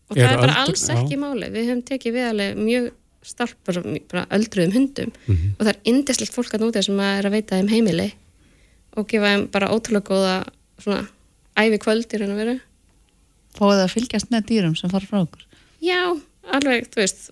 og 0.10 0.18
er 0.18 0.26
það 0.26 0.32
er 0.32 0.42
bara 0.42 0.56
aldur, 0.64 0.74
alls 0.74 0.88
ekki 0.94 1.18
já. 1.18 1.22
máli 1.22 1.52
við 1.54 1.70
höfum 1.70 1.84
tekið 1.90 2.16
við 2.16 2.28
alveg 2.30 2.64
mjög 2.64 2.88
stalpar 3.30 3.80
bara 4.10 4.24
öldruðum 4.38 4.76
hundum 4.78 5.12
mm 5.12 5.36
-hmm. 5.36 5.52
og 5.58 5.66
það 5.66 5.72
er 5.74 5.80
indislegt 5.92 6.34
fólk 6.34 6.54
að 6.56 6.64
nútið 6.64 6.86
sem 6.88 7.00
að 7.00 7.18
er 7.20 7.26
að 7.28 7.36
veita 7.36 7.60
þeim 7.60 7.72
heimili 7.74 8.10
og 8.98 9.08
gefa 9.10 9.34
þeim 9.34 9.46
bara 9.54 9.72
ótrúlega 9.74 10.08
góða 10.10 10.36
svona 10.82 11.04
æfi 11.60 11.80
kvöld 11.84 12.14
í 12.14 12.22
raun 12.22 12.34
og 12.34 12.40
veru. 12.40 12.56
Fáðu 13.58 13.76
það 13.76 13.84
að 13.86 13.94
fylgjast 13.96 14.32
með 14.34 14.48
dýrum 14.50 14.76
sem 14.78 14.92
fara 14.92 15.10
frá 15.10 15.22
okkur? 15.24 15.46
Já, 15.84 16.02
alveg, 16.56 16.90
þú 16.94 17.02
veist 17.02 17.30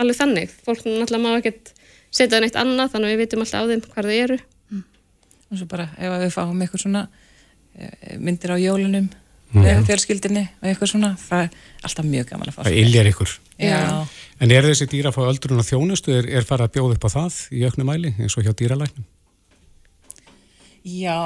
alveg 0.00 0.18
þannig, 0.18 0.56
fólk 0.64 0.84
náttúrulega 0.84 1.22
má 1.24 1.38
ekkert 1.40 1.72
setja 2.14 2.40
neitt 2.40 2.58
annað, 2.58 2.92
þannig 2.94 3.08
að 3.08 3.14
við 3.14 3.22
vitum 3.24 3.44
alltaf 3.44 3.64
á 3.64 3.70
þeim 3.70 3.84
hvað 3.86 4.10
þau 4.10 4.16
eru. 4.16 4.40
Mm. 4.72 4.82
og 5.50 5.60
svo 5.60 5.68
bara 5.70 5.88
ef 5.96 6.18
við 6.24 6.34
fáum 6.34 6.60
eitthvað 6.64 6.84
svona 6.84 7.06
eh, 7.78 8.16
myndir 8.18 8.54
á 8.54 8.56
jólunum 8.60 9.08
með 9.56 9.84
fjölskyldinni 9.86 10.42
og 10.58 10.68
eitthvað 10.68 10.90
svona 10.90 11.12
það 11.20 11.44
er 11.46 11.58
alltaf 11.86 12.08
mjög 12.08 12.30
gaman 12.32 12.50
að 12.50 12.56
fá 12.56 12.62
það 12.66 12.78
iljar 12.82 13.10
ykkur. 13.12 13.34
En 14.36 14.52
er 14.52 14.66
þessi 14.68 14.88
dýra 14.90 15.12
að 15.12 15.16
fá 15.16 15.22
öldrun 15.30 15.62
og 15.62 15.68
þjónustu 15.68 16.16
er, 16.16 16.26
er 16.28 16.48
farið 16.48 16.66
að 16.66 16.74
bjóða 16.74 16.96
upp 16.96 17.06
á 17.06 17.10
það 17.14 17.38
í 17.56 17.62
auknum 17.64 17.88
mæli 17.88 18.12
eins 18.18 18.36
og 18.36 18.44
hjá 18.44 18.52
dýralæknum 18.58 19.06
já. 20.86 21.18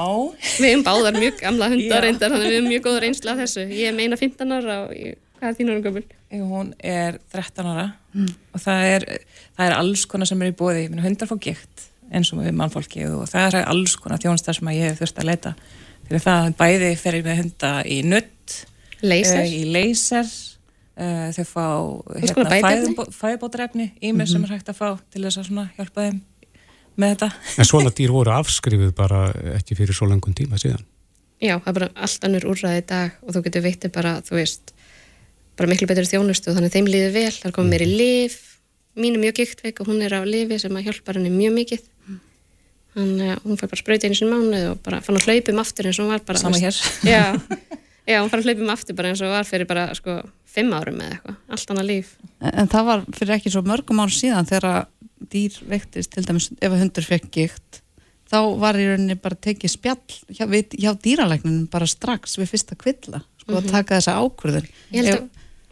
Við 0.56 0.70
erum 0.70 0.84
báðar 0.86 1.18
mjög 1.20 1.40
gamla 1.42 1.68
hundar 1.74 2.06
reyndar 2.06 2.32
þannig 2.32 2.48
við 2.48 2.58
erum 2.58 2.70
mjög 2.72 2.86
góður 2.88 3.06
einsla 3.10 3.36
þessu. 3.42 3.66
Ég 3.68 3.90
er 3.90 3.98
meina 3.98 4.18
15 4.20 4.56
ára 4.56 4.78
og 4.86 4.96
ég 4.96 5.18
Hvað 5.40 5.48
er 5.48 5.56
þín 5.56 5.70
orðin 5.72 5.84
gömul? 5.86 6.02
Hún 6.50 6.72
er 6.84 7.16
13 7.32 7.68
ára. 7.70 7.84
Og 8.52 8.60
það 8.60 8.82
er, 8.90 9.06
það 9.56 9.70
er 9.70 9.74
alls 9.78 10.02
konar 10.10 10.28
sem 10.28 10.42
er 10.44 10.50
í 10.50 10.56
bóði, 10.58 10.82
hundar 11.00 11.30
fá 11.30 11.38
gikt 11.40 11.86
eins 12.10 12.32
og 12.34 12.42
við 12.42 12.52
mannfólki 12.58 13.06
og 13.08 13.24
það 13.30 13.56
er 13.62 13.70
alls 13.70 13.94
konar 14.02 14.20
þjónustar 14.20 14.58
sem 14.58 14.70
ég 14.74 14.90
hef 14.90 15.00
þurft 15.00 15.22
að 15.22 15.28
leita 15.30 15.54
fyrir 16.08 16.24
það. 16.26 16.50
Bæði 16.60 16.90
fer 17.00 17.16
ég 17.20 17.24
með 17.24 17.40
hunda 17.40 17.72
í 17.88 18.00
nutt, 18.04 18.56
Laser? 19.00 19.40
uh, 19.40 19.54
í 19.56 19.62
laser 19.72 20.28
uh, 20.28 21.28
þau 21.38 21.46
fá 21.54 21.66
Hvers 22.18 22.34
konar 22.36 22.56
bætiefni? 22.58 23.08
fæðbótarefni 23.22 23.88
í 24.02 24.12
mér 24.16 24.28
sem 24.28 24.44
er 24.44 24.56
hægt 24.58 24.72
að 24.74 24.80
fá 24.82 24.88
til 25.08 25.24
þess 25.24 25.40
að 25.40 25.62
hjálpa 25.78 26.08
þeim 26.10 26.20
með 27.00 27.14
þetta. 27.14 27.30
En 27.56 27.68
svona 27.68 27.92
dýr 27.96 28.12
voru 28.14 28.34
afskrifið 28.36 28.92
bara 28.96 29.26
ekki 29.56 29.78
fyrir 29.78 29.96
svo 29.96 30.08
langun 30.10 30.36
tíma 30.36 30.60
síðan. 30.60 30.84
Já, 31.40 31.54
það 31.56 31.70
er 31.70 31.76
bara 31.78 31.88
allt 32.04 32.26
annur 32.28 32.46
úrræði 32.52 32.82
í 32.82 32.86
dag 32.90 33.20
og 33.24 33.34
þú 33.34 33.42
getur 33.46 33.64
veitir 33.64 33.92
bara, 33.94 34.18
þú 34.26 34.36
veist, 34.36 34.74
bara 35.56 35.70
miklu 35.70 35.88
betur 35.88 36.08
þjónustu 36.08 36.52
og 36.52 36.58
þannig 36.58 36.74
þeim 36.74 36.90
líður 36.90 37.14
vel, 37.16 37.30
það 37.32 37.48
er 37.48 37.54
komið 37.56 37.74
meiri 37.74 37.88
lif, 37.88 38.36
mín 39.00 39.16
er 39.16 39.22
mjög 39.24 39.40
giktveik 39.40 39.80
og 39.80 39.88
hún 39.88 40.02
er 40.04 40.16
á 40.16 40.20
lifi 40.26 40.58
sem 40.60 40.76
að 40.76 40.90
hjálpa 40.90 41.16
henni 41.16 41.32
mjög 41.32 41.56
mikið. 41.56 41.86
Þannig 42.90 43.32
að 43.32 43.44
hún 43.46 43.58
fær 43.60 43.70
bara 43.70 43.80
sprauti 43.80 44.08
einu 44.08 44.18
sinni 44.18 44.34
mánuð 44.34 44.68
og 44.72 44.80
bara 44.84 45.00
fann 45.04 45.16
að 45.16 45.28
hlaupum 45.30 45.60
aftur 45.62 45.88
eins 45.88 46.00
og 46.00 46.08
hún 46.08 46.12
var 46.12 46.24
bara... 46.26 46.40
Sama 46.42 46.58
hér. 46.58 46.78
Já, 47.06 47.22
já, 48.10 48.16
hún 48.18 48.30
fær 48.32 48.42
að 48.42 48.48
hlaupum 48.50 48.72
aftur 48.74 48.98
bara 48.98 49.12
eins 49.12 49.22
og 49.22 49.30
var 49.30 49.46
fyrir 49.46 49.68
bara, 49.70 49.84
sko, 49.96 50.16
fimm 50.50 50.74
árum 50.74 50.98
eða 50.98 51.14
eitthvað, 51.14 51.36
allt 51.54 51.72
annað 51.72 51.90
líf. 51.92 52.10
En, 52.42 52.50
en 52.64 52.72
það 52.72 52.88
var 52.90 53.04
fyrir 53.14 53.36
ekki 53.36 53.54
svo 53.54 53.62
mörgum 53.64 54.02
ár 54.02 54.12
síðan 54.12 54.50
þegar 54.50 54.88
dýr 55.30 55.52
veiktist, 55.68 56.10
til 56.14 56.24
dæmis 56.24 56.50
ef 56.60 56.70
að 56.72 56.80
hundur 56.84 57.04
fekk 57.06 57.30
gikt, 57.30 57.80
þá 58.30 58.38
var 58.62 58.74
í 58.78 58.86
rauninni 58.86 59.16
bara 59.20 59.34
tekið 59.36 59.70
spjall 59.74 60.16
hjá, 60.30 60.46
við, 60.48 60.76
hjá 60.80 60.92
dýralæknum 61.02 61.66
bara 61.70 61.86
strax 61.86 62.38
við 62.38 62.50
fyrsta 62.52 62.76
kvilla, 62.78 63.22
sko, 63.42 63.52
að 63.58 63.64
Mhm. 63.66 63.70
taka 63.70 63.98
þessa 63.98 64.16
ákvörðun. 64.22 64.68
Ég 64.92 65.04
held 65.04 65.08
Ef- 65.08 65.20
að 65.20 65.28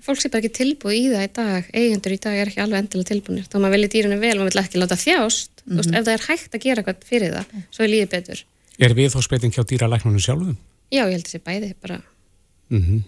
fólk 0.09 0.21
sé 0.23 0.31
bara 0.31 0.43
ekki 0.43 0.59
tilbúið 0.59 0.99
í 0.99 1.09
það 1.15 1.25
í 1.29 1.33
dag, 1.33 1.71
eigendur 1.75 2.13
í 2.13 2.21
dag 2.21 2.35
er 2.35 2.47
ekki 2.49 2.63
alveg 2.65 2.79
endilega 2.83 3.11
tilbúinir, 3.13 3.47
þá 3.49 3.57
maður 3.61 3.75
vilja 3.77 3.89
dýrinu 3.95 4.19
vel, 4.21 4.37
maður 4.39 4.53
vil 4.53 4.63
ekki 4.63 4.79
láta 4.83 4.97
þjást, 4.99 5.49
þú 5.69 5.77
veist, 5.77 5.91
Mhm. 5.91 5.95
ef 5.99 6.05
það 6.05 6.15
er 6.15 6.27
hægt 6.29 6.53
að 6.55 6.61
gera 6.61 6.83
eitthvað 6.83 7.05
fyrir 7.05 7.33
það, 7.35 7.47
svo 7.71 7.85
er 7.85 7.89
lífið 7.89 8.11
betur. 8.11 8.45
Er 8.81 8.95
við 8.95 9.13
þá 9.15 9.23
speyting 9.23 9.53
hjá 9.55 9.65
dýralæknunum 9.65 10.21
sjálfum? 10.21 10.57
Já, 10.91 11.05
ég 11.07 11.13
held 11.13 11.25
að 11.25 11.31
sé 11.31 11.39
bæði 11.41 11.75
bara, 11.81 12.03
Mm 12.71 13.05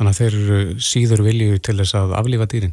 Þannig 0.00 0.14
að 0.14 0.18
þeir 0.20 0.34
eru 0.34 0.74
síður 0.80 1.20
vilju 1.26 1.58
til 1.60 1.74
þess 1.76 1.92
að 1.98 2.14
aflífa 2.16 2.46
dýrin. 2.48 2.72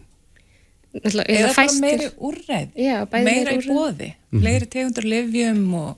Eða 1.03 1.24
eða 1.28 1.41
bara 1.48 1.53
fæstir. 1.57 1.82
meiri 1.82 2.10
úrræð, 2.30 2.68
Já, 2.76 2.95
bæði 3.11 3.24
meira 3.28 3.52
meiri 3.52 3.57
í 3.57 3.68
bóði, 3.72 4.10
Mhm. 4.32 4.41
fleiri 4.41 4.65
tegundur 4.74 5.03
livjum 5.06 5.74
og, 5.74 5.98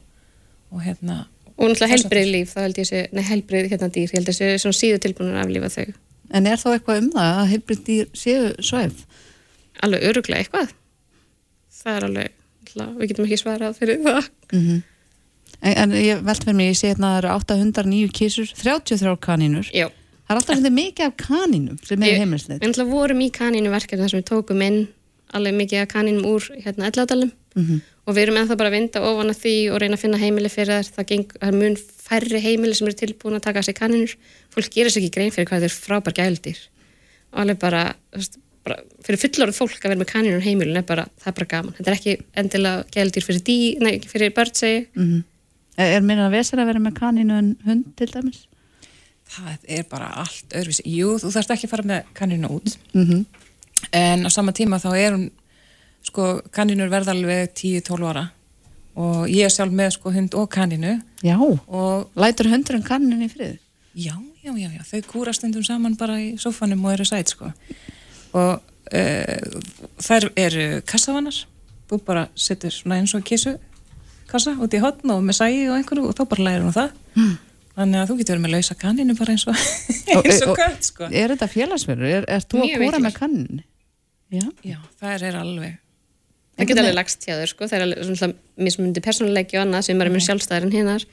og 0.72 0.82
hérna... 0.84 1.26
Og 1.60 1.68
náttúrulega 1.70 1.92
helbrið 1.92 2.30
líf, 2.32 2.54
þá 2.56 2.60
held 2.64 2.78
ég 2.80 2.88
sé, 2.88 3.00
nei 3.12 3.24
helbrið 3.28 3.70
hérna 3.74 3.90
dýr, 3.92 4.08
ég 4.08 4.14
held 4.16 4.30
að 4.30 4.76
síður 4.80 5.00
tilbúinir 5.04 5.36
að 5.36 5.46
aflífa 5.46 5.70
þau. 5.76 5.94
En 6.32 6.48
er 6.48 6.56
þá 6.62 6.68
eitthvað 6.78 7.02
um 7.02 7.10
það 7.12 7.40
að 7.42 7.50
heilbrið 7.52 7.82
dýr 7.90 8.06
séu 8.14 8.54
svæð? 8.64 9.02
Alveg 9.84 10.04
öruglega 10.08 10.44
eitthvað. 10.46 10.72
Það 11.80 11.98
er 11.98 12.06
alveg, 12.08 12.32
náttúrulega, 12.64 12.96
við 13.00 13.08
getum 13.12 13.26
ekki 13.28 13.42
svarað 13.44 13.76
fyrir 13.80 14.02
það. 14.06 14.30
Mm 14.54 14.82
en, 15.62 15.74
en 15.76 15.92
ég 16.00 16.22
velt 16.24 16.44
fyrir 16.46 16.56
mig, 16.56 16.70
ég 16.72 16.78
sé 16.80 16.88
hérna 16.94 17.10
að 17.10 17.16
það 17.16 17.20
eru 17.20 17.30
809 17.36 18.12
kísur, 18.16 18.48
33 18.56 19.16
kanínur. 19.20 19.68
Já. 19.76 19.90
Það 20.30 20.36
er 20.36 20.40
alltaf 20.44 20.58
svolítið 20.60 20.74
mikið 20.78 21.06
af 21.10 21.14
kanínum 21.18 21.78
sem 21.90 22.04
er 22.06 22.20
heimilsnið. 22.22 22.60
Við 22.62 22.70
náttúrulega 22.70 22.94
vorum 22.94 23.22
í 23.26 23.30
kanínu 23.34 23.70
verkefni 23.74 24.04
þar 24.04 24.12
sem 24.14 24.20
við 24.20 24.28
tókum 24.30 24.60
inn 24.62 24.76
alveg 25.34 25.56
mikið 25.58 25.80
af 25.82 25.88
kanínum 25.90 26.28
úr 26.30 26.46
hérna 26.62 26.90
elladalum 26.92 27.32
Mhm. 27.58 27.80
og 28.06 28.14
við 28.16 28.22
erum 28.28 28.36
ennþá 28.38 28.58
bara 28.58 28.70
að 28.70 28.76
vinda 28.78 29.02
ofan 29.02 29.30
að 29.34 29.40
því 29.42 29.54
og 29.74 29.80
reyna 29.82 29.96
að 29.98 30.02
finna 30.04 30.18
heimili 30.22 30.50
fyrir 30.54 30.78
þær. 30.80 30.92
Það 30.96 31.08
geng, 31.10 31.32
er 31.42 31.52
mun 31.52 31.76
færri 31.76 32.40
heimili 32.46 32.76
sem 32.78 32.88
eru 32.88 32.96
tilbúin 32.96 33.36
að 33.40 33.42
taka 33.42 33.60
sér 33.66 33.74
kaninur 33.74 34.14
fólk 34.54 34.70
gerir 34.70 34.90
sér 34.94 35.02
ekki 35.02 35.12
grein 35.18 35.32
fyrir 35.34 35.50
hvað 35.50 35.66
þeir 35.66 35.76
frábær 35.82 36.14
gældir 36.14 36.58
og 37.34 37.40
alveg 37.42 37.60
bara, 37.60 37.96
bara 38.66 38.78
fyrir 39.06 39.20
fullorðið 39.26 39.58
fólk 39.58 39.82
að 39.82 39.90
vera 39.90 40.00
með 40.04 40.12
kaninur 40.14 40.46
heimilin 40.46 40.78
er 40.78 40.86
bara, 40.86 41.08
það 41.22 41.28
er 41.28 41.38
bara 41.42 41.50
gaman, 41.56 41.74
þetta 41.74 41.90
er 41.92 41.98
ekki 41.98 42.16
endilega 42.38 42.86
gældir 42.94 43.26
fyrir, 43.26 43.42
dý, 43.50 43.58
nei, 43.82 44.00
fyrir 44.06 44.30
börn 44.38 44.54
segi 44.54 44.86
Mm 44.96 45.24
Er, 45.80 45.96
er 45.96 46.02
minna 46.02 46.28
að 46.28 46.34
vesera 46.38 46.64
að 46.66 46.68
vera 46.74 46.80
með 46.84 46.94
kanínu 47.00 47.32
en 47.40 47.56
hund 47.66 47.86
til 47.96 48.08
dæmis? 48.12 48.42
Það 49.30 49.68
er 49.78 49.86
bara 49.90 50.10
allt 50.24 50.56
öðruvísi. 50.58 50.86
Jú, 50.90 51.18
þú 51.22 51.32
þarfst 51.36 51.54
ekki 51.54 51.68
að 51.70 51.74
fara 51.76 51.88
með 51.92 52.10
kanninu 52.18 52.56
út. 52.60 52.78
Mm 52.94 53.26
En 53.96 54.26
á 54.28 54.30
sama 54.30 54.52
tíma 54.52 54.76
þá 54.76 54.90
er 54.98 55.14
hún, 55.16 55.30
sko, 56.04 56.42
kanninu 56.52 56.90
verða 56.92 57.14
alveg 57.16 57.54
10-12 57.56 58.10
ára 58.10 58.26
og 59.00 59.30
ég 59.32 59.48
er 59.48 59.54
sjálf 59.54 59.72
með 59.72 59.94
sko 59.96 60.12
hund 60.12 60.36
og 60.36 60.50
kanninu. 60.52 60.98
Já, 61.24 61.38
og 61.40 62.10
lætur 62.20 62.50
hundurinn 62.52 62.84
kanninu 62.84 63.24
í 63.24 63.30
frið? 63.32 63.56
Já, 63.96 64.18
já, 64.44 64.52
já, 64.52 64.68
já, 64.68 64.84
þau 64.84 65.02
kúra 65.08 65.34
stundum 65.34 65.64
saman 65.64 65.96
bara 65.96 66.20
í 66.20 66.34
sofanum 66.38 66.84
og 66.86 66.98
eru 66.98 67.06
sæt, 67.08 67.32
sko. 67.32 67.54
Og 68.36 68.60
uh, 68.60 69.60
þær 70.04 70.30
eru 70.36 70.68
kassavannar, 70.84 71.40
þú 71.88 72.02
bara 72.06 72.28
setur 72.36 72.76
svona 72.76 73.00
eins 73.00 73.16
og 73.16 73.24
kísu 73.24 73.56
kassa 74.30 74.54
út 74.62 74.76
í 74.76 74.82
hotn 74.84 75.16
og 75.16 75.24
með 75.26 75.40
sægi 75.40 75.70
og 75.70 75.78
einhverju 75.80 76.10
og 76.10 76.18
þá 76.18 76.24
bara 76.30 76.46
lærir 76.50 76.66
hún 76.68 76.76
það. 76.76 76.98
Mm. 77.16 77.38
Þannig 77.80 78.02
að 78.02 78.10
þú 78.12 78.16
getur 78.20 78.36
verið 78.36 78.46
með 78.46 78.54
lausa 78.58 78.76
kanninu 78.82 79.16
bara 79.20 79.34
eins 79.36 79.46
og, 79.48 79.60
Og- 80.18 80.26
eins 80.28 80.42
og 80.44 80.50
og- 80.54 80.58
kött, 80.60 80.88
sko. 80.90 81.08
Er 81.10 81.32
þetta 81.34 81.48
félagsverður? 81.54 82.10
Er, 82.20 82.26
er 82.36 82.44
þú 82.44 82.60
að 82.60 82.66
mikilvægt. 82.68 83.06
með 83.08 83.16
kanninu? 83.22 83.62
Já. 84.36 84.44
Já, 84.68 84.78
það 85.00 85.24
er 85.30 85.38
alveg 85.40 85.78
það 86.60 86.68
getur 86.70 86.84
alveg 86.84 86.98
lagst 87.00 87.24
hjá 87.26 87.34
þau 87.40 87.48
sko, 87.54 87.68
það 87.72 87.78
er 87.80 87.84
alveg 87.88 88.08
svona 88.10 88.36
mismundi 88.68 89.02
persónuleiki 89.06 89.56
og 89.58 89.64
annað 89.64 89.86
sem 89.88 90.02
er 90.04 90.10
mjög 90.12 90.26
sjálfstæðar 90.28 90.66
en 90.68 90.74
hinnar 90.76 91.06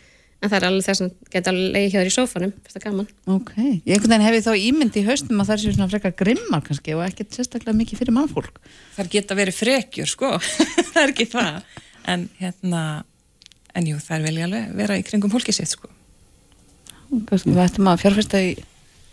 en 0.43 0.51
það 0.51 0.57
er 0.59 0.67
alveg 0.69 0.85
þess 0.89 1.05
að 1.07 1.13
geta 1.33 1.53
alveg 1.55 1.71
leið 1.77 1.87
hjá 1.95 1.97
þér 2.03 2.11
í 2.11 2.15
sófanum, 2.17 2.53
þetta 2.67 2.81
er 2.81 2.85
gaman 2.89 3.07
Ok, 3.37 3.53
ég 3.63 3.95
einhvern 3.95 4.13
veginn 4.13 4.27
hef 4.27 4.37
ég 4.37 4.45
þá 4.45 4.53
ímynd 4.67 4.99
í 5.01 5.05
haustum 5.07 5.41
að 5.41 5.49
það 5.53 5.63
séu 5.63 5.77
svona 5.79 5.89
frekar 5.95 6.17
grimmar 6.19 6.65
kannski 6.67 6.97
og 6.99 7.05
ekkert 7.07 7.39
sérstaklega 7.39 7.79
mikið 7.79 8.03
fyrir 8.03 8.17
mannfólk. 8.19 8.59
þar 8.99 9.11
geta 9.15 9.39
verið 9.39 9.57
frekjur 9.63 10.11
sko 10.13 10.33
það 10.93 11.01
er 11.07 11.15
ekki 11.15 11.29
það 11.31 11.81
en 12.13 12.27
hérna, 12.43 12.83
en 13.79 13.89
jú, 13.95 13.97
það 14.03 14.19
er 14.19 14.27
vel 14.29 14.37
alveg 14.51 14.75
vera 14.83 14.99
í 15.01 15.07
kringum 15.09 15.33
fólki 15.33 15.55
sitt 15.57 15.73
sko 15.73 15.89
við 17.11 17.63
ættum 17.65 17.89
að 17.93 18.01
fjárfesta 18.03 18.41
í 18.43 18.57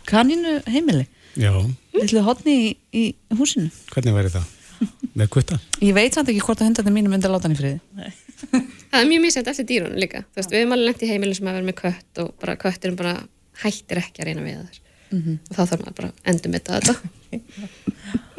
kaninu 0.08 0.58
heimili. 0.70 1.06
Já, 1.38 1.50
Lillu 1.94 2.20
hotni 2.26 2.54
í, 2.54 2.68
í 2.94 3.04
húsinu. 3.38 3.70
hvernig 3.94 4.14
væri 4.14 4.30
það? 4.34 4.50
Með 5.14 5.28
kvita? 5.30 5.56
Ég 5.82 5.94
veit 5.96 6.14
samt 6.14 6.28
ekki 6.30 6.42
hvort 6.44 6.60
að 6.60 6.68
hundarnir 6.68 6.94
mínu 6.96 7.10
myndi 7.12 7.26
að 7.28 7.34
láta 7.36 7.46
hann 7.48 7.54
í 7.54 7.58
friði. 7.58 7.80
það 8.90 8.98
er 9.00 9.08
mjög 9.10 9.22
misjænt 9.24 9.48
eftir 9.50 9.66
dýrunum 9.70 9.98
líka 10.02 10.24
veist, 10.36 10.50
við 10.50 10.60
erum 10.60 10.74
alveg 10.76 10.88
lent 10.90 11.02
í 11.06 11.08
heimilin 11.10 11.34
sem 11.38 11.46
að 11.48 11.54
vera 11.58 11.66
með 11.70 11.76
kött 11.80 12.20
og 12.24 12.32
bara 12.42 12.56
kötturinn 12.60 12.96
bara 12.98 13.14
hættir 13.62 14.00
ekki 14.02 14.22
að 14.22 14.28
reyna 14.30 14.42
við 14.46 14.58
þær 14.64 14.80
Mhm. 15.14 15.34
og 15.50 15.54
þá 15.56 15.60
þarf 15.70 15.82
maður 15.84 15.94
bara 16.00 16.08
að 16.10 16.30
endur 16.32 16.50
með 16.50 16.62
þetta 16.68 16.94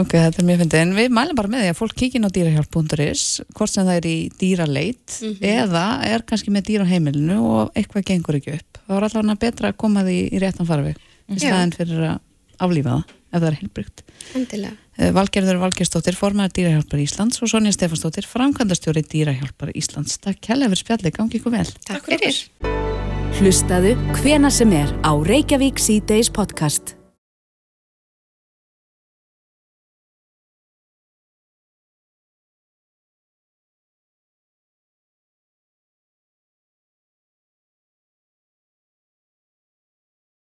Ok, 0.00 0.12
þetta 0.16 0.38
er 0.40 0.46
mjög 0.48 0.60
fyndið. 0.62 0.78
En 0.80 0.92
við 0.96 1.08
mælum 1.12 1.36
bara 1.36 1.48
með 1.52 1.64
því 1.64 1.70
að 1.72 1.78
fólk 1.82 1.94
kíkja 2.00 2.16
inn 2.20 2.24
á 2.28 2.32
dýrahjálp.is 2.32 3.24
hvort 3.52 3.70
sem 3.72 3.84
það 3.86 3.96
er 4.00 4.06
í 4.08 4.16
dýraleit 4.40 5.16
Mhm. 5.20 5.40
eða 5.42 5.86
er 6.08 6.22
kannski 6.22 6.50
með 6.54 6.64
dýr 6.70 6.84
á 6.84 6.86
heimilinu 6.88 7.38
og 7.44 7.72
eitthvað 7.74 8.04
gengur 8.08 8.38
ekki 8.40 8.54
upp. 8.56 8.78
Það 8.88 8.94
var 8.96 9.02
allavega 9.08 9.38
betra 9.38 9.72
að 9.72 9.76
koma 9.76 10.02
því 10.06 10.16
í 10.32 10.40
réttan 10.40 10.66
farveg 10.66 10.96
í 11.28 11.38
staðin 11.38 11.74
fyrir 11.76 12.00
að 12.08 12.20
aflífa 12.60 12.94
það 12.96 13.04
ef 13.32 13.40
það 13.42 13.48
er 13.50 13.58
heilbrygt. 13.60 14.02
endilega 14.34 14.76
Valgerður 15.12 15.58
Valgerstóttir, 15.62 16.14
formaður 16.14 16.52
Dýrahjálpar 16.52 17.00
Íslands 17.00 17.40
og 17.42 17.48
Sonja 17.48 17.72
Stefansdóttir, 17.72 18.26
framkvæmdastjóri 18.28 19.02
Dýrahjálpar 19.08 19.72
Íslands. 19.74 20.18
Takk 20.20 20.40
kærlega 20.40 20.68
fyrir 20.68 20.84
spjallið, 20.84 21.12
gangi 21.16 21.40
ykkur 21.40 21.50
vel. 21.56 21.66
Takk 21.88 22.04
fyrir 22.04 22.48
Hlustaðu 23.40 23.96
hvena 24.20 24.50
sem 24.52 24.70
er 24.76 24.92
á 25.02 25.12
Reykjavík 25.16 25.78
C-Days 25.80 26.28
podcast. 26.30 26.94